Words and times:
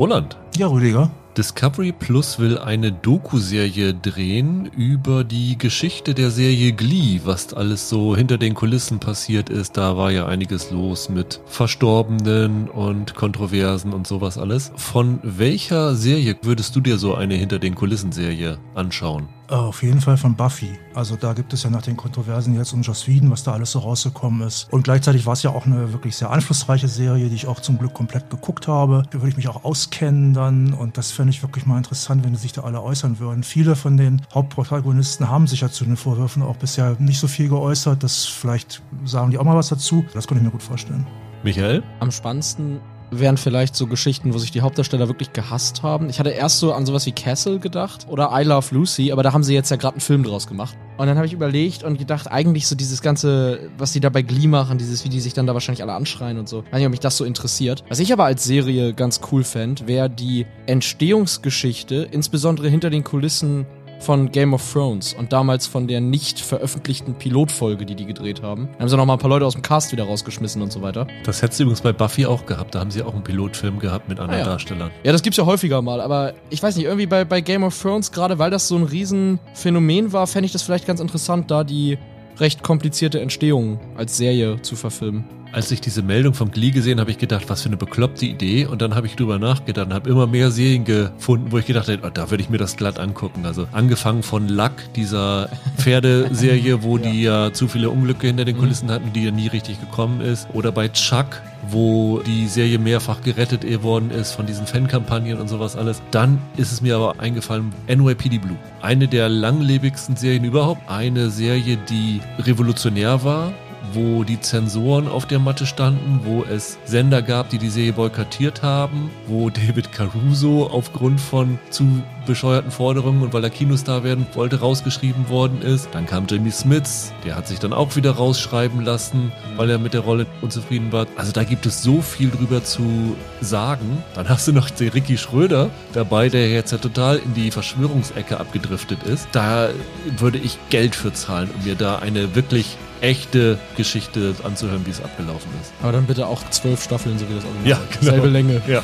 Roland. 0.00 0.38
Ja, 0.56 0.66
Rüdiger. 0.66 1.10
Discovery 1.36 1.92
Plus 1.92 2.38
will 2.38 2.56
eine 2.56 2.90
Doku-Serie 2.90 3.92
drehen 3.92 4.64
über 4.64 5.24
die 5.24 5.58
Geschichte 5.58 6.14
der 6.14 6.30
Serie 6.30 6.72
Glee, 6.72 7.20
was 7.24 7.52
alles 7.52 7.90
so 7.90 8.16
hinter 8.16 8.38
den 8.38 8.54
Kulissen 8.54 8.98
passiert 8.98 9.50
ist. 9.50 9.76
Da 9.76 9.98
war 9.98 10.10
ja 10.10 10.24
einiges 10.24 10.70
los 10.70 11.10
mit 11.10 11.42
Verstorbenen 11.44 12.70
und 12.70 13.14
Kontroversen 13.14 13.92
und 13.92 14.06
sowas 14.06 14.38
alles. 14.38 14.72
Von 14.74 15.18
welcher 15.22 15.94
Serie 15.94 16.34
würdest 16.40 16.74
du 16.74 16.80
dir 16.80 16.96
so 16.96 17.14
eine 17.14 17.34
hinter 17.34 17.58
den 17.58 17.74
Kulissen-Serie 17.74 18.56
anschauen? 18.74 19.28
Äh, 19.50 19.54
auf 19.54 19.82
jeden 19.82 20.00
Fall 20.00 20.16
von 20.16 20.36
Buffy. 20.36 20.78
Also 20.94 21.16
da 21.16 21.32
gibt 21.32 21.52
es 21.52 21.64
ja 21.64 21.70
nach 21.70 21.82
den 21.82 21.96
Kontroversen 21.96 22.54
jetzt 22.54 22.72
um 22.72 22.82
Joss 22.82 23.08
Whedon, 23.08 23.30
was 23.30 23.42
da 23.42 23.52
alles 23.52 23.72
so 23.72 23.80
rausgekommen 23.80 24.46
ist. 24.46 24.72
Und 24.72 24.84
gleichzeitig 24.84 25.26
war 25.26 25.32
es 25.32 25.42
ja 25.42 25.50
auch 25.50 25.66
eine 25.66 25.92
wirklich 25.92 26.16
sehr 26.16 26.30
einflussreiche 26.30 26.86
Serie, 26.86 27.28
die 27.28 27.34
ich 27.34 27.48
auch 27.48 27.58
zum 27.58 27.78
Glück 27.78 27.92
komplett 27.92 28.30
geguckt 28.30 28.68
habe. 28.68 29.02
Da 29.10 29.14
würde 29.14 29.30
ich 29.30 29.36
mich 29.36 29.48
auch 29.48 29.64
auskennen 29.64 30.34
dann 30.34 30.72
und 30.72 30.96
das 30.96 31.10
fände 31.10 31.30
ich 31.30 31.42
wirklich 31.42 31.66
mal 31.66 31.78
interessant, 31.78 32.24
wenn 32.24 32.36
sich 32.36 32.52
da 32.52 32.62
alle 32.62 32.80
äußern 32.80 33.18
würden. 33.18 33.42
Viele 33.42 33.74
von 33.74 33.96
den 33.96 34.22
Hauptprotagonisten 34.32 35.28
haben 35.28 35.48
sich 35.48 35.62
ja 35.62 35.68
zu 35.68 35.84
den 35.84 35.96
Vorwürfen 35.96 36.42
auch 36.42 36.56
bisher 36.56 36.94
nicht 37.00 37.18
so 37.18 37.26
viel 37.26 37.48
geäußert. 37.48 38.02
Das 38.04 38.26
vielleicht 38.26 38.82
sagen 39.04 39.32
die 39.32 39.38
auch 39.38 39.44
mal 39.44 39.56
was 39.56 39.68
dazu. 39.68 40.04
Das 40.14 40.28
könnte 40.28 40.42
ich 40.42 40.46
mir 40.46 40.52
gut 40.52 40.62
vorstellen. 40.62 41.06
Michael? 41.42 41.82
Am 41.98 42.12
spannendsten 42.12 42.80
wären 43.10 43.36
vielleicht 43.36 43.74
so 43.74 43.86
Geschichten, 43.86 44.34
wo 44.34 44.38
sich 44.38 44.50
die 44.50 44.60
Hauptdarsteller 44.60 45.08
wirklich 45.08 45.32
gehasst 45.32 45.82
haben. 45.82 46.08
Ich 46.08 46.18
hatte 46.18 46.30
erst 46.30 46.58
so 46.58 46.72
an 46.72 46.86
sowas 46.86 47.06
wie 47.06 47.12
Castle 47.12 47.58
gedacht 47.58 48.06
oder 48.08 48.30
I 48.32 48.44
Love 48.44 48.74
Lucy, 48.74 49.12
aber 49.12 49.22
da 49.22 49.32
haben 49.32 49.44
sie 49.44 49.54
jetzt 49.54 49.70
ja 49.70 49.76
gerade 49.76 49.94
einen 49.94 50.00
Film 50.00 50.22
draus 50.22 50.46
gemacht. 50.46 50.76
Und 50.96 51.06
dann 51.06 51.16
habe 51.16 51.26
ich 51.26 51.32
überlegt 51.32 51.82
und 51.82 51.98
gedacht, 51.98 52.30
eigentlich 52.30 52.66
so 52.66 52.74
dieses 52.74 53.00
ganze, 53.00 53.70
was 53.78 53.92
die 53.92 54.00
da 54.00 54.10
bei 54.10 54.20
Glee 54.20 54.46
machen, 54.46 54.76
dieses, 54.76 55.02
wie 55.04 55.08
die 55.08 55.20
sich 55.20 55.32
dann 55.32 55.46
da 55.46 55.54
wahrscheinlich 55.54 55.82
alle 55.82 55.94
anschreien 55.94 56.38
und 56.38 56.48
so. 56.48 56.62
Ich 56.66 56.72
weiß 56.72 56.78
nicht, 56.78 56.86
ob 56.86 56.90
mich 56.90 57.00
das 57.00 57.16
so 57.16 57.24
interessiert. 57.24 57.84
Was 57.88 58.00
ich 58.00 58.12
aber 58.12 58.24
als 58.24 58.44
Serie 58.44 58.92
ganz 58.92 59.20
cool 59.32 59.42
fände, 59.42 59.86
wäre 59.86 60.10
die 60.10 60.46
Entstehungsgeschichte, 60.66 62.06
insbesondere 62.10 62.68
hinter 62.68 62.90
den 62.90 63.02
Kulissen 63.02 63.66
von 64.00 64.32
Game 64.32 64.54
of 64.54 64.72
Thrones 64.72 65.14
und 65.14 65.32
damals 65.32 65.66
von 65.66 65.86
der 65.86 66.00
nicht 66.00 66.40
veröffentlichten 66.40 67.14
Pilotfolge, 67.14 67.84
die 67.86 67.94
die 67.94 68.06
gedreht 68.06 68.42
haben. 68.42 68.68
Da 68.74 68.80
haben 68.80 68.88
sie 68.88 68.96
noch 68.96 69.06
mal 69.06 69.12
ein 69.14 69.18
paar 69.18 69.30
Leute 69.30 69.46
aus 69.46 69.52
dem 69.52 69.62
Cast 69.62 69.92
wieder 69.92 70.04
rausgeschmissen 70.04 70.62
und 70.62 70.72
so 70.72 70.82
weiter. 70.82 71.06
Das 71.24 71.42
hättest 71.42 71.60
du 71.60 71.64
übrigens 71.64 71.82
bei 71.82 71.92
Buffy 71.92 72.26
auch 72.26 72.46
gehabt. 72.46 72.74
Da 72.74 72.80
haben 72.80 72.90
sie 72.90 73.02
auch 73.02 73.12
einen 73.14 73.22
Pilotfilm 73.24 73.78
gehabt 73.78 74.08
mit 74.08 74.18
anderen 74.18 74.40
Ah, 74.40 74.44
ja. 74.44 74.50
Darstellern. 74.50 74.90
Ja, 75.04 75.12
das 75.12 75.22
gibt's 75.22 75.36
ja 75.36 75.46
häufiger 75.46 75.82
mal, 75.82 76.00
aber 76.00 76.32
ich 76.50 76.62
weiß 76.62 76.76
nicht, 76.76 76.86
irgendwie 76.86 77.06
bei, 77.06 77.24
bei 77.24 77.40
Game 77.40 77.62
of 77.62 77.80
Thrones, 77.80 78.10
gerade 78.12 78.38
weil 78.38 78.50
das 78.50 78.66
so 78.68 78.76
ein 78.76 78.84
Riesenphänomen 78.84 80.12
war, 80.12 80.26
fände 80.26 80.46
ich 80.46 80.52
das 80.52 80.62
vielleicht 80.62 80.86
ganz 80.86 81.00
interessant, 81.00 81.50
da 81.50 81.64
die 81.64 81.98
recht 82.40 82.62
komplizierte 82.62 83.20
Entstehung 83.20 83.78
als 83.96 84.16
Serie 84.16 84.60
zu 84.62 84.76
verfilmen. 84.76 85.24
Als 85.52 85.70
ich 85.72 85.80
diese 85.80 86.02
Meldung 86.02 86.32
vom 86.32 86.52
Glee 86.52 86.70
gesehen 86.70 87.00
habe, 87.00 87.10
ich 87.10 87.18
gedacht, 87.18 87.48
was 87.48 87.62
für 87.62 87.68
eine 87.68 87.76
bekloppte 87.76 88.24
Idee. 88.24 88.66
Und 88.66 88.82
dann 88.82 88.94
habe 88.94 89.08
ich 89.08 89.16
drüber 89.16 89.40
nachgedacht 89.40 89.88
und 89.88 89.94
habe 89.94 90.08
immer 90.08 90.28
mehr 90.28 90.52
Serien 90.52 90.84
gefunden, 90.84 91.50
wo 91.50 91.58
ich 91.58 91.66
gedacht 91.66 91.88
habe, 91.88 91.98
oh, 92.04 92.10
da 92.12 92.30
würde 92.30 92.42
ich 92.42 92.50
mir 92.50 92.58
das 92.58 92.76
glatt 92.76 93.00
angucken. 93.00 93.44
Also 93.44 93.66
angefangen 93.72 94.22
von 94.22 94.48
Luck, 94.48 94.72
dieser 94.94 95.48
Pferdeserie, 95.76 96.84
wo 96.84 96.98
die 96.98 97.22
ja 97.22 97.52
zu 97.52 97.66
viele 97.66 97.90
Unglücke 97.90 98.28
hinter 98.28 98.44
den 98.44 98.58
Kulissen 98.58 98.90
hatten, 98.92 99.12
die 99.12 99.24
ja 99.24 99.32
nie 99.32 99.48
richtig 99.48 99.80
gekommen 99.80 100.20
ist. 100.20 100.46
Oder 100.54 100.70
bei 100.70 100.86
Chuck, 100.88 101.42
wo 101.72 102.20
die 102.20 102.46
Serie 102.46 102.78
mehrfach 102.78 103.22
gerettet 103.22 103.64
worden 103.82 104.10
ist 104.10 104.32
von 104.32 104.46
diesen 104.46 104.66
Fankampagnen 104.66 105.38
und 105.40 105.48
sowas 105.48 105.76
alles. 105.76 106.02
Dann 106.10 106.38
ist 106.56 106.72
es 106.72 106.80
mir 106.80 106.96
aber 106.96 107.20
eingefallen, 107.20 107.72
NYPD 107.88 108.38
Blue. 108.38 108.56
Eine 108.82 109.08
der 109.08 109.28
langlebigsten 109.28 110.16
Serien 110.16 110.44
überhaupt. 110.44 110.88
Eine 110.88 111.30
Serie, 111.30 111.78
die 111.88 112.20
revolutionär 112.38 113.24
war, 113.24 113.52
wo 113.92 114.24
die 114.24 114.40
Zensoren 114.40 115.08
auf 115.08 115.26
der 115.26 115.38
Matte 115.38 115.66
standen, 115.66 116.20
wo 116.24 116.44
es 116.44 116.78
Sender 116.84 117.22
gab, 117.22 117.50
die 117.50 117.58
die 117.58 117.70
Serie 117.70 117.92
boykottiert 117.92 118.62
haben, 118.62 119.10
wo 119.26 119.50
David 119.50 119.92
Caruso 119.92 120.66
aufgrund 120.66 121.20
von 121.20 121.58
zu 121.70 122.02
bescheuerten 122.26 122.70
Forderungen 122.70 123.22
und 123.22 123.32
weil 123.32 123.42
er 123.44 123.50
Kinostar 123.50 124.04
werden 124.04 124.26
wollte, 124.34 124.60
rausgeschrieben 124.60 125.28
worden 125.28 125.62
ist. 125.62 125.88
Dann 125.92 126.06
kam 126.06 126.26
Jimmy 126.26 126.50
Smits, 126.50 127.12
der 127.24 127.36
hat 127.36 127.48
sich 127.48 127.58
dann 127.58 127.72
auch 127.72 127.96
wieder 127.96 128.12
rausschreiben 128.12 128.82
lassen, 128.82 129.32
weil 129.56 129.70
er 129.70 129.78
mit 129.78 129.94
der 129.94 130.02
Rolle 130.02 130.26
unzufrieden 130.40 130.92
war. 130.92 131.06
Also 131.16 131.32
da 131.32 131.44
gibt 131.44 131.66
es 131.66 131.82
so 131.82 132.02
viel 132.02 132.30
drüber 132.30 132.62
zu 132.62 133.16
sagen. 133.40 134.04
Dann 134.14 134.28
hast 134.28 134.46
du 134.46 134.52
noch 134.52 134.70
den 134.70 134.90
Ricky 134.90 135.18
Schröder 135.18 135.70
dabei, 135.92 136.28
der 136.28 136.50
jetzt 136.50 136.72
ja 136.72 136.78
total 136.78 137.18
in 137.18 137.34
die 137.34 137.50
Verschwörungsecke 137.50 138.38
abgedriftet 138.38 139.02
ist. 139.02 139.28
Da 139.32 139.70
würde 140.18 140.38
ich 140.38 140.58
Geld 140.68 140.94
für 140.94 141.12
zahlen, 141.12 141.50
um 141.56 141.64
mir 141.64 141.74
da 141.74 141.96
eine 141.96 142.34
wirklich 142.34 142.76
echte 143.00 143.58
Geschichte 143.76 144.34
anzuhören, 144.44 144.84
wie 144.86 144.90
es 144.90 145.02
abgelaufen 145.02 145.50
ist. 145.60 145.72
Aber 145.82 145.92
dann 145.92 146.06
bitte 146.06 146.26
auch 146.26 146.42
zwölf 146.50 146.82
Staffeln, 146.82 147.18
so 147.18 147.28
wie 147.28 147.34
das 147.34 147.44
Original. 147.44 147.68
Ja, 147.68 147.78
genau. 147.98 148.12
Selbe 148.12 148.28
Länge. 148.28 148.62
Ja. 148.66 148.82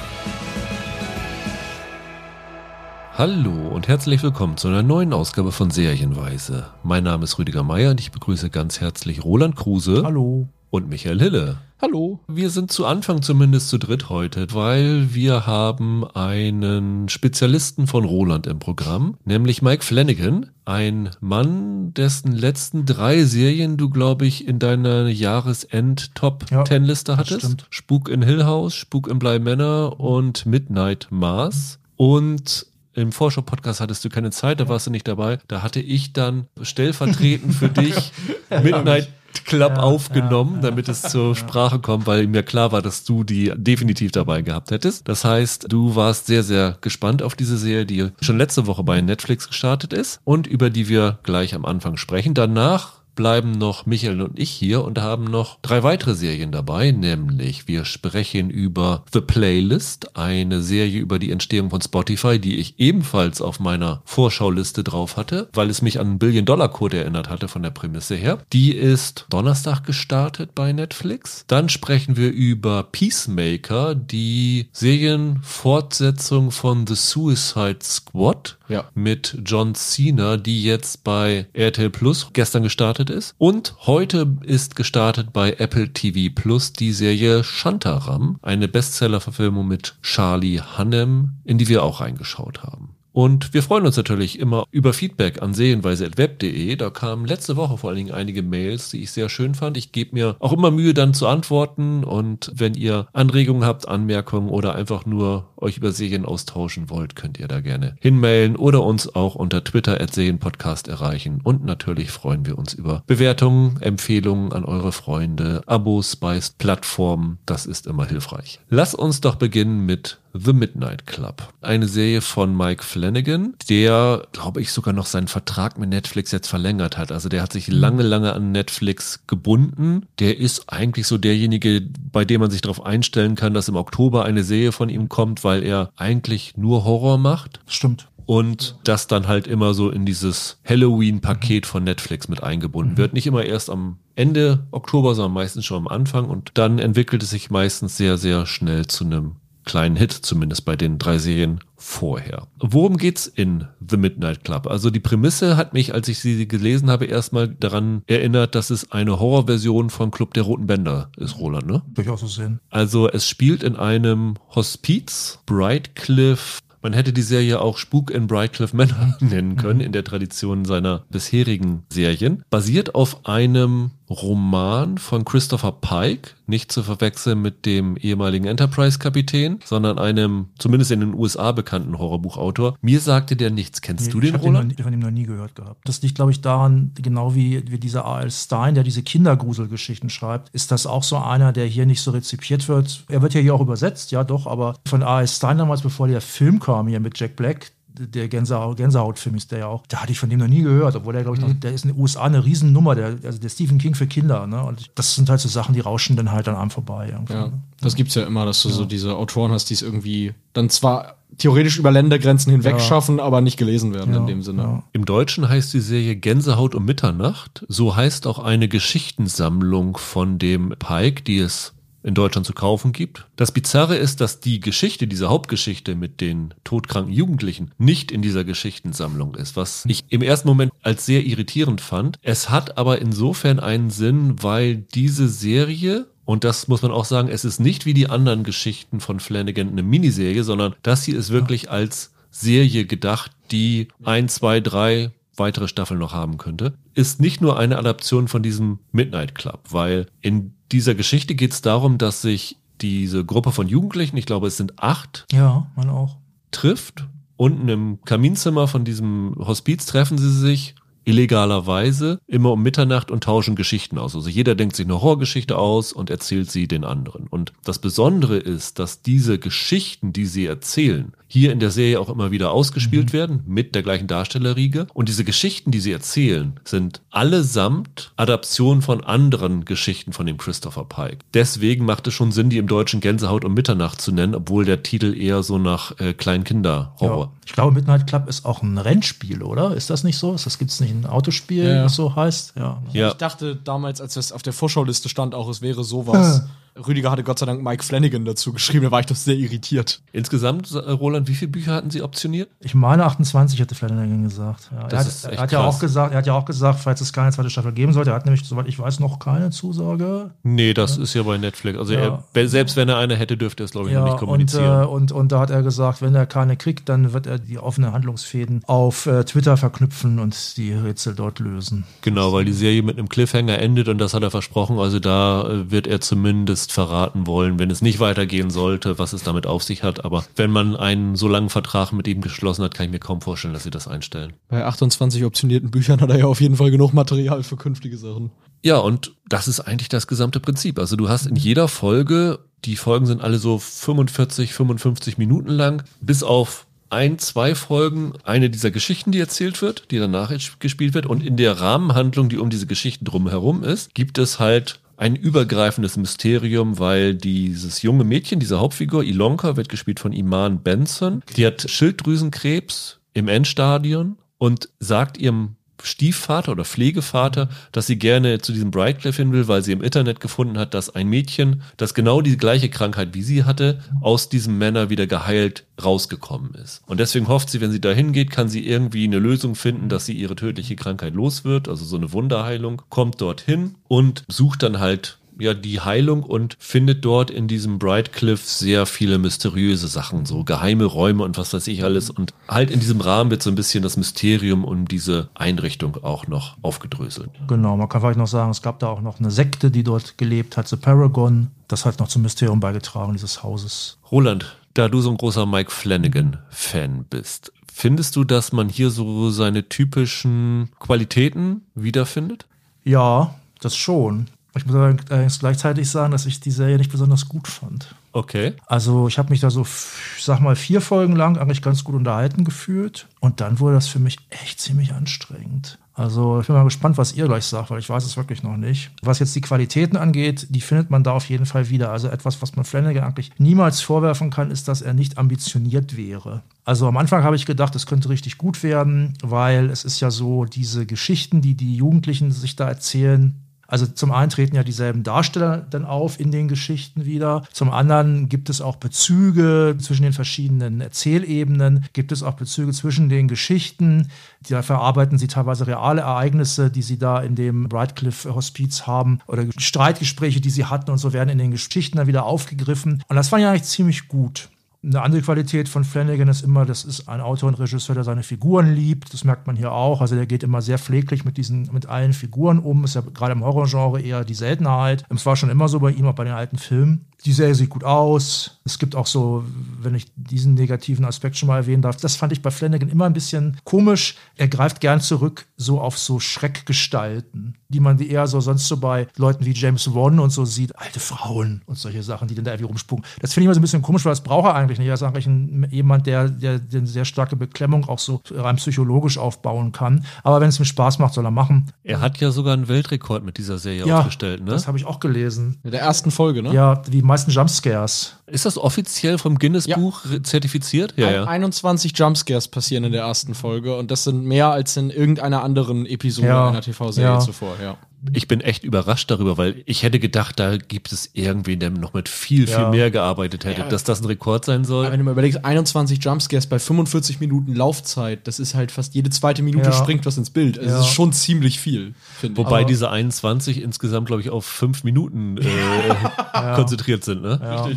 Hallo 3.17 3.69
und 3.69 3.89
herzlich 3.89 4.23
willkommen 4.23 4.59
zu 4.59 4.69
einer 4.69 4.83
neuen 4.83 5.15
Ausgabe 5.15 5.51
von 5.51 5.71
Serienweise. 5.71 6.67
Mein 6.83 7.05
Name 7.05 7.25
ist 7.25 7.39
Rüdiger 7.39 7.63
Meier 7.63 7.93
und 7.93 8.01
ich 8.01 8.13
begrüße 8.13 8.51
ganz 8.51 8.81
herzlich 8.81 9.25
Roland 9.25 9.57
Kruse 9.57 10.03
Hallo. 10.05 10.49
und 10.69 10.91
Michael 10.91 11.19
Hille. 11.21 11.57
Hallo. 11.79 12.21
Wir 12.27 12.49
sind 12.49 12.73
zu 12.73 12.87
Anfang 12.87 13.21
zumindest 13.21 13.69
zu 13.69 13.77
dritt 13.77 14.09
heute, 14.09 14.47
weil 14.55 15.13
wir 15.15 15.47
haben 15.47 16.07
einen 16.11 17.11
Spezialisten 17.11 17.87
von 17.87 18.07
Roland 18.07 18.47
im 18.47 18.59
Programm, 18.59 19.19
nämlich 19.27 19.61
Mike 19.61 19.85
Flanagan, 19.85 20.49
ein 20.65 21.11
Mann, 21.21 21.93
dessen 21.93 22.33
letzten 22.33 22.87
drei 22.87 23.25
Serien 23.25 23.77
du, 23.77 23.91
glaube 23.91 24.27
ich, 24.27 24.49
in 24.49 24.59
deiner 24.59 25.09
Jahresend-Top-10-Liste 25.09 27.13
das 27.13 27.19
hattest. 27.19 27.41
stimmt. 27.41 27.67
Spuk 27.69 28.09
in 28.09 28.23
Hill 28.23 28.47
House, 28.47 28.75
Spuk 28.75 29.07
in 29.09 29.19
Bly 29.19 29.39
Manor 29.39 30.01
und 30.01 30.47
Midnight 30.47 31.09
Mars. 31.11 31.79
Und 31.97 32.65
im 32.95 33.13
Vorschau-Podcast 33.13 33.83
hattest 33.83 34.03
du 34.03 34.09
keine 34.09 34.31
Zeit, 34.31 34.61
da 34.61 34.69
warst 34.71 34.87
du 34.87 34.91
nicht 34.91 35.07
dabei. 35.07 35.41
Da 35.47 35.63
hatte 35.63 35.81
ich 35.81 36.15
dann 36.15 36.47
stellvertretend 36.63 37.55
für 37.55 37.69
dich 37.69 38.13
Midnight 38.49 39.09
Club 39.45 39.75
Ja, 39.77 39.83
aufgenommen, 39.83 40.57
ja. 40.57 40.63
damit 40.71 40.89
es 40.89 41.03
zur 41.03 41.35
Sprache 41.37 41.79
kommt, 41.79 42.07
weil 42.07 42.27
mir 42.27 42.43
klar 42.43 42.73
war, 42.73 42.83
dass 42.83 43.05
du 43.05 43.25
die 43.25 43.53
definitiv 43.57 44.13
dabei 44.13 44.43
gehabt 44.43 44.71
hättest. 44.71 45.09
Das 45.09 45.25
heißt, 45.25 45.67
du 45.69 45.95
warst 45.97 46.27
sehr, 46.27 46.43
sehr 46.43 46.79
gespannt 46.81 47.23
auf 47.23 47.35
diese 47.35 47.59
Serie, 47.59 47.87
die 47.87 48.09
schon 48.21 48.39
letzte 48.39 48.67
Woche 48.67 48.85
bei 48.85 49.01
Netflix 49.01 49.49
gestartet 49.49 49.93
ist 49.93 50.21
und 50.25 50.47
über 50.47 50.71
die 50.71 50.89
wir 50.89 51.19
gleich 51.23 51.55
am 51.55 51.65
Anfang 51.65 51.97
sprechen. 51.97 52.35
Danach 52.35 52.96
bleiben 53.17 53.53
noch 53.53 53.87
Michael 53.87 54.21
und 54.21 54.39
ich 54.39 54.51
hier 54.51 54.85
und 54.85 55.01
haben 55.01 55.25
noch 55.25 55.59
drei 55.63 55.83
weitere 55.83 56.15
Serien 56.15 56.53
dabei, 56.53 56.93
nämlich 56.93 57.67
wir 57.67 57.85
sprechen 57.85 58.51
über 58.51 59.05
The 59.13 59.21
Playlist, 59.21 60.17
eine 60.17 60.63
Serie 60.63 61.01
über 61.01 61.19
die 61.19 61.33
Entstehung 61.33 61.71
von 61.71 61.81
Spotify, 61.81 62.39
die 62.39 62.59
ich 62.59 62.79
ebenfalls 62.79 63.41
auf 63.41 63.59
meiner 63.59 64.03
Vorschauliste 64.05 64.85
drauf 64.85 65.17
hatte, 65.17 65.49
weil 65.53 65.71
es 65.71 65.83
mich 65.83 65.99
an 65.99 66.07
einen 66.07 66.19
Billion-Dollar-Code 66.19 66.99
erinnert 66.99 67.29
hatte 67.29 67.49
von 67.49 67.63
der 67.63 67.71
Prämisse 67.71 68.15
her. 68.15 68.39
Die 68.53 68.73
ist 68.73 69.27
Donnerstag 69.31 69.85
gestartet 69.85 70.55
bei 70.55 70.73
Netflix. 70.73 71.45
Dann 71.49 71.69
sprechen 71.69 72.17
wir 72.17 72.31
über 72.31 72.85
Peacemaker, 72.85 73.95
die 73.95 74.69
Serienfortsetzung 74.73 76.51
von 76.51 76.87
The 76.87 76.95
Suicide 76.95 77.79
Squad 77.83 78.56
Ja. 78.69 78.91
mit 78.95 79.39
John 79.45 79.75
Cena, 79.75 80.37
die 80.37 80.65
jetzt 80.65 81.05
bei 81.05 81.47
RTL 81.53 81.91
Plus 81.91 82.31
gestern 82.33 82.63
gestartet 82.63 83.11
ist. 83.11 83.35
Und 83.39 83.75
heute 83.81 84.37
ist 84.43 84.77
gestartet 84.77 85.33
bei 85.33 85.53
Apple 85.59 85.93
TV 85.93 86.33
Plus 86.35 86.73
die 86.73 86.93
Serie 86.93 87.45
Shantaram, 87.45 88.39
eine 88.43 88.69
Bestseller-Verfilmung 88.69 89.69
mit 89.69 89.97
Charlie 90.03 90.61
Hannem, 90.61 91.35
in 91.45 91.59
die 91.59 91.69
wir 91.69 91.83
auch 91.83 92.01
reingeschaut 92.01 92.63
haben. 92.63 92.96
Und 93.17 93.55
wir 93.55 93.63
freuen 93.63 93.87
uns 93.87 93.97
natürlich 93.97 94.39
immer 94.39 94.67
über 94.73 94.93
Feedback 94.93 95.41
an 95.41 95.55
sehenweise.web.de. 95.55 96.77
Da 96.77 96.91
kamen 96.91 97.25
letzte 97.25 97.57
Woche 97.57 97.79
vor 97.79 97.89
allen 97.89 97.97
Dingen 97.97 98.13
einige 98.13 98.43
Mails, 98.43 98.91
die 98.91 99.03
ich 99.03 99.11
sehr 99.11 99.31
schön 99.31 99.55
fand. 99.55 99.79
Ich 99.79 99.91
gebe 99.91 100.15
mir 100.15 100.37
auch 100.39 100.53
immer 100.53 100.71
Mühe, 100.71 100.93
dann 100.93 101.15
zu 101.15 101.27
antworten. 101.27 102.05
Und 102.05 102.53
wenn 102.55 102.75
ihr 102.75 103.07
Anregungen 103.15 103.65
habt, 103.65 103.89
Anmerkungen 103.89 104.51
oder 104.51 104.75
einfach 104.75 105.07
nur 105.07 105.49
euch 105.57 105.79
über 105.79 105.93
Serien 105.93 106.27
austauschen 106.27 106.91
wollt, 106.91 107.17
könnt 107.17 107.41
ihr 107.41 107.49
da 107.49 107.61
gerne 107.63 107.97
hinmailen 108.01 108.55
oder 108.55 108.83
uns 108.83 109.15
auch 109.15 109.35
unter 109.35 109.65
Twitter 109.65 109.99
at 109.99 110.13
Serienpodcast 110.13 110.87
erreichen. 110.87 111.41
Und 111.43 111.65
natürlich 111.65 112.11
freuen 112.11 112.45
wir 112.45 112.59
uns 112.59 112.75
über 112.75 113.03
Bewertungen, 113.07 113.81
Empfehlungen 113.81 114.53
an 114.53 114.67
eure 114.67 114.93
Freunde, 114.93 115.63
Abos 115.65 116.17
bei 116.17 116.39
Plattformen. 116.59 117.39
Das 117.47 117.65
ist 117.65 117.87
immer 117.87 118.05
hilfreich. 118.05 118.61
Lass 118.69 118.95
uns 118.95 119.23
doch 119.23 119.37
beginnen 119.37 119.87
mit 119.87 120.19
The 120.39 120.53
Midnight 120.53 121.07
Club. 121.07 121.53
Eine 121.61 121.89
Serie 121.89 122.21
von 122.21 122.57
Mike 122.57 122.83
Flanagan, 122.83 123.55
der, 123.69 124.27
glaube 124.33 124.61
ich, 124.61 124.73
sogar 124.73 124.95
noch 124.95 125.07
seinen 125.07 125.29
Vertrag 125.29 125.79
mit 125.79 125.91
Netflix 125.91 126.33
jetzt 126.33 126.49
verlängert 126.49 126.99
hat. 126.99 127.13
Also 127.13 127.29
der 127.29 127.43
hat 127.43 127.53
sich 127.53 127.69
lange, 127.69 128.03
lange 128.03 128.33
an 128.33 128.53
Netflix 128.53 129.27
gebunden. 129.27 130.07
Der 130.19 130.39
ist 130.39 130.73
eigentlich 130.73 131.07
so 131.07 131.19
derjenige, 131.19 131.83
bei 132.13 132.25
dem 132.25 132.41
man 132.41 132.51
sich 132.51 132.61
darauf 132.61 132.85
einstellen 132.85 133.35
kann, 133.35 133.55
dass 133.55 133.69
im 133.69 133.77
Oktober 133.77 134.25
eine 134.25 134.45
Serie 134.45 134.73
von 134.73 134.89
ihm 134.89 135.09
kommt, 135.09 135.45
weil 135.45 135.63
er 135.63 135.91
eigentlich 135.97 136.57
nur 136.57 136.85
Horror 136.85 137.19
macht 137.19 137.61
Stimmt. 137.67 138.09
und 138.27 138.77
das 138.85 139.07
dann 139.07 139.29
halt 139.29 139.47
immer 139.47 139.75
so 139.75 139.91
in 139.91 140.07
dieses 140.07 140.59
Halloween-Paket 140.65 141.67
von 141.67 141.85
Netflix 141.85 142.29
mit 142.29 142.43
eingebunden 142.43 142.97
wird. 142.97 143.13
Nicht 143.13 143.27
immer 143.27 143.45
erst 143.45 143.71
am 143.71 143.99
Ende 144.15 144.67
Oktober, 144.71 145.15
sondern 145.15 145.35
meistens 145.35 145.65
schon 145.65 145.79
am 145.79 145.89
Anfang 145.89 146.27
und 146.27 146.51
dann 146.55 146.79
entwickelt 146.79 147.23
es 147.23 147.31
sich 147.31 147.51
meistens 147.51 147.97
sehr, 147.97 148.19
sehr 148.19 148.47
schnell 148.47 148.87
zu 148.87 149.05
einem 149.05 149.37
kleinen 149.67 149.97
Hit, 149.97 150.13
zumindest 150.13 150.65
bei 150.65 150.77
den 150.77 150.99
drei 150.99 151.19
Serien 151.19 151.61
vorher. 151.77 152.47
Worum 152.59 152.97
geht's 152.97 153.27
in 153.27 153.67
The 153.87 153.99
Midnight 153.99 154.45
Club? 154.45 154.67
Also 154.67 154.89
die 154.89 155.01
Prämisse 155.01 155.59
hat 155.59 155.75
mich, 155.75 155.93
als 155.93 156.09
ich 156.09 156.21
sie 156.21 156.49
gelesen 156.49 156.89
habe, 156.91 157.05
erstmal 157.05 157.49
daran 157.49 158.03
erinnert, 158.07 158.55
dass 158.55 158.71
es 158.71 158.91
eine 158.93 159.21
Horrorversion 159.21 159.91
von 159.91 160.11
Club 160.11 160.33
der 160.33 160.45
Roten 160.45 160.67
Bänder 160.67 161.11
ist, 161.19 161.39
Roland, 161.39 161.67
ne? 161.67 161.83
Durchaus 161.93 162.21
so 162.21 162.27
sehen. 162.27 162.61
Also 162.71 163.11
es 163.11 163.29
spielt 163.29 163.63
in 163.63 163.77
einem 163.77 164.37
Hospiz, 164.55 165.41
Brightcliff, 165.45 166.63
man 166.87 166.93
hätte 166.93 167.13
die 167.13 167.23
Serie 167.23 167.61
auch 167.61 167.79
Spuk 167.79 168.13
in 168.13 168.29
Brightcliff 168.29 168.73
Manor 168.73 169.17
nennen 169.21 169.57
können, 169.57 169.81
in 169.81 169.91
der 169.91 170.05
Tradition 170.05 170.65
seiner 170.65 171.05
bisherigen 171.11 171.83
Serien. 171.91 172.45
Basiert 172.49 172.95
auf 172.95 173.27
einem 173.27 173.91
Roman 174.09 174.99
von 174.99 175.25
Christopher 175.25 175.73
Pike, 175.73 176.31
nicht 176.47 176.71
zu 176.71 176.83
verwechseln 176.85 177.43
mit 177.43 177.67
dem 177.67 177.97
ehemaligen 177.97 178.45
Enterprise-Kapitän, 178.47 179.59
sondern 179.65 179.99
einem 179.99 180.47
zumindest 180.59 180.93
in 180.93 181.01
den 181.01 181.15
USA 181.15 181.51
bekannten 181.53 181.99
Horrorbuchautor. 181.99 182.77
Mir 182.81 183.01
sagte 183.01 183.35
der 183.37 183.51
nichts. 183.51 183.81
Kennst 183.81 184.07
Nee, 184.07 184.13
du 184.13 184.21
ich 184.21 184.31
den, 184.33 184.41
Roland? 184.41 184.77
nie- 184.79 184.83
von 184.83 184.93
dem 184.93 185.01
noch 185.01 185.11
nie 185.11 185.25
gehört 185.25 185.55
gehabt. 185.57 185.89
Das 185.89 186.03
liegt, 186.03 186.15
glaube 186.15 186.31
ich, 186.31 186.41
daran, 186.41 186.93
genau 186.95 187.35
wie, 187.35 187.65
wie 187.71 187.79
dieser 187.79 188.05
A.L. 188.07 188.31
Stein, 188.31 188.75
der 188.77 188.85
diese 188.85 189.03
Kindergruselgeschichten 189.03 190.09
schreibt, 190.11 190.49
ist 190.51 190.71
das 190.73 190.87
auch 190.87 191.03
so 191.03 191.17
einer, 191.17 191.53
der 191.53 191.67
hier 191.67 191.87
nicht 191.87 192.01
so 192.01 192.13
rezipiert 192.13 192.69
wird. 192.69 193.05
Er 193.09 193.23
wird 193.23 193.35
ja 193.35 193.41
hier 193.41 193.55
auch 193.55 193.61
übersetzt, 193.61 194.13
ja 194.13 194.25
doch, 194.25 194.47
aber 194.47 194.77
von 194.87 195.03
A.L. 195.03 195.27
Stein 195.29 195.59
damals, 195.59 195.83
bevor 195.83 196.09
der 196.09 196.21
Film 196.21 196.61
kam 196.61 196.87
hier 196.89 197.01
mit 197.01 197.19
Jack 197.19 197.37
Black, 197.37 197.73
der 197.99 198.29
Gänsehaut, 198.29 198.77
Gänsehautfilm 198.77 199.35
ist 199.37 199.53
der 199.53 199.61
ja 199.61 199.67
auch, 199.67 199.85
da 199.89 199.99
hatte 200.03 200.13
ich 200.13 200.19
von 200.19 200.29
dem 200.31 200.39
noch 200.39 200.47
nie 200.49 200.63
gehört, 200.63 200.97
obwohl 200.97 201.13
der, 201.13 201.23
glaube 201.23 201.39
ich, 201.39 201.43
noch, 201.45 201.53
der 201.53 201.73
ist 201.73 201.85
in 201.85 201.93
den 201.93 202.01
USA 202.01 202.23
eine 202.25 202.45
Riesennummer, 202.45 202.95
der, 202.95 203.17
also 203.25 203.39
der 203.39 203.49
Stephen 203.49 203.79
King 203.79 203.95
für 203.95 204.07
Kinder. 204.07 204.47
Ne? 204.47 204.63
Und 204.63 204.91
das 204.95 205.15
sind 205.15 205.29
halt 205.31 205.41
so 205.41 205.49
Sachen, 205.49 205.75
die 205.75 205.81
rauschen 205.81 206.17
dann 206.17 206.33
halt 206.33 206.49
an 206.49 206.57
einem 206.57 206.71
vorbei. 206.71 207.09
Irgendwie. 207.13 207.33
Ja, 207.33 207.53
das 207.81 207.95
gibt's 207.95 208.15
ja 208.15 208.25
immer, 208.25 208.45
dass 208.45 208.63
du 208.63 208.69
so 208.69 208.85
diese 208.85 209.17
Autoren 209.17 209.53
hast, 209.53 209.71
die 209.71 209.75
es 209.75 209.83
irgendwie 209.83 210.35
dann 210.53 210.69
zwar 210.71 211.17
theoretisch 211.39 211.77
über 211.79 211.91
Ländergrenzen 211.91 212.51
hinweg 212.53 212.75
Ja. 212.75 212.79
schaffen, 212.79 213.21
aber 213.21 213.41
nicht 213.41 213.57
gelesen 213.59 213.93
werden 213.93 214.15
Ja, 214.15 214.21
in 214.21 214.27
dem 214.27 214.43
Sinne. 214.43 214.63
ja. 214.63 214.83
Im 214.93 215.05
Deutschen 215.05 215.49
heißt 215.49 215.75
die 215.75 215.81
Serie 215.81 216.17
Gänsehaut 216.17 216.75
um 216.75 216.85
Mitternacht. 216.85 217.67
So 217.69 217.95
heißt 217.97 218.27
auch 218.27 218.39
eine 218.39 218.69
Geschichtensammlung 218.69 219.97
von 219.97 220.39
dem 220.39 220.75
Pike, 220.79 221.23
die 221.23 221.39
es 221.39 221.73
in 222.07 222.15
Deutschland 222.15 222.47
zu 222.47 222.53
kaufen 222.53 222.93
gibt. 222.93 223.27
Das 223.35 223.51
Bizarre 223.51 223.97
ist, 223.97 224.21
dass 224.21 224.39
die 224.41 224.61
Geschichte, 224.61 225.09
diese 225.09 225.29
Hauptgeschichte 225.29 225.97
mit 225.97 226.21
den 226.21 226.55
todkranken 226.63 227.13
Jugendlichen 227.13 227.73
nicht 227.79 228.13
in 228.13 228.23
dieser 228.23 228.45
Geschichtensammlung 228.45 229.35
ist, 229.35 229.57
was 229.57 229.85
ich 229.87 230.05
im 230.09 230.23
ersten 230.23 230.47
Moment 230.47 230.73
als 230.83 231.05
sehr 231.05 231.27
irritierend 231.27 231.81
fand. 231.81 232.19
Es 232.23 232.49
hat 232.49 232.79
aber 232.79 233.01
insofern 233.01 233.59
einen 233.59 233.91
Sinn, 233.91 234.37
weil 234.41 234.77
diese 234.77 235.29
Serie 235.29 236.07
und 236.25 236.43
das 236.43 236.67
muss 236.67 236.83
man 236.83 236.91
auch 236.91 237.05
sagen, 237.05 237.29
es 237.29 237.45
ist 237.45 237.61
nicht 237.61 237.87
wie 237.87 237.95
die 237.95 238.09
anderen 238.09 238.43
Geschichten 238.43 239.01
von 239.01 239.21
Flanagan 239.21 239.69
eine 239.69 239.85
Miniserie, 239.85 240.43
sondern 240.43 240.75
das 240.83 241.05
hier 241.05 241.17
ist 241.17 241.31
wirklich 241.31 241.71
als 241.71 242.13
Serie 242.31 242.85
gedacht, 242.85 243.31
die 243.51 243.89
ein, 244.05 244.29
zwei, 244.29 244.61
drei 244.61 245.13
weitere 245.37 245.69
Staffeln 245.69 246.01
noch 246.01 246.13
haben 246.13 246.39
könnte, 246.39 246.75
ist 246.95 247.21
nicht 247.21 247.41
nur 247.41 247.59
eine 247.59 247.79
Adaption 247.79 248.29
von 248.29 248.43
diesem 248.43 248.81
Midnight 248.93 249.35
Club, 249.35 249.61
weil 249.71 250.07
in 250.21 250.55
dieser 250.73 250.95
Geschichte 250.95 251.35
geht 251.35 251.53
es 251.53 251.63
darum, 251.63 251.99
dass 251.99 252.23
sich 252.23 252.59
diese 252.81 253.25
Gruppe 253.25 253.53
von 253.53 253.69
Jugendlichen, 253.69 254.17
ich 254.17 254.27
glaube 254.27 254.49
es 254.49 254.57
sind 254.57 254.83
acht, 254.83 255.27
ja, 255.33 255.71
man 255.77 255.89
auch. 255.89 256.17
trifft. 256.51 257.07
Unten 257.37 257.69
im 257.69 257.99
Kaminzimmer 258.05 258.67
von 258.67 258.85
diesem 258.85 259.35
Hospiz 259.39 259.85
treffen 259.87 260.17
sie 260.17 260.33
sich 260.33 260.75
illegalerweise 261.07 262.19
immer 262.27 262.53
um 262.53 262.63
Mitternacht 262.63 263.11
und 263.11 263.23
tauschen 263.25 263.55
Geschichten 263.55 263.97
aus. 263.97 264.15
Also 264.15 264.29
jeder 264.29 264.55
denkt 264.55 264.75
sich 264.75 264.87
eine 264.87 265.01
Horrorgeschichte 265.01 265.57
aus 265.57 265.93
und 265.93 266.11
erzählt 266.11 266.51
sie 266.51 266.67
den 266.67 266.85
anderen. 266.85 267.29
Und 267.29 267.53
das 267.65 267.79
Besondere 267.79 268.37
ist, 268.37 268.79
dass 268.81 269.03
diese 269.03 269.39
Geschichten, 269.39 270.13
die 270.13 270.27
sie 270.27 270.47
erzählen, 270.47 271.13
hier 271.29 271.53
in 271.53 271.61
der 271.61 271.71
Serie 271.71 272.01
auch 272.01 272.09
immer 272.09 272.31
wieder 272.31 272.53
ausgespielt 272.53 273.13
werden 273.13 273.43
mit 273.47 273.75
der 273.75 273.83
gleichen 273.83 274.07
Darstellerriege. 274.07 274.87
Und 274.95 275.09
diese 275.09 275.25
Geschichten, 275.25 275.71
die 275.71 275.81
sie 275.81 275.93
erzählen, 275.93 276.61
sind 276.65 277.01
allesamt 277.11 278.13
Adaptionen 278.17 278.83
von 278.83 279.03
anderen 279.03 279.65
Geschichten 279.65 280.13
von 280.13 280.27
dem 280.27 280.39
Christopher 280.39 280.85
Pike. 280.85 281.19
Deswegen 281.35 281.85
macht 281.85 282.07
es 282.07 282.15
schon 282.15 282.33
Sinn, 282.33 282.51
die 282.51 282.59
im 282.59 282.69
Deutschen 282.69 283.01
Gänsehaut 283.01 283.45
um 283.45 283.55
Mitternacht 283.55 284.01
zu 284.01 284.13
nennen, 284.13 284.35
obwohl 284.35 284.65
der 284.65 284.83
Titel 284.83 285.15
eher 285.19 285.43
so 285.43 285.59
nach 285.59 285.99
äh, 285.99 286.15
Kleinkinder-Horror. 286.15 287.25
Ja. 287.27 287.33
Ich 287.47 287.53
glaube, 287.53 287.73
Midnight 287.73 288.07
Club 288.07 288.29
ist 288.29 288.45
auch 288.45 288.63
ein 288.63 288.79
Rennspiel, 288.79 289.43
oder? 289.43 289.75
Ist 289.75 289.91
das 289.91 290.05
nicht 290.05 290.19
so? 290.19 290.33
Das 290.33 290.59
gibt 290.59 290.71
es 290.71 290.81
nicht 290.81 290.93
ein 290.93 291.07
Autospiel, 291.07 291.65
Ja, 291.65 291.83
das 291.85 291.97
so 291.97 292.15
heißt? 292.15 292.55
Ja. 292.57 292.83
Ja. 292.93 293.09
Ich 293.09 293.15
dachte 293.15 293.57
damals, 293.57 294.01
als 294.01 294.17
es 294.17 294.33
auf 294.33 294.43
der 294.43 294.53
Vorschauliste 294.53 295.09
stand, 295.09 295.35
auch 295.35 295.49
es 295.49 295.63
wäre 295.63 295.85
sowas. 295.97 296.45
Rüdiger 296.87 297.11
hatte 297.11 297.23
Gott 297.23 297.39
sei 297.39 297.47
Dank 297.47 297.63
Mike 297.63 297.83
Flanagan 297.85 298.25
dazu 298.25 298.53
geschrieben, 298.53 298.85
da 298.85 298.91
war 298.91 299.01
ich 299.01 299.07
doch 299.07 299.17
sehr 299.17 299.35
irritiert. 299.37 300.03
Insgesamt, 300.13 300.71
äh, 300.73 300.79
Roland, 300.91 301.29
wie 301.29 301.35
viele 301.35 301.51
Bücher 301.51 301.75
hatten 301.75 301.91
Sie 301.91 302.03
optioniert? 302.03 302.49
Ich 302.61 302.75
meine 302.75 303.05
28 303.05 303.61
hätte 303.61 303.75
Flanagan 303.75 304.23
gesagt. 304.25 304.71
Ja, 304.73 304.89
er 304.89 304.99
hat, 304.99 305.07
ist 305.07 305.25
echt 305.25 305.35
er 305.35 305.41
hat 305.43 305.53
ja 305.53 305.61
auch 305.61 305.79
gesagt, 305.79 306.13
er 306.13 306.19
hat 306.19 306.27
ja 306.27 306.35
auch 306.35 306.45
gesagt, 306.45 306.81
falls 306.81 307.01
es 307.01 307.13
keine 307.13 307.31
zweite 307.33 307.51
Staffel 307.51 307.73
geben 307.73 307.93
sollte, 307.93 308.11
er 308.11 308.17
hat 308.17 308.25
nämlich, 308.25 308.45
soweit 308.45 308.69
ich 308.69 308.79
weiß, 308.79 309.01
noch 309.01 309.19
keine 309.19 309.51
Zusage. 309.51 310.31
Nee, 310.43 310.75
das 310.75 310.97
ist 310.97 311.15
ja 311.15 311.23
bei 311.23 311.39
Netflix. 311.39 311.79
Also 311.79 311.95
Ja. 311.95 312.23
er, 312.35 312.49
selbst 312.49 312.77
wenn 312.77 312.89
er 312.89 312.99
eine 312.99 313.17
hätte, 313.17 313.37
dürfte 313.37 313.63
er 313.63 313.67
es, 313.67 313.71
glaube 313.73 313.89
ich, 313.89 313.95
noch 313.95 314.01
Ja, 314.01 314.05
nicht 314.07 314.13
und, 314.15 314.19
kommunizieren. 314.21 314.83
äh, 314.83 314.87
und, 314.87 315.13
und 315.13 315.33
da 315.33 315.41
hat 315.41 315.51
er 315.51 315.63
gesagt, 315.63 316.03
wenn 316.03 316.15
er 316.15 316.27
keine 316.27 316.57
kriegt, 316.57 316.89
dann 316.89 317.13
wird 317.13 317.27
er 317.27 317.39
die 317.39 317.59
offenen 317.59 317.93
Handlungsfäden 317.93 318.63
auf 318.67 319.07
äh, 319.07 319.25
Twitter 319.25 319.57
verknüpfen 319.57 320.19
und 320.19 320.57
die 320.57 320.73
Rätsel 320.73 321.15
dort 321.15 321.39
lösen. 321.39 321.85
Genau, 322.03 322.33
weil 322.33 322.45
die 322.45 322.53
Serie 322.53 322.83
mit 322.83 322.99
einem 322.99 323.09
Cliffhanger 323.09 323.59
endet 323.59 323.89
und 323.89 323.99
das 323.99 324.15
hat 324.15 324.23
er 324.23 324.31
versprochen. 324.31 324.79
Also 324.79 324.99
da 325.01 325.49
äh, 325.49 325.71
wird 325.71 325.87
er 325.87 326.01
zumindest 326.01 326.66
verraten 326.73 327.27
wollen, 327.27 327.59
wenn 327.59 327.71
es 327.71 327.83
nicht 327.83 328.01
weitergehen 328.01 328.51
sollte, 328.51 328.99
was 328.99 329.13
es 329.13 329.23
damit 329.23 329.47
auf 329.47 329.63
sich 329.63 329.83
hat. 329.83 330.05
Aber 330.05 330.25
wenn 330.37 330.51
man 330.51 330.77
einen 330.77 331.17
so 331.17 331.29
langen 331.29 331.51
Vertrag 331.51 331.93
mit 331.93 332.09
ihm 332.09 332.21
geschlossen 332.21 332.65
hat, 332.65 332.75
kann 332.75 332.87
ich 332.87 332.93
mir 332.93 332.99
kaum 332.99 333.21
vorstellen, 333.21 333.55
dass 333.55 333.65
sie 333.65 333.71
das 333.71 333.89
einstellen. 333.89 334.35
Bei 334.49 334.65
28 334.65 335.25
optionierten 335.25 335.71
Büchern 335.71 336.01
hat 336.01 336.11
er 336.11 336.19
ja 336.19 336.27
auf 336.27 336.41
jeden 336.41 336.57
Fall 336.57 336.71
genug 336.71 336.93
Material 336.93 337.43
für 337.43 337.57
künftige 337.57 337.99
Sachen. 337.99 338.31
Ja, 338.63 338.79
und 338.79 339.13
das 339.29 339.49
ist 339.49 339.61
eigentlich 339.61 339.89
das 339.89 340.07
gesamte 340.07 340.41
Prinzip. 340.41 340.79
Also 340.79 340.97
du 340.97 341.09
hast 341.09 341.27
in 341.27 341.37
jeder 341.37 341.69
Folge, 341.69 342.41
die 342.65 342.77
Folgen 342.77 343.07
sind 343.07 343.23
alle 343.23 343.39
so 343.39 343.59
45, 343.59 344.55
55 344.55 345.19
Minuten 345.19 345.51
lang, 345.51 345.85
bis 346.01 346.23
auf 346.23 346.67
ein, 346.91 347.19
zwei 347.19 347.55
Folgen 347.55 348.13
eine 348.25 348.51
dieser 348.51 348.71
Geschichten, 348.71 349.13
die 349.13 349.21
erzählt 349.21 349.61
wird, 349.63 349.91
die 349.91 349.99
danach 349.99 350.33
gespielt 350.59 350.95
wird. 350.95 351.07
Und 351.07 351.25
in 351.25 351.37
der 351.37 351.61
Rahmenhandlung, 351.61 352.29
die 352.29 352.39
um 352.39 352.51
diese 352.51 352.67
Geschichten 352.67 353.05
drumherum 353.05 353.63
ist, 353.63 353.95
gibt 353.95 354.19
es 354.19 354.39
halt 354.39 354.81
ein 354.97 355.17
übergreifendes 355.17 355.97
Mysterium, 355.97 356.79
weil 356.79 357.15
dieses 357.15 357.83
junge 357.83 358.05
Mädchen, 358.05 358.41
diese 358.41 358.61
Hauptfigur, 358.61 359.05
Ilonka, 359.05 359.57
wird 359.57 359.69
gespielt 359.69 360.01
von 360.01 360.13
Iman 360.13 360.63
Benson, 360.63 361.23
die 361.37 361.47
hat 361.47 361.69
Schilddrüsenkrebs 361.69 363.01
im 363.13 363.29
Endstadion 363.29 364.17
und 364.39 364.69
sagt 364.81 365.19
ihrem 365.19 365.57
Stiefvater 365.87 366.53
oder 366.53 366.65
Pflegevater, 366.65 367.49
dass 367.73 367.87
sie 367.87 367.99
gerne 367.99 368.39
zu 368.41 368.53
diesem 368.53 368.71
Brightcliff 368.71 369.17
hin 369.17 369.33
will, 369.33 369.49
weil 369.49 369.63
sie 369.63 369.73
im 369.73 369.83
Internet 369.83 370.21
gefunden 370.21 370.59
hat, 370.59 370.75
dass 370.75 370.95
ein 370.95 371.09
Mädchen, 371.09 371.63
das 371.77 371.95
genau 371.95 372.21
die 372.21 372.37
gleiche 372.37 372.69
Krankheit 372.69 373.15
wie 373.15 373.23
sie 373.23 373.45
hatte, 373.45 373.81
aus 374.01 374.29
diesem 374.29 374.59
Männer 374.59 374.91
wieder 374.91 375.07
geheilt 375.07 375.65
rausgekommen 375.83 376.55
ist. 376.55 376.83
Und 376.87 377.01
deswegen 377.01 377.29
hofft 377.29 377.51
sie, 377.51 377.61
wenn 377.61 377.71
sie 377.71 377.81
dahin 377.81 378.13
geht, 378.13 378.31
kann 378.31 378.49
sie 378.49 378.67
irgendwie 378.67 379.05
eine 379.05 379.19
Lösung 379.19 379.55
finden, 379.55 379.89
dass 379.89 380.07
sie 380.07 380.15
ihre 380.15 380.37
tödliche 380.37 380.77
Krankheit 380.77 381.15
los 381.15 381.45
wird, 381.45 381.69
also 381.69 381.85
so 381.85 381.97
eine 381.97 382.13
Wunderheilung, 382.13 382.83
kommt 382.89 383.21
dorthin 383.21 383.77
und 383.89 384.25
sucht 384.29 384.63
dann 384.63 384.81
halt 384.81 385.19
ja 385.39 385.55
die 385.55 385.81
Heilung 385.81 386.23
und 386.23 386.57
findet 386.59 387.05
dort 387.05 387.31
in 387.31 387.49
diesem 387.49 387.79
Brightcliff 387.79 388.45
sehr 388.45 388.87
viele 388.87 389.19
mysteriöse 389.19 389.89
Sachen, 389.89 390.27
so 390.27 390.45
geheime 390.45 390.85
Räume 390.85 391.25
und 391.25 391.39
was 391.39 391.53
weiß 391.53 391.67
ich 391.69 391.85
alles. 391.85 392.11
Und 392.11 392.35
halt 392.49 392.71
in 392.71 392.81
diesem 392.81 393.01
Rahmen 393.01 393.31
wird 393.31 393.43
so 393.43 393.51
ein 393.51 393.57
bisschen 393.57 393.83
das 393.83 393.97
Mysterium 393.97 394.65
um 394.65 394.89
diese 394.89 395.29
Einrichtung 395.35 396.03
auch 396.03 396.27
noch 396.27 396.57
aufgedröselt. 396.63 397.31
Genau, 397.49 397.77
man 397.77 397.89
kann 397.89 398.01
vielleicht 398.01 398.19
noch 398.19 398.27
sagen, 398.27 398.51
es 398.51 398.63
gab 398.63 398.79
da 398.79 398.89
auch 398.89 399.01
noch 399.01 399.19
eine 399.19 399.31
Sekte, 399.31 399.71
die 399.71 399.83
dort 399.83 400.19
gelebt 400.19 400.57
hat, 400.57 400.69
The 400.69 400.77
Paragon. 400.77 401.49
Das 401.69 401.85
hat 401.85 401.99
noch 401.99 402.09
zum 402.09 402.23
Mysterium 402.23 402.61
beigetragen, 402.61 403.13
dieses 403.13 403.43
Hauses. 403.43 403.99
Roland, 404.11 404.57
da 404.75 404.89
du 404.89 405.01
so 405.01 405.11
ein 405.11 405.17
großer 405.17 405.47
Mike 405.47 405.71
Flanagan-Fan 405.71 407.07
bist, 407.09 407.53
findest 407.73 408.17
du, 408.17 408.25
dass 408.25 408.53
man 408.53 408.69
hier 408.69 408.91
so 408.91 409.31
seine 409.31 409.69
typischen 409.69 410.71
Qualitäten 410.79 411.63
wiederfindet? 411.75 412.47
Ja, 412.85 413.35
das 413.61 413.77
schon. 413.77 414.29
Ich 414.57 414.67
muss 414.67 414.75
allerdings 414.75 415.39
gleichzeitig 415.39 415.91
sagen, 415.91 416.13
dass 416.13 416.27
ich 416.27 416.41
die 416.41 416.51
Serie 416.51 416.79
nicht 416.79 416.91
besonders 416.91 417.29
gut 417.29 417.47
fand. 417.47 417.95
Okay. 418.13 418.55
Also 418.67 419.09
ich 419.09 419.19
habe 419.19 419.31
mich 419.31 419.41
da 419.41 419.51
so, 419.51 419.63
ich 419.63 420.25
sag 420.25 420.41
mal, 420.41 420.57
vier 420.57 420.81
Folgen 420.81 421.15
lang 421.15 421.37
eigentlich 421.37 421.63
ganz 421.63 421.85
gut 421.85 421.95
unterhalten 421.95 422.45
gefühlt. 422.45 423.07
Und 423.21 423.41
dann 423.41 423.61
wurde 423.61 423.75
das 423.75 423.89
für 423.89 423.99
mich 423.99 424.17
echt 424.31 424.61
ziemlich 424.61 424.93
anstrengend. 424.95 425.79
Also 425.97 426.41
ich 426.41 426.47
bin 426.47 426.57
mal 426.57 426.65
gespannt, 426.65 426.99
was 426.99 427.15
ihr 427.15 427.25
gleich 427.25 427.45
sagt, 427.45 427.71
weil 427.71 427.79
ich 427.79 427.89
weiß 427.89 428.05
es 428.05 428.19
wirklich 428.19 428.43
noch 428.43 428.59
nicht. 428.59 428.91
Was 429.03 429.19
jetzt 429.19 429.35
die 429.35 429.41
Qualitäten 429.41 429.97
angeht, 429.97 430.47
die 430.51 430.61
findet 430.61 430.91
man 430.91 431.03
da 431.03 431.13
auf 431.13 431.29
jeden 431.31 431.47
Fall 431.47 431.71
wieder. 431.71 431.91
Also 431.91 432.09
etwas, 432.09 432.43
was 432.43 432.55
man 432.55 432.67
Flanagan 432.67 433.05
eigentlich 433.05 433.33
niemals 433.39 433.81
vorwerfen 433.81 434.29
kann, 434.31 434.51
ist, 434.51 434.69
dass 434.69 434.83
er 434.83 434.93
nicht 434.93 435.17
ambitioniert 435.17 435.97
wäre. 435.97 436.43
Also 436.67 436.87
am 436.87 436.99
Anfang 436.99 437.25
habe 437.25 437.37
ich 437.37 437.47
gedacht, 437.47 437.75
es 437.77 437.87
könnte 437.87 438.11
richtig 438.11 438.37
gut 438.37 438.63
werden, 438.63 439.15
weil 439.23 439.71
es 439.71 439.87
ist 439.87 440.01
ja 440.01 440.11
so, 440.11 440.45
diese 440.45 440.85
Geschichten, 440.85 441.41
die 441.41 441.55
die 441.55 441.77
Jugendlichen 441.77 442.31
sich 442.31 442.57
da 442.57 442.69
erzählen, 442.69 443.35
Also 443.67 443.87
zum 443.87 444.13
einen 444.13 444.31
treten 444.31 444.57
ja 444.57 444.65
dieselben 444.65 445.03
Darsteller 445.03 445.59
dann 445.71 445.85
auf 445.85 446.21
in 446.21 446.31
den 446.31 446.49
Geschichten 446.49 447.05
wieder. 447.05 447.43
Zum 447.53 447.71
anderen 447.71 448.29
gibt 448.29 448.51
es 448.51 448.61
auch 448.61 448.77
Bezüge 448.77 449.77
zwischen 449.81 450.03
den 450.03 450.13
verschiedenen 450.13 450.81
Erzählebenen, 450.81 451.85
gibt 451.93 452.13
es 452.13 452.23
auch 452.23 452.35
Bezüge 452.35 452.73
zwischen 452.73 453.09
den 453.09 453.29
Geschichten. 453.29 454.09
Da 454.49 454.63
verarbeiten 454.63 455.19
sie 455.19 455.27
teilweise 455.27 455.67
reale 455.67 456.03
Ereignisse, 456.03 456.71
die 456.71 456.83
sie 456.83 456.99
da 456.99 457.21
in 457.21 457.35
dem 457.35 457.69
Brightcliff 457.69 458.25
Hospiz 458.27 458.87
haben 458.87 459.21
oder 459.27 459.45
Streitgespräche, 459.57 460.41
die 460.41 460.51
sie 460.51 460.65
hatten 460.65 460.91
und 460.91 460.99
so 460.99 461.13
werden 461.13 461.31
in 461.31 461.39
den 461.39 461.51
Geschichten 461.51 461.99
dann 461.99 462.07
wieder 462.07 462.25
aufgegriffen. 462.25 463.03
Und 463.09 463.17
das 463.17 463.29
fand 463.29 463.43
ich 463.43 463.49
eigentlich 463.49 463.65
ziemlich 463.65 464.09
gut. 464.09 464.49
Eine 464.87 465.03
andere 465.03 465.23
Qualität 465.23 465.69
von 465.69 465.83
Flanagan 465.83 466.29
ist 466.29 466.43
immer, 466.43 466.65
das 466.65 466.85
ist 466.85 467.09
ein 467.09 467.21
Autor 467.21 467.49
und 467.49 467.59
Regisseur, 467.59 467.97
der 467.97 468.05
seine 468.05 468.23
Figuren 468.23 468.73
liebt. 468.73 469.13
Das 469.13 469.25
merkt 469.25 469.49
man 469.49 469.57
hier 469.57 469.73
auch. 469.73 470.01
Also 470.01 470.15
der 470.15 470.27
geht 470.27 470.45
immer 470.45 470.63
sehr 470.63 470.79
pfleglich 470.79 471.25
mit 471.25 471.37
diesen, 471.37 471.69
mit 471.73 471.87
allen 471.87 472.13
Figuren 472.13 472.61
um. 472.61 472.85
Ist 472.85 472.95
ja 472.95 473.01
gerade 473.01 473.33
im 473.33 473.43
Horrorgenre 473.43 474.01
eher 474.01 474.25
die 474.25 474.35
Seltenheit. 474.35 475.05
Es 475.13 475.27
war 475.27 475.35
schon 475.35 475.51
immer 475.51 475.69
so 475.69 475.81
bei 475.81 475.91
ihm, 475.91 476.07
auch 476.07 476.15
bei 476.15 476.23
den 476.23 476.35
alten 476.35 476.57
Filmen. 476.57 477.07
Die 477.25 477.33
Serie 477.33 477.57
sieht 477.57 477.71
gut 477.71 477.83
aus. 477.83 478.61
Es 478.65 478.79
gibt 478.79 478.95
auch 478.95 479.09
so, 479.09 479.45
wenn 479.81 479.97
ich 479.97 480.07
diesen 480.15 480.55
negativen 480.55 481.05
Aspekt 481.05 481.37
schon 481.37 481.49
mal 481.49 481.57
erwähnen 481.57 481.83
darf, 481.83 481.97
das 481.97 482.15
fand 482.15 482.33
ich 482.33 482.41
bei 482.41 482.53
Flanagan 482.53 482.89
immer 482.89 483.07
ein 483.07 483.13
bisschen 483.13 483.57
komisch. 483.65 484.15
Er 484.37 484.47
greift 484.47 484.81
gern 484.81 485.01
zurück 485.01 485.47
so 485.57 485.81
auf 485.81 485.99
so 485.99 486.21
Schreckgestalten, 486.21 487.57
die 487.69 487.81
man 487.81 487.99
eher 487.99 488.27
so 488.27 488.41
sonst 488.41 488.69
so 488.69 488.77
bei 488.77 489.09
Leuten 489.17 489.45
wie 489.45 489.53
James 489.53 489.93
Wan 489.95 490.19
und 490.21 490.31
so 490.31 490.45
sieht. 490.45 490.77
Alte 490.79 491.01
Frauen 491.01 491.63
und 491.67 491.79
solche 491.79 492.03
Sachen, 492.03 492.29
die 492.29 492.35
dann 492.35 492.45
da 492.45 492.53
irgendwie 492.53 492.67
rumspucken. 492.69 493.05
Das 493.21 493.33
finde 493.35 493.43
ich 493.43 493.47
immer 493.47 493.55
so 493.55 493.61
ein 493.61 493.63
bisschen 493.63 493.83
komisch, 493.83 494.05
weil 494.05 494.13
das 494.13 494.23
braucht 494.23 494.47
er 494.47 494.55
eigentlich 494.55 494.79
nicht. 494.79 494.89
Er 494.89 494.95
ist 494.95 495.03
eigentlich 495.03 495.27
ein, 495.27 495.67
jemand, 495.71 496.07
der, 496.07 496.29
der, 496.29 496.59
der 496.59 496.79
eine 496.81 496.87
sehr 496.87 497.05
starke 497.05 497.37
Beklemmung 497.37 497.89
auch 497.89 497.99
so 497.99 498.21
rein 498.31 498.57
psychologisch 498.57 499.19
aufbauen 499.19 499.73
kann. 499.73 500.05
Aber 500.23 500.41
wenn 500.41 500.49
es 500.49 500.59
ihm 500.59 500.65
Spaß 500.65 500.99
macht, 500.99 501.15
soll 501.15 501.25
er 501.25 501.31
machen. 501.31 501.73
Er 501.83 502.01
hat 502.01 502.19
ja 502.19 502.31
sogar 502.31 502.53
einen 502.55 502.69
Weltrekord 502.69 503.25
mit 503.25 503.39
dieser 503.39 503.59
Serie 503.59 503.87
Ja, 503.87 503.99
aufgestellt, 504.01 504.45
ne? 504.45 504.51
das 504.51 504.67
habe 504.67 504.79
ich 504.79 504.85
auch 504.85 505.01
gelesen. 505.01 505.59
In 505.65 505.71
der 505.71 505.81
ersten 505.81 506.11
Folge, 506.11 506.43
ne? 506.43 506.53
Ja, 506.53 506.77
die 506.77 507.03
meisten 507.03 507.31
Jumpscares. 507.31 508.17
Ist 508.27 508.45
das 508.45 508.59
offiziell 508.59 509.19
vom 509.19 509.39
Guinness-Buch 509.39 510.03
zertifiziert? 510.23 510.95
Ja, 510.97 511.11
ja. 511.11 511.25
21 511.25 511.97
Jumpscares 511.97 512.49
passieren 512.49 512.85
in 512.85 512.93
der 512.93 513.03
ersten 513.03 513.35
Folge 513.35 513.77
und 513.77 513.91
das 513.91 514.05
sind 514.05 514.25
mehr 514.25 514.51
als 514.51 514.77
in 514.77 514.91
irgendeiner 514.91 515.43
anderen 515.43 515.87
Episode 515.87 516.27
Ja. 516.29 516.49
einer 516.49 516.61
TV-Serie 516.61 517.11
Ja. 517.11 517.21
Ja. 517.63 517.77
Ich 518.13 518.29
bin 518.29 518.41
echt 518.41 518.63
überrascht 518.63 519.11
darüber, 519.11 519.37
weil 519.37 519.63
ich 519.67 519.83
hätte 519.83 519.99
gedacht, 519.99 520.39
da 520.39 520.59
gibt 520.59 520.93
es 520.93 521.11
irgendwen, 521.15 521.59
der 521.59 521.71
noch 521.71 521.93
mit 521.93 522.09
viel, 522.09 522.47
viel 522.47 522.55
Ja. 522.57 522.71
mehr 522.71 522.91
gearbeitet 522.93 523.45
hätte, 523.45 523.63
Ja. 523.63 523.69
dass 523.69 523.83
das 523.85 524.01
ein 524.01 524.05
Rekord 524.05 524.45
sein 524.45 524.59
Aber 524.61 524.65
soll. 524.67 524.93
wenn 524.93 524.99
du 524.99 525.05
mal 525.05 525.11
überlegst, 525.13 525.45
21 525.45 526.05
Jumpscares 526.05 526.47
bei 526.47 526.59
45 526.61 527.19
Minuten 527.19 527.55
Laufzeit, 527.55 528.29
das 528.29 528.39
ist 528.39 528.55
halt 528.55 528.71
fast 528.71 528.95
jede 528.95 529.11
zweite 529.11 529.43
Minute 529.43 529.71
Ja. 529.71 529.73
springt 529.73 530.07
was 530.07 530.19
ins 530.19 530.31
Bild. 530.31 530.59
Also 530.59 530.71
Ja. 530.71 530.77
Das 530.79 530.87
ist 530.87 530.93
schon 530.95 531.13
ziemlich 531.13 531.59
viel, 531.59 531.95
finde 532.21 532.41
ich. 532.41 532.47
Wobei 532.47 532.59
Aber- 532.61 532.65
diese 532.69 532.91
21 532.91 533.61
insgesamt, 533.61 534.07
glaube 534.07 534.23
ich, 534.23 534.31
auf 534.31 534.45
fünf 534.45 534.85
Minuten 534.85 535.39
äh, 535.39 535.43
konzentriert 536.55 537.03
sind, 537.05 537.23
ne? 537.23 537.41
Ja. 537.43 537.69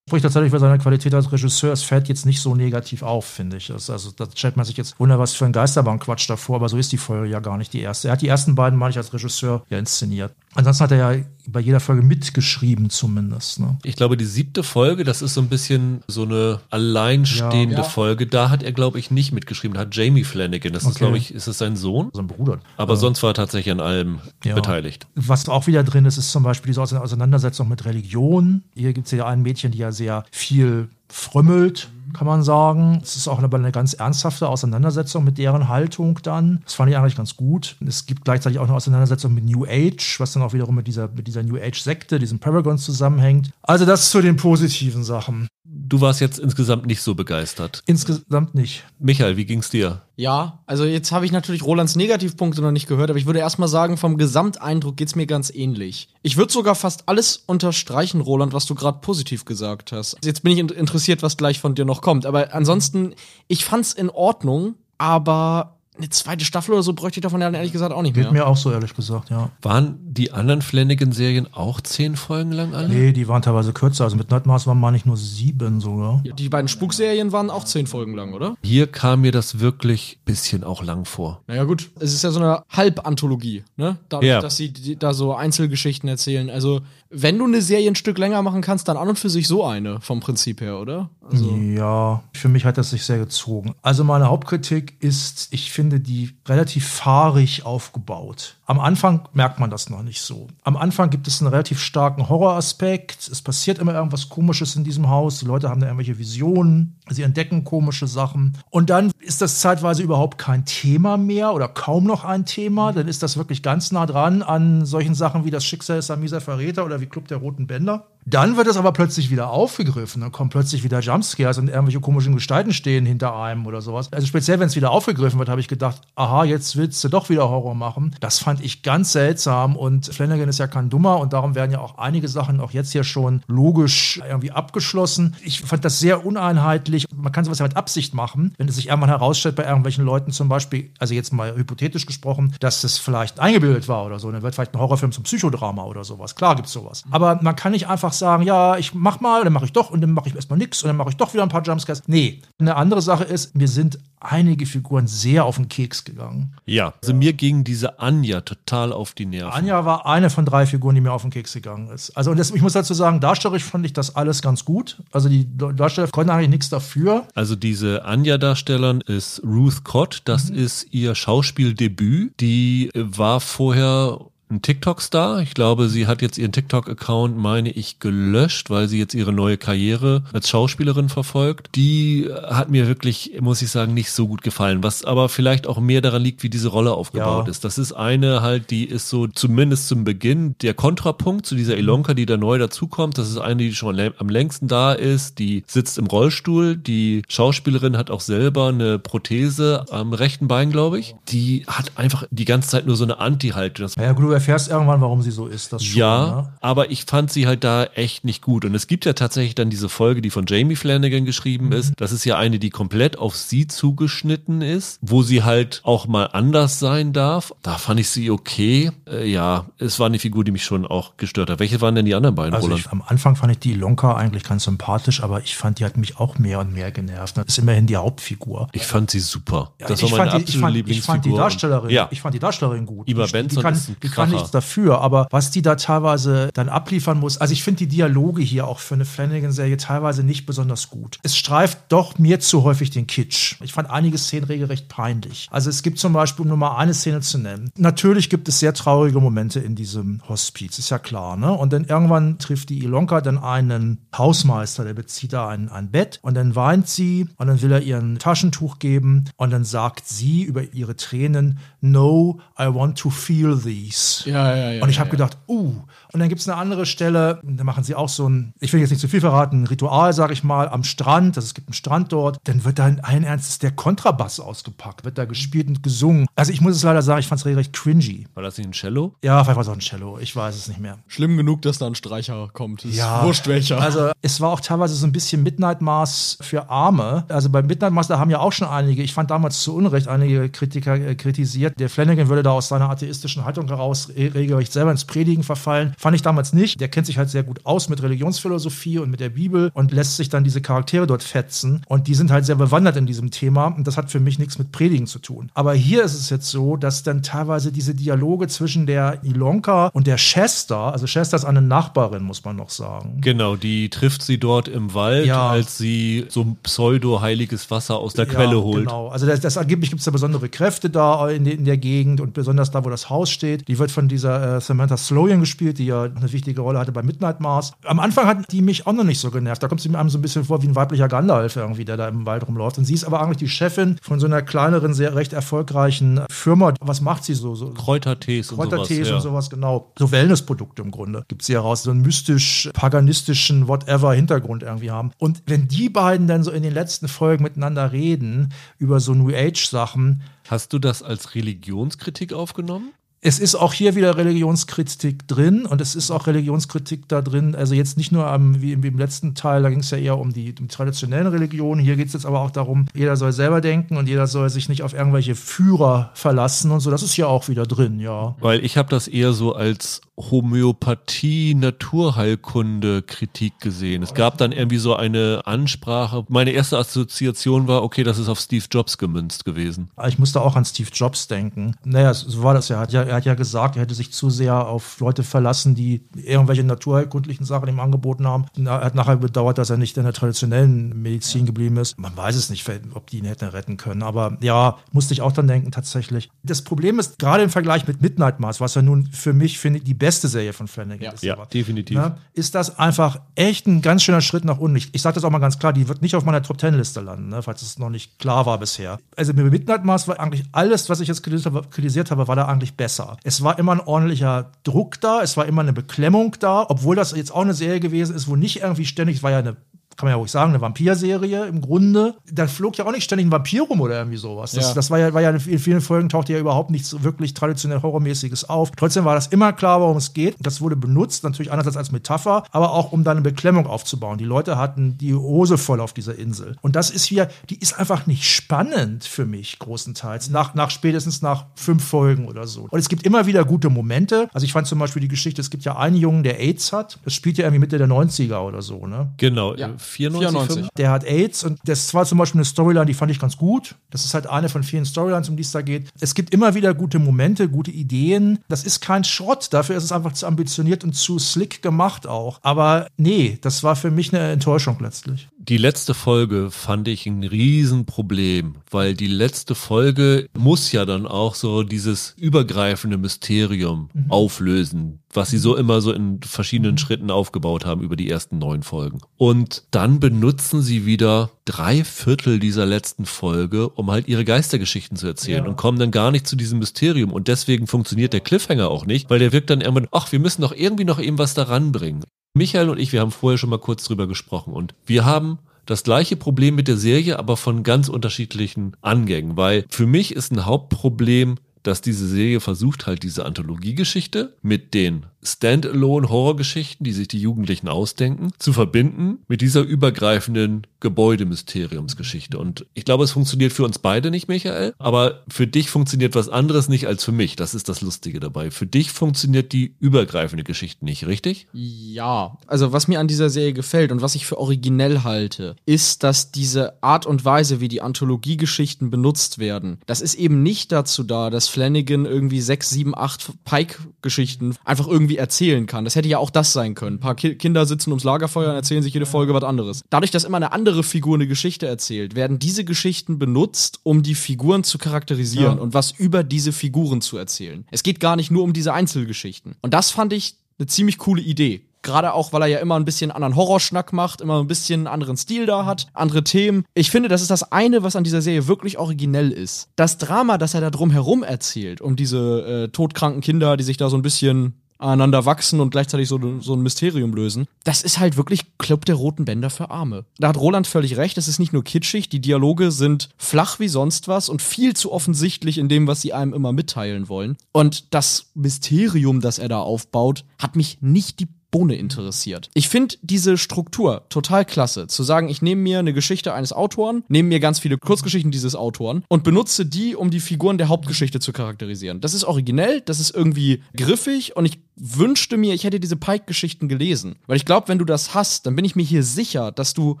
Spricht 0.06 0.22
tatsächlich 0.22 0.52
für 0.52 0.58
seine 0.58 0.78
Qualität 0.78 1.14
als 1.14 1.32
Regisseur. 1.32 1.72
Es 1.72 1.82
fällt 1.82 2.08
jetzt 2.08 2.26
nicht 2.26 2.42
so 2.42 2.54
negativ 2.54 3.02
auf, 3.02 3.24
finde 3.24 3.56
ich. 3.56 3.68
Das, 3.68 3.88
also, 3.88 4.10
da 4.10 4.26
stellt 4.34 4.54
man 4.54 4.66
sich 4.66 4.76
jetzt 4.76 5.00
wunder, 5.00 5.18
was 5.18 5.32
für 5.32 5.46
ein 5.46 5.52
Geisterbahnquatsch 5.52 6.28
davor, 6.28 6.56
aber 6.56 6.68
so 6.68 6.76
ist 6.76 6.92
die 6.92 6.98
Folge 6.98 7.26
ja 7.30 7.40
gar 7.40 7.56
nicht 7.56 7.72
die 7.72 7.80
erste. 7.80 8.08
Er 8.08 8.12
hat 8.12 8.20
die 8.20 8.28
ersten 8.28 8.54
beiden, 8.54 8.78
meine 8.78 8.90
ich, 8.90 8.98
als 8.98 9.14
Regisseur 9.14 9.64
ja 9.70 9.78
inszeniert. 9.78 10.34
Ansonsten 10.54 10.84
hat 10.84 10.92
er 10.92 11.14
ja 11.16 11.22
bei 11.48 11.60
jeder 11.60 11.80
Folge 11.80 12.02
mitgeschrieben, 12.02 12.88
zumindest. 12.90 13.60
Ne? 13.60 13.76
Ich 13.82 13.96
glaube, 13.96 14.16
die 14.16 14.24
siebte 14.24 14.62
Folge, 14.62 15.04
das 15.04 15.20
ist 15.20 15.34
so 15.34 15.40
ein 15.40 15.48
bisschen 15.48 16.02
so 16.08 16.22
eine 16.22 16.60
alleinstehende 16.70 17.76
Ja. 17.76 17.82
Folge. 17.82 18.26
Da 18.26 18.50
hat 18.50 18.62
er, 18.62 18.72
glaube 18.72 18.98
ich, 18.98 19.10
nicht 19.10 19.32
mitgeschrieben. 19.32 19.74
Da 19.74 19.82
hat 19.82 19.94
Jamie 19.94 20.24
Flanagan. 20.24 20.72
Das 20.72 20.84
ist, 20.84 20.90
Okay. 20.90 20.98
glaube 21.00 21.18
ich, 21.18 21.34
ist 21.34 21.46
es 21.46 21.58
sein 21.58 21.76
Sohn? 21.76 22.10
Sein 22.14 22.26
Bruder. 22.26 22.60
Aber 22.76 22.96
sonst 22.96 23.22
war 23.22 23.30
er 23.30 23.34
tatsächlich 23.34 23.72
an 23.72 23.80
allem 23.80 24.20
Ja. 24.44 24.54
beteiligt. 24.54 25.06
Was 25.14 25.48
auch 25.48 25.66
wieder 25.66 25.82
drin 25.84 26.04
ist, 26.06 26.16
ist 26.18 26.30
zum 26.32 26.42
Beispiel 26.42 26.68
diese 26.72 26.82
Auseinandersetzung 26.82 27.68
mit 27.68 27.84
Religion. 27.84 28.62
Hier 28.74 28.92
gibt 28.92 29.06
es 29.06 29.12
ja 29.12 29.26
ein 29.26 29.42
Mädchen, 29.42 29.72
die 29.72 29.78
ja 29.78 29.92
sehr 29.92 30.24
viel 30.30 30.88
frömmelt, 31.08 31.90
kann 32.14 32.26
man 32.26 32.42
sagen. 32.42 33.00
Es 33.02 33.16
ist 33.16 33.28
auch 33.28 33.42
aber 33.42 33.58
eine 33.58 33.72
ganz 33.72 33.92
ernsthafte 33.92 34.48
Auseinandersetzung 34.48 35.24
mit 35.24 35.36
deren 35.36 35.68
Haltung 35.68 36.18
dann. 36.22 36.62
Das 36.64 36.74
fand 36.74 36.90
ich 36.90 36.96
eigentlich 36.96 37.16
ganz 37.16 37.36
gut. 37.36 37.76
Es 37.84 38.06
gibt 38.06 38.24
gleichzeitig 38.24 38.58
auch 38.58 38.64
eine 38.64 38.74
Auseinandersetzung 38.74 39.34
mit 39.34 39.44
New 39.44 39.66
Age, 39.66 40.20
was 40.20 40.32
dann 40.32 40.42
auch 40.42 40.52
wiederum 40.52 40.76
mit 40.76 40.86
dieser, 40.86 41.08
mit 41.08 41.26
dieser 41.26 41.42
New 41.42 41.56
Age-Sekte, 41.56 42.18
diesem 42.18 42.38
Paragon 42.38 42.78
zusammenhängt. 42.78 43.50
Also 43.62 43.84
das 43.84 44.10
zu 44.10 44.22
den 44.22 44.36
positiven 44.36 45.04
Sachen. 45.04 45.48
Du 45.64 46.00
warst 46.00 46.20
jetzt 46.20 46.38
insgesamt 46.38 46.86
nicht 46.86 47.02
so 47.02 47.14
begeistert. 47.14 47.82
Insgesamt 47.86 48.54
nicht. 48.54 48.84
Michael, 48.98 49.36
wie 49.36 49.44
ging's 49.44 49.70
dir? 49.70 50.02
Ja, 50.16 50.60
also 50.66 50.84
jetzt 50.84 51.10
habe 51.10 51.26
ich 51.26 51.32
natürlich 51.32 51.64
Rolands 51.64 51.96
Negativpunkte 51.96 52.62
noch 52.62 52.70
nicht 52.70 52.86
gehört, 52.86 53.10
aber 53.10 53.18
ich 53.18 53.26
würde 53.26 53.40
erstmal 53.40 53.68
sagen, 53.68 53.96
vom 53.96 54.16
Gesamteindruck 54.16 54.96
geht's 54.96 55.16
mir 55.16 55.26
ganz 55.26 55.50
ähnlich. 55.50 56.08
Ich 56.22 56.36
würde 56.36 56.52
sogar 56.52 56.76
fast 56.76 57.08
alles 57.08 57.42
unterstreichen, 57.46 58.20
Roland, 58.20 58.52
was 58.52 58.66
du 58.66 58.74
gerade 58.74 58.98
positiv 59.00 59.44
gesagt 59.44 59.90
hast. 59.90 60.16
Jetzt 60.24 60.42
bin 60.42 60.52
ich 60.52 60.58
in 60.58 60.68
interessiert, 60.68 61.22
was 61.22 61.36
gleich 61.36 61.58
von 61.58 61.74
dir 61.74 61.84
noch 61.84 62.00
kommt. 62.00 62.26
Aber 62.26 62.54
ansonsten, 62.54 63.14
ich 63.48 63.64
fand's 63.64 63.92
in 63.92 64.08
Ordnung, 64.08 64.74
aber 64.98 65.78
eine 65.96 66.08
zweite 66.08 66.44
Staffel 66.44 66.72
oder 66.72 66.82
so 66.82 66.92
bräuchte 66.92 67.20
ich 67.20 67.22
davon 67.22 67.40
ja 67.40 67.48
ehrlich 67.50 67.72
gesagt 67.72 67.92
auch 67.92 68.02
nicht 68.02 68.14
Geht 68.14 68.24
mehr. 68.24 68.32
mir 68.32 68.46
auch 68.46 68.56
so, 68.56 68.72
ehrlich 68.72 68.94
gesagt, 68.94 69.30
ja. 69.30 69.50
Waren 69.62 69.96
die 70.02 70.32
anderen 70.32 70.60
Flanagan-Serien 70.60 71.52
auch 71.54 71.80
zehn 71.80 72.16
Folgen 72.16 72.50
lang 72.52 72.74
alle? 72.74 72.88
Nee, 72.88 73.12
die 73.12 73.28
waren 73.28 73.42
teilweise 73.42 73.72
kürzer. 73.72 74.04
Also 74.04 74.16
mit 74.16 74.30
Nightmares 74.30 74.66
waren, 74.66 74.80
meine 74.80 74.96
ich, 74.96 75.04
nur 75.06 75.16
sieben 75.16 75.80
sogar. 75.80 76.22
Die 76.24 76.48
beiden 76.48 76.66
Spukserien 76.68 77.30
waren 77.32 77.48
auch 77.50 77.64
zehn 77.64 77.86
Folgen 77.86 78.14
lang, 78.14 78.32
oder? 78.34 78.56
Hier 78.62 78.86
kam 78.88 79.20
mir 79.20 79.30
das 79.32 79.60
wirklich 79.60 80.18
bisschen 80.24 80.64
auch 80.64 80.82
lang 80.82 81.04
vor. 81.04 81.42
Naja, 81.46 81.62
gut. 81.64 81.90
Es 82.00 82.12
ist 82.12 82.24
ja 82.24 82.30
so 82.32 82.40
eine 82.40 82.62
Halbanthologie, 82.70 83.64
ne? 83.76 83.98
Dadurch, 84.08 84.28
Ja. 84.28 84.40
dass 84.40 84.56
sie 84.56 84.72
die, 84.72 84.96
da 84.96 85.14
so 85.14 85.34
Einzelgeschichten 85.34 86.08
erzählen. 86.08 86.50
Also, 86.50 86.80
wenn 87.10 87.38
du 87.38 87.44
eine 87.44 87.62
Serie 87.62 87.88
ein 87.88 87.94
Stück 87.94 88.18
länger 88.18 88.42
machen 88.42 88.60
kannst, 88.62 88.88
dann 88.88 88.96
an 88.96 89.08
und 89.08 89.18
für 89.18 89.30
sich 89.30 89.46
so 89.46 89.64
eine, 89.64 90.00
vom 90.00 90.20
Prinzip 90.20 90.60
her, 90.60 90.78
oder? 90.80 91.10
Also, 91.30 91.54
Ja, 91.56 92.22
für 92.32 92.48
mich 92.48 92.64
hat 92.64 92.78
das 92.78 92.90
sich 92.90 93.04
sehr 93.04 93.18
gezogen. 93.18 93.74
Also 93.82 94.02
meine 94.04 94.26
Hauptkritik 94.28 94.96
ist, 95.00 95.48
ich 95.52 95.70
finde 95.70 95.83
die 95.90 96.30
relativ 96.46 96.88
fahrig 96.88 97.64
aufgebaut. 97.64 98.56
Am 98.66 98.80
Anfang 98.80 99.28
merkt 99.34 99.60
man 99.60 99.70
das 99.70 99.90
noch 99.90 100.02
nicht 100.02 100.22
so. 100.22 100.46
Am 100.62 100.76
Anfang 100.76 101.10
gibt 101.10 101.28
es 101.28 101.40
einen 101.40 101.50
relativ 101.50 101.80
starken 101.80 102.30
Horroraspekt. 102.30 103.28
Es 103.28 103.42
passiert 103.42 103.78
immer 103.78 103.92
irgendwas 103.92 104.30
Komisches 104.30 104.74
in 104.74 104.84
diesem 104.84 105.10
Haus. 105.10 105.38
Die 105.38 105.44
Leute 105.44 105.68
haben 105.68 105.80
da 105.80 105.86
irgendwelche 105.86 106.18
Visionen. 106.18 106.96
Sie 107.10 107.22
entdecken 107.22 107.64
komische 107.64 108.06
Sachen. 108.06 108.56
Und 108.70 108.88
dann 108.88 109.12
ist 109.20 109.42
das 109.42 109.60
zeitweise 109.60 110.02
überhaupt 110.02 110.38
kein 110.38 110.64
Thema 110.64 111.18
mehr 111.18 111.52
oder 111.52 111.68
kaum 111.68 112.04
noch 112.04 112.24
ein 112.24 112.46
Thema. 112.46 112.92
Dann 112.92 113.06
ist 113.06 113.22
das 113.22 113.36
wirklich 113.36 113.62
ganz 113.62 113.92
nah 113.92 114.06
dran 114.06 114.42
an 114.42 114.86
solchen 114.86 115.14
Sachen 115.14 115.44
wie 115.44 115.50
das 115.50 115.64
Schicksal 115.64 116.00
ein 116.08 116.20
mieser 116.20 116.40
Verräter 116.40 116.86
oder 116.86 117.00
wie 117.00 117.06
Club 117.06 117.28
der 117.28 117.38
Roten 117.38 117.66
Bänder. 117.66 118.06
Dann 118.26 118.56
wird 118.56 118.68
es 118.68 118.78
aber 118.78 118.92
plötzlich 118.92 119.30
wieder 119.30 119.50
aufgegriffen. 119.50 120.22
Dann 120.22 120.32
kommen 120.32 120.48
plötzlich 120.48 120.82
wieder 120.82 121.00
Jumpscares 121.00 121.58
und 121.58 121.68
irgendwelche 121.68 122.00
komischen 122.00 122.34
Gestalten 122.34 122.72
stehen 122.72 123.04
hinter 123.04 123.36
einem 123.36 123.66
oder 123.66 123.82
sowas. 123.82 124.10
Also 124.12 124.26
speziell, 124.26 124.60
wenn 124.60 124.68
es 124.68 124.76
wieder 124.76 124.90
aufgegriffen 124.90 125.38
wird, 125.38 125.50
habe 125.50 125.60
ich 125.60 125.68
gedacht, 125.68 126.00
aha, 126.14 126.44
jetzt 126.44 126.76
willst 126.76 127.04
du 127.04 127.08
doch 127.08 127.28
wieder 127.28 127.50
Horror 127.50 127.74
machen. 127.74 128.16
Das 128.20 128.38
fand 128.38 128.53
ich 128.62 128.82
ganz 128.82 129.12
seltsam 129.12 129.76
und 129.76 130.06
Flanagan 130.06 130.48
ist 130.48 130.58
ja 130.58 130.66
kein 130.66 130.90
Dummer 130.90 131.18
und 131.18 131.32
darum 131.32 131.54
werden 131.54 131.72
ja 131.72 131.80
auch 131.80 131.98
einige 131.98 132.28
Sachen 132.28 132.60
auch 132.60 132.72
jetzt 132.72 132.92
hier 132.92 133.04
schon 133.04 133.42
logisch 133.46 134.20
irgendwie 134.28 134.50
abgeschlossen. 134.50 135.36
Ich 135.42 135.60
fand 135.60 135.84
das 135.84 135.98
sehr 135.98 136.26
uneinheitlich. 136.26 137.06
Man 137.14 137.32
kann 137.32 137.44
sowas 137.44 137.58
ja 137.58 137.66
mit 137.66 137.76
Absicht 137.76 138.14
machen, 138.14 138.54
wenn 138.58 138.68
es 138.68 138.76
sich 138.76 138.88
irgendwann 138.88 139.10
herausstellt 139.10 139.56
bei 139.56 139.64
irgendwelchen 139.64 140.04
Leuten 140.04 140.32
zum 140.32 140.48
Beispiel, 140.48 140.90
also 140.98 141.14
jetzt 141.14 141.32
mal 141.32 141.54
hypothetisch 141.54 142.06
gesprochen, 142.06 142.54
dass 142.60 142.84
es 142.84 142.98
vielleicht 142.98 143.40
eingebildet 143.40 143.88
war 143.88 144.04
oder 144.04 144.18
so. 144.18 144.30
Dann 144.30 144.42
wird 144.42 144.54
vielleicht 144.54 144.74
ein 144.74 144.80
Horrorfilm 144.80 145.12
zum 145.12 145.24
Psychodrama 145.24 145.84
oder 145.84 146.04
sowas. 146.04 146.34
Klar 146.34 146.56
gibt's 146.56 146.72
sowas. 146.72 147.04
Aber 147.10 147.38
man 147.42 147.56
kann 147.56 147.72
nicht 147.72 147.88
einfach 147.88 148.12
sagen, 148.12 148.42
ja, 148.42 148.76
ich 148.76 148.94
mach 148.94 149.20
mal, 149.20 149.44
dann 149.44 149.52
mache 149.52 149.64
ich 149.64 149.72
doch 149.72 149.90
und 149.90 150.00
dann 150.00 150.12
mache 150.12 150.28
ich 150.28 150.34
erstmal 150.34 150.58
nichts 150.58 150.82
und 150.82 150.88
dann 150.88 150.96
mache 150.96 151.10
ich 151.10 151.16
doch 151.16 151.32
wieder 151.32 151.42
ein 151.42 151.48
paar 151.48 151.62
Jumpscares. 151.62 152.02
Nee, 152.06 152.42
eine 152.58 152.76
andere 152.76 153.02
Sache 153.02 153.24
ist, 153.24 153.54
mir 153.54 153.68
sind 153.68 153.98
einige 154.24 154.66
Figuren 154.66 155.06
sehr 155.06 155.44
auf 155.44 155.56
den 155.56 155.68
Keks 155.68 156.04
gegangen. 156.04 156.54
Ja. 156.64 156.94
Also 157.02 157.14
mir 157.14 157.32
ging 157.32 157.64
diese 157.64 158.00
Anja 158.00 158.40
total 158.44 158.92
auf 158.92 159.12
die 159.12 159.26
Nerven. 159.26 159.52
Anja 159.52 159.84
war 159.84 160.06
eine 160.06 160.30
von 160.30 160.44
drei 160.44 160.66
Figuren, 160.66 160.94
die 160.94 161.00
mir 161.00 161.12
auf 161.12 161.22
den 161.22 161.30
Keks 161.30 161.52
gegangen 161.52 161.90
ist. 161.90 162.16
Also 162.16 162.30
und 162.30 162.38
das, 162.38 162.50
ich 162.50 162.62
muss 162.62 162.72
dazu 162.72 162.94
sagen, 162.94 163.20
darstellerisch 163.20 163.64
fand 163.64 163.84
ich 163.86 163.92
das 163.92 164.16
alles 164.16 164.42
ganz 164.42 164.64
gut. 164.64 164.98
Also 165.12 165.28
die 165.28 165.46
Darsteller 165.56 166.08
konnten 166.08 166.30
eigentlich 166.30 166.50
nichts 166.50 166.68
dafür. 166.68 167.26
Also 167.34 167.56
diese 167.56 168.04
Anja-Darstellerin 168.04 169.00
ist 169.00 169.42
Ruth 169.44 169.84
Cott. 169.84 170.22
Das 170.24 170.50
ist 170.50 170.86
ihr 170.92 171.14
Schauspieldebüt. 171.14 172.40
Die 172.40 172.90
war 172.94 173.40
vorher 173.40 174.18
ein 174.54 174.62
TikTok-Star. 174.62 175.40
Ich 175.42 175.54
glaube, 175.54 175.88
sie 175.88 176.06
hat 176.06 176.22
jetzt 176.22 176.38
ihren 176.38 176.52
TikTok-Account, 176.52 177.36
meine 177.36 177.70
ich, 177.70 177.98
gelöscht, 177.98 178.70
weil 178.70 178.88
sie 178.88 178.98
jetzt 178.98 179.14
ihre 179.14 179.32
neue 179.32 179.56
Karriere 179.56 180.22
als 180.32 180.48
Schauspielerin 180.48 181.08
verfolgt. 181.08 181.70
Die 181.74 182.28
hat 182.48 182.70
mir 182.70 182.86
wirklich, 182.86 183.32
muss 183.40 183.62
ich 183.62 183.70
sagen, 183.70 183.94
nicht 183.94 184.10
so 184.10 184.26
gut 184.28 184.42
gefallen. 184.42 184.82
Was 184.82 185.04
aber 185.04 185.28
vielleicht 185.28 185.66
auch 185.66 185.78
mehr 185.80 186.00
daran 186.00 186.22
liegt, 186.22 186.42
wie 186.42 186.50
diese 186.50 186.68
Rolle 186.68 186.92
aufgebaut 186.92 187.46
Ja. 187.46 187.50
ist. 187.50 187.64
Das 187.64 187.78
ist 187.78 187.92
eine 187.92 188.42
halt, 188.42 188.70
die 188.70 188.84
ist 188.84 189.08
so 189.08 189.26
zumindest 189.26 189.88
zum 189.88 190.04
Beginn 190.04 190.54
der 190.62 190.74
Kontrapunkt 190.74 191.46
zu 191.46 191.54
dieser 191.54 191.76
Ilonka, 191.76 192.14
die 192.14 192.26
da 192.26 192.36
neu 192.36 192.58
dazukommt. 192.58 193.18
Das 193.18 193.28
ist 193.28 193.38
eine, 193.38 193.56
die 193.62 193.74
schon 193.74 193.98
am 194.18 194.28
längsten 194.28 194.68
da 194.68 194.92
ist. 194.92 195.38
Die 195.38 195.64
sitzt 195.66 195.98
im 195.98 196.06
Rollstuhl. 196.06 196.76
Die 196.76 197.22
Schauspielerin 197.28 197.96
hat 197.96 198.10
auch 198.10 198.20
selber 198.20 198.68
eine 198.68 198.98
Prothese 198.98 199.84
am 199.90 200.12
rechten 200.12 200.48
Bein, 200.48 200.70
glaube 200.70 200.98
ich. 200.98 201.14
Die 201.28 201.64
hat 201.66 201.92
einfach 201.96 202.24
die 202.30 202.44
ganze 202.44 202.68
Zeit 202.68 202.86
nur 202.86 202.96
so 202.96 203.04
eine 203.04 203.18
Anti-Haltung. 203.18 203.88
Ja 203.98 204.12
gut, 204.12 204.24
erfährst 204.44 204.68
irgendwann, 204.68 205.00
warum 205.00 205.22
sie 205.22 205.30
so 205.30 205.46
ist. 205.46 205.72
Das 205.72 205.82
schon, 205.82 205.98
ja, 205.98 206.26
ne? 206.26 206.52
aber 206.60 206.90
ich 206.90 207.04
fand 207.04 207.32
sie 207.32 207.46
halt 207.46 207.64
da 207.64 207.84
echt 207.84 208.24
nicht 208.24 208.42
gut. 208.42 208.64
Und 208.64 208.74
es 208.74 208.86
gibt 208.86 209.04
ja 209.06 209.14
tatsächlich 209.14 209.54
dann 209.54 209.70
diese 209.70 209.88
Folge, 209.88 210.20
die 210.20 210.30
von 210.30 210.44
Jamie 210.46 210.76
Flanagan 210.76 211.24
geschrieben 211.24 211.72
ist. 211.72 211.92
Das 211.96 212.12
ist 212.12 212.24
ja 212.24 212.36
eine, 212.38 212.58
die 212.58 212.70
komplett 212.70 213.18
auf 213.18 213.36
sie 213.36 213.66
zugeschnitten 213.66 214.62
ist, 214.62 214.98
wo 215.00 215.22
sie 215.22 215.42
halt 215.42 215.80
auch 215.84 216.06
mal 216.06 216.26
anders 216.32 216.78
sein 216.78 217.12
darf. 217.12 217.52
Da 217.62 217.78
fand 217.78 218.00
ich 218.00 218.08
sie 218.10 218.30
okay. 218.30 218.90
Äh, 219.10 219.30
ja, 219.30 219.66
es 219.78 219.98
war 219.98 220.06
eine 220.06 220.18
Figur, 220.18 220.44
die 220.44 220.50
mich 220.52 220.64
schon 220.64 220.86
auch 220.86 221.16
gestört 221.16 221.50
hat. 221.50 221.58
Welche 221.58 221.80
waren 221.80 221.94
denn 221.94 222.04
die 222.04 222.14
anderen 222.14 222.34
beiden, 222.34 222.54
Also 222.54 222.70
ich, 222.72 222.88
am 222.90 223.02
Anfang 223.06 223.36
fand 223.36 223.52
ich 223.52 223.58
die 223.58 223.72
Ilonka 223.72 224.14
eigentlich 224.14 224.44
ganz 224.44 224.64
sympathisch, 224.64 225.22
aber 225.22 225.40
ich 225.42 225.56
fand, 225.56 225.78
die 225.78 225.84
hat 225.84 225.96
mich 225.96 226.18
auch 226.18 226.38
mehr 226.38 226.60
und 226.60 226.72
mehr 226.72 226.90
genervt. 226.92 227.38
Das 227.38 227.46
ist 227.46 227.58
immerhin 227.58 227.86
die 227.86 227.96
Hauptfigur. 227.96 228.68
Ich 228.72 228.86
fand 228.86 229.10
sie 229.10 229.20
super. 229.20 229.72
Ja, 229.80 229.88
das 229.88 230.02
war 230.02 230.08
ich, 230.08 230.16
meine 230.16 230.30
fand 230.30 230.48
die, 230.48 230.50
ich, 230.50 230.56
absolute 230.56 230.60
fand, 230.60 230.76
ich 230.90 231.02
fand 231.02 231.24
die 231.24 231.28
Lieblingsfigur. 231.28 231.38
Darstellerin, 231.38 231.90
Ja, 231.90 232.08
ich 232.10 232.20
fand 232.20 232.34
die 232.34 232.38
Darstellerin 232.38 232.86
gut. 232.86 233.08
Die- 233.08 233.14
Benson 233.14 233.56
die 233.58 233.62
kann, 233.62 233.74
ist 233.74 233.88
ein 233.88 233.96
die 234.02 234.08
kann 234.08 234.30
Kracher. 234.30 234.33
Nichts 234.34 234.50
dafür, 234.50 235.00
aber 235.00 235.26
was 235.30 235.50
die 235.50 235.62
da 235.62 235.76
teilweise 235.76 236.50
dann 236.54 236.68
abliefern 236.68 237.18
muss, 237.18 237.38
also 237.38 237.52
ich 237.52 237.62
finde 237.62 237.78
die 237.78 237.88
Dialoge 237.88 238.42
hier 238.42 238.66
auch 238.66 238.78
für 238.78 238.94
eine 238.94 239.04
Flanagan-Serie 239.04 239.76
teilweise 239.76 240.22
nicht 240.22 240.46
besonders 240.46 240.90
gut. 240.90 241.18
Es 241.22 241.36
streift 241.36 241.78
doch 241.88 242.18
mir 242.18 242.40
zu 242.40 242.64
häufig 242.64 242.90
den 242.90 243.06
Kitsch. 243.06 243.56
Ich 243.62 243.72
fand 243.72 243.90
einige 243.90 244.18
Szenen 244.18 244.44
regelrecht 244.44 244.88
peinlich. 244.88 245.48
Also 245.50 245.70
es 245.70 245.82
gibt 245.82 245.98
zum 245.98 246.12
Beispiel, 246.12 246.42
um 246.42 246.48
nur 246.48 246.56
mal 246.56 246.76
eine 246.76 246.94
Szene 246.94 247.20
zu 247.20 247.38
nennen, 247.38 247.70
natürlich 247.76 248.30
gibt 248.30 248.48
es 248.48 248.60
sehr 248.60 248.74
traurige 248.74 249.20
Momente 249.20 249.60
in 249.60 249.74
diesem 249.74 250.20
Hospiz, 250.28 250.78
ist 250.78 250.90
ja 250.90 250.98
klar, 250.98 251.36
ne? 251.36 251.52
Und 251.52 251.72
dann 251.72 251.84
irgendwann 251.84 252.38
trifft 252.38 252.70
die 252.70 252.82
Ilonka 252.84 253.20
dann 253.20 253.38
einen 253.38 253.98
Hausmeister, 254.16 254.84
der 254.84 254.94
bezieht 254.94 255.32
da 255.32 255.48
ein, 255.48 255.68
ein 255.68 255.90
Bett 255.90 256.18
und 256.22 256.34
dann 256.34 256.54
weint 256.56 256.88
sie 256.88 257.28
und 257.36 257.46
dann 257.46 257.62
will 257.62 257.72
er 257.72 257.82
ihr 257.82 257.98
ein 257.98 258.18
Taschentuch 258.18 258.78
geben 258.78 259.24
und 259.36 259.50
dann 259.50 259.64
sagt 259.64 260.06
sie 260.06 260.42
über 260.42 260.72
ihre 260.72 260.96
Tränen, 260.96 261.58
No, 261.80 262.40
I 262.58 262.66
want 262.66 262.98
to 262.98 263.10
feel 263.10 263.58
these. 263.58 264.13
Ja, 264.24 264.56
ja, 264.56 264.70
ja. 264.72 264.82
Und 264.82 264.88
ich 264.88 264.98
habe 265.00 265.10
gedacht, 265.10 265.36
uh. 265.48 265.74
Und 266.14 266.20
dann 266.20 266.28
gibt 266.28 266.40
es 266.40 266.48
eine 266.48 266.56
andere 266.56 266.86
Stelle, 266.86 267.40
da 267.42 267.64
machen 267.64 267.82
sie 267.84 267.94
auch 267.94 268.08
so 268.08 268.28
ein, 268.28 268.52
ich 268.60 268.72
will 268.72 268.80
jetzt 268.80 268.90
nicht 268.90 269.00
zu 269.00 269.08
viel 269.08 269.20
verraten, 269.20 269.62
ein 269.62 269.66
Ritual, 269.66 270.12
sage 270.12 270.32
ich 270.32 270.44
mal, 270.44 270.68
am 270.68 270.84
Strand. 270.84 271.36
Also 271.36 271.44
es 271.46 271.54
gibt 271.54 271.68
einen 271.68 271.74
Strand 271.74 272.12
dort. 272.12 272.38
Dann 272.44 272.64
wird 272.64 272.78
da 272.78 272.84
ein 272.84 273.24
ernstes 273.24 273.58
der 273.58 273.72
Kontrabass 273.72 274.38
ausgepackt, 274.40 275.04
wird 275.04 275.18
da 275.18 275.24
gespielt 275.24 275.66
und 275.68 275.82
gesungen. 275.82 276.26
Also 276.36 276.52
ich 276.52 276.60
muss 276.60 276.76
es 276.76 276.82
leider 276.84 277.02
sagen, 277.02 277.20
ich 277.20 277.26
fand 277.26 277.40
es 277.40 277.46
regelrecht 277.46 277.72
cringy. 277.72 278.26
war 278.34 278.42
das 278.42 278.56
nicht 278.58 278.66
ein 278.68 278.72
Cello? 278.72 279.14
Ja, 279.24 279.42
vielleicht 279.42 279.56
war 279.56 279.62
es 279.62 279.68
auch 279.68 279.72
ein 279.74 279.80
Cello, 279.80 280.18
ich 280.18 280.34
weiß 280.34 280.54
es 280.54 280.68
nicht 280.68 280.80
mehr. 280.80 280.98
Schlimm 281.08 281.36
genug, 281.36 281.62
dass 281.62 281.78
da 281.78 281.86
ein 281.88 281.94
Streicher 281.96 282.48
kommt. 282.52 282.84
Ist 282.84 282.96
Ja, 282.96 283.24
wurscht 283.24 283.46
welcher. 283.48 283.80
Also 283.80 284.10
es 284.22 284.40
war 284.40 284.50
auch 284.50 284.60
teilweise 284.60 284.94
so 284.94 285.06
ein 285.06 285.12
bisschen 285.12 285.42
Midnight 285.42 285.80
Mass 285.82 286.38
für 286.40 286.70
Arme. 286.70 287.24
Also 287.28 287.50
bei 287.50 287.62
Midnight 287.62 287.92
Mass, 287.92 288.06
da 288.08 288.18
haben 288.20 288.30
ja 288.30 288.38
auch 288.38 288.52
schon 288.52 288.68
einige, 288.68 289.02
ich 289.02 289.12
fand 289.12 289.30
damals 289.32 289.60
zu 289.62 289.74
Unrecht 289.74 290.06
einige 290.06 290.48
Kritiker 290.48 290.94
äh, 290.94 291.14
kritisiert, 291.16 291.74
der 291.80 291.90
Flanagan 291.90 292.28
würde 292.28 292.42
da 292.44 292.52
aus 292.52 292.68
seiner 292.68 292.88
atheistischen 292.88 293.44
Haltung 293.44 293.66
heraus 293.66 294.10
re- 294.10 294.32
regelrecht 294.34 294.72
selber 294.72 294.92
ins 294.92 295.04
Predigen 295.04 295.42
verfallen. 295.42 295.94
Fand 296.04 296.14
ich 296.16 296.20
damals 296.20 296.52
nicht. 296.52 296.82
Der 296.82 296.88
kennt 296.88 297.06
sich 297.06 297.16
halt 297.16 297.30
sehr 297.30 297.44
gut 297.44 297.60
aus 297.64 297.88
mit 297.88 298.02
Religionsphilosophie 298.02 298.98
und 298.98 299.08
mit 299.10 299.20
der 299.20 299.30
Bibel 299.30 299.70
und 299.72 299.90
lässt 299.90 300.18
sich 300.18 300.28
dann 300.28 300.44
diese 300.44 300.60
Charaktere 300.60 301.06
dort 301.06 301.22
fetzen. 301.22 301.80
Und 301.88 302.08
die 302.08 302.14
sind 302.14 302.30
halt 302.30 302.44
sehr 302.44 302.56
bewandert 302.56 302.98
in 302.98 303.06
diesem 303.06 303.30
Thema. 303.30 303.68
Und 303.68 303.86
das 303.86 303.96
hat 303.96 304.10
für 304.10 304.20
mich 304.20 304.38
nichts 304.38 304.58
mit 304.58 304.70
Predigen 304.70 305.06
zu 305.06 305.18
tun. 305.18 305.50
Aber 305.54 305.72
hier 305.72 306.04
ist 306.04 306.12
es 306.12 306.28
jetzt 306.28 306.50
so, 306.50 306.76
dass 306.76 307.04
dann 307.04 307.22
teilweise 307.22 307.72
diese 307.72 307.94
Dialoge 307.94 308.48
zwischen 308.48 308.84
der 308.84 309.20
Ilonka 309.24 309.86
und 309.94 310.06
der 310.06 310.16
Chester, 310.16 310.92
also 310.92 311.06
Chester 311.06 311.36
ist 311.38 311.46
eine 311.46 311.62
Nachbarin, 311.62 312.22
muss 312.22 312.44
man 312.44 312.56
noch 312.56 312.68
sagen. 312.68 313.22
Genau, 313.22 313.56
die 313.56 313.88
trifft 313.88 314.20
sie 314.20 314.36
dort 314.36 314.68
im 314.68 314.92
Wald, 314.92 315.24
Ja. 315.24 315.48
als 315.48 315.78
sie 315.78 316.26
so 316.28 316.42
ein 316.42 316.58
pseudo-heiliges 316.62 317.70
Wasser 317.70 317.96
aus 317.96 318.12
der 318.12 318.26
Quelle 318.26 318.62
holt. 318.62 318.84
Genau. 318.84 319.08
Also 319.08 319.24
das, 319.24 319.40
das 319.40 319.56
angeblich 319.56 319.88
gibt 319.88 320.00
es 320.00 320.04
da 320.04 320.10
besondere 320.10 320.50
Kräfte 320.50 320.90
da 320.90 321.30
in, 321.30 321.46
in 321.46 321.64
der 321.64 321.78
Gegend 321.78 322.20
und 322.20 322.34
besonders 322.34 322.70
da, 322.70 322.84
wo 322.84 322.90
das 322.90 323.08
Haus 323.08 323.30
steht. 323.30 323.68
Die 323.68 323.78
wird 323.78 323.90
von 323.90 324.06
dieser 324.06 324.58
äh, 324.58 324.60
Samantha 324.60 324.98
Sloyan 324.98 325.40
gespielt, 325.40 325.78
die 325.78 325.86
ja 325.86 325.93
eine 326.02 326.32
wichtige 326.32 326.60
Rolle 326.60 326.78
hatte 326.78 326.92
bei 326.92 327.02
Midnight 327.02 327.40
Mars. 327.40 327.72
Am 327.84 328.00
Anfang 328.00 328.26
hat 328.26 328.52
die 328.52 328.62
mich 328.62 328.86
auch 328.86 328.92
noch 328.92 329.04
nicht 329.04 329.20
so 329.20 329.30
genervt. 329.30 329.62
Da 329.62 329.68
kommt 329.68 329.80
sie 329.80 329.88
mir 329.88 329.98
einem 329.98 330.10
so 330.10 330.18
ein 330.18 330.22
bisschen 330.22 330.44
vor 330.44 330.62
wie 330.62 330.68
ein 330.68 330.76
weiblicher 330.76 331.08
Gandalf 331.08 331.56
irgendwie, 331.56 331.84
der 331.84 331.96
da 331.96 332.08
im 332.08 332.26
Wald 332.26 332.46
rumläuft. 332.46 332.78
Und 332.78 332.84
sie 332.84 332.94
ist 332.94 333.04
aber 333.04 333.22
eigentlich 333.22 333.38
die 333.38 333.48
Chefin 333.48 333.96
von 334.02 334.20
so 334.20 334.26
einer 334.26 334.42
kleineren, 334.42 334.94
sehr 334.94 335.14
recht 335.14 335.32
erfolgreichen 335.32 336.20
Firma. 336.30 336.74
Was 336.80 337.00
macht 337.00 337.24
sie 337.24 337.34
so? 337.34 337.54
so 337.54 337.70
Kräutertees 337.70 338.50
und 338.50 338.58
Kräutertees 338.58 338.96
sowas. 338.96 339.08
ja. 339.08 339.14
und 339.16 339.22
sowas, 339.22 339.50
genau. 339.50 339.92
So 339.98 340.10
Wellnessprodukte 340.10 340.82
im 340.82 340.90
Grunde. 340.90 341.24
Gibt 341.28 341.42
sie 341.42 341.54
heraus, 341.54 341.82
so 341.84 341.90
einen 341.90 342.02
mystisch, 342.02 342.68
paganistischen, 342.74 343.68
whatever 343.68 344.12
Hintergrund 344.12 344.62
irgendwie 344.62 344.90
haben. 344.90 345.12
Und 345.18 345.42
wenn 345.46 345.68
die 345.68 345.88
beiden 345.88 346.26
dann 346.26 346.42
so 346.42 346.50
in 346.50 346.62
den 346.62 346.74
letzten 346.74 347.08
Folgen 347.08 347.42
miteinander 347.44 347.92
reden, 347.92 348.52
über 348.78 349.00
so 349.00 349.14
New 349.14 349.34
Age-Sachen, 349.34 350.22
Hast 350.48 350.74
du 350.74 350.78
das 350.78 351.02
als 351.02 351.34
Religionskritik 351.34 352.32
aufgenommen? 352.32 352.92
Es 353.26 353.38
ist 353.38 353.54
auch 353.54 353.72
hier 353.72 353.94
wieder 353.94 354.18
Religionskritik 354.18 355.26
drin 355.26 355.64
und 355.64 355.80
es 355.80 355.94
ist 355.94 356.10
auch 356.10 356.26
Religionskritik 356.26 357.08
da 357.08 357.22
drin. 357.22 357.54
Also 357.54 357.74
jetzt 357.74 357.96
nicht 357.96 358.12
nur 358.12 358.26
am, 358.26 358.60
wie, 358.60 358.74
im, 358.74 358.82
wie 358.82 358.88
im 358.88 358.98
letzten 358.98 359.34
Teil, 359.34 359.62
da 359.62 359.70
ging 359.70 359.80
es 359.80 359.90
ja 359.90 359.96
eher 359.96 360.18
um 360.18 360.34
die, 360.34 360.50
um 360.50 360.68
die 360.68 360.74
traditionellen 360.74 361.28
Religionen. 361.28 361.80
Hier 361.80 361.96
geht 361.96 362.08
es 362.08 362.12
jetzt 362.12 362.26
aber 362.26 362.40
auch 362.40 362.50
darum, 362.50 362.84
jeder 362.94 363.16
soll 363.16 363.32
selber 363.32 363.62
denken 363.62 363.96
und 363.96 364.10
jeder 364.10 364.26
soll 364.26 364.50
sich 364.50 364.68
nicht 364.68 364.82
auf 364.82 364.92
irgendwelche 364.92 365.34
Führer 365.34 366.10
verlassen 366.12 366.70
und 366.70 366.80
so. 366.80 366.90
Das 366.90 367.02
ist 367.02 367.14
hier 367.14 367.26
auch 367.26 367.48
wieder 367.48 367.64
drin, 367.64 367.98
ja. 367.98 368.36
Weil 368.40 368.62
ich 368.62 368.76
habe 368.76 368.90
das 368.90 369.08
eher 369.08 369.32
so 369.32 369.54
als 369.54 370.02
Homöopathie, 370.16 371.54
Naturheilkunde 371.54 373.02
Kritik 373.02 373.58
gesehen. 373.60 374.02
Es 374.02 374.14
gab 374.14 374.38
dann 374.38 374.52
irgendwie 374.52 374.78
so 374.78 374.94
eine 374.94 375.42
Ansprache. 375.44 376.24
Meine 376.28 376.50
erste 376.52 376.78
Assoziation 376.78 377.66
war, 377.66 377.82
okay, 377.82 378.04
das 378.04 378.18
ist 378.18 378.28
auf 378.28 378.38
Steve 378.38 378.64
Jobs 378.70 378.98
gemünzt 378.98 379.44
gewesen. 379.44 379.90
Ich 380.06 380.18
musste 380.18 380.40
auch 380.40 380.56
an 380.56 380.64
Steve 380.64 380.90
Jobs 380.92 381.26
denken. 381.26 381.74
Naja, 381.84 382.14
so 382.14 382.42
war 382.42 382.54
das 382.54 382.68
ja. 382.68 382.76
Er 382.76 382.80
hat 382.80 382.92
ja, 382.92 383.02
er 383.02 383.16
hat 383.16 383.24
ja 383.24 383.34
gesagt, 383.34 383.76
er 383.76 383.82
hätte 383.82 383.94
sich 383.94 384.12
zu 384.12 384.30
sehr 384.30 384.66
auf 384.66 385.00
Leute 385.00 385.22
verlassen, 385.22 385.74
die 385.74 386.02
irgendwelche 386.14 386.62
naturheilkundlichen 386.62 387.44
Sachen 387.44 387.68
ihm 387.68 387.80
angeboten 387.80 388.26
haben. 388.26 388.46
Er 388.56 388.80
hat 388.80 388.94
nachher 388.94 389.16
bedauert, 389.16 389.58
dass 389.58 389.70
er 389.70 389.76
nicht 389.76 389.96
in 389.96 390.04
der 390.04 390.12
traditionellen 390.12 391.02
Medizin 391.02 391.46
geblieben 391.46 391.76
ist. 391.76 391.98
Man 391.98 392.16
weiß 392.16 392.36
es 392.36 392.50
nicht, 392.50 392.68
ob 392.94 393.08
die 393.08 393.18
ihn 393.18 393.24
hätten 393.24 393.48
retten 393.48 393.76
können. 393.76 394.02
Aber 394.02 394.36
ja, 394.40 394.78
musste 394.92 395.12
ich 395.14 395.22
auch 395.22 395.32
dann 395.32 395.48
denken, 395.48 395.72
tatsächlich. 395.72 396.30
Das 396.42 396.62
Problem 396.62 396.98
ist, 396.98 397.18
gerade 397.18 397.42
im 397.42 397.50
Vergleich 397.50 397.86
mit 397.86 398.00
Midnight 398.00 398.38
Mars, 398.40 398.60
was 398.60 398.74
ja 398.74 398.82
nun 398.82 399.06
für 399.06 399.32
mich, 399.32 399.58
finde 399.58 399.78
ich, 399.78 399.84
die 399.84 399.94
beste 400.04 400.28
Serie 400.28 400.52
von 400.52 400.68
Flanagan 400.68 401.02
Ja. 401.02 401.12
ist. 401.12 401.22
Ja, 401.22 401.32
aber, 401.34 401.46
definitiv. 401.46 401.96
ne, 401.96 402.16
ist 402.34 402.54
das 402.54 402.78
einfach 402.78 403.20
echt 403.34 403.66
ein 403.66 403.80
ganz 403.80 404.02
schöner 404.02 404.20
Schritt 404.20 404.44
nach 404.44 404.58
unten. 404.58 404.76
Ich, 404.76 404.94
ich 404.94 405.00
sage 405.02 405.14
das 405.14 405.24
auch 405.24 405.30
mal 405.30 405.38
ganz 405.38 405.58
klar, 405.58 405.72
die 405.72 405.88
wird 405.88 406.02
nicht 406.02 406.14
auf 406.14 406.24
meiner 406.24 406.42
Top 406.42 406.58
Ten 406.58 406.74
Liste 406.74 407.00
landen, 407.00 407.28
ne, 407.30 407.42
falls 407.42 407.62
es 407.62 407.78
noch 407.78 407.88
nicht 407.90 408.18
klar 408.18 408.44
war 408.44 408.58
bisher. 408.58 408.98
Also 409.16 409.32
mit 409.32 409.50
Midnight 409.50 409.84
Mars 409.84 410.06
war 410.08 410.20
eigentlich 410.20 410.44
alles, 410.52 410.90
was 410.90 411.00
ich 411.00 411.08
jetzt 411.08 411.22
kritisiert 411.22 411.54
habe, 411.54 411.66
kritisiert 411.68 412.10
habe, 412.10 412.28
war 412.28 412.36
da 412.36 412.44
eigentlich 412.46 412.74
besser. 412.76 413.16
Es 413.24 413.42
war 413.42 413.58
immer 413.58 413.72
ein 413.72 413.80
ordentlicher 413.80 414.50
Druck 414.62 415.00
da, 415.00 415.22
es 415.22 415.36
war 415.36 415.46
immer 415.46 415.62
eine 415.62 415.72
Beklemmung 415.72 416.36
da, 416.38 416.66
obwohl 416.68 416.96
das 416.96 417.12
jetzt 417.12 417.32
auch 417.32 417.42
eine 417.42 417.54
Serie 417.54 417.80
gewesen 417.80 418.14
ist, 418.14 418.28
wo 418.28 418.36
nicht 418.36 418.60
irgendwie 418.60 418.84
ständig, 418.86 419.16
es 419.16 419.22
war 419.22 419.30
ja 419.30 419.38
eine 419.38 419.56
kann 419.96 420.06
man 420.06 420.10
ja 420.12 420.16
ruhig 420.16 420.30
sagen, 420.30 420.50
eine 420.50 420.60
Vampirserie 420.60 421.46
im 421.46 421.60
Grunde. 421.60 422.14
Da 422.30 422.46
flog 422.46 422.76
ja 422.78 422.86
auch 422.86 422.92
nicht 422.92 423.04
ständig 423.04 423.26
ein 423.26 423.32
Vampir 423.32 423.62
rum 423.62 423.80
oder 423.80 423.96
irgendwie 423.98 424.16
sowas. 424.16 424.52
Das, 424.52 424.68
Ja. 424.68 424.74
das 424.74 424.90
war 424.90 424.98
ja, 424.98 425.14
war 425.14 425.20
ja 425.22 425.30
in 425.30 425.58
vielen 425.58 425.80
Folgen 425.80 426.08
tauchte 426.08 426.32
ja 426.32 426.38
überhaupt 426.38 426.70
nichts 426.70 427.02
wirklich 427.02 427.34
traditionell 427.34 427.82
Horrormäßiges 427.82 428.48
auf. 428.48 428.70
Trotzdem 428.72 429.04
war 429.04 429.14
das 429.14 429.28
immer 429.28 429.52
klar, 429.52 429.80
worum 429.80 429.96
es 429.96 430.12
geht. 430.14 430.36
Das 430.40 430.60
wurde 430.60 430.76
benutzt, 430.76 431.24
natürlich 431.24 431.52
einerseits 431.52 431.76
als 431.76 431.92
Metapher, 431.92 432.44
aber 432.50 432.72
auch 432.72 432.92
um 432.92 433.04
da 433.04 433.10
eine 433.12 433.20
Beklemmung 433.22 433.66
aufzubauen. 433.66 434.18
Die 434.18 434.24
Leute 434.24 434.58
hatten 434.58 434.98
die 434.98 435.14
Hose 435.14 435.58
voll 435.58 435.80
auf 435.80 435.92
dieser 435.92 436.18
Insel. 436.18 436.56
Und 436.60 436.76
das 436.76 436.90
ist 436.90 437.04
hier, 437.04 437.28
die 437.50 437.58
ist 437.58 437.78
einfach 437.78 438.06
nicht 438.06 438.24
spannend 438.24 439.04
für 439.04 439.26
mich, 439.26 439.58
großenteils. 439.58 440.30
Nach, 440.30 440.54
nach 440.54 440.70
spätestens 440.70 441.22
nach 441.22 441.46
fünf 441.54 441.84
Folgen 441.84 442.28
oder 442.28 442.46
so. 442.46 442.66
Und 442.70 442.78
es 442.78 442.88
gibt 442.88 443.04
immer 443.06 443.26
wieder 443.26 443.44
gute 443.44 443.70
Momente. 443.70 444.28
Also 444.32 444.44
ich 444.44 444.52
fand 444.52 444.66
zum 444.66 444.78
Beispiel 444.78 445.00
die 445.00 445.08
Geschichte, 445.08 445.40
es 445.40 445.50
gibt 445.50 445.64
ja 445.64 445.76
einen 445.76 445.96
Jungen, 445.96 446.22
der 446.22 446.40
AIDS 446.40 446.72
hat. 446.72 446.98
Das 447.04 447.12
spielt 447.14 447.38
ja 447.38 447.44
irgendwie 447.44 447.60
Mitte 447.60 447.78
der 447.78 447.88
90er 447.88 448.38
oder 448.40 448.62
so, 448.62 448.86
ne? 448.86 449.12
Genau, 449.16 449.54
Ja, 449.54 449.68
äh, 449.68 449.78
94. 449.84 450.30
94. 450.30 450.68
Der 450.76 450.90
hat 450.90 451.04
AIDS 451.04 451.44
und 451.44 451.60
das 451.64 451.92
war 451.94 452.04
zum 452.04 452.18
Beispiel 452.18 452.38
eine 452.38 452.44
Storyline, 452.44 452.86
die 452.86 452.94
fand 452.94 453.10
ich 453.10 453.18
ganz 453.18 453.36
gut. 453.36 453.76
Das 453.90 454.04
ist 454.04 454.14
halt 454.14 454.26
eine 454.26 454.48
von 454.48 454.62
vielen 454.62 454.84
Storylines, 454.84 455.28
um 455.28 455.36
die 455.36 455.42
es 455.42 455.52
da 455.52 455.62
geht. 455.62 455.90
Es 456.00 456.14
gibt 456.14 456.32
immer 456.32 456.54
wieder 456.54 456.74
gute 456.74 456.98
Momente, 456.98 457.48
gute 457.48 457.70
Ideen. 457.70 458.38
Das 458.48 458.64
ist 458.64 458.80
kein 458.80 459.04
Schrott. 459.04 459.48
Dafür 459.52 459.76
ist 459.76 459.84
es 459.84 459.92
einfach 459.92 460.12
zu 460.12 460.26
ambitioniert 460.26 460.84
und 460.84 460.94
zu 460.94 461.18
slick 461.18 461.62
gemacht 461.62 462.06
auch. 462.06 462.38
Aber 462.42 462.88
nee, 462.96 463.38
das 463.40 463.62
war 463.62 463.76
für 463.76 463.90
mich 463.90 464.14
eine 464.14 464.32
Enttäuschung 464.32 464.78
letztlich. 464.80 465.28
Die 465.46 465.58
letzte 465.58 465.92
Folge 465.92 466.50
fand 466.50 466.88
ich 466.88 467.04
ein 467.04 467.22
Riesenproblem, 467.22 468.54
weil 468.70 468.94
die 468.94 469.08
letzte 469.08 469.54
Folge 469.54 470.26
muss 470.38 470.72
ja 470.72 470.86
dann 470.86 471.06
auch 471.06 471.34
so 471.34 471.64
dieses 471.64 472.14
übergreifende 472.16 472.96
Mysterium 472.96 473.90
auflösen, 474.08 475.00
was 475.12 475.28
sie 475.28 475.36
so 475.36 475.54
immer 475.54 475.82
so 475.82 475.92
in 475.92 476.20
verschiedenen 476.22 476.78
Schritten 476.78 477.10
aufgebaut 477.10 477.66
haben 477.66 477.82
über 477.82 477.94
die 477.94 478.08
ersten 478.08 478.38
neun 478.38 478.62
Folgen. 478.62 479.00
Und 479.18 479.64
dann 479.70 480.00
benutzen 480.00 480.62
sie 480.62 480.86
wieder 480.86 481.30
drei 481.44 481.84
Viertel 481.84 482.38
dieser 482.38 482.64
letzten 482.64 483.04
Folge, 483.04 483.68
um 483.68 483.90
halt 483.90 484.08
ihre 484.08 484.24
Geistergeschichten 484.24 484.96
zu 484.96 485.06
erzählen 485.08 485.44
Ja. 485.44 485.50
und 485.50 485.56
kommen 485.56 485.78
dann 485.78 485.90
gar 485.90 486.10
nicht 486.10 486.26
zu 486.26 486.36
diesem 486.36 486.58
Mysterium. 486.58 487.12
Und 487.12 487.28
deswegen 487.28 487.66
funktioniert 487.66 488.14
der 488.14 488.20
Cliffhanger 488.20 488.70
auch 488.70 488.86
nicht, 488.86 489.10
weil 489.10 489.18
der 489.18 489.32
wirkt 489.32 489.50
dann 489.50 489.60
irgendwann, 489.60 489.88
ach, 489.92 490.10
wir 490.10 490.20
müssen 490.20 490.40
doch 490.40 490.52
irgendwie 490.56 490.84
noch 490.84 490.98
eben 491.00 491.18
was 491.18 491.34
daran 491.34 491.70
bringen. 491.70 492.02
Michael 492.34 492.68
und 492.68 492.78
ich, 492.80 492.92
wir 492.92 493.00
haben 493.00 493.12
vorher 493.12 493.38
schon 493.38 493.50
mal 493.50 493.60
kurz 493.60 493.84
drüber 493.84 494.08
gesprochen 494.08 494.52
und 494.52 494.74
wir 494.86 495.04
haben 495.04 495.38
das 495.66 495.84
gleiche 495.84 496.16
Problem 496.16 496.56
mit 496.56 496.66
der 496.66 496.76
Serie, 496.76 497.18
aber 497.18 497.36
von 497.36 497.62
ganz 497.62 497.88
unterschiedlichen 497.88 498.76
Angängen, 498.82 499.36
weil 499.36 499.64
für 499.70 499.86
mich 499.86 500.14
ist 500.14 500.32
ein 500.32 500.44
Hauptproblem 500.44 501.36
dass 501.64 501.80
diese 501.80 502.06
Serie 502.06 502.40
versucht 502.40 502.86
halt 502.86 503.02
diese 503.02 503.24
Anthologiegeschichte 503.24 504.36
mit 504.42 504.74
den 504.74 505.06
Standalone-Horrorgeschichten, 505.24 506.84
die 506.84 506.92
sich 506.92 507.08
die 507.08 507.18
Jugendlichen 507.18 507.68
ausdenken, 507.68 508.30
zu 508.38 508.52
verbinden 508.52 509.18
mit 509.28 509.40
dieser 509.40 509.62
übergreifenden 509.62 510.66
Gebäudemysteriumsgeschichte. 510.80 512.38
Und 512.38 512.66
ich 512.74 512.84
glaube, 512.84 513.04
es 513.04 513.12
funktioniert 513.12 513.52
für 513.52 513.64
uns 513.64 513.78
beide 513.78 514.10
nicht, 514.10 514.28
Michael, 514.28 514.74
aber 514.78 515.24
für 515.28 515.46
dich 515.46 515.70
funktioniert 515.70 516.14
was 516.14 516.28
anderes 516.28 516.68
nicht 516.68 516.86
als 516.86 517.02
für 517.02 517.12
mich. 517.12 517.36
Das 517.36 517.54
ist 517.54 517.68
das 517.70 517.80
Lustige 517.80 518.20
dabei. 518.20 518.50
Für 518.50 518.66
dich 518.66 518.92
funktioniert 518.92 519.52
die 519.52 519.74
übergreifende 519.80 520.44
Geschichte 520.44 520.84
nicht, 520.84 521.06
richtig? 521.06 521.46
Ja. 521.52 522.36
Also 522.46 522.72
was 522.72 522.86
mir 522.86 523.00
an 523.00 523.08
dieser 523.08 523.30
Serie 523.30 523.54
gefällt 523.54 523.92
und 523.92 524.02
was 524.02 524.14
ich 524.14 524.26
für 524.26 524.38
originell 524.38 525.04
halte, 525.04 525.56
ist, 525.64 526.02
dass 526.02 526.32
diese 526.32 526.82
Art 526.82 527.06
und 527.06 527.24
Weise, 527.24 527.60
wie 527.60 527.68
die 527.68 527.80
Anthologiegeschichten 527.80 528.90
benutzt 528.90 529.38
werden, 529.38 529.78
das 529.86 530.02
ist 530.02 530.16
eben 530.16 530.42
nicht 530.42 530.70
dazu 530.70 531.02
da, 531.02 531.30
dass 531.30 531.48
Flanagan 531.48 532.04
irgendwie 532.04 532.42
sechs, 532.42 532.68
sieben, 532.68 532.94
acht 532.94 533.32
Pike-Geschichten 533.44 534.56
einfach 534.64 534.86
irgendwie 534.86 535.13
erzählen 535.16 535.66
kann. 535.66 535.84
Das 535.84 535.96
hätte 535.96 536.08
ja 536.08 536.18
auch 536.18 536.30
das 536.30 536.52
sein 536.52 536.74
können. 536.74 536.96
Ein 536.96 537.00
paar 537.00 537.14
Ki 537.14 537.34
Kinder 537.36 537.66
sitzen 537.66 537.90
ums 537.90 538.04
Lagerfeuer 538.04 538.50
und 538.50 538.54
erzählen 538.56 538.82
sich 538.82 538.94
jede 538.94 539.06
Folge 539.06 539.34
was 539.34 539.44
anderes. 539.44 539.82
Dadurch, 539.90 540.10
dass 540.10 540.24
immer 540.24 540.36
eine 540.36 540.52
andere 540.52 540.82
Figur 540.82 541.16
eine 541.16 541.26
Geschichte 541.26 541.66
erzählt, 541.66 542.14
werden 542.14 542.38
diese 542.38 542.64
Geschichten 542.64 543.18
benutzt, 543.18 543.80
um 543.82 544.02
die 544.02 544.14
Figuren 544.14 544.64
zu 544.64 544.78
charakterisieren 544.78 545.56
Ja. 545.56 545.62
und 545.62 545.74
was 545.74 545.90
über 545.92 546.24
diese 546.24 546.52
Figuren 546.52 547.00
zu 547.00 547.16
erzählen. 547.16 547.64
Es 547.70 547.82
geht 547.82 548.00
gar 548.00 548.16
nicht 548.16 548.30
nur 548.30 548.42
um 548.42 548.52
diese 548.52 548.72
Einzelgeschichten. 548.72 549.56
Und 549.62 549.74
das 549.74 549.90
fand 549.90 550.12
ich 550.12 550.36
eine 550.58 550.66
ziemlich 550.66 550.98
coole 550.98 551.22
Idee. 551.22 551.62
Gerade 551.82 552.14
auch, 552.14 552.32
weil 552.32 552.40
er 552.40 552.48
ja 552.48 552.58
immer 552.60 552.76
ein 552.76 552.86
bisschen 552.86 553.10
anderen 553.10 553.36
Horrorschnack 553.36 553.92
macht, 553.92 554.22
immer 554.22 554.40
ein 554.40 554.46
bisschen 554.46 554.80
einen 554.80 554.86
anderen 554.86 555.18
Stil 555.18 555.44
da 555.44 555.66
hat, 555.66 555.88
andere 555.92 556.24
Themen. 556.24 556.64
Ich 556.72 556.90
finde, 556.90 557.10
das 557.10 557.20
ist 557.20 557.30
das 557.30 557.52
eine, 557.52 557.82
was 557.82 557.94
an 557.94 558.04
dieser 558.04 558.22
Serie 558.22 558.46
wirklich 558.48 558.78
originell 558.78 559.30
ist. 559.30 559.68
Das 559.76 559.98
Drama, 559.98 560.38
das 560.38 560.54
er 560.54 560.62
da 560.62 560.70
drum 560.70 560.90
herum 560.90 561.22
erzählt, 561.22 561.82
um 561.82 561.94
diese 561.94 562.40
äh, 562.64 562.68
todkranken 562.68 563.20
Kinder, 563.20 563.58
die 563.58 563.64
sich 563.64 563.76
da 563.76 563.90
so 563.90 563.96
ein 563.98 564.02
bisschen 564.02 564.54
aneinander 564.78 565.24
wachsen 565.24 565.60
und 565.60 565.70
gleichzeitig 565.70 566.08
so, 566.08 566.40
so 566.40 566.54
ein 566.54 566.62
Mysterium 566.62 567.14
lösen. 567.14 567.46
Das 567.64 567.82
ist 567.82 567.98
halt 567.98 568.16
wirklich 568.16 568.42
Club 568.58 568.84
der 568.84 568.96
roten 568.96 569.24
Bänder 569.24 569.50
für 569.50 569.70
Arme. 569.70 570.04
Da 570.18 570.28
hat 570.28 570.36
Roland 570.36 570.66
völlig 570.66 570.96
recht, 570.96 571.18
es 571.18 571.28
ist 571.28 571.38
nicht 571.38 571.52
nur 571.52 571.64
kitschig, 571.64 572.08
die 572.08 572.20
Dialoge 572.20 572.70
sind 572.70 573.10
flach 573.16 573.58
wie 573.58 573.68
sonst 573.68 574.08
was 574.08 574.28
und 574.28 574.42
viel 574.42 574.74
zu 574.74 574.92
offensichtlich 574.92 575.58
in 575.58 575.68
dem, 575.68 575.86
was 575.86 576.02
sie 576.02 576.12
einem 576.12 576.34
immer 576.34 576.52
mitteilen 576.52 577.08
wollen. 577.08 577.36
Und 577.52 577.94
das 577.94 578.30
Mysterium, 578.34 579.20
das 579.20 579.38
er 579.38 579.48
da 579.48 579.60
aufbaut, 579.60 580.24
hat 580.38 580.56
mich 580.56 580.78
nicht 580.80 581.20
die 581.20 581.28
Bohne 581.54 581.76
interessiert. 581.76 582.50
Ich 582.54 582.68
finde 582.68 582.96
diese 583.02 583.38
Struktur 583.38 584.06
total 584.08 584.44
klasse. 584.44 584.88
Zu 584.88 585.04
sagen, 585.04 585.28
ich 585.28 585.40
nehme 585.40 585.62
mir 585.62 585.78
eine 585.78 585.92
Geschichte 585.92 586.34
eines 586.34 586.52
Autoren, 586.52 587.04
nehme 587.06 587.28
mir 587.28 587.38
ganz 587.38 587.60
viele 587.60 587.78
Kurzgeschichten 587.78 588.32
dieses 588.32 588.56
Autoren 588.56 589.04
und 589.06 589.22
benutze 589.22 589.64
die, 589.64 589.94
um 589.94 590.10
die 590.10 590.18
Figuren 590.18 590.58
der 590.58 590.66
Hauptgeschichte 590.66 591.20
zu 591.20 591.32
charakterisieren. 591.32 592.00
Das 592.00 592.12
ist 592.12 592.24
originell, 592.24 592.80
das 592.80 592.98
ist 592.98 593.14
irgendwie 593.14 593.62
griffig 593.76 594.36
und 594.36 594.46
ich 594.46 594.58
wünschte 594.76 595.36
mir, 595.36 595.54
ich 595.54 595.64
hätte 595.64 595.80
diese 595.80 595.96
Pike-Geschichten 595.96 596.68
gelesen. 596.68 597.16
Weil 597.26 597.36
ich 597.36 597.44
glaube, 597.44 597.68
wenn 597.68 597.78
du 597.78 597.84
das 597.84 598.14
hast, 598.14 598.46
dann 598.46 598.56
bin 598.56 598.64
ich 598.64 598.76
mir 598.76 598.82
hier 598.82 599.02
sicher, 599.02 599.52
dass 599.52 599.74
du 599.74 600.00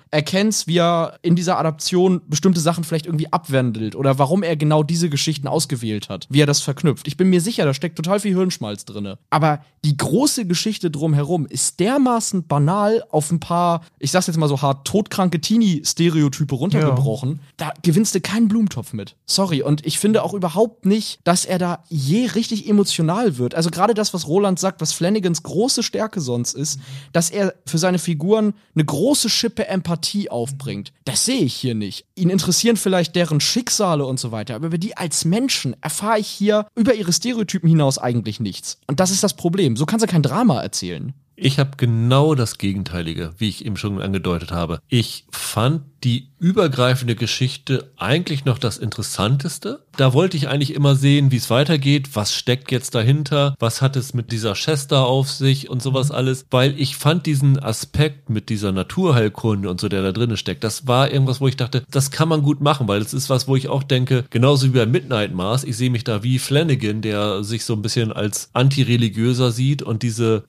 erkennst, 0.10 0.66
wie 0.66 0.78
er 0.78 1.18
in 1.22 1.36
dieser 1.36 1.58
Adaption 1.58 2.22
bestimmte 2.26 2.60
Sachen 2.60 2.84
vielleicht 2.84 3.06
irgendwie 3.06 3.32
abwandelt 3.32 3.96
oder 3.96 4.18
warum 4.18 4.42
er 4.42 4.56
genau 4.56 4.82
diese 4.82 5.08
Geschichten 5.08 5.46
ausgewählt 5.46 6.08
hat, 6.08 6.26
wie 6.30 6.40
er 6.40 6.46
das 6.46 6.60
verknüpft. 6.60 7.06
Ich 7.06 7.16
bin 7.16 7.30
mir 7.30 7.40
sicher, 7.40 7.64
da 7.64 7.74
steckt 7.74 7.96
total 7.96 8.20
viel 8.20 8.34
Hirnschmalz 8.34 8.84
drin. 8.84 9.14
Aber 9.30 9.60
die 9.84 9.96
große 9.96 10.46
Geschichte 10.46 10.90
drumherum 10.90 11.46
ist 11.46 11.78
dermaßen 11.80 12.46
banal 12.46 13.04
auf 13.10 13.30
ein 13.30 13.40
paar, 13.40 13.82
ich 13.98 14.10
sag's 14.10 14.26
jetzt 14.26 14.36
mal 14.36 14.48
so 14.48 14.62
hart, 14.62 14.86
todkranke 14.86 15.40
Teenie-Stereotype 15.40 16.54
runtergebrochen. 16.54 17.40
Da 17.56 17.72
gewinnst 17.82 18.14
du 18.14 18.20
keinen 18.20 18.48
Blumentopf 18.48 18.92
mit. 18.92 19.16
Sorry. 19.26 19.62
Und 19.62 19.84
ich 19.86 19.98
finde 19.98 20.22
auch 20.22 20.34
überhaupt 20.34 20.86
nicht, 20.86 21.20
dass 21.24 21.44
er 21.44 21.58
da 21.58 21.84
je 21.88 22.26
richtig 22.26 22.68
emotional 22.68 23.36
wird. 23.38 23.54
Also 23.54 23.70
gerade 23.70 23.94
das, 23.94 24.14
was 24.14 24.26
Roland 24.26 24.58
sagt, 24.64 24.80
was 24.80 24.92
Flanagans 24.92 25.42
große 25.42 25.82
Stärke 25.82 26.20
sonst 26.20 26.54
ist, 26.54 26.80
dass 27.12 27.30
er 27.30 27.54
für 27.66 27.78
seine 27.78 27.98
Figuren 27.98 28.54
eine 28.74 28.84
große 28.84 29.28
Schippe 29.28 29.68
Empathie 29.68 30.30
aufbringt. 30.30 30.92
Das 31.04 31.26
sehe 31.26 31.42
ich 31.42 31.54
hier 31.54 31.74
nicht. 31.74 32.06
Ihn 32.14 32.30
interessieren 32.30 32.76
vielleicht 32.76 33.14
deren 33.14 33.40
Schicksale 33.40 34.06
und 34.06 34.18
so 34.18 34.32
weiter, 34.32 34.54
aber 34.54 34.68
über 34.68 34.78
die 34.78 34.96
als 34.96 35.24
Menschen 35.24 35.76
erfahre 35.82 36.18
ich 36.18 36.28
hier 36.28 36.66
über 36.74 36.94
ihre 36.94 37.12
Stereotypen 37.12 37.68
hinaus 37.68 37.98
eigentlich 37.98 38.40
nichts. 38.40 38.78
Und 38.86 39.00
das 39.00 39.10
ist 39.10 39.22
das 39.22 39.34
Problem. 39.34 39.76
So 39.76 39.84
kannst 39.84 40.04
du 40.04 40.10
kein 40.10 40.22
Drama 40.22 40.62
erzählen. 40.62 41.12
Ich 41.36 41.58
habe 41.58 41.72
genau 41.76 42.34
das 42.34 42.58
Gegenteilige, 42.58 43.34
wie 43.38 43.48
ich 43.48 43.64
eben 43.64 43.76
schon 43.76 44.00
angedeutet 44.00 44.52
habe. 44.52 44.78
Ich 44.88 45.26
fand 45.30 45.82
die 46.04 46.28
übergreifende 46.38 47.16
Geschichte 47.16 47.90
eigentlich 47.96 48.44
noch 48.44 48.58
das 48.58 48.76
Interessanteste. 48.76 49.84
Da 49.96 50.12
wollte 50.12 50.36
ich 50.36 50.48
eigentlich 50.48 50.74
immer 50.74 50.94
sehen, 50.94 51.30
wie 51.30 51.38
es 51.38 51.48
weitergeht, 51.48 52.10
was 52.14 52.34
steckt 52.34 52.70
jetzt 52.70 52.94
dahinter, 52.94 53.54
was 53.58 53.80
hat 53.80 53.96
es 53.96 54.12
mit 54.12 54.30
dieser 54.30 54.52
Chester 54.52 55.06
auf 55.06 55.30
sich 55.30 55.70
und 55.70 55.82
sowas 55.82 56.10
alles, 56.10 56.44
weil 56.50 56.78
ich 56.78 56.96
fand 56.96 57.24
diesen 57.24 57.58
Aspekt 57.58 58.28
mit 58.28 58.50
dieser 58.50 58.72
Naturheilkunde 58.72 59.70
und 59.70 59.80
so, 59.80 59.88
der 59.88 60.02
da 60.02 60.12
drinne 60.12 60.36
steckt, 60.36 60.62
das 60.62 60.86
war 60.86 61.10
irgendwas, 61.10 61.40
wo 61.40 61.48
ich 61.48 61.56
dachte, 61.56 61.84
das 61.90 62.10
kann 62.10 62.28
man 62.28 62.42
gut 62.42 62.60
machen, 62.60 62.86
weil 62.86 63.00
es 63.00 63.14
ist 63.14 63.30
was, 63.30 63.48
wo 63.48 63.56
ich 63.56 63.68
auch 63.68 63.82
denke, 63.82 64.24
genauso 64.28 64.66
wie 64.66 64.78
bei 64.78 64.86
Midnight 64.86 65.32
Mars, 65.32 65.64
ich 65.64 65.78
sehe 65.78 65.90
mich 65.90 66.04
da 66.04 66.22
wie 66.22 66.38
Flanagan, 66.38 67.00
der 67.00 67.42
sich 67.42 67.64
so 67.64 67.72
ein 67.72 67.82
bisschen 67.82 68.12
als 68.12 68.50
antireligiöser 68.52 69.50
sieht 69.52 69.80
und 69.80 70.02
diese 70.02 70.44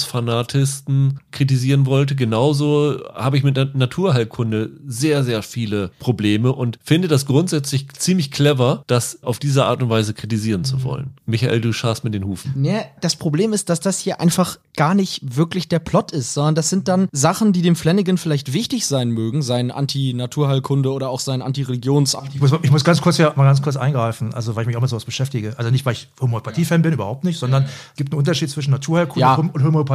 Religionsfanatisten 0.00 1.20
kritisieren 1.30 1.86
wollte. 1.86 2.14
Genauso 2.14 3.00
habe 3.14 3.36
ich 3.36 3.42
mit 3.44 3.56
der 3.56 3.70
Naturheilkunde 3.74 4.70
sehr, 4.86 5.24
sehr 5.24 5.42
viele 5.42 5.90
Probleme 5.98 6.52
und 6.52 6.78
finde 6.82 7.08
das 7.08 7.26
grundsätzlich 7.26 7.88
ziemlich 7.94 8.30
clever, 8.30 8.82
das 8.86 9.22
auf 9.22 9.38
diese 9.38 9.64
Art 9.64 9.82
und 9.82 9.90
Weise 9.90 10.14
kritisieren 10.14 10.64
zu 10.64 10.82
wollen. 10.82 11.10
Michael, 11.26 11.60
du 11.60 11.72
schaust 11.72 12.04
mit 12.04 12.14
den 12.14 12.24
Hufen. 12.24 12.52
Ne, 12.56 12.84
das 13.00 13.16
Problem 13.16 13.52
ist, 13.52 13.68
dass 13.68 13.80
das 13.80 13.98
hier 13.98 14.20
einfach 14.20 14.58
gar 14.76 14.94
nicht 14.94 15.36
wirklich 15.36 15.68
der 15.68 15.78
Plot 15.78 16.12
ist, 16.12 16.34
sondern 16.34 16.54
das 16.54 16.70
sind 16.70 16.88
dann 16.88 17.08
Sachen, 17.12 17.52
die 17.52 17.62
dem 17.62 17.76
Flanagan 17.76 18.18
vielleicht 18.18 18.52
wichtig 18.52 18.86
sein 18.86 19.10
mögen, 19.10 19.42
sein 19.42 19.70
Anti-Naturheilkunde 19.70 20.90
oder 20.90 21.10
auch 21.10 21.20
sein 21.20 21.42
Anti-Religions. 21.42 22.16
Ich 22.34 22.40
muss, 22.40 22.52
ich 22.62 22.70
muss 22.70 22.84
ganz 22.84 23.00
kurz 23.00 23.18
ja 23.18 23.32
mal 23.36 23.44
ganz 23.44 23.62
kurz 23.62 23.76
eingreifen, 23.76 24.32
also 24.34 24.56
weil 24.56 24.62
ich 24.62 24.66
mich 24.68 24.76
auch 24.76 24.80
mit 24.80 24.90
sowas 24.90 25.04
beschäftige. 25.04 25.54
Also 25.56 25.70
nicht, 25.70 25.84
weil 25.86 25.94
ich 25.94 26.08
Homöopathie-Fan 26.20 26.82
bin, 26.82 26.92
überhaupt 26.92 27.24
nicht, 27.24 27.38
sondern 27.38 27.64
es 27.64 27.96
gibt 27.96 28.12
einen 28.12 28.18
Unterschied 28.18 28.50
zwischen 28.50 28.70
Naturheilkunde 28.70 29.20
Ja. 29.20 29.34
und 29.34 29.62
Homöopathie. 29.62 29.89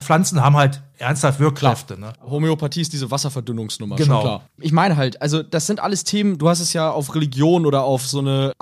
Pflanzen 0.00 0.42
haben 0.42 0.56
halt 0.56 0.82
ernsthaft 0.98 1.40
Wirkkräfte. 1.40 1.98
Ne? 1.98 2.12
Homöopathie 2.22 2.82
ist 2.82 2.92
diese 2.92 3.10
Wasserverdünnungsnummer, 3.10 3.96
Genau. 3.96 4.20
klar. 4.20 4.42
Ich 4.58 4.72
meine 4.72 4.96
halt, 4.96 5.20
also 5.22 5.42
das 5.42 5.66
sind 5.66 5.80
alles 5.80 6.04
Themen, 6.04 6.38
du 6.38 6.48
hast 6.48 6.60
es 6.60 6.72
ja 6.72 6.90
auf 6.90 7.14
Religion 7.14 7.66
oder 7.66 7.82
auf 7.84 8.06
so 8.06 8.18
eine 8.18 8.52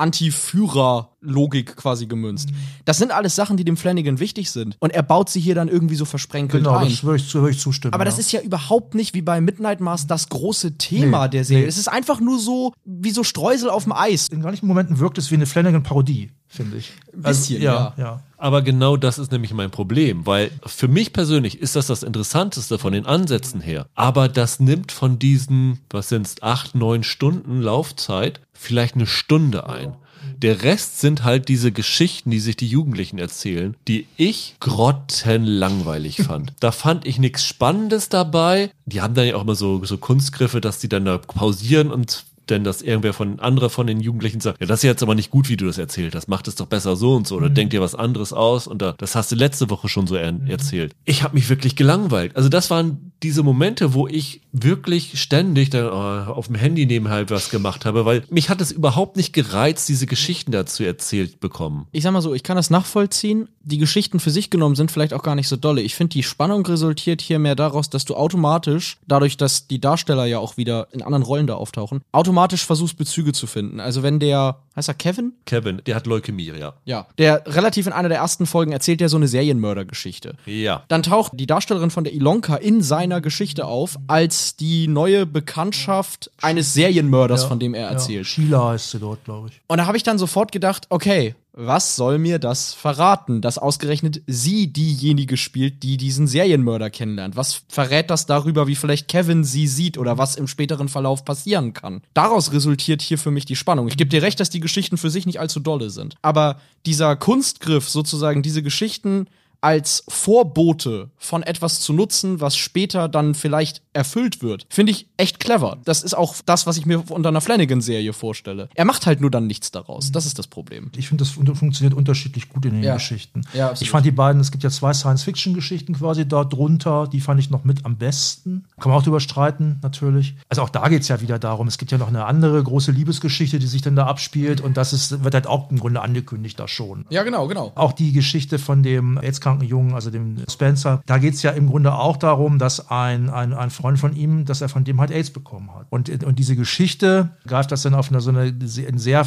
Anti-Führer-Logik 1.22 1.76
quasi 1.76 2.06
gemünzt. 2.06 2.50
Das 2.84 2.98
sind 2.98 3.12
alles 3.12 3.34
Sachen, 3.34 3.56
die 3.56 3.64
dem 3.64 3.76
Flanagan 3.76 4.18
wichtig 4.20 4.50
sind. 4.50 4.76
Und 4.80 4.92
er 4.92 5.02
baut 5.02 5.28
sie 5.28 5.40
hier 5.40 5.54
dann 5.54 5.68
irgendwie 5.68 5.94
so 5.94 6.04
versprenkelt 6.04 6.62
Genau, 6.64 6.76
ein. 6.76 6.88
das 6.88 7.02
würde 7.04 7.22
ich, 7.22 7.34
würde 7.34 7.50
ich 7.50 7.58
zustimmen. 7.60 7.94
Aber 7.94 8.04
ja. 8.04 8.10
das 8.10 8.18
ist 8.18 8.32
ja 8.32 8.40
überhaupt 8.40 8.94
nicht 8.94 9.14
wie 9.14 9.22
bei 9.22 9.40
Midnight 9.40 9.80
Mars 9.80 10.06
das 10.06 10.28
große 10.28 10.78
Thema 10.78 11.24
Nee, 11.24 11.30
der 11.30 11.44
Serie. 11.44 11.62
nee. 11.64 11.68
Es 11.68 11.78
ist 11.78 11.88
einfach 11.88 12.20
nur 12.20 12.38
so 12.38 12.72
wie 12.84 13.10
so 13.10 13.24
Streusel 13.24 13.70
auf 13.70 13.84
dem 13.84 13.92
Eis. 13.92 14.28
in 14.30 14.40
manchen 14.40 14.66
Momenten 14.66 14.98
wirkt 14.98 15.18
es 15.18 15.30
wie 15.30 15.34
eine 15.34 15.46
Flanagan-Parodie, 15.46 16.30
finde 16.46 16.76
ich. 16.78 16.92
Ein 17.12 17.22
bisschen, 17.22 17.62
ja. 17.62 17.94
ja. 17.96 18.02
ja. 18.02 18.22
Aber 18.36 18.62
genau 18.62 18.96
das 18.96 19.18
ist 19.18 19.32
nämlich 19.32 19.52
mein 19.52 19.70
Problem, 19.70 20.24
weil 20.26 20.50
für 20.64 20.86
mich 20.88 21.12
persönlich 21.12 21.60
ist 21.60 21.74
das 21.74 21.88
das 21.88 22.04
Interessanteste 22.04 22.78
von 22.78 22.92
den 22.92 23.04
Ansätzen 23.04 23.60
her. 23.60 23.86
Aber 23.94 24.28
das 24.28 24.60
nimmt 24.60 24.92
von 24.92 25.18
diesen, 25.18 25.80
was 25.90 26.08
sind's, 26.08 26.36
acht, 26.40 26.74
neun 26.76 27.02
Stunden 27.02 27.60
Laufzeit 27.60 28.40
vielleicht 28.52 28.94
eine 28.94 29.06
Stunde 29.06 29.68
ein. 29.68 29.94
Der 30.40 30.62
Rest 30.62 31.00
sind 31.00 31.24
halt 31.24 31.48
diese 31.48 31.72
Geschichten, 31.72 32.30
die 32.30 32.38
sich 32.38 32.54
die 32.54 32.68
Jugendlichen 32.68 33.18
erzählen, 33.18 33.76
die 33.88 34.06
ich 34.16 34.54
grottenlangweilig 34.60 36.16
fand. 36.22 36.52
Da 36.60 36.70
fand 36.70 37.06
ich 37.06 37.18
nichts 37.18 37.44
Spannendes 37.44 38.08
dabei. 38.08 38.70
Die 38.86 39.00
haben 39.00 39.14
dann 39.14 39.26
ja 39.26 39.34
auch 39.34 39.42
immer 39.42 39.56
so, 39.56 39.84
so 39.84 39.98
Kunstgriffe, 39.98 40.60
dass 40.60 40.78
die 40.78 40.88
dann 40.88 41.04
da 41.04 41.18
pausieren 41.18 41.90
und 41.90 42.24
denn 42.50 42.64
dass 42.64 42.82
irgendwer 42.82 43.12
von 43.12 43.40
anderer 43.40 43.70
von 43.70 43.86
den 43.86 44.00
Jugendlichen 44.00 44.40
sagt, 44.40 44.60
ja, 44.60 44.66
das 44.66 44.80
ist 44.80 44.84
jetzt 44.84 45.02
aber 45.02 45.14
nicht 45.14 45.30
gut, 45.30 45.48
wie 45.48 45.56
du 45.56 45.66
das 45.66 45.78
erzählt 45.78 46.14
hast, 46.14 46.28
mach 46.28 46.42
das 46.42 46.54
doch 46.54 46.66
besser 46.66 46.96
so 46.96 47.14
und 47.14 47.26
so 47.26 47.36
oder 47.36 47.50
denk 47.50 47.70
dir 47.70 47.80
was 47.80 47.94
anderes 47.94 48.32
aus 48.32 48.66
und 48.66 48.80
da, 48.80 48.94
das 48.96 49.14
hast 49.14 49.30
du 49.32 49.36
letzte 49.36 49.70
Woche 49.70 49.88
schon 49.88 50.06
so 50.06 50.14
er 50.14 50.34
erzählt. 50.46 50.94
Ich 51.04 51.22
habe 51.22 51.34
mich 51.34 51.48
wirklich 51.48 51.76
gelangweilt. 51.76 52.36
Also 52.36 52.48
das 52.48 52.70
waren 52.70 53.12
diese 53.22 53.42
Momente, 53.42 53.94
wo 53.94 54.06
ich 54.06 54.40
wirklich 54.52 55.20
ständig 55.20 55.70
dann 55.70 55.86
oh, 55.86 56.32
auf 56.32 56.46
dem 56.46 56.56
Handy 56.56 56.86
nebenher 56.86 57.28
was 57.30 57.50
gemacht 57.50 57.84
habe, 57.84 58.04
weil 58.04 58.22
mich 58.30 58.48
hat 58.48 58.60
es 58.60 58.70
überhaupt 58.70 59.16
nicht 59.16 59.32
gereizt, 59.32 59.88
diese 59.88 60.06
Geschichten 60.06 60.52
dazu 60.52 60.84
erzählt 60.84 61.40
bekommen. 61.40 61.86
Ich 61.92 62.02
sag 62.02 62.12
mal 62.12 62.22
so, 62.22 62.34
ich 62.34 62.42
kann 62.42 62.56
das 62.56 62.70
nachvollziehen. 62.70 63.48
Die 63.62 63.78
Geschichten 63.78 64.20
für 64.20 64.30
sich 64.30 64.50
genommen 64.50 64.76
sind 64.76 64.90
vielleicht 64.90 65.12
auch 65.12 65.22
gar 65.22 65.34
nicht 65.34 65.48
so 65.48 65.56
dolle. 65.56 65.82
Ich 65.82 65.94
finde, 65.94 66.14
die 66.14 66.22
Spannung 66.22 66.64
resultiert 66.64 67.20
hier 67.20 67.38
mehr 67.38 67.54
daraus, 67.54 67.90
dass 67.90 68.04
du 68.04 68.14
automatisch, 68.14 68.98
dadurch, 69.06 69.36
dass 69.36 69.66
die 69.66 69.80
Darsteller 69.80 70.24
ja 70.24 70.38
auch 70.38 70.56
wieder 70.56 70.88
in 70.92 71.02
anderen 71.02 71.22
Rollen 71.22 71.46
da 71.46 71.54
auftauchen, 71.54 72.00
automatisch 72.12 72.64
versuchst, 72.64 72.96
Bezüge 72.96 73.32
zu 73.32 73.46
finden. 73.46 73.80
Also 73.80 74.02
wenn 74.02 74.20
der, 74.20 74.60
heißt 74.78 74.88
er 74.88 74.94
Kevin? 74.94 75.32
Kevin, 75.44 75.82
der 75.86 75.94
hat 75.94 76.06
Leukämie, 76.06 76.52
ja. 76.58 76.74
Ja. 76.84 77.06
Der 77.18 77.42
relativ 77.46 77.86
in 77.86 77.92
einer 77.92 78.08
der 78.08 78.18
ersten 78.18 78.46
Folgen 78.46 78.72
erzählt 78.72 79.00
ja 79.00 79.08
so 79.08 79.16
eine 79.16 79.28
Serienmördergeschichte. 79.28 80.36
Ja. 80.46 80.84
Dann 80.88 81.02
taucht 81.02 81.32
die 81.34 81.46
Darstellerin 81.46 81.90
von 81.90 82.04
der 82.04 82.14
Ilonka 82.14 82.56
in 82.56 82.82
seiner 82.82 83.20
Geschichte 83.20 83.66
auf, 83.66 83.98
als 84.06 84.56
die 84.56 84.88
neue 84.88 85.26
Bekanntschaft 85.26 86.30
eines 86.40 86.72
Serienmörders, 86.74 87.44
von 87.44 87.58
dem 87.58 87.74
er 87.74 87.82
Ja, 87.82 87.88
erzählt. 87.90 88.26
Sheila 88.26 88.70
heißt 88.70 88.90
sie 88.92 88.98
dort, 88.98 89.24
glaube 89.24 89.48
ich. 89.48 89.60
Und 89.66 89.78
da 89.78 89.86
habe 89.86 89.96
ich 89.96 90.02
dann 90.02 90.18
sofort 90.18 90.52
gedacht, 90.52 90.86
okay, 90.90 91.34
was 91.60 91.96
soll 91.96 92.18
mir 92.18 92.38
das 92.38 92.72
verraten, 92.72 93.40
dass 93.40 93.58
ausgerechnet 93.58 94.22
sie 94.28 94.72
diejenige 94.72 95.36
spielt, 95.36 95.82
die 95.82 95.96
diesen 95.96 96.28
Serienmörder 96.28 96.88
kennenlernt? 96.88 97.34
Was 97.34 97.62
verrät 97.68 98.10
das 98.10 98.26
darüber, 98.26 98.68
wie 98.68 98.76
vielleicht 98.76 99.08
Kevin 99.08 99.42
sie 99.42 99.66
sieht 99.66 99.98
oder 99.98 100.18
was 100.18 100.36
im 100.36 100.46
späteren 100.46 100.88
Verlauf 100.88 101.24
passieren 101.24 101.72
kann? 101.72 102.02
Daraus 102.14 102.52
resultiert 102.52 103.02
hier 103.02 103.18
für 103.18 103.32
mich 103.32 103.44
die 103.44 103.56
Spannung. 103.56 103.88
Ich 103.88 103.96
gebe 103.96 104.08
dir 104.08 104.22
recht, 104.22 104.38
dass 104.38 104.50
die 104.50 104.60
Geschichten 104.60 104.98
für 104.98 105.10
sich 105.10 105.26
nicht 105.26 105.40
allzu 105.40 105.58
dolle 105.58 105.90
sind. 105.90 106.14
Aber 106.22 106.60
dieser 106.86 107.16
Kunstgriff, 107.16 107.88
sozusagen 107.88 108.42
diese 108.42 108.62
Geschichten 108.62 109.26
als 109.60 110.04
Vorbote 110.08 111.10
von 111.16 111.42
etwas 111.42 111.80
zu 111.80 111.92
nutzen, 111.92 112.40
was 112.40 112.56
später 112.56 113.08
dann 113.08 113.34
vielleicht 113.34 113.82
erfüllt 113.92 114.40
wird, 114.42 114.66
finde 114.70 114.92
ich 114.92 115.08
echt 115.16 115.40
clever. 115.40 115.78
Das 115.84 116.02
ist 116.02 116.14
auch 116.14 116.36
das, 116.46 116.66
was 116.66 116.76
ich 116.76 116.86
mir 116.86 117.02
unter 117.10 117.30
einer 117.30 117.40
Flanagan-Serie 117.40 118.12
vorstelle. 118.12 118.68
Er 118.74 118.84
macht 118.84 119.06
halt 119.06 119.20
nur 119.20 119.30
dann 119.30 119.46
nichts 119.48 119.72
daraus. 119.72 120.12
Das 120.12 120.26
ist 120.26 120.38
das 120.38 120.46
Problem. 120.46 120.92
Ich 120.96 121.08
finde, 121.08 121.24
das 121.24 121.32
fun- 121.32 121.52
funktioniert 121.56 121.94
unterschiedlich 121.94 122.48
gut 122.48 122.66
in 122.66 122.74
den 122.74 122.82
Ja. 122.84 122.94
Geschichten. 122.94 123.42
Ja, 123.52 123.72
ich 123.80 123.90
fand 123.90 124.06
die 124.06 124.12
beiden, 124.12 124.40
es 124.40 124.52
gibt 124.52 124.62
ja 124.62 124.70
zwei 124.70 124.92
Science-Fiction-Geschichten 124.92 125.94
quasi 125.94 126.26
da 126.28 126.44
drunter, 126.44 127.08
die 127.10 127.20
fand 127.20 127.40
ich 127.40 127.50
noch 127.50 127.64
mit 127.64 127.84
am 127.84 127.96
besten. 127.96 128.64
Kann 128.78 128.90
man 128.90 129.00
auch 129.00 129.04
drüber 129.04 129.20
streiten, 129.20 129.78
natürlich. 129.82 130.34
Also 130.48 130.62
auch 130.62 130.68
da 130.70 130.88
geht 130.88 131.02
es 131.02 131.08
ja 131.08 131.20
wieder 131.20 131.38
darum, 131.38 131.66
es 131.66 131.78
gibt 131.78 131.90
ja 131.90 131.98
noch 131.98 132.08
eine 132.08 132.26
andere 132.26 132.62
große 132.62 132.92
Liebesgeschichte, 132.92 133.58
die 133.58 133.66
sich 133.66 133.82
dann 133.82 133.96
da 133.96 134.06
abspielt 134.06 134.60
und 134.60 134.76
das 134.76 134.92
ist, 134.92 135.24
wird 135.24 135.34
halt 135.34 135.46
auch 135.46 135.70
im 135.70 135.78
Grunde 135.80 136.00
angekündigt 136.00 136.58
da 136.60 136.68
schon. 136.68 137.06
Ja, 137.10 137.22
genau, 137.24 137.48
genau. 137.48 137.72
Auch 137.74 137.92
die 137.92 138.12
Geschichte 138.12 138.58
von 138.58 138.82
dem 138.82 139.18
AIDS-kranken 139.48 139.66
Jungen, 139.66 139.94
also 139.94 140.10
dem 140.10 140.36
Spencer, 140.48 141.02
da 141.06 141.18
geht 141.18 141.34
es 141.34 141.42
ja 141.42 141.50
im 141.52 141.68
Grunde 141.68 141.94
auch 141.94 142.16
darum, 142.16 142.58
dass 142.58 142.90
ein, 142.90 143.30
ein, 143.30 143.52
ein 143.52 143.70
Freund 143.70 143.98
von 143.98 144.14
ihm, 144.14 144.44
dass 144.44 144.60
er 144.60 144.68
von 144.68 144.84
dem 144.84 145.00
halt 145.00 145.10
AIDS 145.10 145.30
bekommen 145.30 145.74
hat. 145.74 145.86
Und, 145.90 146.24
und 146.24 146.38
diese 146.38 146.56
Geschichte 146.56 147.30
greift 147.46 147.72
das 147.72 147.82
dann 147.82 147.94
auf 147.94 148.10
eine, 148.10 148.20
so 148.20 148.30
eine 148.30 148.48
in 148.48 148.98
sehr 148.98 149.26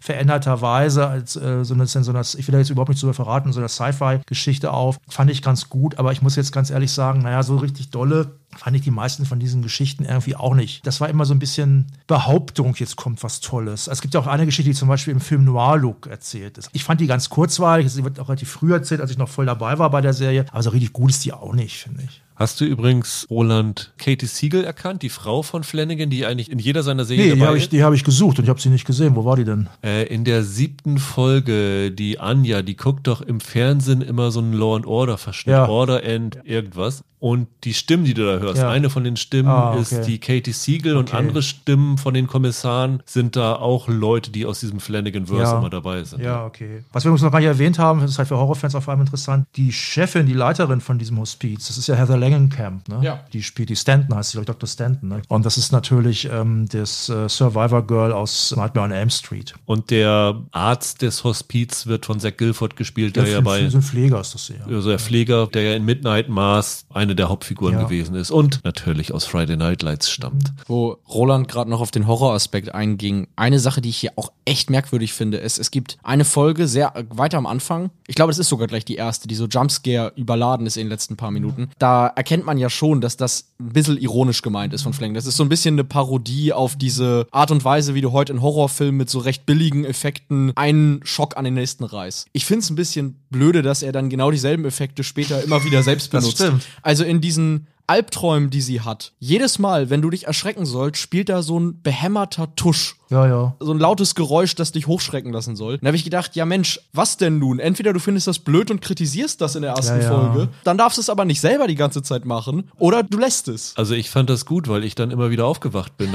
veränderter 0.00 0.60
Weise, 0.60 1.06
als 1.06 1.36
äh, 1.36 1.64
so 1.64 1.74
eine, 1.74 1.86
so 1.86 1.98
eine, 1.98 2.20
ich 2.20 2.46
will 2.46 2.52
da 2.52 2.58
jetzt 2.58 2.70
überhaupt 2.70 2.90
nicht 2.90 3.00
so 3.00 3.12
verraten, 3.12 3.52
so 3.52 3.60
eine 3.60 3.68
Sci-Fi-Geschichte 3.68 4.72
auf. 4.72 4.98
Fand 5.08 5.30
ich 5.30 5.42
ganz 5.42 5.68
gut, 5.68 5.98
aber 5.98 6.12
ich 6.12 6.22
muss 6.22 6.36
jetzt 6.36 6.52
ganz 6.52 6.70
ehrlich 6.70 6.92
sagen, 6.92 7.22
naja, 7.22 7.42
so 7.42 7.56
richtig 7.56 7.90
dolle 7.90 8.41
fand 8.56 8.76
ich 8.76 8.82
die 8.82 8.90
meisten 8.90 9.26
von 9.26 9.38
diesen 9.38 9.62
Geschichten 9.62 10.04
irgendwie 10.04 10.36
auch 10.36 10.54
nicht. 10.54 10.86
Das 10.86 11.00
war 11.00 11.08
immer 11.08 11.24
so 11.24 11.34
ein 11.34 11.38
bisschen 11.38 11.86
Behauptung, 12.06 12.74
jetzt 12.76 12.96
kommt 12.96 13.22
was 13.22 13.40
Tolles. 13.40 13.88
Es 13.88 14.00
gibt 14.00 14.14
ja 14.14 14.20
auch 14.20 14.26
eine 14.26 14.46
Geschichte, 14.46 14.70
die 14.70 14.76
zum 14.76 14.88
Beispiel 14.88 15.12
im 15.12 15.20
Film 15.20 15.44
Noir-Look 15.44 16.06
erzählt 16.06 16.58
ist. 16.58 16.70
Ich 16.72 16.84
fand 16.84 17.00
die 17.00 17.06
ganz 17.06 17.28
kurzweilig, 17.28 17.90
sie 17.90 18.04
wird 18.04 18.20
auch 18.20 18.28
relativ 18.28 18.50
früh 18.50 18.72
erzählt, 18.72 19.00
als 19.00 19.10
ich 19.10 19.18
noch 19.18 19.28
voll 19.28 19.46
dabei 19.46 19.78
war 19.78 19.90
bei 19.90 20.00
der 20.00 20.12
Serie, 20.12 20.46
aber 20.50 20.62
so 20.62 20.70
richtig 20.70 20.92
gut 20.92 21.10
ist 21.10 21.24
die 21.24 21.32
auch 21.32 21.52
nicht, 21.52 21.78
finde 21.78 22.04
ich. 22.04 22.21
Hast 22.42 22.60
du 22.60 22.64
übrigens, 22.64 23.26
Roland, 23.30 23.92
Katie 23.98 24.26
Siegel 24.26 24.64
erkannt, 24.64 25.02
die 25.02 25.10
Frau 25.10 25.42
von 25.42 25.62
Flanagan, 25.62 26.10
die 26.10 26.26
eigentlich 26.26 26.50
in 26.50 26.58
jeder 26.58 26.82
seiner 26.82 27.04
Serien 27.04 27.24
Nee, 27.28 27.32
die 27.34 27.38
dabei 27.38 27.46
habe 27.50 27.56
ich, 27.58 27.64
ist? 27.64 27.72
die 27.72 27.84
hab 27.84 27.92
ich 27.94 28.02
gesucht 28.02 28.38
und 28.38 28.44
ich 28.44 28.50
habe 28.50 28.60
sie 28.60 28.68
nicht 28.68 28.84
gesehen. 28.84 29.14
Wo 29.14 29.24
war 29.24 29.36
die 29.36 29.44
denn? 29.44 29.68
Äh, 29.84 30.06
in 30.12 30.24
der 30.24 30.42
siebten 30.42 30.98
Folge, 30.98 31.92
die 31.92 32.18
Anja, 32.18 32.62
die 32.62 32.76
guckt 32.76 33.06
doch 33.06 33.20
im 33.20 33.38
Fernsehen 33.40 34.02
immer 34.02 34.30
so 34.32 34.40
einen 34.40 34.54
Law 34.54 34.74
and 34.76 34.86
Order 34.86 35.18
Verschnitt, 35.18 35.52
Ja. 35.52 35.68
Order 35.68 36.02
and 36.04 36.38
irgendwas. 36.44 37.04
Und 37.20 37.46
die 37.62 37.72
Stimmen, 37.72 38.02
die 38.04 38.14
du 38.14 38.24
da 38.26 38.40
hörst, 38.40 38.60
Ja. 38.60 38.68
eine 38.68 38.90
von 38.90 39.04
den 39.04 39.16
Stimmen 39.16 39.48
Ah, 39.48 39.76
ist 39.80 39.92
okay. 39.92 40.04
die 40.06 40.18
Katie 40.18 40.50
Siegel 40.50 40.96
und 40.96 41.10
Okay. 41.10 41.18
andere 41.18 41.42
Stimmen 41.42 41.96
von 41.96 42.14
den 42.14 42.26
Kommissaren 42.26 43.00
sind 43.06 43.36
da 43.36 43.54
auch 43.54 43.86
Leute, 43.86 44.32
die 44.32 44.44
aus 44.44 44.58
diesem 44.58 44.80
Flanagan-Verse 44.80 45.52
Ja. 45.52 45.58
immer 45.60 45.70
dabei 45.70 46.02
sind. 46.02 46.20
Ja, 46.24 46.44
okay. 46.44 46.82
Was 46.92 47.04
wir 47.04 47.10
übrigens 47.10 47.22
noch 47.22 47.30
gar 47.30 47.38
nicht 47.38 47.46
erwähnt 47.46 47.78
haben, 47.78 48.00
das 48.00 48.10
ist 48.10 48.18
halt 48.18 48.26
für 48.26 48.36
Horrorfans 48.38 48.74
auf 48.74 48.88
allem 48.88 49.02
interessant, 49.02 49.46
die 49.54 49.70
Chefin, 49.72 50.26
die 50.26 50.32
Leiterin 50.32 50.80
von 50.80 50.98
diesem 50.98 51.20
Hospiz, 51.20 51.68
das 51.68 51.78
ist 51.78 51.86
ja 51.86 51.94
Heather 51.94 52.16
Langenkamp, 52.32 52.88
ne? 52.88 53.00
Ja. 53.02 53.24
Die 53.32 53.42
spielt 53.42 53.68
die 53.68 53.76
Stanton, 53.76 54.16
heißt 54.16 54.30
sie, 54.30 54.38
glaube 54.38 54.50
ich, 54.50 54.56
Dr. 54.56 54.68
Stanton, 54.68 55.08
ne? 55.08 55.22
Und 55.28 55.46
das 55.46 55.56
ist 55.56 55.72
natürlich 55.72 56.28
ähm, 56.30 56.68
das 56.70 57.08
äh, 57.08 57.28
Survivor 57.28 57.86
Girl 57.86 58.12
aus 58.12 58.54
Nightmare 58.56 58.86
on 58.86 58.92
Elm 58.92 59.10
Street. 59.10 59.54
Und 59.66 59.90
der 59.90 60.42
Arzt 60.52 61.02
des 61.02 61.24
Hospiz 61.24 61.86
wird 61.86 62.06
von 62.06 62.20
Zach 62.20 62.36
Guilford 62.36 62.76
gespielt, 62.76 63.16
der 63.16 63.24
Ja, 63.24 63.30
ja 63.34 63.40
bei 63.40 63.68
so 63.68 63.78
ein 63.78 63.82
Pfleger 63.82 64.20
ist 64.20 64.34
das 64.34 64.48
ja. 64.48 64.64
also 64.66 64.88
der 64.88 64.98
Pfleger, 64.98 65.46
der 65.48 65.62
ja 65.62 65.74
in 65.74 65.84
Midnight 65.84 66.28
Mars 66.28 66.86
eine 66.90 67.14
der 67.14 67.28
Hauptfiguren 67.28 67.74
Ja. 67.74 67.82
gewesen 67.84 68.14
ist 68.14 68.30
und 68.30 68.60
natürlich 68.64 69.12
aus 69.12 69.24
Friday 69.24 69.56
Night 69.56 69.82
Lights 69.82 70.10
stammt. 70.10 70.52
Wo 70.66 70.98
Roland 71.08 71.48
gerade 71.48 71.70
noch 71.70 71.80
auf 71.80 71.90
den 71.90 72.06
Horroraspekt 72.06 72.74
einging. 72.74 73.28
Eine 73.36 73.58
Sache, 73.58 73.80
die 73.80 73.88
ich 73.88 73.98
hier 73.98 74.12
auch 74.16 74.32
echt 74.44 74.70
merkwürdig 74.70 75.12
finde, 75.12 75.38
ist, 75.38 75.58
es 75.58 75.70
gibt 75.70 75.98
eine 76.02 76.24
Folge 76.24 76.66
sehr 76.68 76.96
äh, 76.96 77.04
weiter 77.10 77.38
am 77.38 77.46
Anfang. 77.46 77.90
Ich 78.06 78.14
glaube, 78.14 78.30
das 78.30 78.38
ist 78.38 78.48
sogar 78.48 78.66
gleich 78.66 78.84
die 78.84 78.96
erste, 78.96 79.28
die 79.28 79.34
so 79.34 79.46
Jumpscare 79.46 80.12
überladen 80.16 80.66
ist 80.66 80.76
in 80.76 80.84
den 80.84 80.90
letzten 80.90 81.16
paar 81.16 81.30
Minuten. 81.30 81.70
Da 81.78 82.12
erkennt 82.22 82.46
man 82.46 82.56
ja 82.56 82.70
schon, 82.70 83.00
dass 83.00 83.16
das 83.16 83.48
ein 83.58 83.70
bisschen 83.70 83.98
ironisch 83.98 84.42
gemeint 84.42 84.72
ist 84.72 84.82
von 84.82 84.92
Flank. 84.92 85.14
Das 85.14 85.26
ist 85.26 85.36
so 85.36 85.42
ein 85.42 85.48
bisschen 85.48 85.74
eine 85.74 85.82
Parodie 85.82 86.52
auf 86.52 86.76
diese 86.76 87.26
Art 87.32 87.50
und 87.50 87.64
Weise, 87.64 87.96
wie 87.96 88.00
du 88.00 88.12
heute 88.12 88.32
in 88.32 88.40
Horrorfilmen 88.40 88.96
mit 88.96 89.10
so 89.10 89.18
recht 89.18 89.44
billigen 89.44 89.84
Effekten 89.84 90.52
einen 90.54 91.00
Schock 91.02 91.36
an 91.36 91.44
den 91.44 91.54
nächsten 91.54 91.82
reißt. 91.82 92.28
Ich 92.32 92.44
finde 92.44 92.62
es 92.62 92.70
ein 92.70 92.76
bisschen 92.76 93.16
blöde, 93.30 93.62
dass 93.62 93.82
er 93.82 93.90
dann 93.90 94.08
genau 94.08 94.30
dieselben 94.30 94.64
Effekte 94.64 95.02
später 95.02 95.42
immer 95.42 95.64
wieder 95.64 95.82
selbst 95.82 96.12
benutzt. 96.12 96.48
Also 96.82 97.02
in 97.02 97.20
diesen 97.20 97.66
Albträumen, 97.92 98.48
die 98.48 98.62
sie 98.62 98.80
hat. 98.80 99.12
Jedes 99.18 99.58
Mal, 99.58 99.90
wenn 99.90 100.00
du 100.00 100.08
dich 100.08 100.26
erschrecken 100.26 100.64
sollst, 100.64 100.98
spielt 100.98 101.28
da 101.28 101.42
so 101.42 101.60
ein 101.60 101.82
behämmerter 101.82 102.54
Tusch. 102.56 102.96
Ja, 103.10 103.26
ja. 103.26 103.54
So 103.60 103.70
ein 103.72 103.78
lautes 103.78 104.14
Geräusch, 104.14 104.54
das 104.54 104.72
dich 104.72 104.86
hochschrecken 104.86 105.30
lassen 105.30 105.56
soll. 105.56 105.76
Dann 105.76 105.88
habe 105.88 105.96
ich 105.98 106.04
gedacht, 106.04 106.34
ja 106.34 106.46
Mensch, 106.46 106.80
was 106.94 107.18
denn 107.18 107.38
nun? 107.38 107.58
Entweder 107.58 107.92
du 107.92 108.00
findest 108.00 108.26
das 108.28 108.38
blöd 108.38 108.70
und 108.70 108.80
kritisierst 108.80 109.42
das 109.42 109.56
in 109.56 109.60
der 109.62 109.72
ersten 109.72 110.00
Ja, 110.00 110.04
ja. 110.04 110.08
Folge, 110.08 110.48
dann 110.64 110.78
darfst 110.78 110.96
du 110.96 111.02
es 111.02 111.10
aber 111.10 111.26
nicht 111.26 111.42
selber 111.42 111.66
die 111.66 111.74
ganze 111.74 112.02
Zeit 112.02 112.24
machen, 112.24 112.70
oder 112.78 113.02
du 113.02 113.18
lässt 113.18 113.48
es. 113.48 113.74
Also 113.76 113.94
ich 113.94 114.08
fand 114.08 114.30
das 114.30 114.46
gut, 114.46 114.68
weil 114.68 114.84
ich 114.84 114.94
dann 114.94 115.10
immer 115.10 115.28
wieder 115.28 115.44
aufgewacht 115.44 115.98
bin. 115.98 116.14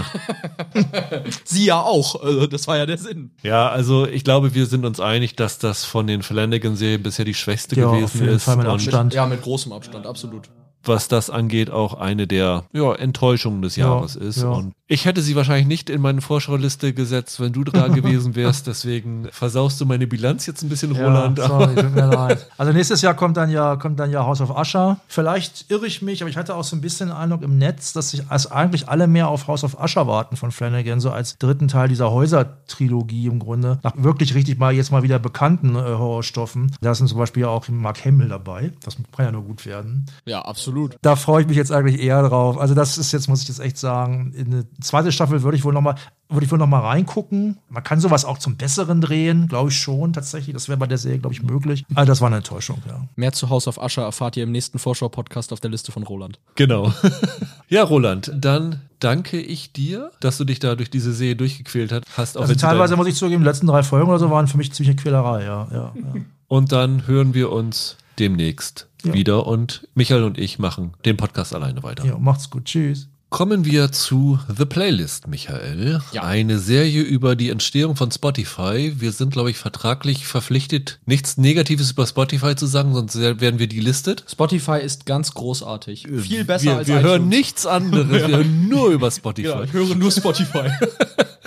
Sie 1.44 1.66
ja 1.66 1.80
auch. 1.80 2.20
Also 2.20 2.48
das 2.48 2.68
war 2.68 2.78
ja 2.78 2.88
der 2.88 2.98
Sinn. 2.98 3.30
ja, 3.44 3.70
also 3.70 4.08
ich 4.08 4.24
glaube, 4.24 4.56
wir 4.56 4.66
sind 4.66 4.84
uns 4.84 5.00
einig, 5.00 5.36
dass 5.36 5.60
das 5.60 5.86
von 5.86 6.08
den 6.08 6.24
Flanagan-Serien 6.24 7.04
bisher 7.04 7.26
die 7.26 7.36
schwächste 7.36 7.80
Ja, 7.80 7.86
auf 7.86 7.94
gewesen 7.94 8.22
jeden 8.22 8.36
ist. 8.36 8.46
Fall 8.46 8.58
mit 8.58 8.66
und 8.66 8.74
Abstand. 8.74 9.14
Ja, 9.14 9.28
mit 9.28 9.44
großem 9.44 9.72
Abstand, 9.72 10.08
absolut. 10.08 10.50
Was 10.88 11.08
das 11.08 11.30
angeht, 11.30 11.70
auch 11.70 11.94
eine 11.96 12.28
der 12.28 12.64
ja, 12.74 12.94
Enttäuschungen 12.94 13.62
des 13.62 13.76
Jahres 13.76 14.16
ist. 14.16 14.42
ja. 14.42 14.50
Und 14.50 14.74
ich 14.90 15.04
hätte 15.04 15.22
sie 15.22 15.36
wahrscheinlich 15.36 15.68
nicht 15.68 15.90
in 15.90 16.02
meine 16.02 16.22
Vorschauliste 16.22 16.94
gesetzt, 16.94 17.42
wenn 17.42 17.52
du 17.52 17.64
dran 17.64 17.94
gewesen 17.96 18.36
wärst. 18.36 18.68
Deswegen 18.68 19.28
versaust 19.32 19.82
du 19.82 19.86
meine 19.86 20.08
Bilanz 20.08 20.46
jetzt 20.46 20.64
ein 20.64 20.70
bisschen, 20.70 20.94
Roland. 20.94 21.40
Ja, 21.40 21.48
sorry, 21.48 21.76
tut 21.76 21.94
mir 21.94 22.06
leid. 22.14 22.48
Also 22.58 22.72
nächstes 22.72 23.02
Jahr 23.02 23.14
kommt 23.14 23.36
dann 23.38 23.50
ja 23.50 23.76
kommt 23.76 24.00
dann 24.00 24.12
ja 24.12 24.26
House 24.26 24.40
of 24.40 24.50
Usher. 24.50 24.98
Vielleicht 25.08 25.70
irre 25.70 25.88
ich 25.88 26.02
mich, 26.02 26.22
aber 26.22 26.30
ich 26.30 26.38
hatte 26.38 26.56
auch 26.56 26.64
so 26.64 26.76
ein 26.76 26.82
bisschen 26.82 27.08
den 27.08 27.16
Eindruck 27.16 27.42
im 27.42 27.58
Netz, 27.58 27.94
dass 27.94 28.12
sich 28.12 28.30
als 28.30 28.50
eigentlich 28.52 28.88
alle 28.88 29.08
mehr 29.08 29.28
auf 29.28 29.48
House 29.48 29.64
of 29.64 29.80
Usher 29.80 30.08
warten 30.08 30.38
von 30.38 30.52
Flanagan, 30.52 31.00
so 31.00 31.12
als 31.12 31.38
dritten 31.38 31.68
Teil 31.68 31.90
dieser 31.90 32.12
Häuser-Trilogie 32.12 33.28
im 33.28 33.40
Grunde. 33.40 33.80
Nach 33.84 33.94
wirklich 33.98 34.36
richtig 34.36 34.58
mal 34.58 34.74
jetzt 34.74 34.92
mal 34.92 35.04
wieder 35.04 35.20
bekannten 35.20 35.76
äh, 35.76 35.80
Horrorstoffen. 35.80 36.72
Da 36.82 36.94
sind 36.96 37.08
zum 37.08 37.18
Beispiel 37.18 37.46
auch 37.46 37.68
Mark 37.70 38.06
Hamill 38.06 38.30
dabei. 38.30 38.72
Das 38.84 38.98
kann 39.16 39.26
ja 39.26 39.32
nur 39.32 39.44
gut 39.44 39.66
werden. 39.66 40.06
Ja, 40.26 40.42
absolut. 40.42 40.77
Da 41.02 41.16
freue 41.16 41.42
ich 41.42 41.48
mich 41.48 41.58
jetzt 41.58 41.72
eigentlich 41.72 42.02
eher 42.02 42.28
drauf. 42.28 42.58
Also 42.58 42.74
das 42.74 42.98
ist 42.98 43.12
jetzt, 43.12 43.28
muss 43.28 43.42
ich 43.42 43.48
jetzt 43.48 43.60
echt 43.60 43.78
sagen, 43.78 44.34
in 44.36 44.48
eine 44.48 44.68
zweite 44.82 45.12
Staffel 45.12 45.44
würde 45.44 45.58
ich 45.58 45.64
wohl 45.64 45.74
noch 45.74 45.82
mal 45.82 45.96
würde 46.30 46.46
ich 46.46 46.52
wohl 46.52 46.58
noch 46.58 46.68
mal 46.68 46.82
reingucken. 46.82 47.58
Man 47.70 47.84
kann 47.84 48.00
sowas 48.00 48.26
auch 48.26 48.38
zum 48.38 48.58
Besseren 48.58 49.02
drehen, 49.02 49.48
glaube 49.48 49.70
ich 49.70 49.80
schon 49.80 50.14
tatsächlich. 50.14 50.54
Das 50.54 50.68
wäre 50.68 50.78
bei 50.78 50.88
der 50.88 50.98
Serie, 50.98 51.20
glaube 51.20 51.34
ich, 51.34 51.42
möglich. 51.42 51.86
Aber 51.94 52.06
das 52.06 52.22
war 52.22 52.28
eine 52.28 52.38
Enttäuschung, 52.38 52.82
ja. 52.88 53.08
Mehr 53.16 53.32
zu 53.32 53.50
House 53.50 53.68
of 53.68 53.78
Usher 53.78 54.04
erfahrt 54.04 54.36
ihr 54.36 54.44
im 54.44 54.52
nächsten 54.52 54.80
Vorschau-Podcast 54.80 55.54
auf 55.54 55.60
der 55.60 55.72
Liste 55.72 55.92
von 55.92 56.04
Roland. 56.04 56.40
Genau. 56.56 56.94
ja, 57.70 57.84
Roland, 57.84 58.32
dann 58.36 58.82
danke 59.00 59.40
ich 59.40 59.72
dir, 59.72 60.12
dass 60.20 60.38
du 60.38 60.44
dich 60.44 60.60
da 60.60 60.76
durch 60.76 60.90
diese 60.90 61.14
Serie 61.14 61.36
durchgequält 61.36 61.94
hast. 62.18 62.38
Also 62.38 62.56
teilweise 62.56 62.96
muss 62.98 63.08
ich 63.08 63.16
zugeben, 63.16 63.44
die 63.44 63.48
letzten 63.48 63.68
drei 63.68 63.84
Folgen 63.84 64.10
oder 64.10 64.20
so 64.20 64.30
waren 64.30 64.48
für 64.48 64.58
mich 64.58 64.74
ziemlich 64.74 64.90
eine 64.90 65.02
Quälerei, 65.02 65.44
ja. 65.44 65.68
ja, 65.72 65.94
ja. 65.96 66.22
Und 66.48 66.72
dann 66.72 67.08
hören 67.08 67.34
wir 67.34 67.52
uns 67.52 67.98
demnächst 68.20 68.87
Ja. 69.08 69.14
wieder 69.14 69.48
und 69.48 69.88
Michael 69.96 70.24
und 70.24 70.38
ich 70.38 70.60
machen 70.60 70.94
den 71.06 71.18
Podcast 71.18 71.54
alleine 71.56 71.84
weiter. 71.84 72.06
ja 72.06 72.18
macht's 72.18 72.50
gut. 72.50 72.66
Tschüss. 72.66 73.10
Kommen 73.30 73.66
wir 73.66 73.92
zu 73.92 74.40
The 74.48 74.64
Playlist, 74.64 75.28
Michael. 75.28 76.02
Ja. 76.14 76.24
Eine 76.24 76.60
Serie 76.60 77.02
über 77.02 77.36
die 77.36 77.50
Entstehung 77.50 77.98
von 77.98 78.10
Spotify. 78.10 78.94
Wir 78.98 79.12
sind, 79.12 79.32
glaube 79.34 79.52
ich, 79.52 79.58
vertraglich 79.58 80.26
verpflichtet, 80.26 81.00
nichts 81.06 81.36
Negatives 81.36 81.92
über 81.92 82.08
Spotify 82.08 82.56
zu 82.56 82.68
sagen, 82.68 82.94
sonst 82.94 83.20
werden 83.20 83.60
wir 83.60 83.68
delistet. 83.68 84.24
Spotify 84.32 84.80
ist 84.82 85.06
ganz 85.06 85.34
großartig. 85.34 86.08
Viel 86.20 86.46
besser 86.46 86.66
wir, 86.66 86.78
als 86.78 86.88
Wir 86.88 86.96
iTunes. 86.96 87.12
hören 87.12 87.28
nichts 87.28 87.66
anderes, 87.66 88.10
wir 88.10 88.28
hören 88.38 88.70
nur 88.70 88.92
über 88.92 89.12
Spotify. 89.12 89.48
Ja, 89.50 89.64
ich 89.64 89.74
höre 89.74 89.96
nur 89.96 90.12
Spotify. 90.12 90.70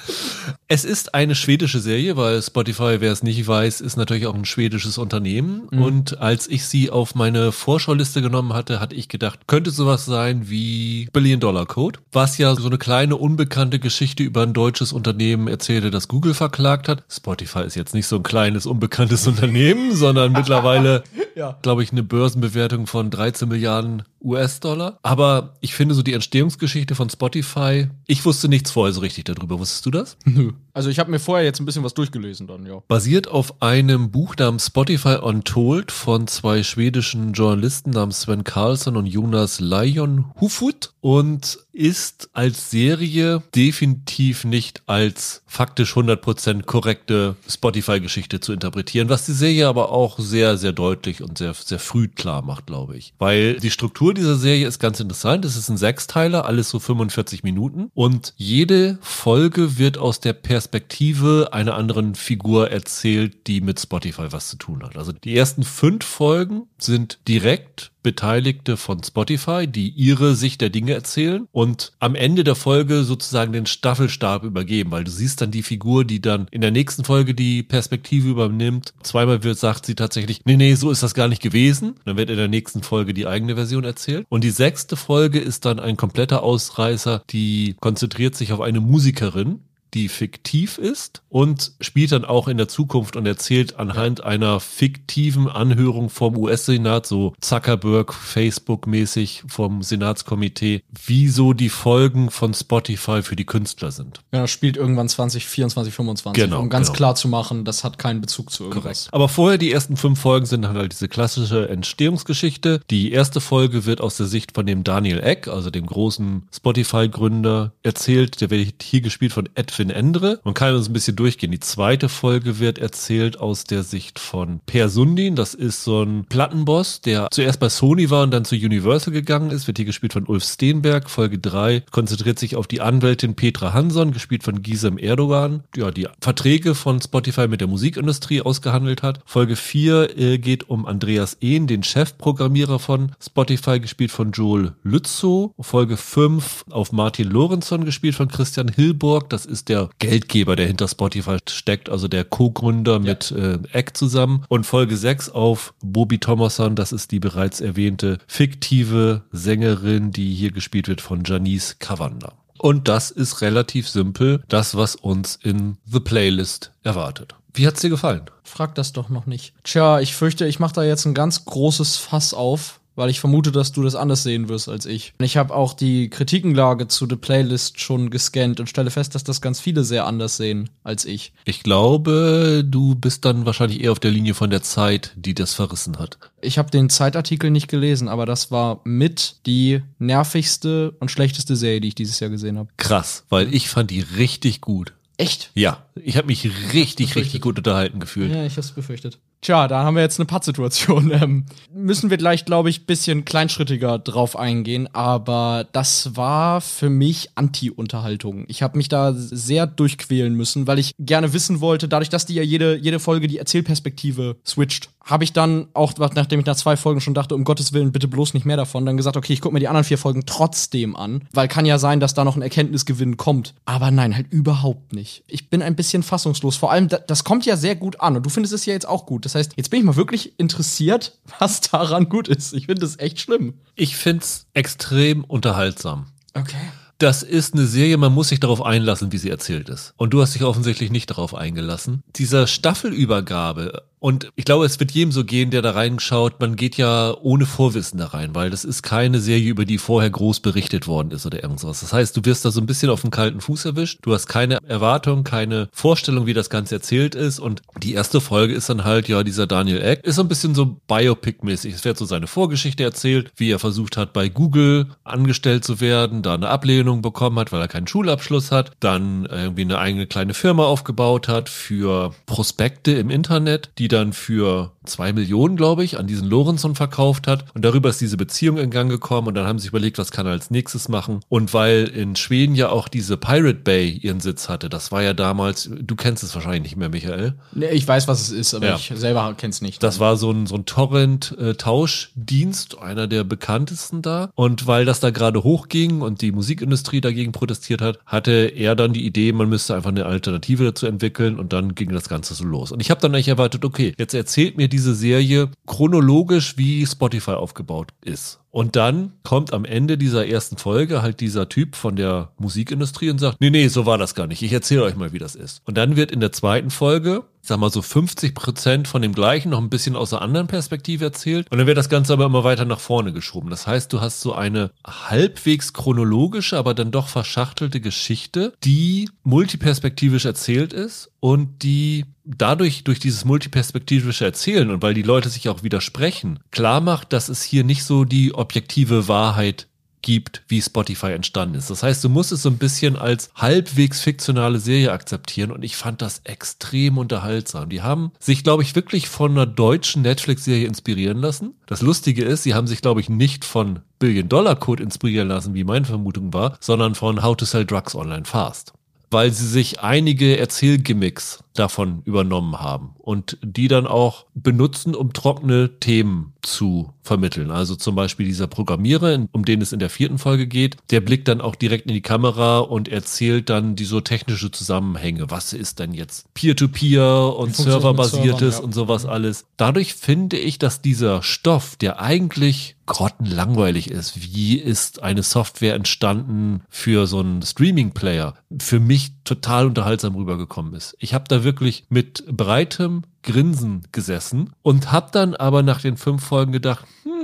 Es 0.73 0.85
ist 0.85 1.15
eine 1.15 1.35
schwedische 1.35 1.81
Serie, 1.81 2.17
weil 2.17 2.41
Spotify, 2.41 3.01
wer 3.01 3.11
es 3.11 3.25
nicht 3.25 3.45
weiß, 3.45 3.81
ist 3.81 3.97
natürlich 3.97 4.29
auch 4.29 4.37
ein 4.37 4.45
schwedisches 4.45 4.99
Unternehmen. 4.99 5.67
Mhm. 5.73 5.83
Und 5.83 6.19
als 6.21 6.47
ich 6.47 6.65
sie 6.65 6.91
auf 6.91 7.17
meine 7.17 7.51
Vorschauliste 7.51 8.23
genommen 8.23 8.53
hatte, 8.53 8.79
hatte 8.79 8.95
ich 8.95 9.09
gedacht, 9.09 9.41
könnte 9.49 9.73
sowas 9.73 10.07
sein 10.07 10.49
wie 10.49 11.09
Billion 11.13 11.41
Dollar 11.41 11.67
Code, 11.71 12.01
was 12.13 12.37
ja 12.37 12.55
so 12.55 12.67
eine 12.67 12.77
kleine 12.77 13.17
unbekannte 13.17 13.79
Geschichte 13.79 14.23
über 14.23 14.43
ein 14.43 14.53
deutsches 14.53 14.93
Unternehmen 14.93 15.49
erzählte, 15.49 15.91
das 15.91 16.09
Google 16.09 16.35
verklagt 16.35 16.89
hat. 16.89 17.05
Spotify 17.09 17.61
ist 17.61 17.77
jetzt 17.77 17.95
nicht 17.95 18.07
so 18.09 18.17
ein 18.17 18.23
kleines, 18.23 18.67
unbekanntes 18.67 19.27
Unternehmen, 19.27 19.95
sondern 19.95 20.33
mittlerweile, 20.33 21.05
Ja. 21.37 21.57
glaube 21.63 21.83
ich, 21.85 21.93
eine 21.93 22.03
Börsenbewertung 22.03 22.87
von 22.89 23.09
13 23.09 23.49
Milliarden 23.49 24.03
US-Dollar. 24.23 24.99
Aber 25.03 25.55
ich 25.61 25.75
finde 25.75 25.95
so 25.95 26.03
die 26.03 26.13
Entstehungsgeschichte 26.13 26.95
von 26.95 27.11
Spotify, 27.11 27.89
ich 28.07 28.25
wusste 28.25 28.49
nichts 28.49 28.71
vorher 28.71 28.93
so 28.93 29.01
richtig 29.01 29.25
darüber. 29.25 29.59
Wusstest 29.59 29.87
du 29.87 29.91
das? 29.91 30.17
Nö. 30.25 30.53
Also 30.73 30.89
ich 30.89 30.99
habe 30.99 31.11
mir 31.11 31.19
vorher 31.19 31.45
jetzt 31.45 31.61
ein 31.61 31.67
bisschen 31.67 31.85
was 31.85 31.95
durchgelesen 31.95 32.47
dann, 32.47 32.67
ja. 32.67 32.83
Basiert 32.87 33.29
auf 33.29 33.61
einem 33.63 34.11
Buch 34.11 34.37
namens 34.37 34.67
Spotify 34.67 35.17
Untold 35.17 35.91
von 35.91 36.27
zwei 36.27 36.63
schwedischen 36.63 37.33
Journalisten 37.33 37.91
namens 37.91 38.23
Sven 38.23 38.45
Carlsson 38.45 38.97
und 38.97 39.07
Jonas 39.07 39.61
Lion 39.61 40.27
Hufut 40.41 40.93
und 41.01 41.59
ist 41.73 42.31
als 42.33 42.71
Serie 42.71 43.43
definitiv 43.55 44.45
nicht 44.45 44.83
als 44.87 45.43
faktisch 45.47 45.95
100% 45.95 46.63
korrekte 46.63 47.37
Spotify-Geschichte 47.49 48.41
zu 48.41 48.53
interpretieren, 48.53 49.09
was 49.09 49.27
die 49.27 49.33
Serie 49.33 49.69
aber 49.69 49.91
auch 49.91 50.19
sehr, 50.19 50.57
sehr 50.57 50.73
deutlich 50.73 51.23
und 51.23 51.39
sehr, 51.39 51.55
sehr 51.55 51.79
früh 51.79 52.09
klar 52.09 52.43
macht, 52.43 52.67
glaube 52.67 52.97
ich. 52.97 53.15
Weil 53.19 53.57
die 53.57 53.71
Struktur 53.71 54.15
dieser 54.15 54.37
Serie 54.37 54.67
ist 54.67 54.79
ganz 54.79 55.01
interessant. 55.01 55.45
Es 55.45 55.57
ist 55.57 55.69
ein 55.69 55.77
Sechsteiler, 55.77 56.45
alles 56.45 56.71
so 56.71 56.79
45 56.79 57.43
Minuten 57.43 57.91
und 57.95 58.35
jede 58.37 58.99
Folge 59.01 59.79
wird 59.79 59.99
aus 59.99 60.21
der 60.21 60.33
Perspektive 60.33 61.51
einer 61.53 61.75
anderen 61.75 62.15
Figur 62.15 62.71
erzählt, 62.71 63.47
die 63.47 63.61
mit 63.61 63.81
Spotify 63.81 64.27
was 64.31 64.49
zu 64.49 64.57
tun 64.57 64.83
hat. 64.83 64.97
Also 64.97 65.13
die 65.13 65.37
ersten 65.37 65.63
fünf 65.63 66.05
Folgen 66.05 66.69
sind 66.79 67.19
direkt 67.27 67.90
Beteiligte 68.03 68.77
von 68.77 69.03
Spotify, 69.03 69.67
die 69.67 69.91
ihre 69.91 70.35
Sicht 70.35 70.61
der 70.61 70.71
Dinge 70.71 70.93
erzählen 70.95 71.47
und 71.53 71.93
am 71.99 72.15
Ende 72.15 72.45
der 72.45 72.55
Folge 72.55 73.05
sozusagen 73.05 73.53
den 73.53 73.67
Staffelstab 73.67 74.45
übergeben, 74.45 74.91
weil 74.91 75.05
du 75.05 75.11
siehst 75.11 75.41
dann 75.41 75.51
die 75.51 75.63
Figur, 75.63 76.05
die 76.05 76.21
dann 76.21 76.47
in 76.51 76.61
der 76.61 76.71
nächsten 76.71 77.05
Folge 77.05 77.35
die 77.35 77.63
Perspektive 77.63 78.29
übernimmt. 78.29 78.95
Zweimal 79.03 79.43
wird 79.45 79.59
sagt 79.59 79.87
sie 79.87 79.95
tatsächlich, 79.95 80.41
nee, 80.45 80.57
nee, 80.57 80.75
so 80.75 80.91
ist 80.91 81.03
das 81.03 81.15
gar 81.15 81.29
nicht 81.29 81.43
gewesen. 81.43 81.95
Dann 82.05 82.17
wird 82.17 82.31
in 82.31 82.37
der 82.37 82.49
nächsten 82.49 82.83
Folge 82.83 83.15
die 83.15 83.27
eigene 83.27 83.55
Version 83.55 83.85
erzählt. 83.85 84.27
Und 84.29 84.45
die 84.45 84.51
sechste 84.51 84.97
Folge 84.97 85.39
ist 85.39 85.65
dann 85.65 85.79
ein 85.79 85.97
kompletter 85.97 86.43
Ausreißer, 86.43 87.23
die 87.31 87.77
konzentriert 87.81 88.35
sich 88.35 88.53
auf 88.53 88.61
eine 88.61 88.81
Musikerin, 88.81 89.61
die 89.95 90.09
fiktiv 90.09 90.79
ist 90.79 91.23
und 91.29 91.73
spielt 91.81 92.13
dann 92.13 92.25
auch 92.25 92.49
in 92.49 92.57
der 92.57 92.69
Zukunft 92.69 93.17
und 93.17 93.27
erzählt 93.27 93.77
anhand 93.77 94.23
einer 94.23 94.61
fiktiven 94.61 95.49
Anhörung 95.49 96.11
vom 96.11 96.37
US-Senat, 96.37 97.07
so 97.07 97.35
Zuckerberg, 97.41 98.13
Facebook-mäßig 98.15 99.45
vom 99.47 99.83
Senatskomitee, 99.83 100.83
wieso 101.07 101.53
die 101.53 101.69
Folgen 101.69 102.31
von 102.31 102.55
Spotify 102.55 103.23
für 103.23 103.37
die 103.37 103.47
Künstler 103.47 103.91
sind. 103.93 104.21
Ja, 104.33 104.43
das 104.43 104.51
spielt 104.51 104.77
irgendwann 104.77 105.09
2024, 105.09 105.95
25, 105.95 106.43
Genau, 106.45 106.61
um 106.61 106.69
ganz 106.69 106.89
genau. 106.89 106.97
klar 106.97 107.15
zu 107.15 107.29
machen, 107.29 107.65
das 107.65 107.85
hat 107.85 107.99
keinen 107.99 108.21
Bezug 108.21 108.51
zu 108.51 108.65
irgendwas. 108.65 109.09
Aber 109.13 109.29
vorher 109.29 109.59
die 109.59 109.73
ersten 109.73 109.97
fünf 109.97 110.21
Folgen 110.21 110.47
sind 110.47 110.63
dann 110.63 110.77
halt 110.77 110.93
diese 110.93 111.09
klassische 111.09 111.69
Entstehungsgeschichte. 111.69 112.81
Die 112.91 113.13
erste 113.13 113.41
Folge 113.41 113.87
wird 113.87 114.01
aus 114.01 114.17
der 114.17 114.27
Sicht 114.27 114.53
von 114.53 114.67
dem 114.67 114.85
Daniel 114.85 115.21
Eck, 115.21 115.49
also 115.49 115.71
dem 115.71 115.87
großen 115.87 116.49
Spotify-Gründer, 116.55 117.73
erzählt. 117.83 118.41
Der 118.41 118.51
wird 118.51 118.83
hier 118.83 119.01
gespielt 119.01 119.33
von 119.33 119.49
Edwin 119.81 119.91
Endre. 119.91 120.41
Man 120.45 120.53
kann 120.53 120.75
uns 120.75 120.91
ein 120.91 120.93
bisschen 120.93 121.17
durchgehen. 121.17 121.53
Die 121.53 121.61
zweite 121.61 122.11
Folge 122.11 122.59
wird 122.59 122.79
erzählt 122.79 123.41
aus 123.41 123.65
der 123.65 123.83
Sicht 123.83 124.19
von 124.19 124.61
Per 124.67 124.91
Sundin. 124.91 125.37
Das 125.37 125.55
ist 125.55 125.85
so 125.85 126.03
ein 126.03 126.27
Plattenboss, 126.29 127.01
der 127.01 127.29
zuerst 127.31 127.61
bei 127.61 127.71
Sony 127.71 128.11
war 128.11 128.25
und 128.25 128.31
dann 128.31 128.45
zu 128.45 128.57
Universal 128.57 129.15
gegangen 129.15 129.51
ist. 129.51 129.67
Wird 129.67 129.79
hier 129.79 129.87
gespielt 129.87 130.13
von 130.13 130.27
Ulf 130.27 130.45
Steenberg. 130.45 131.09
Folge 131.09 131.39
drei 131.39 131.83
konzentriert 131.91 132.39
sich 132.39 132.57
auf 132.57 132.67
die 132.67 132.83
Anwältin 132.83 133.37
Petra 133.37 133.73
Hansson, 133.73 134.13
gespielt 134.13 134.43
von 134.43 134.63
Gisem 134.63 134.99
Erdogan. 134.99 135.63
Ja, 135.75 135.91
die 135.91 136.09
Verträge 136.21 136.75
von 136.75 137.01
Spotify 137.01 137.49
mit 137.49 137.63
der 137.63 137.69
Musikindustrie 137.69 138.43
ausgehandelt 138.43 139.03
hat. 139.03 139.21
Folge 139.25 139.57
vier 139.57 140.19
äh, 140.19 140.37
geht 140.37 140.69
um 140.69 140.85
Andreas 140.85 141.39
Ehn, 141.41 141.67
den 141.67 141.85
Chefprogrammierer 141.85 142.79
von 142.79 143.13
Spotify, 143.19 143.81
gespielt 143.81 144.11
von 144.11 144.33
Joel 144.33 144.75
Lützow. 144.83 145.53
Folge 145.59 145.97
fünf 145.97 146.67
auf 146.69 146.93
Martin 146.93 147.31
Lorentzon, 147.31 147.87
gespielt 147.87 148.15
von 148.15 148.29
Christian 148.29 148.69
Hilborg. 148.69 149.31
Das 149.31 149.47
ist 149.47 149.70
der 149.71 149.89
Geldgeber, 149.99 150.57
der 150.57 150.67
hinter 150.67 150.89
Spotify 150.89 151.39
steckt, 151.49 151.89
also 151.89 152.09
der 152.09 152.25
Co-Gründer 152.25 152.99
mit 152.99 153.31
äh, 153.31 153.59
Eck 153.73 153.97
zusammen. 153.97 154.45
Und 154.49 154.67
Folge 154.67 154.97
sechs 154.97 155.29
auf 155.31 155.73
Bobby 155.83 156.19
Thomason, 156.19 156.75
das 156.75 156.93
ist 156.93 157.13
die 157.13 157.21
bereits 157.21 157.61
erwähnte 157.61 158.19
fiktive 158.27 159.23
Sängerin, 159.31 160.11
die 160.11 160.35
hier 160.35 160.51
gespielt 160.51 160.89
wird 160.89 161.01
von 161.01 161.23
Janice 161.25 161.79
Cavanda. 161.79 162.35
Und 162.59 162.89
das 162.89 163.11
ist 163.11 163.41
relativ 163.41 163.89
simpel, 163.89 164.43
das, 164.49 164.77
was 164.77 164.95
uns 164.95 165.37
in 165.37 165.79
The 165.87 166.01
Playlist 166.01 166.73
erwartet. 166.83 167.35
Wie 167.55 167.67
hat's 167.67 167.81
dir 167.81 167.89
gefallen? 167.89 168.23
Frag 168.43 168.75
das 168.75 168.93
doch 168.93 169.09
noch 169.09 169.27
nicht. 169.27 169.55
Tja, 169.65 170.01
ich 170.01 170.15
fürchte, 170.15 170.47
ich 170.47 170.61
mache 170.61 170.75
da 170.75 170.83
jetzt 170.83 171.05
ein 171.05 171.15
ganz 171.15 171.45
großes 171.45 171.97
Fass 171.97 172.35
auf, 172.35 172.80
weil 172.97 173.11
ich 173.11 173.21
vermute, 173.21 173.53
dass 173.53 173.73
du 173.73 173.83
das 173.83 173.95
anders 173.95 174.23
sehen 174.23 174.49
wirst 174.49 174.69
als 174.69 174.87
ich. 174.87 175.15
Ich 175.21 175.37
habe 175.37 175.55
auch 175.55 175.75
die 175.75 176.11
Kritikenlage 176.11 176.89
zu 176.89 177.07
The 177.09 177.17
Playlist 177.17 177.81
schon 177.81 178.11
gescannt 178.11 178.61
und 178.61 178.69
stelle 178.69 178.91
fest, 178.91 179.15
dass 179.15 179.25
das 179.25 179.41
ganz 179.41 179.61
viele 179.61 179.85
sehr 179.85 180.07
anders 180.07 180.37
sehen 180.37 180.71
als 180.83 181.05
ich. 181.05 181.33
Ich 181.45 181.63
glaube, 181.63 182.65
du 182.67 182.95
bist 182.95 183.25
dann 183.25 183.47
wahrscheinlich 183.47 183.83
eher 183.83 183.93
auf 183.93 184.01
der 184.01 184.11
Linie 184.11 184.35
von 184.35 184.51
der 184.51 184.63
Zeit, 184.63 185.13
die 185.17 185.35
das 185.35 185.55
verrissen 185.55 185.99
hat. 185.99 186.19
Ich 186.41 186.59
habe 186.59 186.71
den 186.71 186.91
Zeitartikel 186.91 187.51
nicht 187.51 187.69
gelesen, 187.69 188.09
aber 188.09 188.27
das 188.27 188.51
war 188.51 188.81
mit 188.85 189.37
die 189.47 189.83
nervigste 189.99 190.93
und 191.01 191.11
schlechteste 191.11 191.57
Serie, 191.57 191.81
die 191.81 191.89
ich 191.89 191.95
dieses 191.95 192.21
Jahr 192.21 192.31
gesehen 192.31 192.59
habe. 192.59 192.71
Krass, 192.77 193.25
weil 193.29 193.53
ich 193.55 193.69
fand 193.69 193.91
die 193.91 194.01
richtig 194.01 194.61
gut. 194.61 194.93
Echt? 195.17 195.51
Ja, 195.55 195.85
ich 196.03 196.17
habe 196.17 196.29
mich 196.29 196.49
richtig, 196.73 197.15
richtig 197.15 197.43
gut 197.43 197.59
unterhalten 197.59 198.01
gefühlt. 198.01 198.33
Ja, 198.33 198.47
ich 198.47 198.57
hab's 198.57 198.73
befürchtet. 198.73 199.19
Tja, 199.43 199.69
da 199.69 199.85
haben 199.85 199.95
wir 199.95 200.03
jetzt 200.03 200.21
eine 200.21 200.27
Pattsituation. 200.27 201.11
Ähm, 201.21 201.45
müssen 201.75 202.09
wir 202.09 202.17
gleich, 202.19 202.45
glaube 202.45 202.71
ich, 202.71 202.87
bisschen 202.87 203.25
kleinschrittiger 203.25 203.99
drauf 203.99 204.39
eingehen, 204.39 204.89
aber 204.95 205.67
das 205.73 206.15
war 206.17 206.61
für 206.61 206.89
mich 206.89 207.31
Anti-Unterhaltung. 207.35 208.45
Ich 208.49 208.63
habe 208.63 208.79
mich 208.79 208.89
da 208.89 209.13
sehr 209.13 209.67
durchquälen 209.67 210.35
müssen, 210.35 210.67
weil 210.67 210.79
ich 210.79 210.95
gerne 210.99 211.33
wissen 211.33 211.61
wollte, 211.61 211.89
dadurch, 211.89 212.09
dass 212.09 212.27
die 212.27 212.35
ja 212.35 212.43
jede, 212.43 212.77
jede 212.77 213.01
Folge 213.01 213.27
die 213.27 213.39
Erzählperspektive 213.39 214.37
switcht, 214.47 214.91
habe 215.11 215.25
ich 215.25 215.33
dann 215.33 215.67
auch, 215.75 215.93
nachdem 216.15 216.41
ich 216.41 216.47
nach 216.47 216.57
zwei 216.57 216.77
Folgen 216.77 217.01
schon 217.01 217.15
dachte, 217.15 217.35
um 217.35 217.45
Gottes 217.45 217.73
Willen, 217.73 217.93
bitte 217.93 218.09
bloß 218.09 218.33
nicht 218.35 218.47
mehr 218.47 218.57
davon, 218.57 218.87
dann 218.87 218.97
gesagt, 218.97 219.17
okay, 219.17 219.33
ich 219.33 219.41
gucke 219.41 219.53
mir 219.53 219.61
die 219.61 219.69
anderen 219.69 219.85
vier 219.85 219.99
Folgen 219.99 220.25
trotzdem 220.25 220.95
an, 220.97 221.25
weil 221.33 221.49
kann 221.49 221.67
ja 221.67 221.79
sein, 221.79 222.01
dass 222.01 222.15
da 222.15 222.25
noch 222.25 222.37
ein 222.37 222.43
Erkenntnisgewinn 222.43 223.17
kommt. 223.17 223.55
Aber 223.65 223.91
nein, 223.91 224.15
halt 224.15 224.33
überhaupt 224.33 224.93
nicht. 224.93 225.25
Ich 225.27 225.51
bin 225.51 225.63
ein 225.63 225.77
bisschen 225.77 226.03
fassungslos. 226.03 226.57
Vor 226.57 226.71
allem, 226.71 226.89
da- 226.89 226.99
das 226.99 227.25
kommt 227.25 227.45
ja 227.47 227.57
sehr 227.57 227.77
gut 227.77 228.01
an 228.01 228.17
und 228.17 228.25
du 228.25 228.31
findest 228.31 228.55
es 228.55 228.65
ja 228.67 228.73
jetzt 228.73 228.89
auch 228.89 229.05
gut. 229.07 229.25
Das 229.25 229.35
heißt, 229.35 229.53
jetzt 229.57 229.71
bin 229.71 229.81
ich 229.81 229.85
mal 229.87 229.97
wirklich 229.97 230.39
interessiert, 230.39 231.19
was 231.41 231.61
daran 231.61 232.09
gut 232.09 232.29
ist. 232.29 232.53
Ich 232.55 232.67
finde 232.67 232.87
es 232.87 232.99
echt 232.99 233.21
schlimm. 233.21 233.55
Ich 233.75 233.97
find's 233.97 234.47
extrem 234.55 235.25
unterhaltsam. 235.25 236.07
Okay. 236.35 236.57
Das 236.99 237.23
ist 237.23 237.55
eine 237.55 237.65
Serie, 237.67 237.97
man 237.97 238.13
muss 238.13 238.29
sich 238.29 238.41
darauf 238.41 238.61
einlassen, 238.63 239.11
wie 239.11 239.17
sie 239.17 239.31
erzählt 239.31 239.71
ist. 239.71 239.95
Und 239.97 240.11
du 240.13 240.21
hast 240.21 240.35
dich 240.35 240.45
offensichtlich 240.45 240.91
nicht 240.91 241.09
darauf 241.09 241.35
eingelassen. 241.35 242.03
Dieser 242.17 242.47
Staffelübergabe, 242.47 243.83
und 244.01 244.33
ich 244.35 244.47
glaube, 244.47 244.65
es 244.65 244.81
wird 244.81 244.93
jedem 244.93 245.13
so 245.13 245.25
gehen, 245.25 245.51
der 245.51 245.61
da 245.61 245.73
reinschaut, 245.73 246.41
man 246.41 246.57
geht 246.57 246.79
ja 246.79 247.15
ohne 247.21 247.45
Vorwissen 247.45 247.99
da 247.99 248.07
rein, 248.07 248.35
weil 248.35 248.49
das 248.49 248.65
ist 248.65 248.83
keine 248.83 249.21
Serie, 249.21 249.51
über 249.51 249.67
die 249.67 249.77
vorher 249.77 250.09
groß 250.09 250.41
berichtet 250.41 250.87
worden 250.87 251.11
ist 251.11 251.27
oder 251.27 251.43
irgendwas. 251.43 251.81
Das 251.81 251.93
heißt, 251.93 252.17
du 252.17 252.25
wirst 252.25 252.47
da 252.47 252.51
so 252.51 252.63
ein 252.63 252.67
bisschen 252.67 252.89
auf 252.89 253.03
den 253.03 253.11
kalten 253.11 253.43
Fuß 253.43 253.67
erwischt. 253.67 253.99
Du 254.01 254.15
hast 254.15 254.27
keine 254.27 254.57
Erwartung, 254.67 255.23
keine 255.23 255.69
Vorstellung, 255.71 256.25
wie 256.25 256.33
das 256.33 256.49
Ganze 256.49 256.77
erzählt 256.77 257.15
ist. 257.15 257.39
Und 257.39 257.61
die 257.83 257.93
erste 257.93 258.23
Folge 258.23 258.55
ist 258.55 258.71
dann 258.71 258.85
halt, 258.85 259.07
ja, 259.07 259.23
dieser 259.23 259.47
Daniel 259.47 259.83
Eck 259.83 260.03
ist 260.03 260.17
so 260.17 260.23
ein 260.23 260.29
bisschen 260.29 260.55
so 260.55 260.81
Biopic-mäßig. 260.89 261.75
Es 261.75 261.85
wird 261.85 261.99
so 261.99 262.07
seine 262.07 262.27
Vorgeschichte 262.27 262.83
erzählt, 262.83 263.31
wie 263.37 263.51
er 263.51 263.59
versucht 263.59 263.99
hat, 263.99 264.15
bei 264.15 264.31
Google 264.31 264.87
angestellt 265.05 265.63
zu 265.63 265.81
werden, 265.83 266.23
da 266.23 266.33
eine 266.33 266.49
Ablehnung 266.49 267.03
bekommen 267.03 267.39
hat, 267.39 267.53
weil 267.53 267.61
er 267.61 267.69
keinen 267.69 267.87
Schulabschluss 267.87 268.51
hat, 268.51 268.73
dann 268.81 269.27
irgendwie 269.27 269.63
eine 269.63 269.79
eigene 269.79 270.07
kleine 270.07 270.33
Firma 270.33 270.65
aufgebaut 270.65 271.29
hat 271.29 271.51
für 271.51 272.15
Prospekte 272.25 272.93
im 272.93 273.11
Internet, 273.11 273.69
die 273.77 273.90
dann 273.93 274.13
für 274.13 274.73
zwei 274.91 275.13
Millionen, 275.13 275.57
glaube 275.57 275.85
ich, 275.85 275.99
an 275.99 276.07
diesen 276.07 276.29
Lorentzon 276.29 276.75
verkauft 276.75 277.27
hat. 277.27 277.45
Und 277.55 277.65
darüber 277.65 277.89
ist 277.89 278.01
diese 278.01 278.17
Beziehung 278.17 278.59
in 278.59 278.71
Gang 278.71 278.91
gekommen 278.91 279.29
und 279.29 279.35
dann 279.35 279.47
haben 279.47 279.59
sie 279.59 279.63
sich 279.65 279.71
überlegt, 279.71 279.99
was 279.99 280.11
kann 280.11 280.27
er 280.27 280.33
als 280.33 280.51
nächstes 280.51 280.89
machen. 280.89 281.21
Und 281.29 281.55
weil 281.55 281.85
in 281.85 282.17
Schweden 282.17 282.55
ja 282.55 282.71
auch 282.71 282.89
diese 282.89 283.17
Pirate 283.17 283.55
Bay 283.61 283.91
ihren 283.91 284.21
Sitz 284.21 284.49
hatte, 284.49 284.69
das 284.69 284.93
war 284.93 285.03
ja 285.03 285.15
damals, 285.15 285.71
du 285.81 285.97
kennst 285.97 286.23
es 286.23 286.35
wahrscheinlich 286.35 286.63
nicht 286.63 286.77
mehr, 286.77 286.89
Michael. 286.89 287.35
Nee, 287.53 287.71
ich 287.71 287.87
weiß, 287.87 288.09
was 288.09 288.21
es 288.21 288.31
ist, 288.31 288.55
aber 288.55 288.67
Ja. 288.67 288.77
ich 288.77 288.93
selber 288.95 289.35
kenn's 289.37 289.61
nicht. 289.63 289.83
Das 289.83 290.01
war 290.01 290.17
so 290.17 290.31
ein, 290.31 290.47
so 290.47 290.57
ein 290.57 290.67
Torrent-Tauschdienst, 290.67 292.79
einer 292.79 293.07
der 293.07 293.25
bekanntesten 293.25 294.03
da. 294.03 294.31
Und 294.35 294.67
weil 294.67 294.85
das 294.85 295.01
da 295.01 295.11
gerade 295.11 295.43
hochging 295.45 296.01
und 296.01 296.23
die 296.23 296.33
Musikindustrie 296.33 297.01
dagegen 297.01 297.33
protestiert 297.33 297.81
hat, 297.83 297.99
hatte 298.07 298.31
er 298.55 298.75
dann 298.77 298.93
die 298.93 299.07
Idee, 299.07 299.33
man 299.33 299.49
müsste 299.49 299.75
einfach 299.75 299.91
eine 299.91 300.07
Alternative 300.07 300.65
dazu 300.65 300.87
entwickeln 300.87 301.39
und 301.39 301.53
dann 301.53 301.75
ging 301.75 301.91
das 301.93 302.09
Ganze 302.09 302.35
so 302.35 302.45
los. 302.45 302.73
Und 302.73 302.81
ich 302.81 302.91
habe 302.91 303.01
dann 303.01 303.15
eigentlich 303.15 303.29
erwartet, 303.29 303.65
okay, 303.65 303.95
jetzt 303.99 304.15
erzählt 304.15 304.57
mir 304.57 304.69
diese 304.69 304.80
Serie 304.81 305.51
chronologisch, 305.67 306.57
wie 306.57 306.85
Spotify 306.87 307.33
aufgebaut 307.33 307.93
ist. 308.05 308.41
Und 308.51 308.75
dann 308.75 309.13
kommt 309.23 309.53
am 309.53 309.65
Ende 309.65 309.97
dieser 309.97 310.27
ersten 310.27 310.57
Folge 310.57 311.03
halt 311.03 311.21
dieser 311.21 311.49
Typ 311.49 311.77
von 311.77 311.95
der 311.95 312.33
Musikindustrie 312.39 313.11
und 313.11 313.19
sagt, 313.19 313.41
nee, 313.41 313.51
nee, 313.51 313.69
so 313.69 313.87
war 313.87 313.97
das 313.97 314.15
gar 314.15 314.27
nicht. 314.27 314.43
Ich 314.43 314.53
erzähle 314.53 314.83
euch 314.83 314.97
mal, 314.97 315.13
wie 315.13 315.19
das 315.19 315.37
ist. 315.37 315.63
Und 315.67 315.79
dann 315.79 315.97
wird 315.97 316.11
in 316.11 316.21
der 316.21 316.33
zweiten 316.33 316.71
Folge, 316.71 317.25
sag 317.43 317.59
mal 317.59 317.71
so 317.71 317.81
50 317.81 318.35
Prozent 318.35 318.89
von 318.89 319.03
dem 319.03 319.15
gleichen 319.15 319.51
noch 319.51 319.61
ein 319.61 319.71
bisschen 319.71 319.95
aus 319.95 320.13
einer 320.13 320.23
anderen 320.23 320.49
Perspektive 320.49 321.05
erzählt. 321.05 321.47
Und 321.51 321.59
dann 321.59 321.67
wird 321.69 321.79
das 321.79 321.89
Ganze 321.89 322.13
aber 322.13 322.27
immer 322.27 322.43
weiter 322.43 322.65
nach 322.65 322.81
vorne 322.81 323.13
geschoben. 323.13 323.51
Das 323.51 323.69
heißt, 323.69 323.93
du 323.93 324.01
hast 324.01 324.21
so 324.21 324.35
eine 324.35 324.73
halbwegs 324.85 325.73
chronologische, 325.73 326.59
aber 326.59 326.75
dann 326.75 326.91
doch 326.91 327.09
verschachtelte 327.09 327.81
Geschichte, 327.81 328.53
die 328.65 329.09
multiperspektivisch 329.23 330.25
erzählt 330.25 330.73
ist 330.73 331.11
und 331.21 331.63
die 331.63 332.05
dadurch 332.25 332.85
durch 332.85 333.01
dieses 333.01 333.25
multiperspektivische 333.25 334.25
Erzählen 334.25 334.71
und 334.71 334.83
weil 334.83 334.95
die 334.95 335.03
Leute 335.03 335.29
sich 335.29 335.49
auch 335.49 335.63
widersprechen, 335.63 336.39
klar 336.51 336.81
macht, 336.81 337.13
dass 337.13 337.29
es 337.29 337.43
hier 337.43 337.65
nicht 337.65 337.85
so 337.85 338.05
die 338.05 338.35
objektive 338.41 339.07
Wahrheit 339.07 339.69
gibt, 340.03 340.43
wie 340.49 340.63
Spotify 340.63 341.13
entstanden 341.13 341.57
ist. 341.57 341.71
Das 341.71 341.83
heißt, 341.83 342.03
du 342.03 342.09
musst 342.09 342.33
es 342.33 342.43
so 342.43 342.49
ein 342.49 342.59
bisschen 342.59 342.97
als 342.97 343.31
halbwegs 343.35 344.01
fiktionale 344.01 344.59
Serie 344.59 344.93
akzeptieren 344.93 345.51
und 345.51 345.63
ich 345.63 345.77
fand 345.77 346.03
das 346.03 346.23
extrem 346.25 346.99
unterhaltsam. 346.99 347.69
Die 347.69 347.83
haben 347.83 348.13
sich, 348.19 348.43
glaube 348.43 348.63
ich, 348.63 348.75
wirklich 348.75 349.09
von 349.09 349.33
einer 349.33 349.47
deutschen 349.47 350.03
Netflix-Serie 350.03 350.67
inspirieren 350.67 351.19
lassen. 351.19 351.55
Das 351.67 351.83
Lustige 351.83 352.25
ist, 352.25 352.43
sie 352.43 352.55
haben 352.55 352.67
sich, 352.67 352.81
glaube 352.81 353.01
ich, 353.01 353.09
nicht 353.09 353.45
von 353.45 353.81
Billion 353.99 354.29
Dollar 354.29 354.57
Code 354.57 354.83
inspirieren 354.83 355.29
lassen, 355.29 355.55
wie 355.55 355.65
meine 355.65 355.85
Vermutung 355.85 356.33
war, 356.33 356.57
sondern 356.61 356.95
von 356.95 357.23
How 357.23 357.37
to 357.37 357.45
Sell 357.45 357.67
Drugs 357.67 357.95
Online 357.95 358.25
Fast. 358.25 358.73
Weil 359.11 359.33
sie 359.33 359.47
sich 359.47 359.81
einige 359.81 360.39
Erzählgimmicks 360.39 361.41
davon 361.55 362.03
übernommen 362.05 362.61
haben 362.61 362.95
und 362.99 363.39
die 363.43 363.69
dann 363.69 363.87
auch 363.87 364.27
benutzen, 364.35 364.95
um 364.95 365.13
trockene 365.13 365.79
Themen 365.81 366.33
zu 366.43 366.95
vermitteln. 367.03 367.51
Also 367.51 367.77
zum 367.77 367.95
Beispiel 367.95 368.27
dieser 368.27 368.47
Programmierer, 368.47 369.27
um 369.33 369.45
den 369.45 369.61
es 369.61 369.73
in 369.73 369.79
der 369.79 369.91
vierten 369.91 370.19
Folge 370.19 370.47
geht, 370.47 370.77
der 370.91 371.01
blickt 371.01 371.29
dann 371.29 371.41
auch 371.41 371.55
direkt 371.55 371.87
in 371.87 371.95
die 371.95 372.01
Kamera 372.01 372.61
und 372.61 372.89
erzählt 372.89 373.51
dann 373.51 373.77
die 373.77 373.85
so 373.85 374.01
technische 374.01 374.51
Zusammenhänge. 374.51 375.31
Was 375.31 375.53
ist 375.53 375.81
denn 375.81 375.93
jetzt 375.93 376.33
Peer-to-Peer 376.35 377.35
und 377.37 377.51
funktioniert 377.57 377.75
mit 377.75 377.83
serverbasiertes 377.83 378.59
ja. 378.59 378.65
und 378.65 378.75
sowas 378.75 379.07
alles. 379.07 379.47
Dadurch 379.57 379.95
finde 379.95 380.39
ich, 380.39 380.59
dass 380.59 380.83
dieser 380.83 381.23
Stoff, 381.23 381.77
der 381.77 382.01
eigentlich 382.01 382.77
grottenlangweilig 382.87 383.91
ist, 383.91 384.33
wie 384.33 384.59
ist 384.59 385.03
eine 385.03 385.23
Software 385.23 385.75
entstanden 385.75 386.63
für 386.69 387.07
so 387.07 387.21
einen 387.21 387.43
Streaming-Player, 387.43 388.35
für 388.59 388.81
mich 388.81 389.13
total 389.31 389.67
unterhaltsam 389.67 390.17
rübergekommen 390.17 390.75
ist. 390.75 390.97
Ich 390.99 391.15
habe 391.15 391.27
da 391.29 391.45
wirklich 391.45 391.85
mit 391.89 392.25
breitem 392.27 393.03
Grinsen 393.23 393.87
gesessen 393.93 394.51
und 394.63 394.91
habe 394.91 395.11
dann 395.13 395.37
aber 395.37 395.63
nach 395.63 395.81
den 395.81 395.97
fünf 395.97 396.25
Folgen 396.25 396.51
gedacht, 396.51 396.85
hm, 397.05 397.20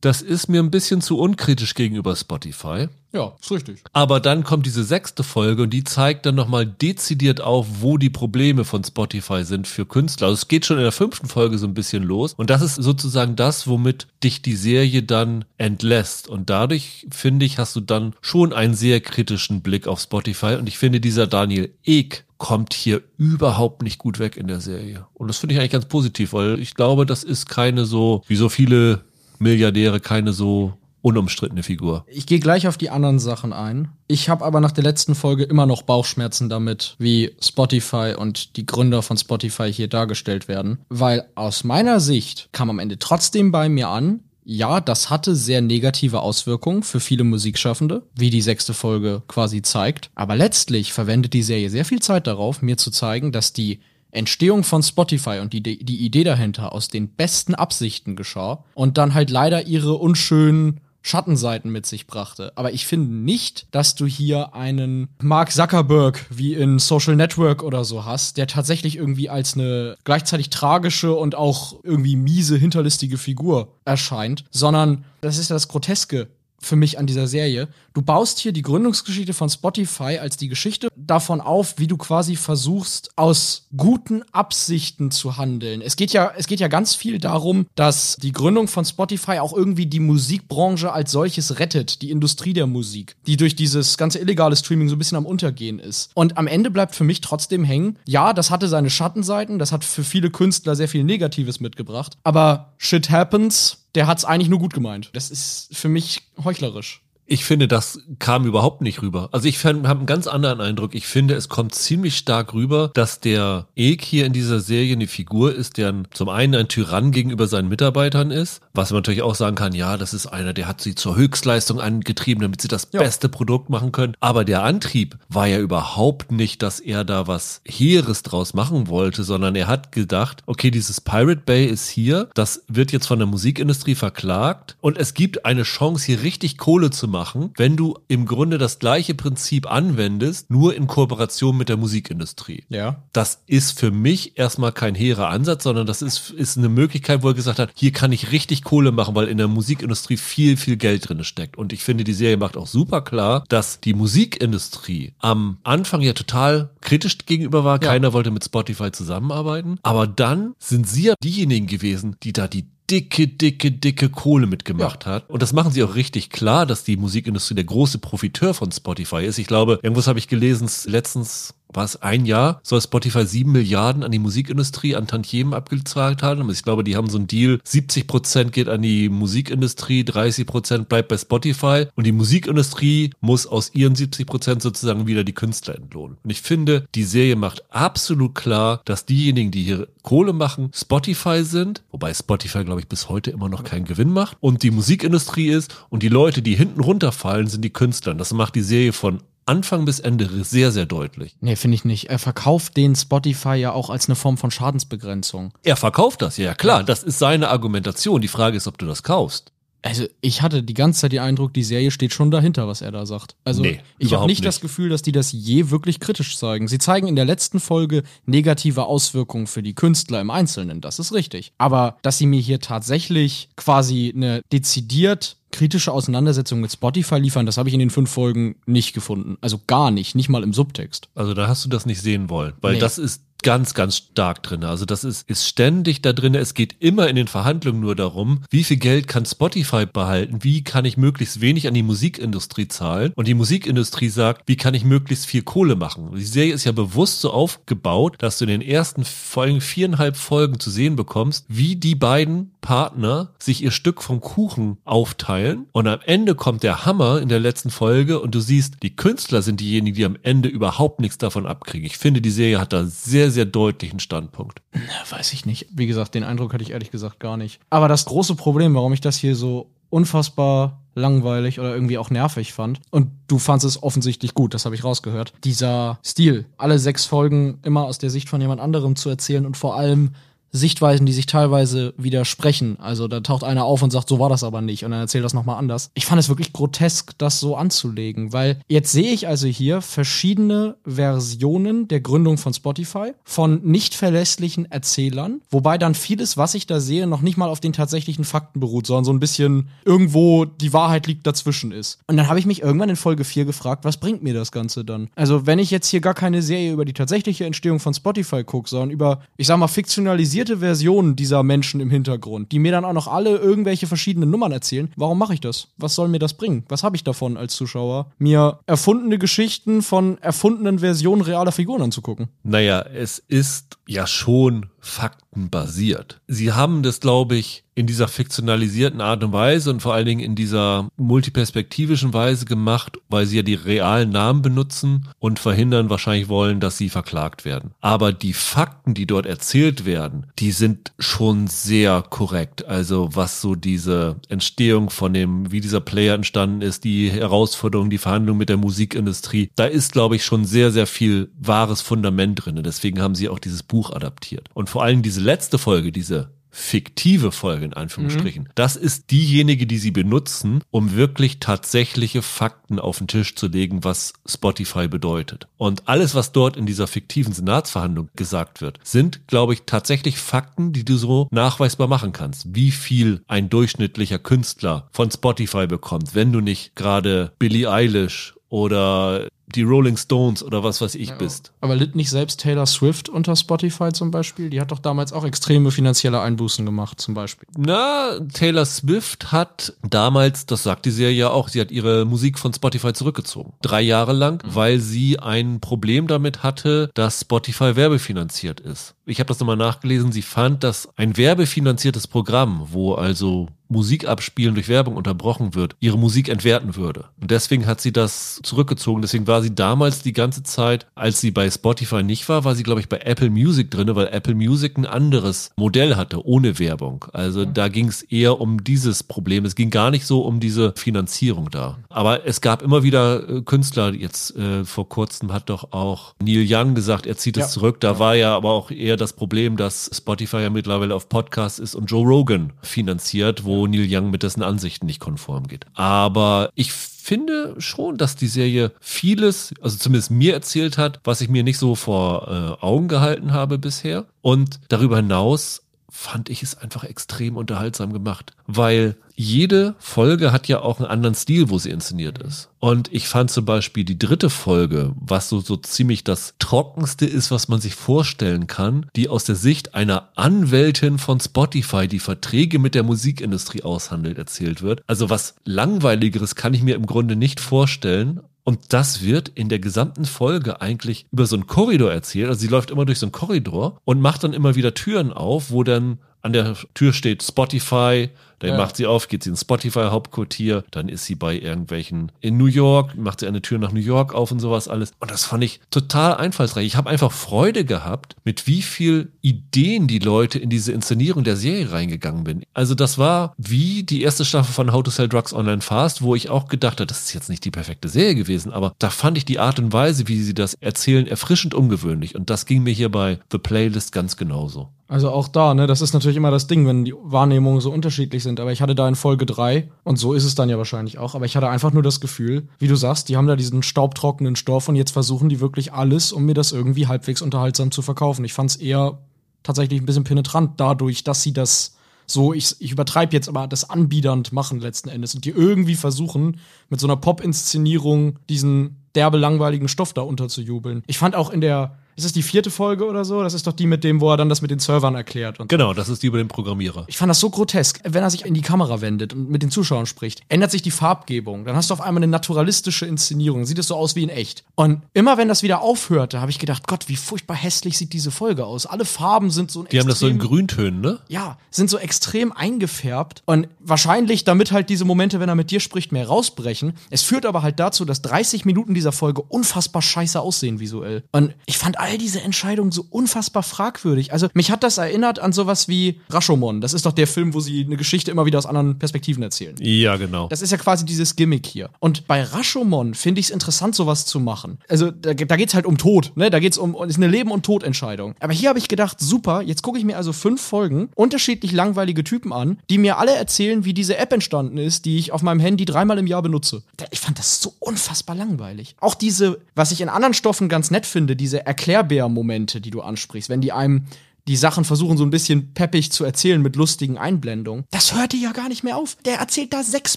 das 0.00 0.22
ist 0.22 0.48
mir 0.48 0.62
ein 0.62 0.70
bisschen 0.70 1.02
zu 1.02 1.18
unkritisch 1.18 1.74
gegenüber 1.74 2.16
Spotify. 2.16 2.88
ja, 3.12 3.34
ist 3.40 3.50
richtig. 3.50 3.82
Aber 3.92 4.20
dann 4.20 4.44
kommt 4.44 4.64
diese 4.64 4.84
sechste 4.84 5.22
Folge 5.22 5.64
und 5.64 5.70
die 5.70 5.84
zeigt 5.84 6.24
dann 6.24 6.34
nochmal 6.34 6.64
dezidiert 6.64 7.40
auf, 7.40 7.66
wo 7.80 7.98
die 7.98 8.08
Probleme 8.08 8.64
von 8.64 8.82
Spotify 8.82 9.44
sind 9.44 9.66
für 9.66 9.84
Künstler. 9.84 10.28
Also 10.28 10.34
es 10.34 10.48
geht 10.48 10.64
schon 10.64 10.78
in 10.78 10.84
der 10.84 10.92
fünften 10.92 11.28
Folge 11.28 11.58
so 11.58 11.66
ein 11.66 11.74
bisschen 11.74 12.02
los. 12.02 12.34
Und 12.34 12.50
das 12.50 12.62
ist 12.62 12.76
sozusagen 12.76 13.36
das, 13.36 13.66
womit 13.66 14.06
dich 14.24 14.42
die 14.42 14.56
Serie 14.56 15.02
dann 15.02 15.44
entlässt. 15.58 16.28
Und 16.28 16.48
dadurch, 16.48 17.06
finde 17.10 17.44
ich, 17.44 17.58
hast 17.58 17.76
du 17.76 17.80
dann 17.80 18.14
schon 18.22 18.52
einen 18.52 18.74
sehr 18.74 19.00
kritischen 19.00 19.60
Blick 19.60 19.86
auf 19.86 20.00
Spotify. 20.00 20.54
Und 20.54 20.68
ich 20.68 20.78
finde, 20.78 21.00
dieser 21.00 21.26
Daniel 21.26 21.70
Ek 21.84 22.24
kommt 22.38 22.72
hier 22.72 23.02
überhaupt 23.18 23.82
nicht 23.82 23.98
gut 23.98 24.18
weg 24.18 24.38
in 24.38 24.48
der 24.48 24.60
Serie. 24.60 25.06
Und 25.12 25.28
das 25.28 25.36
finde 25.36 25.54
ich 25.54 25.60
eigentlich 25.60 25.72
ganz 25.72 25.84
positiv, 25.84 26.32
weil 26.32 26.58
ich 26.58 26.74
glaube, 26.74 27.04
das 27.04 27.22
ist 27.22 27.50
keine 27.50 27.84
so, 27.84 28.24
wie 28.26 28.36
so 28.36 28.48
viele 28.48 29.04
Milliardäre, 29.40 29.98
keine 30.00 30.32
so 30.32 30.74
unumstrittene 31.02 31.62
Figur. 31.62 32.04
Ich 32.06 32.26
gehe 32.26 32.40
gleich 32.40 32.68
auf 32.68 32.76
die 32.76 32.90
anderen 32.90 33.18
Sachen 33.18 33.52
ein. 33.52 33.88
Ich 34.06 34.28
habe 34.28 34.44
aber 34.44 34.60
nach 34.60 34.72
der 34.72 34.84
letzten 34.84 35.14
Folge 35.14 35.44
immer 35.44 35.66
noch 35.66 35.82
Bauchschmerzen 35.82 36.48
damit, 36.48 36.94
wie 36.98 37.34
Spotify 37.42 38.14
und 38.16 38.56
die 38.56 38.66
Gründer 38.66 39.02
von 39.02 39.16
Spotify 39.16 39.72
hier 39.72 39.88
dargestellt 39.88 40.46
werden. 40.46 40.78
Weil 40.88 41.26
aus 41.34 41.64
meiner 41.64 42.00
Sicht 42.00 42.50
kam 42.52 42.70
am 42.70 42.78
Ende 42.78 42.98
trotzdem 42.98 43.50
bei 43.50 43.68
mir 43.68 43.88
an, 43.88 44.20
ja, 44.44 44.80
das 44.80 45.10
hatte 45.10 45.36
sehr 45.36 45.60
negative 45.60 46.20
Auswirkungen 46.20 46.82
für 46.82 46.98
viele 46.98 47.24
Musikschaffende, 47.24 48.02
wie 48.16 48.30
die 48.30 48.40
sechste 48.42 48.74
Folge 48.74 49.22
quasi 49.28 49.62
zeigt. 49.62 50.10
Aber 50.14 50.34
letztlich 50.34 50.92
verwendet 50.92 51.34
die 51.34 51.42
Serie 51.42 51.70
sehr 51.70 51.84
viel 51.84 52.00
Zeit 52.00 52.26
darauf, 52.26 52.60
mir 52.60 52.76
zu 52.76 52.90
zeigen, 52.90 53.32
dass 53.32 53.52
die 53.52 53.80
Entstehung 54.12 54.64
von 54.64 54.82
Spotify 54.82 55.38
und 55.40 55.52
die, 55.52 55.62
die 55.62 56.04
Idee 56.04 56.24
dahinter 56.24 56.72
aus 56.72 56.88
den 56.88 57.08
besten 57.08 57.54
Absichten 57.54 58.16
geschah 58.16 58.64
und 58.74 58.98
dann 58.98 59.14
halt 59.14 59.30
leider 59.30 59.66
ihre 59.66 59.94
unschönen 59.94 60.80
Schattenseiten 61.02 61.70
mit 61.70 61.86
sich 61.86 62.06
brachte. 62.06 62.52
Aber 62.56 62.72
ich 62.72 62.86
finde 62.86 63.14
nicht, 63.14 63.66
dass 63.70 63.94
du 63.94 64.06
hier 64.06 64.54
einen 64.54 65.08
Mark 65.20 65.50
Zuckerberg 65.50 66.26
wie 66.30 66.54
in 66.54 66.78
Social 66.78 67.16
Network 67.16 67.62
oder 67.62 67.84
so 67.84 68.04
hast, 68.04 68.36
der 68.36 68.46
tatsächlich 68.46 68.96
irgendwie 68.96 69.30
als 69.30 69.54
eine 69.54 69.96
gleichzeitig 70.04 70.50
tragische 70.50 71.14
und 71.14 71.34
auch 71.34 71.82
irgendwie 71.82 72.16
miese, 72.16 72.56
hinterlistige 72.56 73.16
Figur 73.16 73.72
erscheint, 73.84 74.44
sondern 74.50 75.04
das 75.22 75.38
ist 75.38 75.50
das 75.50 75.68
Groteske 75.68 76.28
für 76.60 76.76
mich 76.76 76.98
an 76.98 77.06
dieser 77.06 77.26
Serie. 77.26 77.68
Du 77.94 78.02
baust 78.02 78.38
hier 78.38 78.52
die 78.52 78.62
Gründungsgeschichte 78.62 79.34
von 79.34 79.48
Spotify 79.48 80.18
als 80.18 80.36
die 80.36 80.48
Geschichte 80.48 80.88
davon 80.94 81.40
auf, 81.40 81.74
wie 81.78 81.86
du 81.86 81.96
quasi 81.96 82.36
versuchst, 82.36 83.10
aus 83.16 83.66
guten 83.76 84.22
Absichten 84.32 85.10
zu 85.10 85.36
handeln. 85.36 85.82
Es 85.82 85.96
geht 85.96 86.12
ja, 86.12 86.32
es 86.36 86.46
geht 86.46 86.60
ja 86.60 86.68
ganz 86.68 86.94
viel 86.94 87.18
darum, 87.18 87.66
dass 87.74 88.16
die 88.16 88.32
Gründung 88.32 88.68
von 88.68 88.84
Spotify 88.84 89.38
auch 89.38 89.52
irgendwie 89.52 89.86
die 89.86 90.00
Musikbranche 90.00 90.92
als 90.92 91.10
solches 91.10 91.58
rettet, 91.58 92.02
die 92.02 92.10
Industrie 92.10 92.52
der 92.52 92.66
Musik, 92.66 93.16
die 93.26 93.36
durch 93.36 93.56
dieses 93.56 93.96
ganze 93.96 94.18
illegale 94.18 94.54
Streaming 94.54 94.88
so 94.88 94.96
ein 94.96 94.98
bisschen 94.98 95.18
am 95.18 95.26
Untergehen 95.26 95.78
ist. 95.78 96.10
Und 96.14 96.36
am 96.36 96.46
Ende 96.46 96.70
bleibt 96.70 96.94
für 96.94 97.04
mich 97.04 97.20
trotzdem 97.20 97.64
hängen, 97.64 97.98
ja, 98.06 98.32
das 98.32 98.50
hatte 98.50 98.68
seine 98.68 98.90
Schattenseiten, 98.90 99.58
das 99.58 99.72
hat 99.72 99.84
für 99.84 100.04
viele 100.04 100.30
Künstler 100.30 100.76
sehr 100.76 100.88
viel 100.88 101.04
Negatives 101.04 101.60
mitgebracht, 101.60 102.18
aber 102.22 102.74
shit 102.78 103.10
happens, 103.10 103.79
der 103.94 104.06
hat's 104.06 104.24
eigentlich 104.24 104.48
nur 104.48 104.58
gut 104.58 104.72
gemeint. 104.72 105.10
Das 105.12 105.30
ist 105.30 105.68
für 105.72 105.88
mich 105.88 106.22
heuchlerisch. 106.42 107.02
Ich 107.32 107.44
finde, 107.44 107.68
das 107.68 108.00
kam 108.18 108.44
überhaupt 108.44 108.82
nicht 108.82 109.02
rüber. 109.02 109.28
Also 109.30 109.46
ich 109.46 109.64
habe 109.64 109.86
einen 109.88 110.06
ganz 110.06 110.26
anderen 110.26 110.60
Eindruck. 110.60 110.96
Ich 110.96 111.06
finde, 111.06 111.34
es 111.34 111.48
kommt 111.48 111.76
ziemlich 111.76 112.16
stark 112.16 112.54
rüber, 112.54 112.90
dass 112.92 113.20
der 113.20 113.68
Ek 113.76 114.02
hier 114.02 114.26
in 114.26 114.32
dieser 114.32 114.58
Serie 114.58 114.94
eine 114.94 115.06
Figur 115.06 115.54
ist, 115.54 115.78
der 115.78 115.94
zum 116.10 116.28
einen 116.28 116.56
ein 116.56 116.66
Tyrann 116.66 117.12
gegenüber 117.12 117.46
seinen 117.46 117.68
Mitarbeitern 117.68 118.32
ist, 118.32 118.62
was 118.74 118.90
man 118.90 118.98
natürlich 118.98 119.22
auch 119.22 119.36
sagen 119.36 119.54
kann, 119.54 119.76
ja, 119.76 119.96
das 119.96 120.12
ist 120.12 120.26
einer, 120.26 120.52
der 120.52 120.66
hat 120.66 120.80
sie 120.80 120.96
zur 120.96 121.14
Höchstleistung 121.14 121.80
angetrieben, 121.80 122.42
damit 122.42 122.60
sie 122.62 122.66
das 122.66 122.88
Ja. 122.90 123.00
beste 123.00 123.28
Produkt 123.28 123.70
machen 123.70 123.92
können. 123.92 124.14
Aber 124.18 124.44
der 124.44 124.64
Antrieb 124.64 125.16
war 125.28 125.46
ja 125.46 125.60
überhaupt 125.60 126.32
nicht, 126.32 126.62
dass 126.62 126.80
er 126.80 127.04
da 127.04 127.28
was 127.28 127.60
Heeres 127.64 128.24
draus 128.24 128.54
machen 128.54 128.88
wollte, 128.88 129.22
sondern 129.22 129.54
er 129.54 129.68
hat 129.68 129.92
gedacht, 129.92 130.42
okay, 130.46 130.72
dieses 130.72 131.00
Pirate 131.00 131.42
Bay 131.46 131.64
ist 131.66 131.88
hier, 131.88 132.28
das 132.34 132.64
wird 132.66 132.90
jetzt 132.90 133.06
von 133.06 133.20
der 133.20 133.28
Musikindustrie 133.28 133.94
verklagt 133.94 134.76
und 134.80 134.98
es 134.98 135.14
gibt 135.14 135.44
eine 135.44 135.62
Chance, 135.62 136.06
hier 136.06 136.22
richtig 136.22 136.58
Kohle 136.58 136.90
zu 136.90 137.06
machen, 137.06 137.19
wenn 137.56 137.76
du 137.76 137.98
im 138.08 138.26
Grunde 138.26 138.58
das 138.58 138.78
gleiche 138.78 139.14
Prinzip 139.14 139.70
anwendest, 139.70 140.50
nur 140.50 140.74
in 140.74 140.86
Kooperation 140.86 141.56
mit 141.56 141.68
der 141.68 141.76
Musikindustrie. 141.76 142.64
Ja. 142.68 143.02
Das 143.12 143.42
ist 143.46 143.78
für 143.78 143.90
mich 143.90 144.38
erstmal 144.38 144.72
kein 144.72 144.94
hehrer 144.94 145.28
Ansatz, 145.28 145.64
sondern 145.64 145.86
das 145.86 146.02
ist, 146.02 146.30
ist 146.30 146.58
eine 146.58 146.68
Möglichkeit, 146.68 147.22
wo 147.22 147.28
er 147.28 147.34
gesagt 147.34 147.58
hat, 147.58 147.70
hier 147.74 147.92
kann 147.92 148.12
ich 148.12 148.32
richtig 148.32 148.64
Kohle 148.64 148.92
machen, 148.92 149.14
weil 149.14 149.28
in 149.28 149.38
der 149.38 149.48
Musikindustrie 149.48 150.16
viel, 150.16 150.56
viel 150.56 150.76
Geld 150.76 151.08
drin 151.08 151.24
steckt. 151.24 151.56
Und 151.56 151.72
ich 151.72 151.82
finde, 151.82 152.04
die 152.04 152.12
Serie 152.12 152.36
macht 152.36 152.56
auch 152.56 152.66
super 152.66 153.02
klar, 153.02 153.44
dass 153.48 153.80
die 153.80 153.94
Musikindustrie 153.94 155.14
am 155.18 155.58
Anfang 155.62 156.00
ja 156.00 156.12
total 156.12 156.70
kritisch 156.80 157.18
gegenüber 157.26 157.64
war. 157.64 157.82
Ja. 157.82 157.90
Keiner 157.90 158.12
wollte 158.12 158.30
mit 158.30 158.44
Spotify 158.44 158.92
zusammenarbeiten. 158.92 159.78
Aber 159.82 160.06
dann 160.06 160.54
sind 160.58 160.88
sie 160.88 161.04
ja 161.04 161.14
diejenigen 161.22 161.66
gewesen, 161.66 162.16
die 162.22 162.32
da 162.32 162.48
die 162.48 162.66
dicke, 162.90 163.28
dicke, 163.28 163.70
dicke 163.70 164.08
Kohle 164.08 164.46
mitgemacht 164.46 165.06
hat. 165.06 165.28
Und 165.30 165.42
das 165.42 165.52
machen 165.52 165.72
sie 165.72 165.82
auch 165.82 165.94
richtig 165.94 166.30
klar, 166.30 166.66
dass 166.66 166.84
die 166.84 166.96
Musikindustrie 166.96 167.54
der 167.54 167.64
große 167.64 167.98
Profiteur 167.98 168.54
von 168.54 168.72
Spotify 168.72 169.24
ist. 169.24 169.38
Ich 169.38 169.46
glaube, 169.46 169.78
irgendwas 169.82 170.06
habe 170.06 170.18
ich 170.18 170.28
gelesen, 170.28 170.68
letztens 170.86 171.54
war 171.72 171.84
es 171.84 172.00
ein 172.02 172.26
Jahr, 172.26 172.60
soll 172.62 172.80
Spotify 172.80 173.26
sieben 173.26 173.52
Milliarden 173.52 174.02
an 174.02 174.12
die 174.12 174.18
Musikindustrie, 174.18 174.96
an 174.96 175.06
Tantiemen 175.06 175.54
abgezahlt 175.54 176.22
haben. 176.22 176.48
Ich 176.50 176.62
glaube, 176.62 176.84
die 176.84 176.96
haben 176.96 177.08
so 177.08 177.18
einen 177.18 177.26
Deal, 177.26 177.60
70 177.64 178.06
Prozent 178.06 178.52
geht 178.52 178.68
an 178.68 178.82
die 178.82 179.08
Musikindustrie, 179.08 180.04
30 180.04 180.46
Prozent 180.46 180.88
bleibt 180.88 181.08
bei 181.08 181.18
Spotify 181.18 181.86
und 181.94 182.06
die 182.06 182.12
Musikindustrie 182.12 183.10
muss 183.20 183.46
aus 183.46 183.74
ihren 183.74 183.94
70 183.94 184.26
Prozent 184.26 184.62
sozusagen 184.62 185.06
wieder 185.06 185.24
die 185.24 185.34
Künstler 185.34 185.76
entlohnen. 185.76 186.16
Und 186.22 186.30
ich 186.30 186.42
finde, 186.42 186.86
die 186.94 187.04
Serie 187.04 187.36
macht 187.36 187.62
absolut 187.70 188.34
klar, 188.34 188.82
dass 188.84 189.06
diejenigen, 189.06 189.50
die 189.50 189.62
hier 189.62 189.88
Kohle 190.02 190.32
machen, 190.32 190.70
Spotify 190.74 191.44
sind, 191.44 191.82
wobei 191.90 192.14
Spotify, 192.14 192.64
glaube 192.64 192.80
ich, 192.80 192.88
bis 192.88 193.08
heute 193.08 193.30
immer 193.30 193.48
noch 193.48 193.64
keinen 193.64 193.84
Gewinn 193.84 194.12
macht 194.12 194.36
und 194.40 194.62
die 194.62 194.70
Musikindustrie 194.70 195.48
ist 195.48 195.74
und 195.90 196.02
die 196.02 196.08
Leute, 196.08 196.42
die 196.42 196.54
hinten 196.54 196.80
runterfallen, 196.80 197.48
sind 197.48 197.64
die 197.64 197.72
Künstler. 197.72 198.12
Und 198.12 198.18
das 198.18 198.32
macht 198.32 198.54
die 198.54 198.62
Serie 198.62 198.92
von 198.92 199.20
Anfang 199.50 199.84
bis 199.84 199.98
Ende 199.98 200.28
sehr, 200.44 200.70
sehr 200.70 200.86
deutlich. 200.86 201.34
Nee, 201.40 201.56
finde 201.56 201.74
ich 201.74 201.84
nicht. 201.84 202.08
Er 202.08 202.18
verkauft 202.18 202.76
den 202.76 202.94
Spotify 202.94 203.54
ja 203.56 203.72
auch 203.72 203.90
als 203.90 204.08
eine 204.08 204.14
Form 204.16 204.36
von 204.38 204.50
Schadensbegrenzung. 204.50 205.52
Er 205.62 205.76
verkauft 205.76 206.22
das, 206.22 206.36
ja 206.36 206.54
klar. 206.54 206.84
Das 206.84 207.02
ist 207.02 207.18
seine 207.18 207.48
Argumentation. 207.48 208.20
Die 208.20 208.28
Frage 208.28 208.56
ist, 208.56 208.66
ob 208.66 208.78
du 208.78 208.86
das 208.86 209.02
kaufst. 209.02 209.52
Also 209.82 210.04
ich 210.20 210.42
hatte 210.42 210.62
die 210.62 210.74
ganze 210.74 211.00
Zeit 211.00 211.12
den 211.12 211.20
Eindruck, 211.20 211.54
die 211.54 211.62
Serie 211.62 211.90
steht 211.90 212.12
schon 212.12 212.30
dahinter, 212.30 212.68
was 212.68 212.82
er 212.82 212.92
da 212.92 213.06
sagt. 213.06 213.34
Also 213.44 213.62
Nee, 213.62 213.80
ich 213.98 214.12
habe 214.12 214.26
nicht, 214.26 214.40
nicht. 214.40 214.44
das 214.44 214.60
Gefühl, 214.60 214.90
dass 214.90 215.00
die 215.00 215.12
das 215.12 215.32
je 215.32 215.70
wirklich 215.70 216.00
kritisch 216.00 216.36
zeigen. 216.36 216.68
Sie 216.68 216.76
zeigen 216.78 217.06
in 217.08 217.16
der 217.16 217.24
letzten 217.24 217.60
Folge 217.60 218.02
negative 218.26 218.84
Auswirkungen 218.84 219.46
für 219.46 219.62
die 219.62 219.74
Künstler 219.74 220.20
im 220.20 220.30
Einzelnen, 220.30 220.82
das 220.82 220.98
ist 220.98 221.14
richtig. 221.14 221.52
Aber 221.56 221.96
dass 222.02 222.18
sie 222.18 222.26
mir 222.26 222.40
hier 222.40 222.60
tatsächlich 222.60 223.48
quasi 223.56 224.12
eine 224.14 224.42
dezidiert 224.52 225.36
kritische 225.52 225.92
Auseinandersetzung 225.92 226.60
mit 226.60 226.70
Spotify 226.72 227.16
liefern, 227.16 227.46
das 227.46 227.56
habe 227.58 227.68
ich 227.68 227.74
in 227.74 227.80
den 227.80 227.90
fünf 227.90 228.10
Folgen 228.10 228.56
nicht 228.66 228.94
gefunden. 228.94 229.36
Also 229.40 229.60
gar 229.66 229.90
nicht, 229.90 230.14
nicht 230.14 230.28
mal 230.28 230.42
im 230.42 230.52
Subtext. 230.52 231.08
Also 231.14 231.34
da 231.34 231.48
hast 231.48 231.64
du 231.64 231.68
das 231.68 231.86
nicht 231.86 232.00
sehen 232.00 232.30
wollen, 232.30 232.52
weil 232.60 232.74
Nee. 232.74 232.78
das 232.80 232.98
ist 232.98 233.22
ganz, 233.42 233.74
ganz 233.74 233.96
stark 233.96 234.42
drin. 234.42 234.64
Also 234.64 234.84
das 234.84 235.04
ist, 235.04 235.28
ist 235.28 235.46
ständig 235.46 236.02
da 236.02 236.12
drin. 236.12 236.34
Es 236.34 236.54
geht 236.54 236.76
immer 236.80 237.08
in 237.08 237.16
den 237.16 237.28
Verhandlungen 237.28 237.80
nur 237.80 237.96
darum, 237.96 238.42
wie 238.50 238.64
viel 238.64 238.76
Geld 238.76 239.08
kann 239.08 239.26
Spotify 239.26 239.86
behalten, 239.86 240.42
wie 240.42 240.62
kann 240.64 240.84
ich 240.84 240.96
möglichst 240.96 241.40
wenig 241.40 241.66
an 241.68 241.74
die 241.74 241.82
Musikindustrie 241.82 242.68
zahlen. 242.68 243.12
Und 243.14 243.28
die 243.28 243.34
Musikindustrie 243.34 244.08
sagt, 244.08 244.42
wie 244.46 244.56
kann 244.56 244.74
ich 244.74 244.84
möglichst 244.84 245.26
viel 245.26 245.42
Kohle 245.42 245.76
machen. 245.76 246.10
Die 246.14 246.24
Serie 246.24 246.54
ist 246.54 246.64
ja 246.64 246.72
bewusst 246.72 247.20
so 247.20 247.30
aufgebaut, 247.30 248.16
dass 248.18 248.38
du 248.38 248.44
in 248.44 248.50
den 248.50 248.62
ersten 248.62 249.04
Folgen 249.04 249.60
viereinhalb 249.60 250.16
Folgen 250.16 250.60
zu 250.60 250.70
sehen 250.70 250.96
bekommst, 250.96 251.44
wie 251.48 251.76
die 251.76 251.94
beiden 251.94 252.52
Partner 252.60 253.32
sich 253.38 253.62
ihr 253.62 253.70
Stück 253.70 254.02
vom 254.02 254.20
Kuchen 254.20 254.78
aufteilen. 254.84 255.66
Und 255.72 255.86
am 255.86 256.00
Ende 256.04 256.34
kommt 256.34 256.62
der 256.62 256.84
Hammer 256.84 257.20
in 257.20 257.28
der 257.28 257.40
letzten 257.40 257.70
Folge 257.70 258.20
und 258.20 258.34
du 258.34 258.40
siehst, 258.40 258.82
die 258.82 258.94
Künstler 258.96 259.42
sind 259.42 259.60
diejenigen, 259.60 259.96
die 259.96 260.04
am 260.04 260.16
Ende 260.22 260.48
überhaupt 260.48 261.00
nichts 261.00 261.18
davon 261.18 261.46
abkriegen. 261.46 261.86
Ich 261.86 261.98
finde, 261.98 262.20
die 262.20 262.30
Serie 262.30 262.60
hat 262.60 262.72
da 262.72 262.84
sehr, 262.84 263.29
sehr 263.30 263.44
deutlichen 263.44 264.00
Standpunkt. 264.00 264.62
Ja, 264.74 265.16
weiß 265.16 265.32
ich 265.32 265.46
nicht. 265.46 265.66
Wie 265.72 265.86
gesagt, 265.86 266.14
den 266.14 266.24
Eindruck 266.24 266.52
hatte 266.52 266.62
ich 266.62 266.70
ehrlich 266.70 266.90
gesagt 266.90 267.20
gar 267.20 267.36
nicht. 267.36 267.60
Aber 267.70 267.88
das 267.88 268.04
große 268.04 268.34
Problem, 268.34 268.74
warum 268.74 268.92
ich 268.92 269.00
das 269.00 269.16
hier 269.16 269.34
so 269.36 269.70
unfassbar 269.90 270.80
langweilig 270.94 271.60
oder 271.60 271.74
irgendwie 271.74 271.98
auch 271.98 272.10
nervig 272.10 272.52
fand. 272.52 272.80
Und 272.90 273.10
du 273.28 273.38
fandst 273.38 273.66
es 273.66 273.82
offensichtlich 273.82 274.34
gut, 274.34 274.54
das 274.54 274.64
habe 274.64 274.74
ich 274.74 274.84
rausgehört. 274.84 275.32
Dieser 275.44 275.98
Stil, 276.04 276.46
alle 276.56 276.78
sechs 276.78 277.04
Folgen 277.04 277.58
immer 277.62 277.84
aus 277.84 277.98
der 277.98 278.10
Sicht 278.10 278.28
von 278.28 278.40
jemand 278.40 278.60
anderem 278.60 278.96
zu 278.96 279.08
erzählen 279.08 279.46
und 279.46 279.56
vor 279.56 279.76
allem 279.76 280.10
Sichtweisen, 280.52 281.06
die 281.06 281.12
sich 281.12 281.26
teilweise 281.26 281.94
widersprechen. 281.96 282.78
Also 282.80 283.08
da 283.08 283.20
taucht 283.20 283.44
einer 283.44 283.64
auf 283.64 283.82
und 283.82 283.90
sagt, 283.90 284.08
so 284.08 284.18
war 284.18 284.28
das 284.28 284.44
aber 284.44 284.60
nicht 284.60 284.84
und 284.84 284.90
dann 284.90 285.00
erzählt 285.00 285.24
das 285.24 285.34
nochmal 285.34 285.58
anders. 285.58 285.90
Ich 285.94 286.06
fand 286.06 286.20
es 286.20 286.28
wirklich 286.28 286.52
grotesk, 286.52 287.16
das 287.18 287.40
so 287.40 287.56
anzulegen, 287.56 288.32
weil 288.32 288.60
jetzt 288.68 288.92
sehe 288.92 289.12
ich 289.12 289.28
also 289.28 289.46
hier 289.46 289.80
verschiedene 289.80 290.76
Versionen 290.84 291.88
der 291.88 292.00
Gründung 292.00 292.38
von 292.38 292.54
Spotify 292.54 293.12
von 293.24 293.62
nicht 293.62 293.94
verlässlichen 293.94 294.70
Erzählern, 294.70 295.40
wobei 295.50 295.78
dann 295.78 295.94
vieles, 295.94 296.36
was 296.36 296.54
ich 296.54 296.66
da 296.66 296.80
sehe, 296.80 297.06
noch 297.06 297.22
nicht 297.22 297.36
mal 297.36 297.48
auf 297.48 297.60
den 297.60 297.72
tatsächlichen 297.72 298.24
Fakten 298.24 298.60
beruht, 298.60 298.86
sondern 298.86 299.04
so 299.04 299.12
ein 299.12 299.20
bisschen 299.20 299.68
irgendwo 299.84 300.44
die 300.44 300.72
Wahrheit 300.72 301.06
liegt 301.06 301.26
dazwischen 301.26 301.72
ist. 301.72 301.98
Und 302.06 302.16
dann 302.16 302.28
habe 302.28 302.38
ich 302.38 302.46
mich 302.46 302.62
irgendwann 302.62 302.90
in 302.90 302.96
Folge 302.96 303.24
4 303.24 303.44
gefragt, 303.44 303.84
was 303.84 303.98
bringt 303.98 304.22
mir 304.22 304.34
das 304.34 304.52
Ganze 304.52 304.84
dann? 304.84 305.08
Also 305.14 305.46
wenn 305.46 305.58
ich 305.58 305.70
jetzt 305.70 305.88
hier 305.88 306.00
gar 306.00 306.14
keine 306.14 306.42
Serie 306.42 306.72
über 306.72 306.84
die 306.84 306.92
tatsächliche 306.92 307.44
Entstehung 307.44 307.80
von 307.80 307.94
Spotify 307.94 308.44
gucke, 308.44 308.68
sondern 308.68 308.90
über, 308.90 309.20
ich 309.36 309.46
sag 309.46 309.58
mal, 309.58 309.68
fiktionalisierte 309.68 310.39
Versionen 310.46 311.16
dieser 311.16 311.42
Menschen 311.42 311.80
im 311.80 311.90
Hintergrund, 311.90 312.52
die 312.52 312.58
mir 312.58 312.72
dann 312.72 312.84
auch 312.84 312.92
noch 312.92 313.08
alle 313.08 313.36
irgendwelche 313.36 313.86
verschiedenen 313.86 314.30
Nummern 314.30 314.52
erzählen, 314.52 314.92
warum 314.96 315.18
mache 315.18 315.34
ich 315.34 315.40
das? 315.40 315.68
Was 315.76 315.94
soll 315.94 316.08
mir 316.08 316.18
das 316.18 316.34
bringen? 316.34 316.64
Was 316.68 316.82
habe 316.82 316.96
ich 316.96 317.04
davon 317.04 317.36
als 317.36 317.54
Zuschauer? 317.54 318.10
Mir 318.18 318.58
erfundene 318.66 319.18
Geschichten 319.18 319.82
von 319.82 320.18
erfundenen 320.18 320.80
Versionen 320.80 321.22
realer 321.22 321.52
Figuren 321.52 321.82
anzugucken. 321.82 322.28
Naja, 322.42 322.80
es 322.80 323.18
ist 323.18 323.78
ja 323.86 324.06
schon 324.06 324.66
faktenbasiert. 324.80 326.20
Sie 326.26 326.52
haben 326.52 326.82
das, 326.82 327.00
glaube 327.00 327.36
ich, 327.36 327.64
in 327.74 327.86
dieser 327.86 328.08
fiktionalisierten 328.08 329.00
Art 329.00 329.22
und 329.24 329.32
Weise 329.32 329.70
und 329.70 329.80
vor 329.80 329.94
allen 329.94 330.04
Dingen 330.04 330.20
in 330.20 330.34
dieser 330.34 330.88
multiperspektivischen 330.96 332.12
Weise 332.12 332.44
gemacht, 332.44 332.98
weil 333.08 333.26
sie 333.26 333.36
ja 333.36 333.42
die 333.42 333.54
realen 333.54 334.10
Namen 334.10 334.42
benutzen 334.42 335.08
und 335.18 335.38
verhindern 335.38 335.88
wahrscheinlich 335.88 336.28
wollen, 336.28 336.60
dass 336.60 336.76
sie 336.76 336.90
verklagt 336.90 337.44
werden. 337.44 337.70
Aber 337.80 338.12
die 338.12 338.32
Fakten, 338.34 338.92
die 338.92 339.06
dort 339.06 339.24
erzählt 339.24 339.86
werden, 339.86 340.26
die 340.38 340.52
sind 340.52 340.92
schon 340.98 341.46
sehr 341.46 342.02
korrekt. 342.02 342.66
Also 342.66 343.08
was 343.12 343.40
so 343.40 343.54
diese 343.54 344.16
Entstehung 344.28 344.90
von 344.90 345.14
dem, 345.14 345.50
wie 345.50 345.60
dieser 345.60 345.80
Player 345.80 346.14
entstanden 346.14 346.62
ist, 346.62 346.84
die 346.84 347.10
Herausforderung, 347.10 347.88
die 347.88 347.98
Verhandlung 347.98 348.36
mit 348.36 348.48
der 348.48 348.56
Musikindustrie, 348.56 349.50
da 349.54 349.64
ist, 349.64 349.92
glaube 349.92 350.16
ich, 350.16 350.24
schon 350.24 350.44
sehr, 350.44 350.70
sehr 350.70 350.86
viel 350.86 351.30
wahres 351.38 351.80
Fundament 351.80 352.44
drin. 352.44 352.60
Deswegen 352.62 353.00
haben 353.00 353.14
sie 353.14 353.28
auch 353.28 353.38
dieses 353.38 353.62
Buch 353.62 353.90
adaptiert. 353.90 354.48
Und 354.54 354.68
vor 354.70 354.82
allem 354.82 355.02
diese 355.02 355.20
letzte 355.20 355.58
Folge, 355.58 355.92
diese 355.92 356.30
fiktive 356.50 357.32
Folge 357.32 357.64
in 357.64 357.74
Anführungsstrichen. 357.74 358.48
Das 358.54 358.76
ist 358.76 359.10
diejenige, 359.10 359.66
die 359.66 359.78
sie 359.78 359.90
benutzen, 359.90 360.62
um 360.70 360.96
wirklich 360.96 361.38
tatsächliche 361.38 362.22
Fakten 362.22 362.78
auf 362.78 362.98
den 362.98 363.06
Tisch 363.06 363.36
zu 363.36 363.46
legen, 363.46 363.84
was 363.84 364.12
Spotify 364.26 364.88
bedeutet. 364.88 365.46
Und 365.56 365.88
alles, 365.88 366.14
was 366.14 366.32
dort 366.32 366.56
in 366.56 366.66
dieser 366.66 366.86
fiktiven 366.86 367.32
Senatsverhandlung 367.32 368.10
gesagt 368.16 368.60
wird, 368.60 368.80
sind, 368.82 369.26
glaube 369.28 369.54
ich, 369.54 369.62
tatsächlich 369.66 370.18
Fakten, 370.18 370.72
die 370.72 370.84
du 370.84 370.96
so 370.96 371.28
nachweisbar 371.30 371.86
machen 371.86 372.12
kannst. 372.12 372.54
Wie 372.54 372.72
viel 372.72 373.22
ein 373.28 373.48
durchschnittlicher 373.48 374.18
Künstler 374.18 374.88
von 374.92 375.10
Spotify 375.10 375.66
bekommt, 375.66 376.14
wenn 376.14 376.32
du 376.32 376.40
nicht 376.40 376.74
gerade 376.74 377.32
Billie 377.38 377.70
Eilish 377.70 378.34
oder 378.48 379.28
die 379.54 379.62
Rolling 379.62 379.96
Stones 379.96 380.42
oder 380.42 380.62
was 380.62 380.80
weiß 380.80 380.94
ich 380.94 381.12
bist. 381.14 381.52
Aber 381.60 381.76
litt 381.76 381.94
nicht 381.94 382.10
selbst 382.10 382.40
Taylor 382.40 382.66
Swift 382.66 383.08
unter 383.08 383.36
Spotify 383.36 383.92
zum 383.92 384.10
Beispiel? 384.10 384.50
Die 384.50 384.60
hat 384.60 384.70
doch 384.70 384.78
damals 384.78 385.12
auch 385.12 385.24
extreme 385.24 385.70
finanzielle 385.70 386.20
Einbußen 386.20 386.64
gemacht, 386.64 387.00
zum 387.00 387.14
Beispiel. 387.14 387.48
Na, 387.56 388.18
Taylor 388.32 388.64
Swift 388.64 389.32
hat 389.32 389.74
damals, 389.88 390.46
das 390.46 390.62
sagt 390.62 390.86
die 390.86 390.90
Serie 390.90 391.16
ja 391.16 391.30
auch, 391.30 391.48
sie 391.48 391.60
hat 391.60 391.70
ihre 391.70 392.04
Musik 392.04 392.38
von 392.38 392.52
Spotify 392.52 392.92
zurückgezogen. 392.92 393.52
Drei 393.62 393.80
Jahre 393.80 394.12
lang, 394.12 394.42
weil 394.46 394.80
sie 394.80 395.18
ein 395.18 395.60
Problem 395.60 396.06
damit 396.06 396.42
hatte, 396.42 396.90
dass 396.94 397.20
Spotify 397.20 397.76
werbefinanziert 397.76 398.60
ist. 398.60 398.94
Ich 399.06 399.18
habe 399.18 399.28
das 399.28 399.40
nochmal 399.40 399.56
nachgelesen, 399.56 400.12
sie 400.12 400.22
fand, 400.22 400.62
dass 400.62 400.88
ein 400.96 401.16
werbefinanziertes 401.16 402.06
Programm, 402.06 402.68
wo 402.70 402.94
also 402.94 403.48
Musik 403.70 404.06
abspielen 404.06 404.54
durch 404.54 404.68
Werbung 404.68 404.96
unterbrochen 404.96 405.54
wird, 405.54 405.76
ihre 405.80 405.96
Musik 405.96 406.28
entwerten 406.28 406.76
würde. 406.76 407.06
Und 407.20 407.30
deswegen 407.30 407.66
hat 407.66 407.80
sie 407.80 407.92
das 407.92 408.40
zurückgezogen. 408.42 409.00
Deswegen 409.00 409.26
war 409.26 409.39
sie 409.42 409.54
damals 409.54 410.02
die 410.02 410.12
ganze 410.12 410.42
Zeit, 410.42 410.86
als 410.94 411.20
sie 411.20 411.30
bei 411.30 411.50
Spotify 411.50 412.02
nicht 412.02 412.28
war, 412.28 412.44
war 412.44 412.54
sie, 412.54 412.62
glaube 412.62 412.80
ich, 412.80 412.88
bei 412.88 412.98
Apple 412.98 413.30
Music 413.30 413.70
drinne, 413.70 413.94
weil 413.96 414.08
Apple 414.08 414.34
Music 414.34 414.76
ein 414.78 414.86
anderes 414.86 415.50
Modell 415.56 415.96
hatte, 415.96 416.24
ohne 416.26 416.58
Werbung. 416.58 417.04
Also 417.12 417.44
da 417.44 417.68
ging 417.68 417.88
es 417.88 418.02
eher 418.02 418.40
um 418.40 418.62
dieses 418.64 419.02
Problem. 419.02 419.44
Es 419.44 419.54
ging 419.54 419.70
gar 419.70 419.90
nicht 419.90 420.06
so 420.06 420.22
um 420.22 420.40
diese 420.40 420.72
Finanzierung 420.76 421.50
da. 421.50 421.78
Aber 421.88 422.26
es 422.26 422.40
gab 422.40 422.62
immer 422.62 422.82
wieder 422.82 423.28
äh, 423.28 423.42
Künstler, 423.42 423.92
jetzt 423.94 424.36
äh, 424.36 424.64
vor 424.64 424.88
kurzem 424.88 425.32
hat 425.32 425.50
doch 425.50 425.72
auch 425.72 426.14
Neil 426.22 426.46
Young 426.48 426.74
gesagt, 426.74 427.06
er 427.06 427.16
zieht 427.16 427.36
es 427.36 427.44
Ja. 427.44 427.48
zurück. 427.48 427.80
Da 427.80 427.98
war 427.98 428.14
ja 428.14 428.34
aber 428.36 428.50
auch 428.50 428.70
eher 428.70 428.96
das 428.96 429.12
Problem, 429.12 429.56
dass 429.56 429.90
Spotify 429.92 430.38
ja 430.38 430.50
mittlerweile 430.50 430.94
auf 430.94 431.08
Podcasts 431.08 431.58
ist 431.58 431.74
und 431.74 431.90
Joe 431.90 432.06
Rogan 432.06 432.52
finanziert, 432.62 433.44
wo 433.44 433.66
Neil 433.66 433.86
Young 433.88 434.10
mit 434.10 434.22
dessen 434.22 434.42
Ansichten 434.42 434.86
nicht 434.86 435.00
konform 435.00 435.46
geht. 435.46 435.66
Aber 435.74 436.50
ich 436.54 436.72
finde 437.00 437.54
schon, 437.58 437.96
dass 437.96 438.16
die 438.16 438.26
Serie 438.26 438.72
vieles, 438.80 439.52
also 439.60 439.76
zumindest 439.76 440.10
mir 440.10 440.34
erzählt 440.34 440.78
hat, 440.78 441.00
was 441.04 441.20
ich 441.20 441.28
mir 441.28 441.42
nicht 441.42 441.58
so 441.58 441.74
vor 441.74 442.28
äh, 442.60 442.64
Augen 442.64 442.88
gehalten 442.88 443.32
habe 443.32 443.58
bisher. 443.58 444.06
Und 444.22 444.60
darüber 444.68 444.96
hinaus 444.96 445.62
fand 445.90 446.28
ich 446.28 446.42
es 446.42 446.56
einfach 446.56 446.84
extrem 446.84 447.36
unterhaltsam 447.36 447.92
gemacht, 447.92 448.32
weil 448.46 448.96
jede 449.14 449.74
Folge 449.78 450.32
hat 450.32 450.48
ja 450.48 450.60
auch 450.60 450.78
einen 450.78 450.88
anderen 450.88 451.14
Stil, 451.14 451.50
wo 451.50 451.58
sie 451.58 451.68
inszeniert 451.68 452.18
ist. 452.18 452.48
Und 452.58 452.90
ich 452.92 453.06
fand 453.06 453.30
zum 453.30 453.44
Beispiel 453.44 453.84
die 453.84 453.98
dritte 453.98 454.30
Folge, 454.30 454.94
was 454.98 455.28
so, 455.28 455.40
so 455.40 455.56
ziemlich 455.56 456.04
das 456.04 456.34
trockenste 456.38 457.04
ist, 457.04 457.30
was 457.30 457.48
man 457.48 457.60
sich 457.60 457.74
vorstellen 457.74 458.46
kann, 458.46 458.86
die 458.96 459.08
aus 459.08 459.24
der 459.24 459.34
Sicht 459.34 459.74
einer 459.74 460.08
Anwältin 460.14 460.98
von 460.98 461.20
Spotify, 461.20 461.86
die 461.86 462.00
Verträge 462.00 462.58
mit 462.58 462.74
der 462.74 462.82
Musikindustrie 462.82 463.62
aushandelt, 463.62 464.16
erzählt 464.16 464.62
wird. 464.62 464.82
Also 464.86 465.10
was 465.10 465.34
langweiligeres 465.44 466.34
kann 466.34 466.54
ich 466.54 466.62
mir 466.62 466.74
im 466.74 466.86
Grunde 466.86 467.16
nicht 467.16 467.40
vorstellen. 467.40 468.20
Und 468.50 468.72
das 468.72 469.04
wird 469.04 469.28
in 469.28 469.48
der 469.48 469.60
gesamten 469.60 470.04
Folge 470.04 470.60
eigentlich 470.60 471.06
über 471.12 471.24
so 471.26 471.36
einen 471.36 471.46
Korridor 471.46 471.92
erzählt. 471.92 472.26
Also 472.26 472.40
sie 472.40 472.48
läuft 472.48 472.72
immer 472.72 472.84
durch 472.84 472.98
so 472.98 473.06
einen 473.06 473.12
Korridor 473.12 473.80
und 473.84 474.00
macht 474.00 474.24
dann 474.24 474.32
immer 474.32 474.56
wieder 474.56 474.74
Türen 474.74 475.12
auf, 475.12 475.52
wo 475.52 475.62
dann 475.62 476.00
an 476.20 476.32
der 476.32 476.56
Tür 476.74 476.92
steht 476.92 477.22
Spotify, 477.22 478.08
dann 478.40 478.50
Ja. 478.50 478.56
macht 478.56 478.76
sie 478.76 478.86
auf, 478.86 479.08
geht 479.08 479.22
sie 479.22 479.30
ins 479.30 479.42
Spotify-Hauptquartier, 479.42 480.64
dann 480.70 480.88
ist 480.88 481.04
sie 481.04 481.14
bei 481.14 481.38
irgendwelchen 481.38 482.12
in 482.20 482.36
New 482.36 482.46
York, 482.46 482.96
macht 482.96 483.20
sie 483.20 483.26
eine 483.26 483.42
Tür 483.42 483.58
nach 483.58 483.72
New 483.72 483.80
York 483.80 484.14
auf 484.14 484.30
und 484.32 484.40
sowas 484.40 484.68
alles. 484.68 484.92
Und 484.98 485.10
das 485.10 485.24
fand 485.24 485.44
ich 485.44 485.60
total 485.70 486.14
einfallsreich. 486.16 486.66
Ich 486.66 486.76
habe 486.76 486.90
einfach 486.90 487.12
Freude 487.12 487.64
gehabt, 487.64 488.16
mit 488.24 488.46
wie 488.46 488.62
viel 488.62 489.12
Ideen 489.20 489.86
die 489.86 489.98
Leute 489.98 490.38
in 490.38 490.50
diese 490.50 490.72
Inszenierung 490.72 491.24
der 491.24 491.36
Serie 491.36 491.70
reingegangen 491.72 492.24
bin. 492.24 492.42
Also 492.54 492.74
das 492.74 492.98
war 492.98 493.34
wie 493.38 493.82
die 493.82 494.02
erste 494.02 494.24
Staffel 494.24 494.52
von 494.52 494.72
How 494.72 494.82
to 494.82 494.90
Sell 494.90 495.08
Drugs 495.08 495.32
Online 495.32 495.60
Fast, 495.60 496.02
wo 496.02 496.14
ich 496.14 496.30
auch 496.30 496.48
gedacht 496.48 496.80
habe, 496.80 496.86
das 496.86 497.02
ist 497.04 497.14
jetzt 497.14 497.28
nicht 497.28 497.44
die 497.44 497.50
perfekte 497.50 497.88
Serie 497.88 498.14
gewesen, 498.14 498.52
aber 498.52 498.74
da 498.78 498.90
fand 498.90 499.18
ich 499.18 499.24
die 499.24 499.38
Art 499.38 499.58
und 499.58 499.72
Weise, 499.72 500.08
wie 500.08 500.20
sie 500.22 500.34
das 500.34 500.54
erzählen, 500.54 501.06
erfrischend 501.06 501.54
ungewöhnlich. 501.54 502.14
Und 502.14 502.30
das 502.30 502.46
ging 502.46 502.62
mir 502.62 502.72
hier 502.72 502.90
bei 502.90 503.18
The 503.30 503.38
Playlist 503.38 503.92
ganz 503.92 504.16
genauso. 504.16 504.68
Also 504.88 505.10
auch 505.10 505.28
da, 505.28 505.54
ne, 505.54 505.66
das 505.68 505.82
ist 505.82 505.92
natürlich 505.92 506.16
immer 506.16 506.32
das 506.32 506.48
Ding, 506.48 506.66
wenn 506.66 506.84
die 506.84 506.94
Wahrnehmungen 507.00 507.60
so 507.60 507.70
unterschiedlich 507.72 508.24
sind. 508.24 508.29
Aber 508.38 508.52
ich 508.52 508.62
hatte 508.62 508.74
da 508.74 508.86
in 508.86 508.94
Folge 508.94 509.26
drei 509.26 509.68
und 509.82 509.96
so 509.96 510.12
ist 510.12 510.24
es 510.24 510.34
dann 510.34 510.48
ja 510.48 510.58
wahrscheinlich 510.58 510.98
auch, 510.98 511.14
aber 511.14 511.24
ich 511.24 511.36
hatte 511.36 511.48
einfach 511.48 511.72
nur 511.72 511.82
das 511.82 512.00
Gefühl, 512.00 512.48
wie 512.58 512.68
du 512.68 512.76
sagst, 512.76 513.08
die 513.08 513.16
haben 513.16 513.26
da 513.26 513.34
diesen 513.34 513.62
staubtrockenen 513.62 514.36
Stoff 514.36 514.68
und 514.68 514.76
jetzt 514.76 514.92
versuchen 514.92 515.28
die 515.28 515.40
wirklich 515.40 515.72
alles, 515.72 516.12
um 516.12 516.24
mir 516.24 516.34
das 516.34 516.52
irgendwie 516.52 516.86
halbwegs 516.86 517.22
unterhaltsam 517.22 517.70
zu 517.70 517.82
verkaufen. 517.82 518.24
Ich 518.24 518.34
fand 518.34 518.50
es 518.50 518.56
eher 518.56 518.98
tatsächlich 519.42 519.80
ein 519.80 519.86
bisschen 519.86 520.04
penetrant 520.04 520.60
dadurch, 520.60 521.02
dass 521.02 521.22
sie 521.22 521.32
das 521.32 521.74
so, 522.06 522.34
ich, 522.34 522.56
ich 522.60 522.72
übertreibe 522.72 523.12
jetzt 523.12 523.28
aber 523.28 523.46
das 523.46 523.70
anbiedernd 523.70 524.32
machen 524.32 524.60
letzten 524.60 524.88
Endes 524.88 525.14
und 525.14 525.24
die 525.24 525.30
irgendwie 525.30 525.76
versuchen, 525.76 526.38
mit 526.68 526.80
so 526.80 526.86
einer 526.86 526.96
Pop-Inszenierung 526.96 528.18
diesen 528.28 528.80
derbe 528.94 529.16
langweiligen 529.16 529.68
Stoff 529.68 529.92
da 529.92 530.02
unterzujubeln. 530.02 530.82
Ich 530.86 530.98
fand 530.98 531.14
auch 531.14 531.30
in 531.30 531.40
der, 531.40 531.78
ist 531.96 532.04
es 532.04 532.12
die 532.12 532.22
vierte 532.22 532.50
Folge 532.50 532.86
oder 532.86 533.04
so? 533.04 533.22
Das 533.22 533.34
ist 533.34 533.46
doch 533.46 533.52
die 533.52 533.66
mit 533.66 533.84
dem, 533.84 534.00
wo 534.00 534.10
er 534.10 534.16
dann 534.16 534.28
das 534.28 534.42
mit 534.42 534.50
den 534.50 534.58
Servern 534.58 534.94
erklärt 534.94 535.40
und. 535.40 535.48
Genau, 535.48 535.74
das 535.74 535.88
ist 535.88 536.02
die 536.02 536.06
über 536.06 536.18
den 536.18 536.28
Programmierer. 536.28 536.84
Ich 536.88 536.96
fand 536.96 537.10
das 537.10 537.20
so 537.20 537.30
grotesk. 537.30 537.80
Wenn 537.84 538.02
er 538.02 538.10
sich 538.10 538.24
in 538.24 538.34
die 538.34 538.40
Kamera 538.42 538.80
wendet 538.80 539.12
und 539.12 539.30
mit 539.30 539.42
den 539.42 539.50
Zuschauern 539.50 539.86
spricht, 539.86 540.22
ändert 540.28 540.50
sich 540.50 540.62
die 540.62 540.70
Farbgebung. 540.70 541.44
Dann 541.44 541.56
hast 541.56 541.70
du 541.70 541.74
auf 541.74 541.80
einmal 541.80 542.02
eine 542.02 542.10
naturalistische 542.10 542.86
Inszenierung. 542.86 543.44
Sieht 543.44 543.58
es 543.58 543.66
so 543.68 543.76
aus 543.76 543.96
wie 543.96 544.02
in 544.02 544.08
echt. 544.08 544.44
Und 544.54 544.82
immer 544.94 545.18
wenn 545.18 545.28
das 545.28 545.42
wieder 545.42 545.60
aufhörte, 545.62 546.20
habe 546.20 546.30
ich 546.30 546.38
gedacht, 546.38 546.66
Gott, 546.66 546.88
wie 546.88 546.96
furchtbar 546.96 547.36
hässlich 547.36 547.76
sieht 547.78 547.92
diese 547.92 548.10
Folge 548.10 548.44
aus. 548.46 548.66
Alle 548.66 548.84
Farben 548.84 549.30
sind 549.30 549.50
so 549.50 549.64
Die 549.64 549.78
haben 549.78 549.88
das 549.88 549.98
so 549.98 550.06
in 550.06 550.16
extrem- 550.16 550.28
Grüntönen, 550.30 550.80
ne? 550.80 550.98
ja, 551.08 551.38
sind 551.50 551.70
so 551.70 551.78
extrem 551.78 552.32
eingefärbt 552.32 553.22
und 553.26 553.48
wahrscheinlich, 553.58 554.24
damit 554.24 554.52
halt 554.52 554.68
diese 554.68 554.84
Momente, 554.84 555.18
wenn 555.20 555.28
er 555.28 555.34
mit 555.34 555.50
dir 555.50 555.60
spricht, 555.60 555.92
mehr 555.92 556.06
rausbrechen. 556.06 556.74
Es 556.90 557.02
führt 557.02 557.26
aber 557.26 557.42
halt 557.42 557.58
dazu, 557.58 557.84
dass 557.84 558.02
30 558.02 558.44
Minuten 558.44 558.74
dieser 558.74 558.92
Folge 558.92 559.22
unfassbar 559.22 559.82
scheiße 559.82 560.20
aussehen 560.20 560.60
visuell. 560.60 561.02
Und 561.12 561.34
ich 561.46 561.58
fand 561.58 561.78
all 561.80 561.96
diese 561.96 562.20
Entscheidungen 562.20 562.72
so 562.72 562.86
unfassbar 562.90 563.42
fragwürdig. 563.42 564.12
Also 564.12 564.28
mich 564.34 564.50
hat 564.50 564.62
das 564.62 564.78
erinnert 564.78 565.18
an 565.18 565.32
sowas 565.32 565.66
wie 565.66 566.00
Rashomon. 566.10 566.60
Das 566.60 566.74
ist 566.74 566.84
doch 566.84 566.92
der 566.92 567.06
Film, 567.06 567.32
wo 567.32 567.40
sie 567.40 567.64
eine 567.64 567.76
Geschichte 567.76 568.10
immer 568.10 568.26
wieder 568.26 568.38
aus 568.38 568.46
anderen 568.46 568.78
Perspektiven 568.78 569.22
erzählen. 569.22 569.56
Ja, 569.60 569.96
genau. 569.96 570.28
Das 570.28 570.42
ist 570.42 570.50
ja 570.50 570.58
quasi 570.58 570.84
dieses 570.84 571.16
Gimmick 571.16 571.46
hier. 571.46 571.70
Und 571.78 572.06
bei 572.06 572.22
Rashomon 572.22 572.94
finde 572.94 573.20
ich 573.20 573.26
es 573.26 573.30
interessant, 573.30 573.74
sowas 573.74 574.04
zu 574.04 574.20
machen. 574.20 574.58
Also 574.68 574.90
da, 574.90 575.14
da 575.14 575.36
geht 575.36 575.48
es 575.48 575.54
halt 575.54 575.64
um 575.64 575.78
Tod, 575.78 576.12
ne? 576.16 576.28
Da 576.28 576.38
geht 576.38 576.52
es 576.52 576.58
um, 576.58 576.76
ist 576.86 576.96
eine 576.96 577.08
Leben- 577.08 577.30
und 577.30 577.44
Todentscheidung. 577.44 578.14
Aber 578.20 578.32
hier 578.32 578.50
habe 578.50 578.58
ich 578.58 578.68
gedacht, 578.68 579.00
super, 579.00 579.40
jetzt 579.40 579.62
gucke 579.62 579.78
ich 579.78 579.84
mir 579.84 579.96
also 579.96 580.12
fünf 580.12 580.42
Folgen 580.42 580.90
unterschiedlich 580.94 581.52
langweilige 581.52 582.04
Typen 582.04 582.32
an, 582.32 582.58
die 582.68 582.76
mir 582.76 582.98
alle 582.98 583.14
erzählen, 583.14 583.64
wie 583.64 583.72
diese 583.72 583.96
App 583.96 584.12
entstanden 584.12 584.58
ist, 584.58 584.84
die 584.84 584.98
ich 584.98 585.12
auf 585.12 585.22
meinem 585.22 585.40
Handy 585.40 585.64
dreimal 585.64 585.98
im 585.98 586.06
Jahr 586.06 586.22
benutze. 586.22 586.62
Ich 586.90 587.00
fand 587.00 587.18
das 587.18 587.40
so 587.40 587.54
unfassbar 587.58 588.16
langweilig. 588.16 588.76
Auch 588.80 588.94
diese, 588.94 589.40
was 589.54 589.72
ich 589.72 589.80
in 589.80 589.88
anderen 589.88 590.14
Stoffen 590.14 590.50
ganz 590.50 590.70
nett 590.70 590.84
finde, 590.84 591.16
diese 591.16 591.46
Erklärbär-Momente, 591.74 592.60
die 592.60 592.70
du 592.70 592.80
ansprichst, 592.80 593.28
wenn 593.30 593.40
die 593.40 593.52
einem 593.52 593.86
die 594.28 594.36
Sachen 594.36 594.64
versuchen 594.64 594.96
so 594.98 595.02
ein 595.04 595.10
bisschen 595.10 595.54
peppig 595.54 595.90
zu 595.90 596.04
erzählen 596.04 596.40
mit 596.42 596.54
lustigen 596.54 596.98
Einblendungen. 596.98 597.64
Das 597.70 597.94
hörte 597.96 598.16
ja 598.18 598.32
gar 598.32 598.48
nicht 598.48 598.62
mehr 598.62 598.76
auf. 598.76 598.96
Der 599.06 599.14
erzählt 599.18 599.52
da 599.52 599.64
sechs 599.64 599.96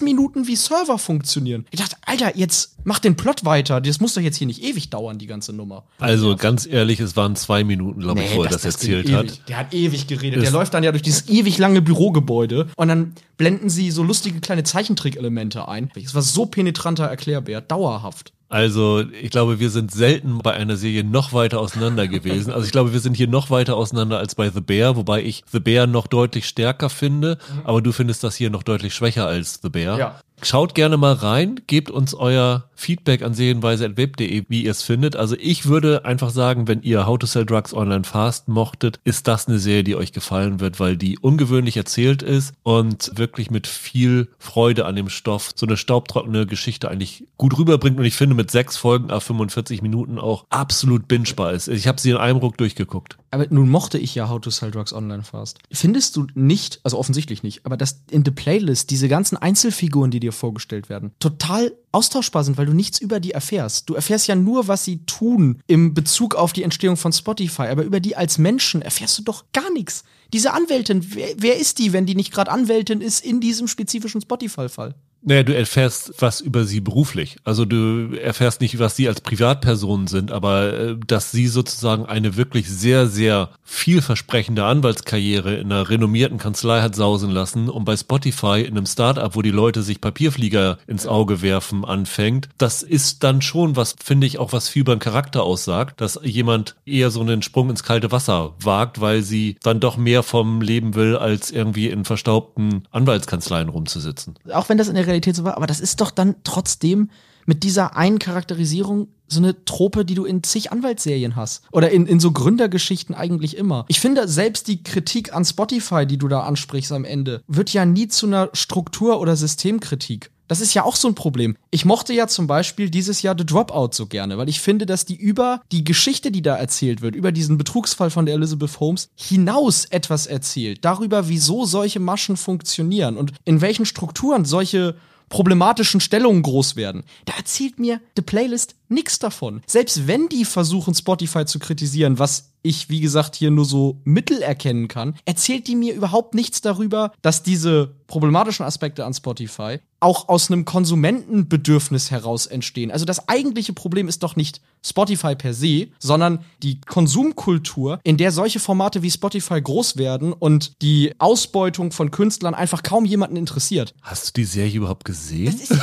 Minuten, 0.00 0.48
wie 0.48 0.56
Server 0.56 0.98
funktionieren. 0.98 1.66
Ich 1.70 1.78
dachte, 1.78 1.96
Alter, 2.06 2.36
jetzt 2.36 2.78
mach 2.84 2.98
den 2.98 3.16
Plot 3.16 3.44
weiter. 3.44 3.80
Das 3.82 4.00
muss 4.00 4.14
doch 4.14 4.22
jetzt 4.22 4.36
hier 4.38 4.46
nicht 4.46 4.62
ewig 4.64 4.88
dauern, 4.90 5.18
die 5.18 5.26
ganze 5.26 5.52
Nummer. 5.52 5.84
Also 5.98 6.36
ganz 6.36 6.66
ehrlich, 6.66 6.98
es 7.00 7.16
waren 7.16 7.36
zwei 7.36 7.64
Minuten, 7.64 8.00
glaube 8.00 8.22
ich, 8.22 8.34
wo 8.34 8.42
er 8.42 8.48
das, 8.50 8.62
ging 8.62 8.70
erzählt 8.72 9.06
ewig. 9.06 9.14
hat. 9.40 9.48
Der 9.48 9.56
hat 9.58 9.74
ewig 9.74 10.06
geredet. 10.06 10.38
Ist- 10.38 10.44
der 10.44 10.52
läuft 10.52 10.72
dann 10.74 10.82
ja 10.82 10.90
durch 10.90 11.02
dieses 11.02 11.28
ewig 11.28 11.58
lange 11.58 11.82
Bürogebäude 11.82 12.68
und 12.76 12.88
dann 12.88 13.14
blenden 13.36 13.68
sie 13.68 13.90
so 13.90 14.02
lustige 14.02 14.40
kleine 14.40 14.64
Zeichentrickelemente 14.64 15.68
ein. 15.68 15.90
Es 16.02 16.14
war 16.14 16.22
so 16.22 16.46
penetranter 16.46 17.04
Erklärbär, 17.04 17.60
dauerhaft. 17.60 18.32
Also 18.48 19.02
ich 19.20 19.30
glaube, 19.30 19.58
wir 19.58 19.70
sind 19.70 19.90
selten 19.90 20.38
bei 20.38 20.52
einer 20.52 20.76
Serie 20.76 21.02
noch 21.02 21.32
weiter 21.32 21.60
auseinander 21.60 22.06
gewesen. 22.06 22.52
Also 22.52 22.66
ich 22.66 22.72
glaube, 22.72 22.92
wir 22.92 23.00
sind 23.00 23.16
hier 23.16 23.26
noch 23.26 23.50
weiter 23.50 23.76
auseinander 23.76 24.18
als 24.18 24.34
bei 24.34 24.50
The 24.50 24.60
Bear, 24.60 24.96
wobei 24.96 25.22
ich 25.22 25.44
The 25.50 25.60
Bear 25.60 25.86
noch 25.86 26.06
deutlich 26.06 26.46
stärker 26.46 26.90
finde, 26.90 27.38
aber 27.64 27.82
du 27.82 27.90
findest 27.92 28.22
das 28.22 28.36
hier 28.36 28.50
noch 28.50 28.62
deutlich 28.62 28.94
schwächer 28.94 29.26
als 29.26 29.60
The 29.62 29.70
Bear. 29.70 29.98
Ja. 29.98 30.20
Schaut 30.42 30.74
gerne 30.74 30.96
mal 30.96 31.14
rein, 31.14 31.60
gebt 31.66 31.90
uns 31.90 32.12
euer 32.12 32.64
Feedback 32.74 33.22
an 33.22 33.34
serienweise.web.de, 33.34 34.44
wie 34.48 34.64
ihr 34.64 34.70
es 34.70 34.82
findet. 34.82 35.16
Also 35.16 35.36
ich 35.38 35.66
würde 35.66 36.04
einfach 36.04 36.30
sagen, 36.30 36.68
wenn 36.68 36.82
ihr 36.82 37.06
How 37.06 37.18
to 37.18 37.26
Sell 37.26 37.46
Drugs 37.46 37.74
Online 37.74 38.04
Fast 38.04 38.48
mochtet, 38.48 39.00
ist 39.04 39.28
das 39.28 39.48
eine 39.48 39.58
Serie, 39.58 39.84
die 39.84 39.96
euch 39.96 40.12
gefallen 40.12 40.60
wird, 40.60 40.80
weil 40.80 40.96
die 40.96 41.18
ungewöhnlich 41.18 41.76
erzählt 41.76 42.22
ist 42.22 42.54
und 42.62 43.12
wirklich 43.16 43.50
mit 43.50 43.66
viel 43.66 44.28
Freude 44.38 44.86
an 44.86 44.96
dem 44.96 45.08
Stoff 45.08 45.52
so 45.54 45.66
eine 45.66 45.76
staubtrockene 45.76 46.46
Geschichte 46.46 46.90
eigentlich 46.90 47.24
gut 47.36 47.58
rüberbringt 47.58 47.98
und 47.98 48.04
ich 48.04 48.14
finde 48.14 48.34
mit 48.34 48.50
sechs 48.50 48.76
Folgen 48.76 49.10
auf 49.10 49.24
45 49.24 49.82
Minuten 49.82 50.18
auch 50.18 50.46
absolut 50.50 51.08
bingebar 51.08 51.52
ist. 51.52 51.68
Ich 51.68 51.86
habe 51.86 52.00
sie 52.00 52.10
in 52.10 52.16
einem 52.16 52.38
Ruck 52.38 52.56
durchgeguckt. 52.58 53.16
Aber 53.30 53.46
nun 53.50 53.68
mochte 53.68 53.98
ich 53.98 54.14
ja 54.14 54.28
How 54.28 54.40
to 54.40 54.50
Sell 54.50 54.70
Drugs 54.70 54.92
Online 54.92 55.24
Fast. 55.24 55.58
Findest 55.72 56.16
du 56.16 56.26
nicht, 56.34 56.80
also 56.84 56.98
offensichtlich 56.98 57.42
nicht, 57.42 57.66
aber 57.66 57.76
dass 57.76 58.02
in 58.10 58.24
The 58.24 58.30
Playlist 58.30 58.90
diese 58.90 59.08
ganzen 59.08 59.36
Einzelfiguren, 59.36 60.12
die 60.12 60.20
dir 60.20 60.32
vorgestellt 60.32 60.88
werden, 60.88 61.12
total 61.18 61.72
austauschbar 61.90 62.44
sind, 62.44 62.58
weil 62.58 62.63
du 62.66 62.72
nichts 62.72 63.00
über 63.00 63.20
die 63.20 63.32
erfährst. 63.32 63.88
Du 63.88 63.94
erfährst 63.94 64.26
ja 64.26 64.34
nur, 64.34 64.68
was 64.68 64.84
sie 64.84 65.04
tun 65.06 65.60
im 65.66 65.94
Bezug 65.94 66.34
auf 66.34 66.52
die 66.52 66.62
Entstehung 66.62 66.96
von 66.96 67.12
Spotify, 67.12 67.62
aber 67.62 67.84
über 67.84 68.00
die 68.00 68.16
als 68.16 68.38
Menschen 68.38 68.82
erfährst 68.82 69.18
du 69.18 69.22
doch 69.22 69.44
gar 69.52 69.70
nichts. 69.72 70.04
Diese 70.32 70.52
Anwältin, 70.52 71.06
wer, 71.14 71.28
wer 71.36 71.56
ist 71.56 71.78
die, 71.78 71.92
wenn 71.92 72.06
die 72.06 72.14
nicht 72.14 72.32
gerade 72.32 72.50
Anwältin 72.50 73.00
ist 73.00 73.24
in 73.24 73.40
diesem 73.40 73.68
spezifischen 73.68 74.20
Spotify-Fall? 74.20 74.94
Naja, 75.26 75.42
du 75.42 75.56
erfährst 75.56 76.12
was 76.18 76.42
über 76.42 76.64
sie 76.64 76.80
beruflich. 76.80 77.38
Also 77.44 77.64
du 77.64 78.14
erfährst 78.14 78.60
nicht, 78.60 78.78
was 78.78 78.94
sie 78.94 79.08
als 79.08 79.22
Privatpersonen 79.22 80.06
sind, 80.06 80.30
aber 80.30 80.72
äh, 80.74 80.96
dass 81.06 81.30
sie 81.30 81.46
sozusagen 81.46 82.04
eine 82.04 82.36
wirklich 82.36 82.68
sehr, 82.68 83.06
sehr 83.06 83.48
vielversprechende 83.62 84.64
Anwaltskarriere 84.64 85.54
in 85.54 85.72
einer 85.72 85.88
renommierten 85.88 86.36
Kanzlei 86.36 86.82
hat 86.82 86.94
sausen 86.94 87.30
lassen 87.30 87.70
und 87.70 87.86
bei 87.86 87.96
Spotify 87.96 88.60
in 88.60 88.76
einem 88.76 88.86
Startup, 88.86 89.34
wo 89.34 89.40
die 89.40 89.50
Leute 89.50 89.82
sich 89.82 90.02
Papierflieger 90.02 90.78
ins 90.86 91.06
Auge 91.06 91.40
werfen, 91.40 91.86
anfängt. 91.86 92.50
Das 92.58 92.82
ist 92.82 93.24
dann 93.24 93.40
schon 93.40 93.76
was, 93.76 93.96
finde 94.02 94.26
ich, 94.26 94.38
auch 94.38 94.52
was 94.52 94.68
viel 94.68 94.84
beim 94.84 94.98
Charakter 94.98 95.42
aussagt, 95.42 96.02
dass 96.02 96.20
jemand 96.22 96.76
eher 96.84 97.10
so 97.10 97.22
einen 97.22 97.40
Sprung 97.40 97.70
ins 97.70 97.82
kalte 97.82 98.12
Wasser 98.12 98.54
wagt, 98.60 99.00
weil 99.00 99.22
sie 99.22 99.56
dann 99.62 99.80
doch 99.80 99.96
mehr 99.96 100.22
vom 100.22 100.60
Leben 100.60 100.94
will, 100.94 101.16
als 101.16 101.50
irgendwie 101.50 101.88
in 101.88 102.04
verstaubten 102.04 102.86
Anwaltskanzleien 102.90 103.70
rumzusitzen. 103.70 104.34
Auch 104.52 104.68
wenn 104.68 104.76
das 104.76 104.88
in 104.88 104.94
der 104.94 105.06
Realität 105.14 105.36
so 105.36 105.44
war, 105.44 105.56
aber 105.56 105.66
das 105.66 105.80
ist 105.80 106.00
doch 106.00 106.10
dann 106.10 106.36
trotzdem 106.44 107.10
mit 107.46 107.62
dieser 107.62 107.96
einen 107.96 108.18
Charakterisierung 108.18 109.08
so 109.26 109.38
eine 109.38 109.64
Trope, 109.64 110.04
die 110.04 110.14
du 110.14 110.24
in 110.24 110.42
zig 110.42 110.72
Anwaltsserien 110.72 111.36
hast. 111.36 111.62
Oder 111.72 111.90
in, 111.90 112.06
in 112.06 112.20
so 112.20 112.32
Gründergeschichten 112.32 113.14
eigentlich 113.14 113.56
immer. 113.56 113.84
Ich 113.88 114.00
finde, 114.00 114.28
selbst 114.28 114.68
die 114.68 114.82
Kritik 114.82 115.34
an 115.34 115.44
Spotify, 115.44 116.06
die 116.06 116.18
du 116.18 116.28
da 116.28 116.40
ansprichst 116.40 116.92
am 116.92 117.04
Ende, 117.04 117.42
wird 117.46 117.72
ja 117.72 117.84
nie 117.84 118.08
zu 118.08 118.26
einer 118.26 118.50
Struktur- 118.52 119.20
oder 119.20 119.36
Systemkritik. 119.36 120.30
Das 120.48 120.60
ist 120.60 120.74
ja 120.74 120.84
auch 120.84 120.96
so 120.96 121.08
ein 121.08 121.14
Problem. 121.14 121.56
Ich 121.70 121.84
mochte 121.84 122.12
ja 122.12 122.26
zum 122.26 122.46
Beispiel 122.46 122.90
dieses 122.90 123.22
Jahr 123.22 123.34
The 123.36 123.46
Dropout 123.46 123.90
so 123.92 124.06
gerne, 124.06 124.36
weil 124.36 124.48
ich 124.48 124.60
finde, 124.60 124.86
dass 124.86 125.04
die 125.04 125.16
über 125.16 125.62
die 125.72 125.84
Geschichte, 125.84 126.30
die 126.30 126.42
da 126.42 126.56
erzählt 126.56 127.00
wird, 127.00 127.14
über 127.14 127.32
diesen 127.32 127.56
Betrugsfall 127.56 128.10
von 128.10 128.26
der 128.26 128.34
Elizabeth 128.34 128.78
Holmes 128.80 129.08
hinaus 129.14 129.86
etwas 129.86 130.26
erzählt. 130.26 130.84
Darüber, 130.84 131.28
wieso 131.28 131.64
solche 131.64 132.00
Maschen 132.00 132.36
funktionieren 132.36 133.16
und 133.16 133.32
in 133.44 133.60
welchen 133.60 133.86
Strukturen 133.86 134.44
solche 134.44 134.96
problematischen 135.28 136.00
Stellungen 136.00 136.42
groß 136.42 136.76
werden. 136.76 137.02
Da 137.24 137.32
erzählt 137.36 137.78
mir 137.78 138.00
The 138.16 138.22
Playlist 138.22 138.76
nichts 138.94 139.18
davon. 139.18 139.60
Selbst 139.66 140.06
wenn 140.06 140.28
die 140.28 140.44
versuchen, 140.44 140.94
Spotify 140.94 141.44
zu 141.44 141.58
kritisieren, 141.58 142.18
was 142.18 142.54
ich, 142.62 142.88
wie 142.88 143.00
gesagt, 143.00 143.36
hier 143.36 143.50
nur 143.50 143.66
so 143.66 144.00
Mittel 144.04 144.40
erkennen 144.40 144.88
kann, 144.88 145.16
erzählt 145.26 145.68
die 145.68 145.76
mir 145.76 145.92
überhaupt 145.94 146.34
nichts 146.34 146.62
darüber, 146.62 147.12
dass 147.20 147.42
diese 147.42 147.94
problematischen 148.06 148.64
Aspekte 148.64 149.04
an 149.04 149.12
Spotify 149.12 149.80
auch 150.00 150.28
aus 150.28 150.50
einem 150.50 150.64
Konsumentenbedürfnis 150.64 152.10
heraus 152.10 152.46
entstehen. 152.46 152.90
Also 152.90 153.04
das 153.04 153.28
eigentliche 153.28 153.74
Problem 153.74 154.08
ist 154.08 154.22
doch 154.22 154.34
nicht 154.34 154.62
Spotify 154.82 155.34
per 155.34 155.52
se, 155.52 155.88
sondern 155.98 156.44
die 156.62 156.80
Konsumkultur, 156.80 158.00
in 158.02 158.16
der 158.16 158.32
solche 158.32 158.60
Formate 158.60 159.02
wie 159.02 159.10
Spotify 159.10 159.60
groß 159.60 159.98
werden 159.98 160.32
und 160.32 160.80
die 160.80 161.14
Ausbeutung 161.18 161.92
von 161.92 162.10
Künstlern 162.10 162.54
einfach 162.54 162.82
kaum 162.82 163.04
jemanden 163.04 163.36
interessiert. 163.36 163.94
Hast 164.02 164.28
du 164.28 164.40
die 164.40 164.44
Serie 164.44 164.76
überhaupt 164.76 165.04
gesehen? 165.04 165.46
Das 165.46 165.70
ist 165.70 165.80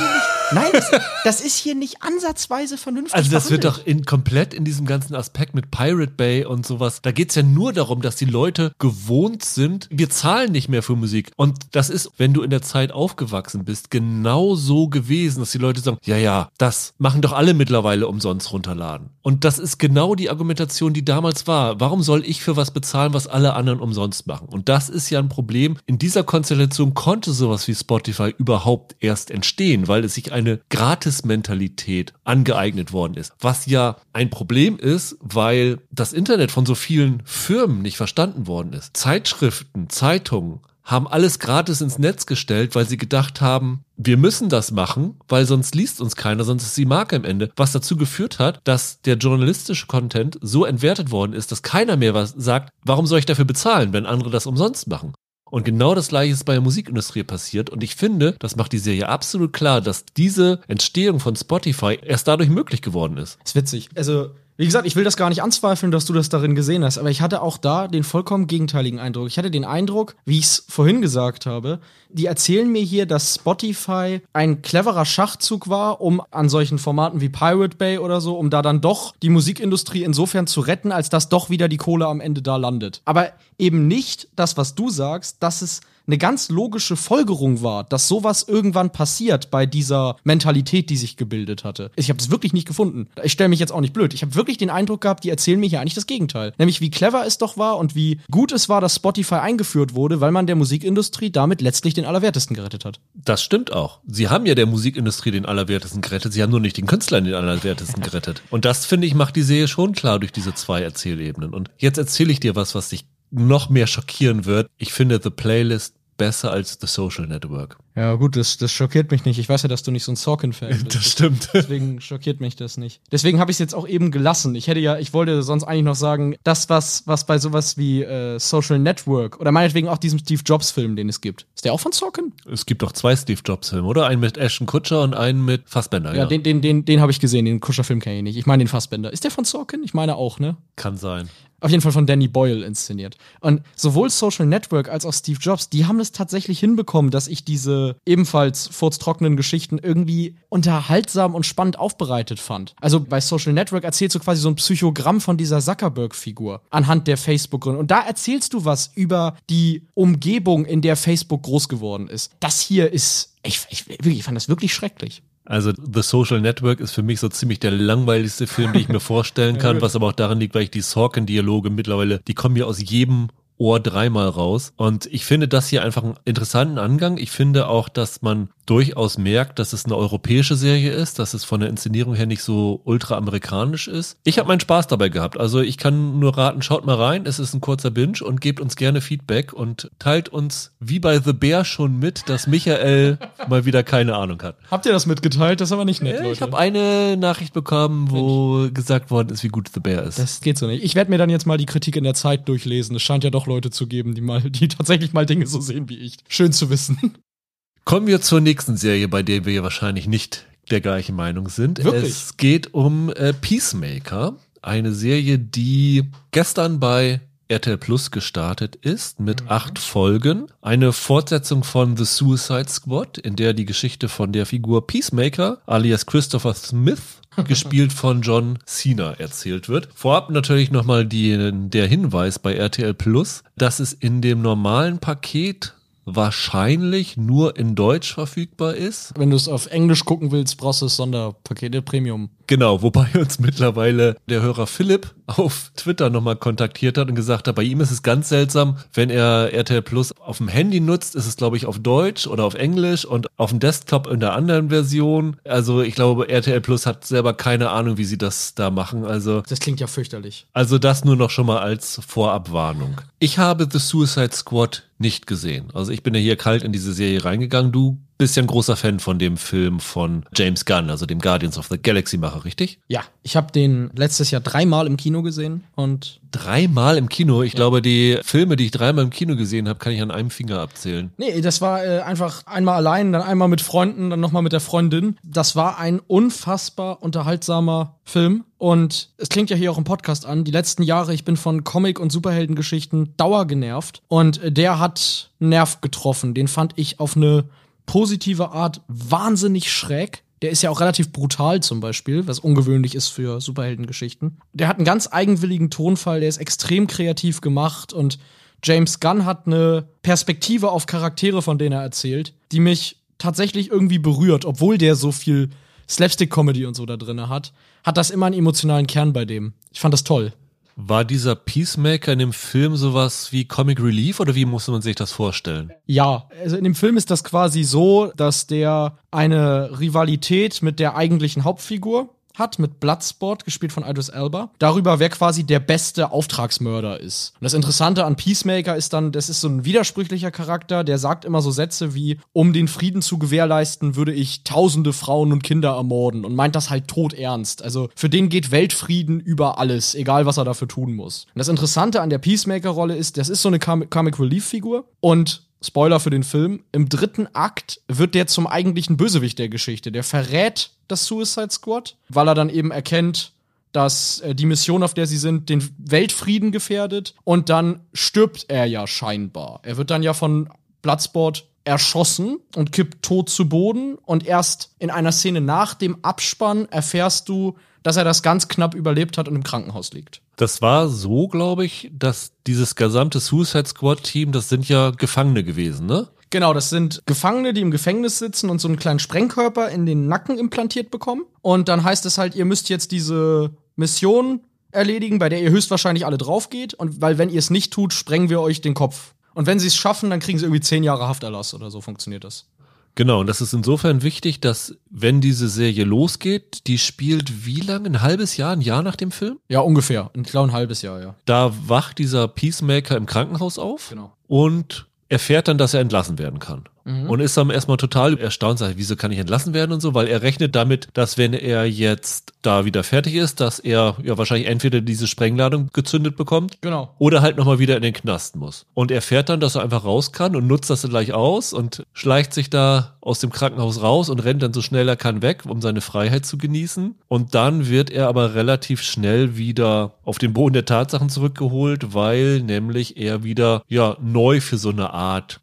Nein, 0.52 0.70
das, 0.72 0.90
das 1.24 1.40
ist 1.40 1.56
hier 1.56 1.74
nicht 1.74 2.02
ansatzweise 2.02 2.76
vernünftig. 2.76 3.14
Also 3.14 3.30
das 3.30 3.50
wird 3.50 3.62
behandelt. 3.62 3.86
doch 3.86 3.86
in, 3.86 4.04
komplett 4.04 4.54
in 4.54 4.64
diesem 4.64 4.86
ganzen 4.86 5.14
Aspekt 5.14 5.54
mit 5.54 5.70
Pirate 5.70 6.12
Bay 6.12 6.44
und 6.44 6.66
sowas. 6.66 7.00
Da 7.02 7.12
geht's 7.12 7.34
ja 7.34 7.42
nur 7.42 7.72
darum, 7.72 8.02
dass 8.02 8.16
die 8.16 8.24
Leute 8.24 8.72
gewohnt 8.78 9.44
sind, 9.44 9.88
wir 9.90 10.10
zahlen 10.10 10.52
nicht 10.52 10.68
mehr 10.68 10.82
für 10.82 10.96
Musik. 10.96 11.32
Und 11.36 11.58
das 11.72 11.90
ist, 11.90 12.10
wenn 12.18 12.32
du 12.32 12.42
in 12.42 12.50
der 12.50 12.62
Zeit 12.62 12.92
aufgewachsen 12.92 13.64
bist, 13.64 13.90
genau 13.90 14.54
so 14.54 14.88
gewesen, 14.88 15.40
dass 15.40 15.52
die 15.52 15.58
Leute 15.58 15.80
sagen, 15.80 15.98
ja, 16.04 16.16
ja, 16.16 16.48
das 16.58 16.94
machen 16.98 17.22
doch 17.22 17.32
alle 17.32 17.54
mittlerweile 17.54 18.06
umsonst 18.06 18.52
runterladen. 18.52 19.10
Und 19.22 19.44
das 19.44 19.58
ist 19.58 19.78
genau 19.78 20.14
die 20.14 20.30
Argumentation, 20.30 20.92
die 20.92 21.04
damals 21.04 21.46
war. 21.46 21.80
Warum 21.80 22.02
soll 22.02 22.24
ich 22.26 22.42
für 22.42 22.56
was 22.56 22.72
bezahlen, 22.72 23.14
was 23.14 23.26
alle 23.26 23.54
anderen 23.54 23.80
umsonst 23.80 24.26
machen? 24.26 24.48
Und 24.48 24.68
das 24.68 24.88
ist 24.88 25.10
ja 25.10 25.18
ein 25.18 25.28
Problem. 25.28 25.76
In 25.86 25.98
dieser 25.98 26.24
Konstellation 26.24 26.94
konnte 26.94 27.32
sowas 27.32 27.68
wie 27.68 27.74
Spotify 27.74 28.34
überhaupt 28.36 28.96
erst 29.00 29.30
entstehen, 29.30 29.88
weil 29.88 30.04
es 30.04 30.14
sich 30.14 30.32
eine 30.42 30.60
Gratis-Mentalität 30.68 32.12
angeeignet 32.24 32.92
worden 32.92 33.14
ist. 33.14 33.32
Was 33.40 33.66
ja 33.66 33.96
ein 34.12 34.30
Problem 34.30 34.78
ist, 34.78 35.16
weil 35.20 35.78
das 35.90 36.12
Internet 36.12 36.50
von 36.50 36.66
so 36.66 36.74
vielen 36.74 37.22
Firmen 37.24 37.82
nicht 37.82 37.96
verstanden 37.96 38.46
worden 38.46 38.72
ist. 38.72 38.96
Zeitschriften, 38.96 39.88
Zeitungen 39.88 40.60
haben 40.84 41.06
alles 41.06 41.38
gratis 41.38 41.80
ins 41.80 41.98
Netz 41.98 42.26
gestellt, 42.26 42.74
weil 42.74 42.86
sie 42.86 42.96
gedacht 42.96 43.40
haben, 43.40 43.84
wir 43.96 44.16
müssen 44.16 44.48
das 44.48 44.72
machen, 44.72 45.16
weil 45.28 45.46
sonst 45.46 45.74
liest 45.74 46.00
uns 46.00 46.16
keiner, 46.16 46.44
sonst 46.44 46.64
ist 46.64 46.76
die 46.76 46.86
Marke 46.86 47.16
am 47.16 47.24
Ende. 47.24 47.52
Was 47.56 47.72
dazu 47.72 47.96
geführt 47.96 48.38
hat, 48.38 48.60
dass 48.64 49.00
der 49.02 49.16
journalistische 49.16 49.86
Content 49.86 50.38
so 50.40 50.64
entwertet 50.64 51.10
worden 51.10 51.34
ist, 51.34 51.52
dass 51.52 51.62
keiner 51.62 51.96
mehr 51.96 52.14
was 52.14 52.34
sagt, 52.36 52.70
warum 52.84 53.06
soll 53.06 53.20
ich 53.20 53.26
dafür 53.26 53.44
bezahlen, 53.44 53.92
wenn 53.92 54.06
andere 54.06 54.30
das 54.30 54.46
umsonst 54.46 54.88
machen? 54.88 55.12
Und 55.52 55.64
genau 55.64 55.94
das 55.94 56.08
gleiche 56.08 56.32
ist 56.32 56.44
bei 56.44 56.54
der 56.54 56.62
Musikindustrie 56.62 57.24
passiert. 57.24 57.68
Und 57.68 57.82
ich 57.82 57.94
finde, 57.94 58.34
das 58.38 58.56
macht 58.56 58.72
die 58.72 58.78
Serie 58.78 59.06
absolut 59.06 59.52
klar, 59.52 59.82
dass 59.82 60.06
diese 60.16 60.62
Entstehung 60.66 61.20
von 61.20 61.36
Spotify 61.36 61.98
erst 62.02 62.26
dadurch 62.26 62.48
möglich 62.48 62.80
geworden 62.80 63.18
ist. 63.18 63.38
ist 63.44 63.54
witzig. 63.54 63.90
Also, 63.94 64.30
wie 64.56 64.66
gesagt, 64.66 64.86
ich 64.86 64.96
will 64.96 65.04
das 65.04 65.16
gar 65.16 65.30
nicht 65.30 65.42
anzweifeln, 65.42 65.90
dass 65.90 66.04
du 66.04 66.12
das 66.12 66.28
darin 66.28 66.54
gesehen 66.54 66.84
hast, 66.84 66.98
aber 66.98 67.10
ich 67.10 67.22
hatte 67.22 67.42
auch 67.42 67.56
da 67.56 67.88
den 67.88 68.04
vollkommen 68.04 68.46
gegenteiligen 68.46 68.98
Eindruck. 68.98 69.28
Ich 69.28 69.38
hatte 69.38 69.50
den 69.50 69.64
Eindruck, 69.64 70.14
wie 70.24 70.38
ich 70.38 70.44
es 70.44 70.64
vorhin 70.68 71.00
gesagt 71.00 71.46
habe, 71.46 71.80
die 72.10 72.26
erzählen 72.26 72.70
mir 72.70 72.82
hier, 72.82 73.06
dass 73.06 73.36
Spotify 73.36 74.20
ein 74.32 74.60
cleverer 74.60 75.06
Schachzug 75.06 75.68
war, 75.68 76.00
um 76.00 76.22
an 76.30 76.48
solchen 76.48 76.78
Formaten 76.78 77.20
wie 77.20 77.30
Pirate 77.30 77.76
Bay 77.76 77.98
oder 77.98 78.20
so, 78.20 78.36
um 78.36 78.50
da 78.50 78.60
dann 78.60 78.80
doch 78.82 79.14
die 79.22 79.30
Musikindustrie 79.30 80.04
insofern 80.04 80.46
zu 80.46 80.60
retten, 80.60 80.92
als 80.92 81.08
dass 81.08 81.30
doch 81.30 81.48
wieder 81.48 81.68
die 81.68 81.78
Kohle 81.78 82.06
am 82.06 82.20
Ende 82.20 82.42
da 82.42 82.56
landet. 82.56 83.00
Aber 83.06 83.32
eben 83.58 83.88
nicht 83.88 84.28
das, 84.36 84.56
was 84.56 84.74
du 84.74 84.90
sagst, 84.90 85.42
dass 85.42 85.62
es 85.62 85.80
eine 86.06 86.18
ganz 86.18 86.48
logische 86.48 86.96
Folgerung 86.96 87.62
war, 87.62 87.84
dass 87.84 88.08
sowas 88.08 88.44
irgendwann 88.46 88.90
passiert 88.90 89.50
bei 89.50 89.66
dieser 89.66 90.16
Mentalität, 90.24 90.90
die 90.90 90.96
sich 90.96 91.16
gebildet 91.16 91.64
hatte. 91.64 91.90
Ich 91.96 92.08
habe 92.08 92.18
das 92.18 92.30
wirklich 92.30 92.52
nicht 92.52 92.66
gefunden. 92.66 93.08
Ich 93.22 93.32
stelle 93.32 93.48
mich 93.48 93.60
jetzt 93.60 93.72
auch 93.72 93.80
nicht 93.80 93.92
blöd. 93.92 94.14
Ich 94.14 94.22
habe 94.22 94.34
wirklich 94.34 94.58
den 94.58 94.70
Eindruck 94.70 95.02
gehabt, 95.02 95.24
die 95.24 95.30
erzählen 95.30 95.60
mir 95.60 95.68
hier 95.68 95.80
eigentlich 95.80 95.94
das 95.94 96.06
Gegenteil. 96.06 96.52
Nämlich 96.58 96.80
wie 96.80 96.90
clever 96.90 97.26
es 97.26 97.38
doch 97.38 97.56
war 97.56 97.78
und 97.78 97.94
wie 97.94 98.20
gut 98.30 98.52
es 98.52 98.68
war, 98.68 98.80
dass 98.80 98.96
Spotify 98.96 99.36
eingeführt 99.36 99.94
wurde, 99.94 100.20
weil 100.20 100.32
man 100.32 100.46
der 100.46 100.56
Musikindustrie 100.56 101.30
damit 101.30 101.60
letztlich 101.60 101.94
den 101.94 102.04
Allerwertesten 102.04 102.54
gerettet 102.56 102.84
hat. 102.84 103.00
Das 103.14 103.42
stimmt 103.42 103.72
auch. 103.72 104.00
Sie 104.06 104.28
haben 104.28 104.46
ja 104.46 104.54
der 104.54 104.66
Musikindustrie 104.66 105.30
den 105.30 105.46
Allerwertesten 105.46 106.00
gerettet. 106.00 106.32
Sie 106.32 106.42
haben 106.42 106.50
nur 106.50 106.60
nicht 106.60 106.76
den 106.76 106.86
Künstlern 106.86 107.24
den 107.24 107.34
Allerwertesten 107.34 108.02
gerettet. 108.02 108.42
Und 108.50 108.64
das, 108.64 108.84
finde 108.84 109.06
ich, 109.06 109.14
macht 109.14 109.36
die 109.36 109.42
Serie 109.42 109.68
schon 109.68 109.92
klar 109.92 110.18
durch 110.18 110.32
diese 110.32 110.54
zwei 110.54 110.82
Erzählebenen. 110.82 111.54
Und 111.54 111.70
jetzt 111.78 111.98
erzähle 111.98 112.32
ich 112.32 112.40
dir 112.40 112.56
was, 112.56 112.74
was 112.74 112.88
dich 112.88 113.06
noch 113.32 113.68
mehr 113.68 113.86
schockieren 113.86 114.44
wird. 114.44 114.68
Ich 114.76 114.92
finde 114.92 115.20
The 115.22 115.30
Playlist 115.30 115.96
besser 116.16 116.52
als 116.52 116.78
The 116.80 116.86
Social 116.86 117.26
Network. 117.26 117.78
Ja, 117.94 118.14
gut, 118.14 118.36
das, 118.36 118.56
das 118.56 118.72
schockiert 118.72 119.10
mich 119.10 119.24
nicht. 119.24 119.38
Ich 119.38 119.48
weiß 119.48 119.62
ja, 119.62 119.68
dass 119.68 119.82
du 119.82 119.90
nicht 119.90 120.04
so 120.04 120.12
ein 120.12 120.16
Sorkin-Fan 120.16 120.84
bist. 120.84 121.04
stimmt. 121.04 121.50
Deswegen 121.52 122.00
schockiert 122.00 122.40
mich 122.40 122.56
das 122.56 122.78
nicht. 122.78 123.00
Deswegen 123.10 123.38
habe 123.38 123.50
ich 123.50 123.56
es 123.56 123.58
jetzt 123.58 123.74
auch 123.74 123.86
eben 123.86 124.10
gelassen. 124.10 124.54
Ich 124.54 124.66
hätte 124.66 124.80
ja, 124.80 124.98
ich 124.98 125.12
wollte 125.12 125.42
sonst 125.42 125.64
eigentlich 125.64 125.84
noch 125.84 125.94
sagen, 125.94 126.36
das, 126.42 126.70
was, 126.70 127.06
was 127.06 127.26
bei 127.26 127.38
sowas 127.38 127.76
wie 127.76 128.02
äh, 128.02 128.38
Social 128.38 128.78
Network 128.78 129.40
oder 129.40 129.52
meinetwegen 129.52 129.88
auch 129.88 129.98
diesem 129.98 130.18
Steve 130.18 130.42
Jobs-Film, 130.44 130.96
den 130.96 131.08
es 131.08 131.20
gibt. 131.20 131.46
Ist 131.54 131.64
der 131.64 131.74
auch 131.74 131.80
von 131.80 131.92
Sorkin? 131.92 132.32
Es 132.50 132.64
gibt 132.64 132.82
doch 132.82 132.92
zwei 132.92 133.14
Steve 133.14 133.40
Jobs-Filme, 133.44 133.86
oder? 133.86 134.06
Einen 134.06 134.20
mit 134.20 134.38
Ashton 134.38 134.66
Kutscher 134.66 135.02
und 135.02 135.14
einen 135.14 135.44
mit 135.44 135.68
Fassbender. 135.68 136.14
Ja, 136.14 136.26
den, 136.26 136.42
den, 136.42 136.62
den, 136.62 136.84
den 136.84 137.00
habe 137.00 137.12
ich 137.12 137.20
gesehen. 137.20 137.44
Den 137.44 137.60
Kutscher-Film 137.60 138.00
kenne 138.00 138.16
ich 138.16 138.22
nicht. 138.22 138.36
Ich 138.36 138.46
meine 138.46 138.64
den 138.64 138.68
Fassbender. 138.68 139.12
Ist 139.12 139.24
der 139.24 139.30
von 139.30 139.44
Sorkin? 139.44 139.82
Ich 139.84 139.92
meine 139.92 140.16
auch, 140.16 140.38
ne? 140.38 140.56
Kann 140.76 140.96
sein. 140.96 141.28
Auf 141.62 141.70
jeden 141.70 141.80
Fall 141.80 141.92
von 141.92 142.06
Danny 142.06 142.26
Boyle 142.26 142.64
inszeniert. 142.64 143.16
Und 143.40 143.62
sowohl 143.76 144.10
Social 144.10 144.46
Network 144.46 144.88
als 144.88 145.06
auch 145.06 145.12
Steve 145.12 145.38
Jobs, 145.40 145.68
die 145.68 145.86
haben 145.86 146.00
es 146.00 146.10
tatsächlich 146.10 146.58
hinbekommen, 146.58 147.12
dass 147.12 147.28
ich 147.28 147.44
diese 147.44 147.81
ebenfalls 148.06 148.68
furztrockenen 148.68 149.36
Geschichten 149.36 149.78
irgendwie 149.78 150.36
unterhaltsam 150.48 151.34
und 151.34 151.46
spannend 151.46 151.78
aufbereitet 151.78 152.40
fand. 152.40 152.74
Also 152.80 153.00
bei 153.00 153.20
Social 153.20 153.52
Network 153.52 153.84
erzählst 153.84 154.14
du 154.14 154.20
quasi 154.20 154.40
so 154.40 154.48
ein 154.48 154.56
Psychogramm 154.56 155.20
von 155.20 155.36
dieser 155.36 155.60
Zuckerberg-Figur 155.60 156.62
anhand 156.70 157.06
der 157.08 157.16
Facebook-Gründe. 157.16 157.78
Und 157.78 157.90
da 157.90 158.00
erzählst 158.00 158.54
du 158.54 158.64
was 158.64 158.90
über 158.94 159.36
die 159.50 159.86
Umgebung, 159.94 160.64
in 160.64 160.82
der 160.82 160.96
Facebook 160.96 161.42
groß 161.42 161.68
geworden 161.68 162.08
ist. 162.08 162.32
Das 162.40 162.60
hier 162.60 162.92
ist, 162.92 163.34
ich, 163.42 163.60
ich, 163.70 163.84
ich 163.88 164.24
fand 164.24 164.36
das 164.36 164.48
wirklich 164.48 164.72
schrecklich. 164.74 165.22
Also 165.44 165.72
The 165.72 166.02
Social 166.02 166.40
Network 166.40 166.80
ist 166.80 166.92
für 166.92 167.02
mich 167.02 167.18
so 167.18 167.28
ziemlich 167.28 167.58
der 167.58 167.72
langweiligste 167.72 168.46
Film, 168.46 168.72
den 168.72 168.82
ich 168.82 168.88
mir 168.88 169.00
vorstellen 169.00 169.58
kann, 169.58 169.80
was 169.80 169.96
aber 169.96 170.08
auch 170.08 170.12
daran 170.12 170.38
liegt, 170.38 170.54
weil 170.54 170.62
ich 170.62 170.70
die 170.70 170.80
Sorkin-Dialoge 170.80 171.70
mittlerweile, 171.70 172.20
die 172.20 172.34
kommen 172.34 172.54
mir 172.54 172.66
aus 172.66 172.80
jedem 172.80 173.28
Ohr 173.62 173.78
dreimal 173.78 174.28
raus. 174.28 174.72
Und 174.76 175.06
ich 175.06 175.24
finde 175.24 175.46
das 175.46 175.68
hier 175.68 175.84
einfach 175.84 176.02
einen 176.02 176.16
interessanten 176.24 176.78
Angang. 176.78 177.16
Ich 177.16 177.30
finde 177.30 177.68
auch, 177.68 177.88
dass 177.88 178.20
man 178.20 178.48
durchaus 178.66 179.18
merkt, 179.18 179.60
dass 179.60 179.72
es 179.72 179.84
eine 179.84 179.96
europäische 179.96 180.56
Serie 180.56 180.90
ist, 180.92 181.18
dass 181.20 181.32
es 181.32 181.44
von 181.44 181.60
der 181.60 181.68
Inszenierung 181.68 182.14
her 182.14 182.26
nicht 182.26 182.42
so 182.42 182.80
ultra 182.84 183.16
amerikanisch 183.16 183.86
ist. 183.86 184.18
Ich 184.24 184.38
habe 184.38 184.48
meinen 184.48 184.60
Spaß 184.60 184.88
dabei 184.88 185.10
gehabt. 185.10 185.38
Also 185.38 185.60
ich 185.60 185.78
kann 185.78 186.18
nur 186.18 186.36
raten, 186.36 186.62
schaut 186.62 186.84
mal 186.84 186.96
rein. 186.96 187.24
Es 187.24 187.38
ist 187.38 187.54
ein 187.54 187.60
kurzer 187.60 187.90
Binge 187.92 188.18
und 188.24 188.40
gebt 188.40 188.60
uns 188.60 188.74
gerne 188.74 189.00
Feedback 189.00 189.52
und 189.52 189.90
teilt 190.00 190.28
uns 190.28 190.72
wie 190.80 190.98
bei 190.98 191.20
The 191.20 191.32
Bear 191.32 191.64
schon 191.64 191.98
mit, 192.00 192.28
dass 192.28 192.48
Michael 192.48 193.18
mal 193.48 193.64
wieder 193.64 193.84
keine 193.84 194.16
Ahnung 194.16 194.42
hat. 194.42 194.56
Habt 194.70 194.86
ihr 194.86 194.92
das 194.92 195.06
mitgeteilt? 195.06 195.60
Das 195.60 195.68
ist 195.68 195.72
aber 195.72 195.84
nicht 195.84 196.02
nett, 196.02 196.20
Ja, 196.20 196.30
ich 196.30 196.42
habe 196.42 196.58
eine 196.58 197.16
Nachricht 197.16 197.52
bekommen, 197.52 198.10
wo 198.10 198.68
gesagt 198.72 199.10
worden 199.12 199.30
ist, 199.30 199.44
wie 199.44 199.48
gut 199.48 199.70
The 199.72 199.80
Bear 199.80 200.02
ist. 200.02 200.18
Das 200.18 200.40
geht 200.40 200.58
so 200.58 200.66
nicht. 200.66 200.82
Ich 200.82 200.96
werde 200.96 201.10
mir 201.10 201.18
dann 201.18 201.30
jetzt 201.30 201.46
mal 201.46 201.58
die 201.58 201.66
Kritik 201.66 201.94
in 201.94 202.04
der 202.04 202.14
Zeit 202.14 202.48
durchlesen. 202.48 202.96
Es 202.96 203.02
scheint 203.02 203.22
ja 203.24 203.30
doch 203.30 203.46
Leute 203.52 203.70
zu 203.70 203.86
geben, 203.86 204.14
die 204.14 204.20
mal, 204.20 204.40
die 204.42 204.68
tatsächlich 204.68 205.12
mal 205.12 205.26
Dinge 205.26 205.46
so 205.46 205.60
sehen 205.60 205.88
wie 205.88 205.98
ich. 205.98 206.16
Schön 206.28 206.52
zu 206.52 206.70
wissen. 206.70 207.14
Kommen 207.84 208.06
wir 208.06 208.20
zur 208.20 208.40
nächsten 208.40 208.76
Serie, 208.76 209.08
bei 209.08 209.22
der 209.22 209.44
wir 209.44 209.62
wahrscheinlich 209.62 210.06
nicht 210.06 210.46
der 210.70 210.80
gleichen 210.80 211.16
Meinung 211.16 211.48
sind. 211.48 211.82
Wirklich? 211.82 212.10
Es 212.10 212.36
geht 212.36 212.74
um 212.74 213.10
äh, 213.10 213.32
Peacemaker, 213.32 214.36
eine 214.62 214.92
Serie, 214.92 215.38
die 215.38 216.04
gestern 216.30 216.78
bei 216.78 217.20
RTL 217.48 217.76
Plus 217.76 218.10
gestartet 218.10 218.76
ist 218.76 219.20
mit 219.20 219.48
acht 219.48 219.78
Folgen. 219.78 220.46
Eine 220.62 220.92
Fortsetzung 220.92 221.64
von 221.64 221.96
The 221.96 222.04
Suicide 222.04 222.68
Squad, 222.68 223.18
in 223.18 223.36
der 223.36 223.52
die 223.52 223.66
Geschichte 223.66 224.08
von 224.08 224.32
der 224.32 224.46
Figur 224.46 224.86
Peacemaker 224.86 225.58
alias 225.66 226.06
Christopher 226.06 226.54
Smith 226.54 227.20
gespielt 227.46 227.92
von 227.92 228.22
John 228.22 228.58
Cena 228.66 229.12
erzählt 229.12 229.68
wird. 229.68 229.88
Vorab 229.94 230.30
natürlich 230.30 230.70
nochmal 230.70 231.06
der 231.06 231.86
Hinweis 231.86 232.38
bei 232.38 232.54
RTL 232.54 232.94
Plus, 232.94 233.42
dass 233.56 233.80
es 233.80 233.92
in 233.92 234.20
dem 234.20 234.42
normalen 234.42 234.98
Paket 234.98 235.74
wahrscheinlich 236.04 237.16
nur 237.16 237.56
in 237.56 237.76
Deutsch 237.76 238.12
verfügbar 238.14 238.74
ist. 238.74 239.12
Wenn 239.16 239.30
du 239.30 239.36
es 239.36 239.46
auf 239.46 239.66
Englisch 239.66 240.04
gucken 240.04 240.32
willst, 240.32 240.58
brauchst 240.58 240.82
du 240.82 240.86
das 240.86 240.96
Sonderpaket, 240.96 241.72
der 241.72 241.80
Premium. 241.80 242.30
Genau, 242.48 242.82
wobei 242.82 243.08
uns 243.14 243.38
mittlerweile 243.38 244.16
der 244.28 244.42
Hörer 244.42 244.66
Philipp 244.66 245.14
auf 245.38 245.70
Twitter 245.76 246.10
nochmal 246.10 246.36
kontaktiert 246.36 246.98
hat 246.98 247.08
und 247.08 247.14
gesagt 247.14 247.48
hat, 247.48 247.54
bei 247.54 247.62
ihm 247.62 247.80
ist 247.80 247.90
es 247.90 248.02
ganz 248.02 248.28
seltsam, 248.28 248.76
wenn 248.94 249.10
er 249.10 249.52
RTL 249.52 249.82
Plus 249.82 250.12
auf 250.18 250.38
dem 250.38 250.48
Handy 250.48 250.80
nutzt, 250.80 251.14
ist 251.14 251.26
es 251.26 251.36
glaube 251.36 251.56
ich 251.56 251.66
auf 251.66 251.78
Deutsch 251.78 252.26
oder 252.26 252.44
auf 252.44 252.54
Englisch 252.54 253.04
und 253.04 253.26
auf 253.36 253.50
dem 253.50 253.58
Desktop 253.60 254.06
in 254.06 254.20
der 254.20 254.32
anderen 254.34 254.68
Version. 254.70 255.36
Also 255.44 255.82
ich 255.82 255.94
glaube, 255.94 256.28
RTL 256.28 256.60
Plus 256.60 256.86
hat 256.86 257.04
selber 257.06 257.34
keine 257.34 257.70
Ahnung, 257.70 257.98
wie 257.98 258.04
sie 258.04 258.18
das 258.18 258.54
da 258.54 258.70
machen. 258.70 259.04
Also, 259.04 259.42
Das 259.48 259.60
klingt 259.60 259.80
ja 259.80 259.86
fürchterlich. 259.86 260.46
also 260.52 260.78
das 260.78 261.04
nur 261.04 261.16
noch 261.16 261.30
schon 261.30 261.46
mal 261.46 261.58
als 261.58 262.00
Vorabwarnung. 262.06 263.00
Ich 263.18 263.38
habe 263.38 263.68
The 263.70 263.78
Suicide 263.78 264.32
Squad 264.32 264.84
nicht 264.98 265.26
gesehen. 265.26 265.68
Also 265.74 265.92
ich 265.92 266.02
bin 266.02 266.14
ja 266.14 266.20
hier 266.20 266.36
kalt 266.36 266.62
in 266.62 266.72
diese 266.72 266.92
Serie 266.92 267.24
reingegangen. 267.24 267.72
Du 267.72 267.98
bist 268.22 268.36
ja 268.36 268.42
ein 268.44 268.46
großer 268.46 268.76
Fan 268.76 269.00
von 269.00 269.18
dem 269.18 269.36
Film 269.36 269.80
von 269.80 270.24
James 270.36 270.64
Gunn, 270.64 270.90
also 270.90 271.06
dem 271.06 271.18
Guardians 271.18 271.58
of 271.58 271.66
the 271.68 271.76
Galaxy 271.76 272.18
Macher, 272.18 272.44
richtig? 272.44 272.78
Ja, 272.86 273.02
ich 273.24 273.34
habe 273.34 273.50
den 273.50 273.90
letztes 273.96 274.30
Jahr 274.30 274.40
dreimal 274.40 274.86
im 274.86 274.96
Kino 274.96 275.22
gesehen 275.22 275.64
und 275.74 276.20
Dreimal 276.32 276.96
im 276.96 277.10
Kino. 277.10 277.42
Ich 277.42 277.52
glaube, 277.52 277.82
die 277.82 278.18
Filme, 278.22 278.56
die 278.56 278.64
ich 278.64 278.70
dreimal 278.70 279.04
im 279.04 279.10
Kino 279.10 279.36
gesehen 279.36 279.68
habe, 279.68 279.78
kann 279.78 279.92
ich 279.92 280.00
an 280.00 280.10
einem 280.10 280.30
Finger 280.30 280.60
abzählen. 280.60 281.12
Nee, 281.18 281.42
das 281.42 281.60
war 281.60 281.84
äh, 281.84 282.00
einfach 282.00 282.46
einmal 282.46 282.76
allein, 282.76 283.12
dann 283.12 283.20
einmal 283.20 283.48
mit 283.48 283.60
Freunden, 283.60 284.08
dann 284.08 284.20
nochmal 284.20 284.40
mit 284.40 284.52
der 284.52 284.60
Freundin. 284.60 285.18
Das 285.22 285.56
war 285.56 285.78
ein 285.78 286.00
unfassbar 286.00 287.02
unterhaltsamer 287.02 287.96
Film. 288.04 288.44
Und 288.56 289.10
es 289.18 289.28
klingt 289.28 289.50
ja 289.50 289.56
hier 289.56 289.70
auch 289.70 289.76
im 289.76 289.84
Podcast 289.84 290.24
an. 290.24 290.44
Die 290.44 290.52
letzten 290.52 290.82
Jahre, 290.82 291.12
ich 291.12 291.24
bin 291.24 291.36
von 291.36 291.64
Comic- 291.64 292.00
und 292.00 292.10
Superheldengeschichten 292.10 293.14
dauer 293.18 293.46
genervt. 293.46 294.00
Und 294.08 294.40
der 294.42 294.78
hat 294.78 295.30
einen 295.38 295.50
Nerv 295.50 295.82
getroffen. 295.82 296.32
Den 296.32 296.48
fand 296.48 296.72
ich 296.76 296.98
auf 296.98 297.14
eine 297.14 297.44
positive 297.86 298.50
Art 298.50 298.80
wahnsinnig 298.88 299.72
schräg. 299.72 300.22
Der 300.42 300.50
ist 300.50 300.62
ja 300.62 300.70
auch 300.70 300.80
relativ 300.80 301.12
brutal 301.12 301.60
zum 301.62 301.80
Beispiel, 301.80 302.26
was 302.26 302.40
ungewöhnlich 302.40 302.94
ist 302.94 303.08
für 303.08 303.40
Superheldengeschichten. 303.40 304.38
Der 304.52 304.66
hat 304.68 304.76
einen 304.76 304.84
ganz 304.84 305.08
eigenwilligen 305.10 305.70
Tonfall, 305.70 306.20
der 306.20 306.28
ist 306.28 306.38
extrem 306.38 306.86
kreativ 306.88 307.40
gemacht 307.40 307.92
und 307.92 308.18
James 308.64 309.00
Gunn 309.00 309.24
hat 309.24 309.46
eine 309.46 309.88
Perspektive 310.02 310.70
auf 310.70 310.86
Charaktere, 310.86 311.42
von 311.42 311.58
denen 311.58 311.72
er 311.72 311.82
erzählt, 311.82 312.34
die 312.52 312.60
mich 312.60 312.96
tatsächlich 313.18 313.70
irgendwie 313.70 313.98
berührt, 313.98 314.44
obwohl 314.44 314.78
der 314.78 314.94
so 314.94 315.12
viel 315.12 315.50
Slapstick-Comedy 315.88 316.66
und 316.66 316.74
so 316.74 316.86
da 316.86 316.96
drin 316.96 317.28
hat, 317.28 317.52
hat 317.84 317.96
das 317.96 318.10
immer 318.10 318.26
einen 318.26 318.38
emotionalen 318.38 318.86
Kern 318.86 319.12
bei 319.12 319.24
dem. 319.24 319.52
Ich 319.72 319.80
fand 319.80 319.92
das 319.92 320.04
toll. 320.04 320.32
War 320.76 321.04
dieser 321.04 321.34
Peacemaker 321.34 322.12
in 322.12 322.18
dem 322.18 322.32
Film 322.32 322.76
sowas 322.76 323.32
wie 323.32 323.44
Comic 323.46 323.80
Relief 323.80 324.20
oder 324.20 324.34
wie 324.34 324.44
muss 324.44 324.68
man 324.68 324.82
sich 324.82 324.96
das 324.96 325.12
vorstellen? 325.12 325.72
Ja, 325.86 326.28
also 326.42 326.56
in 326.56 326.64
dem 326.64 326.74
Film 326.74 326.96
ist 326.96 327.10
das 327.10 327.24
quasi 327.24 327.62
so, 327.62 328.12
dass 328.16 328.46
der 328.46 328.96
eine 329.10 329.78
Rivalität 329.78 330.62
mit 330.62 330.78
der 330.78 330.96
eigentlichen 330.96 331.44
Hauptfigur 331.44 332.08
hat 332.34 332.58
mit 332.58 332.80
Bloodsport, 332.80 333.44
gespielt 333.44 333.72
von 333.72 333.84
Idris 333.84 334.08
Elba, 334.08 334.50
darüber, 334.58 334.98
wer 334.98 335.08
quasi 335.08 335.44
der 335.44 335.60
beste 335.60 336.10
Auftragsmörder 336.10 337.00
ist. 337.00 337.34
Und 337.40 337.44
das 337.44 337.54
Interessante 337.54 338.04
an 338.04 338.16
Peacemaker 338.16 338.76
ist 338.76 338.92
dann, 338.92 339.12
das 339.12 339.28
ist 339.28 339.40
so 339.40 339.48
ein 339.48 339.64
widersprüchlicher 339.64 340.30
Charakter, 340.30 340.84
der 340.84 340.98
sagt 340.98 341.24
immer 341.24 341.42
so 341.42 341.50
Sätze 341.50 341.94
wie, 341.94 342.18
um 342.32 342.52
den 342.52 342.68
Frieden 342.68 343.02
zu 343.02 343.18
gewährleisten, 343.18 343.96
würde 343.96 344.12
ich 344.12 344.44
tausende 344.44 344.92
Frauen 344.92 345.32
und 345.32 345.42
Kinder 345.42 345.72
ermorden 345.72 346.24
und 346.24 346.34
meint 346.34 346.56
das 346.56 346.70
halt 346.70 346.88
todernst. 346.88 347.62
Also 347.62 347.88
für 347.94 348.08
den 348.08 348.28
geht 348.28 348.50
Weltfrieden 348.50 349.20
über 349.20 349.58
alles, 349.58 349.94
egal 349.94 350.26
was 350.26 350.36
er 350.36 350.44
dafür 350.44 350.68
tun 350.68 350.94
muss. 350.94 351.26
Und 351.34 351.38
das 351.38 351.48
Interessante 351.48 352.00
an 352.00 352.10
der 352.10 352.18
Peacemaker-Rolle 352.18 352.96
ist, 352.96 353.16
das 353.18 353.28
ist 353.28 353.42
so 353.42 353.48
eine 353.48 353.58
Comic 353.58 354.18
Relief-Figur 354.18 354.84
und 355.00 355.42
Spoiler 355.62 356.00
für 356.00 356.10
den 356.10 356.24
Film, 356.24 356.64
im 356.72 356.88
dritten 356.88 357.28
Akt 357.34 357.80
wird 357.88 358.14
der 358.14 358.26
zum 358.26 358.46
eigentlichen 358.46 358.96
Bösewicht 358.96 359.38
der 359.38 359.48
Geschichte. 359.48 359.92
Der 359.92 360.02
verrät 360.02 360.70
das 360.88 361.06
Suicide 361.06 361.50
Squad, 361.50 361.96
weil 362.08 362.28
er 362.28 362.34
dann 362.34 362.50
eben 362.50 362.70
erkennt, 362.70 363.32
dass 363.72 364.20
äh, 364.20 364.34
die 364.34 364.46
Mission, 364.46 364.82
auf 364.82 364.94
der 364.94 365.06
sie 365.06 365.16
sind, 365.16 365.48
den 365.48 365.68
Weltfrieden 365.78 366.52
gefährdet. 366.52 367.14
Und 367.24 367.48
dann 367.48 367.80
stirbt 367.92 368.46
er 368.48 368.66
ja 368.66 368.86
scheinbar. 368.86 369.60
Er 369.62 369.76
wird 369.76 369.90
dann 369.90 370.02
ja 370.02 370.14
von 370.14 370.48
Bloodsport 370.82 371.46
erschossen 371.64 372.38
und 372.56 372.72
kippt 372.72 373.02
tot 373.02 373.30
zu 373.30 373.48
Boden. 373.48 373.94
Und 373.94 374.26
erst 374.26 374.74
in 374.78 374.90
einer 374.90 375.12
Szene 375.12 375.40
nach 375.40 375.74
dem 375.74 376.04
Abspann 376.04 376.66
erfährst 376.66 377.28
du, 377.28 377.56
dass 377.82 377.96
er 377.96 378.04
das 378.04 378.22
ganz 378.22 378.48
knapp 378.48 378.74
überlebt 378.74 379.18
hat 379.18 379.28
und 379.28 379.36
im 379.36 379.42
Krankenhaus 379.42 379.92
liegt. 379.92 380.22
Das 380.36 380.62
war 380.62 380.88
so, 380.88 381.28
glaube 381.28 381.64
ich, 381.64 381.90
dass 381.92 382.32
dieses 382.46 382.74
gesamte 382.74 383.20
Suicide 383.20 383.66
Squad 383.66 384.02
Team, 384.02 384.32
das 384.32 384.48
sind 384.48 384.68
ja 384.68 384.90
Gefangene 384.90 385.44
gewesen, 385.44 385.86
ne? 385.86 386.08
Genau, 386.30 386.54
das 386.54 386.70
sind 386.70 387.02
Gefangene, 387.04 387.52
die 387.52 387.60
im 387.60 387.70
Gefängnis 387.70 388.18
sitzen 388.18 388.48
und 388.48 388.58
so 388.58 388.66
einen 388.66 388.78
kleinen 388.78 389.00
Sprengkörper 389.00 389.68
in 389.68 389.84
den 389.84 390.08
Nacken 390.08 390.38
implantiert 390.38 390.90
bekommen. 390.90 391.26
Und 391.42 391.68
dann 391.68 391.84
heißt 391.84 392.06
es 392.06 392.16
halt, 392.16 392.34
ihr 392.34 392.46
müsst 392.46 392.70
jetzt 392.70 392.90
diese 392.90 393.50
Mission 393.76 394.40
erledigen, 394.70 395.18
bei 395.18 395.28
der 395.28 395.42
ihr 395.42 395.50
höchstwahrscheinlich 395.50 396.06
alle 396.06 396.16
drauf 396.16 396.48
geht. 396.48 396.72
Und 396.72 397.02
weil, 397.02 397.18
wenn 397.18 397.28
ihr 397.28 397.38
es 397.38 397.50
nicht 397.50 397.70
tut, 397.70 397.92
sprengen 397.92 398.30
wir 398.30 398.40
euch 398.40 398.62
den 398.62 398.72
Kopf. 398.72 399.12
Und 399.34 399.46
wenn 399.46 399.58
sie 399.58 399.66
es 399.66 399.76
schaffen, 399.76 400.08
dann 400.08 400.20
kriegen 400.20 400.38
sie 400.38 400.46
irgendwie 400.46 400.62
zehn 400.62 400.82
Jahre 400.82 401.06
Hafterlass 401.06 401.52
oder 401.52 401.70
so 401.70 401.82
funktioniert 401.82 402.24
das. 402.24 402.46
Genau, 402.94 403.20
und 403.20 403.26
das 403.26 403.40
ist 403.40 403.54
insofern 403.54 404.02
wichtig, 404.02 404.40
dass 404.40 404.76
wenn 404.90 405.20
diese 405.22 405.48
Serie 405.48 405.84
losgeht, 405.84 406.66
die 406.66 406.76
spielt 406.78 407.46
wie 407.46 407.60
lange? 407.60 407.88
Ein 407.88 408.02
halbes 408.02 408.36
Jahr, 408.36 408.52
ein 408.52 408.60
Jahr 408.60 408.82
nach 408.82 408.96
dem 408.96 409.10
Film? 409.10 409.38
Ja, 409.48 409.60
ungefähr. 409.60 410.10
Ich 410.14 410.24
glaube, 410.24 410.50
ein 410.50 410.52
halbes 410.52 410.82
Jahr, 410.82 411.00
ja. 411.00 411.14
Da 411.24 411.52
wacht 411.66 411.98
dieser 411.98 412.28
Peacemaker 412.28 412.96
im 412.96 413.06
Krankenhaus 413.06 413.58
auf 413.58 413.88
Genau. 413.88 414.12
und 414.26 414.86
erfährt 415.08 415.48
dann, 415.48 415.56
dass 415.58 415.72
er 415.74 415.80
entlassen 415.80 416.18
werden 416.18 416.38
kann. 416.38 416.64
Mhm. 416.84 417.08
Und 417.10 417.20
ist 417.20 417.36
dann 417.36 417.50
erstmal 417.50 417.76
total 417.76 418.18
erstaunt, 418.18 418.58
sagt, 418.58 418.76
wieso 418.76 418.96
kann 418.96 419.12
ich 419.12 419.18
entlassen 419.18 419.54
werden 419.54 419.72
und 419.72 419.80
so, 419.80 419.94
weil 419.94 420.08
er 420.08 420.22
rechnet 420.22 420.54
damit, 420.54 420.88
dass 420.94 421.18
wenn 421.18 421.32
er 421.32 421.64
jetzt 421.64 422.32
da 422.42 422.64
wieder 422.64 422.82
fertig 422.82 423.14
ist, 423.14 423.40
dass 423.40 423.58
er 423.60 423.96
ja 424.02 424.18
wahrscheinlich 424.18 424.48
entweder 424.48 424.80
diese 424.80 425.06
Sprengladung 425.06 425.70
gezündet 425.72 426.16
bekommt 426.16 426.58
Genau. 426.60 426.92
oder 426.98 427.22
halt 427.22 427.36
nochmal 427.36 427.58
wieder 427.60 427.76
in 427.76 427.82
den 427.82 427.92
Knast 427.92 428.36
muss. 428.36 428.66
Und 428.74 428.90
er 428.90 429.02
fährt 429.02 429.28
dann, 429.28 429.38
dass 429.40 429.54
er 429.54 429.62
einfach 429.62 429.84
raus 429.84 430.12
kann 430.12 430.34
und 430.34 430.46
nutzt 430.46 430.68
das 430.70 430.82
dann 430.82 430.90
gleich 430.90 431.12
aus 431.12 431.52
und 431.52 431.84
schleicht 431.92 432.34
sich 432.34 432.50
da 432.50 432.96
aus 433.00 433.18
dem 433.20 433.30
Krankenhaus 433.30 433.82
raus 433.82 434.08
und 434.10 434.20
rennt 434.20 434.42
dann 434.42 434.52
so 434.52 434.62
schnell 434.62 434.88
er 434.88 434.96
kann 434.96 435.22
weg, 435.22 435.42
um 435.46 435.60
seine 435.60 435.80
Freiheit 435.80 436.24
zu 436.26 436.38
genießen. 436.38 436.94
Und 437.08 437.34
dann 437.34 437.68
wird 437.68 437.90
er 437.90 438.08
aber 438.08 438.34
relativ 438.34 438.82
schnell 438.82 439.36
wieder 439.36 439.94
auf 440.04 440.18
den 440.18 440.32
Boden 440.32 440.54
der 440.54 440.64
Tatsachen 440.64 441.08
zurückgeholt, 441.08 441.94
weil 441.94 442.40
nämlich 442.42 442.96
er 442.96 443.24
wieder 443.24 443.62
ja 443.68 443.96
neu 444.00 444.40
für 444.40 444.56
so 444.58 444.70
eine 444.70 444.90
Art 444.92 445.40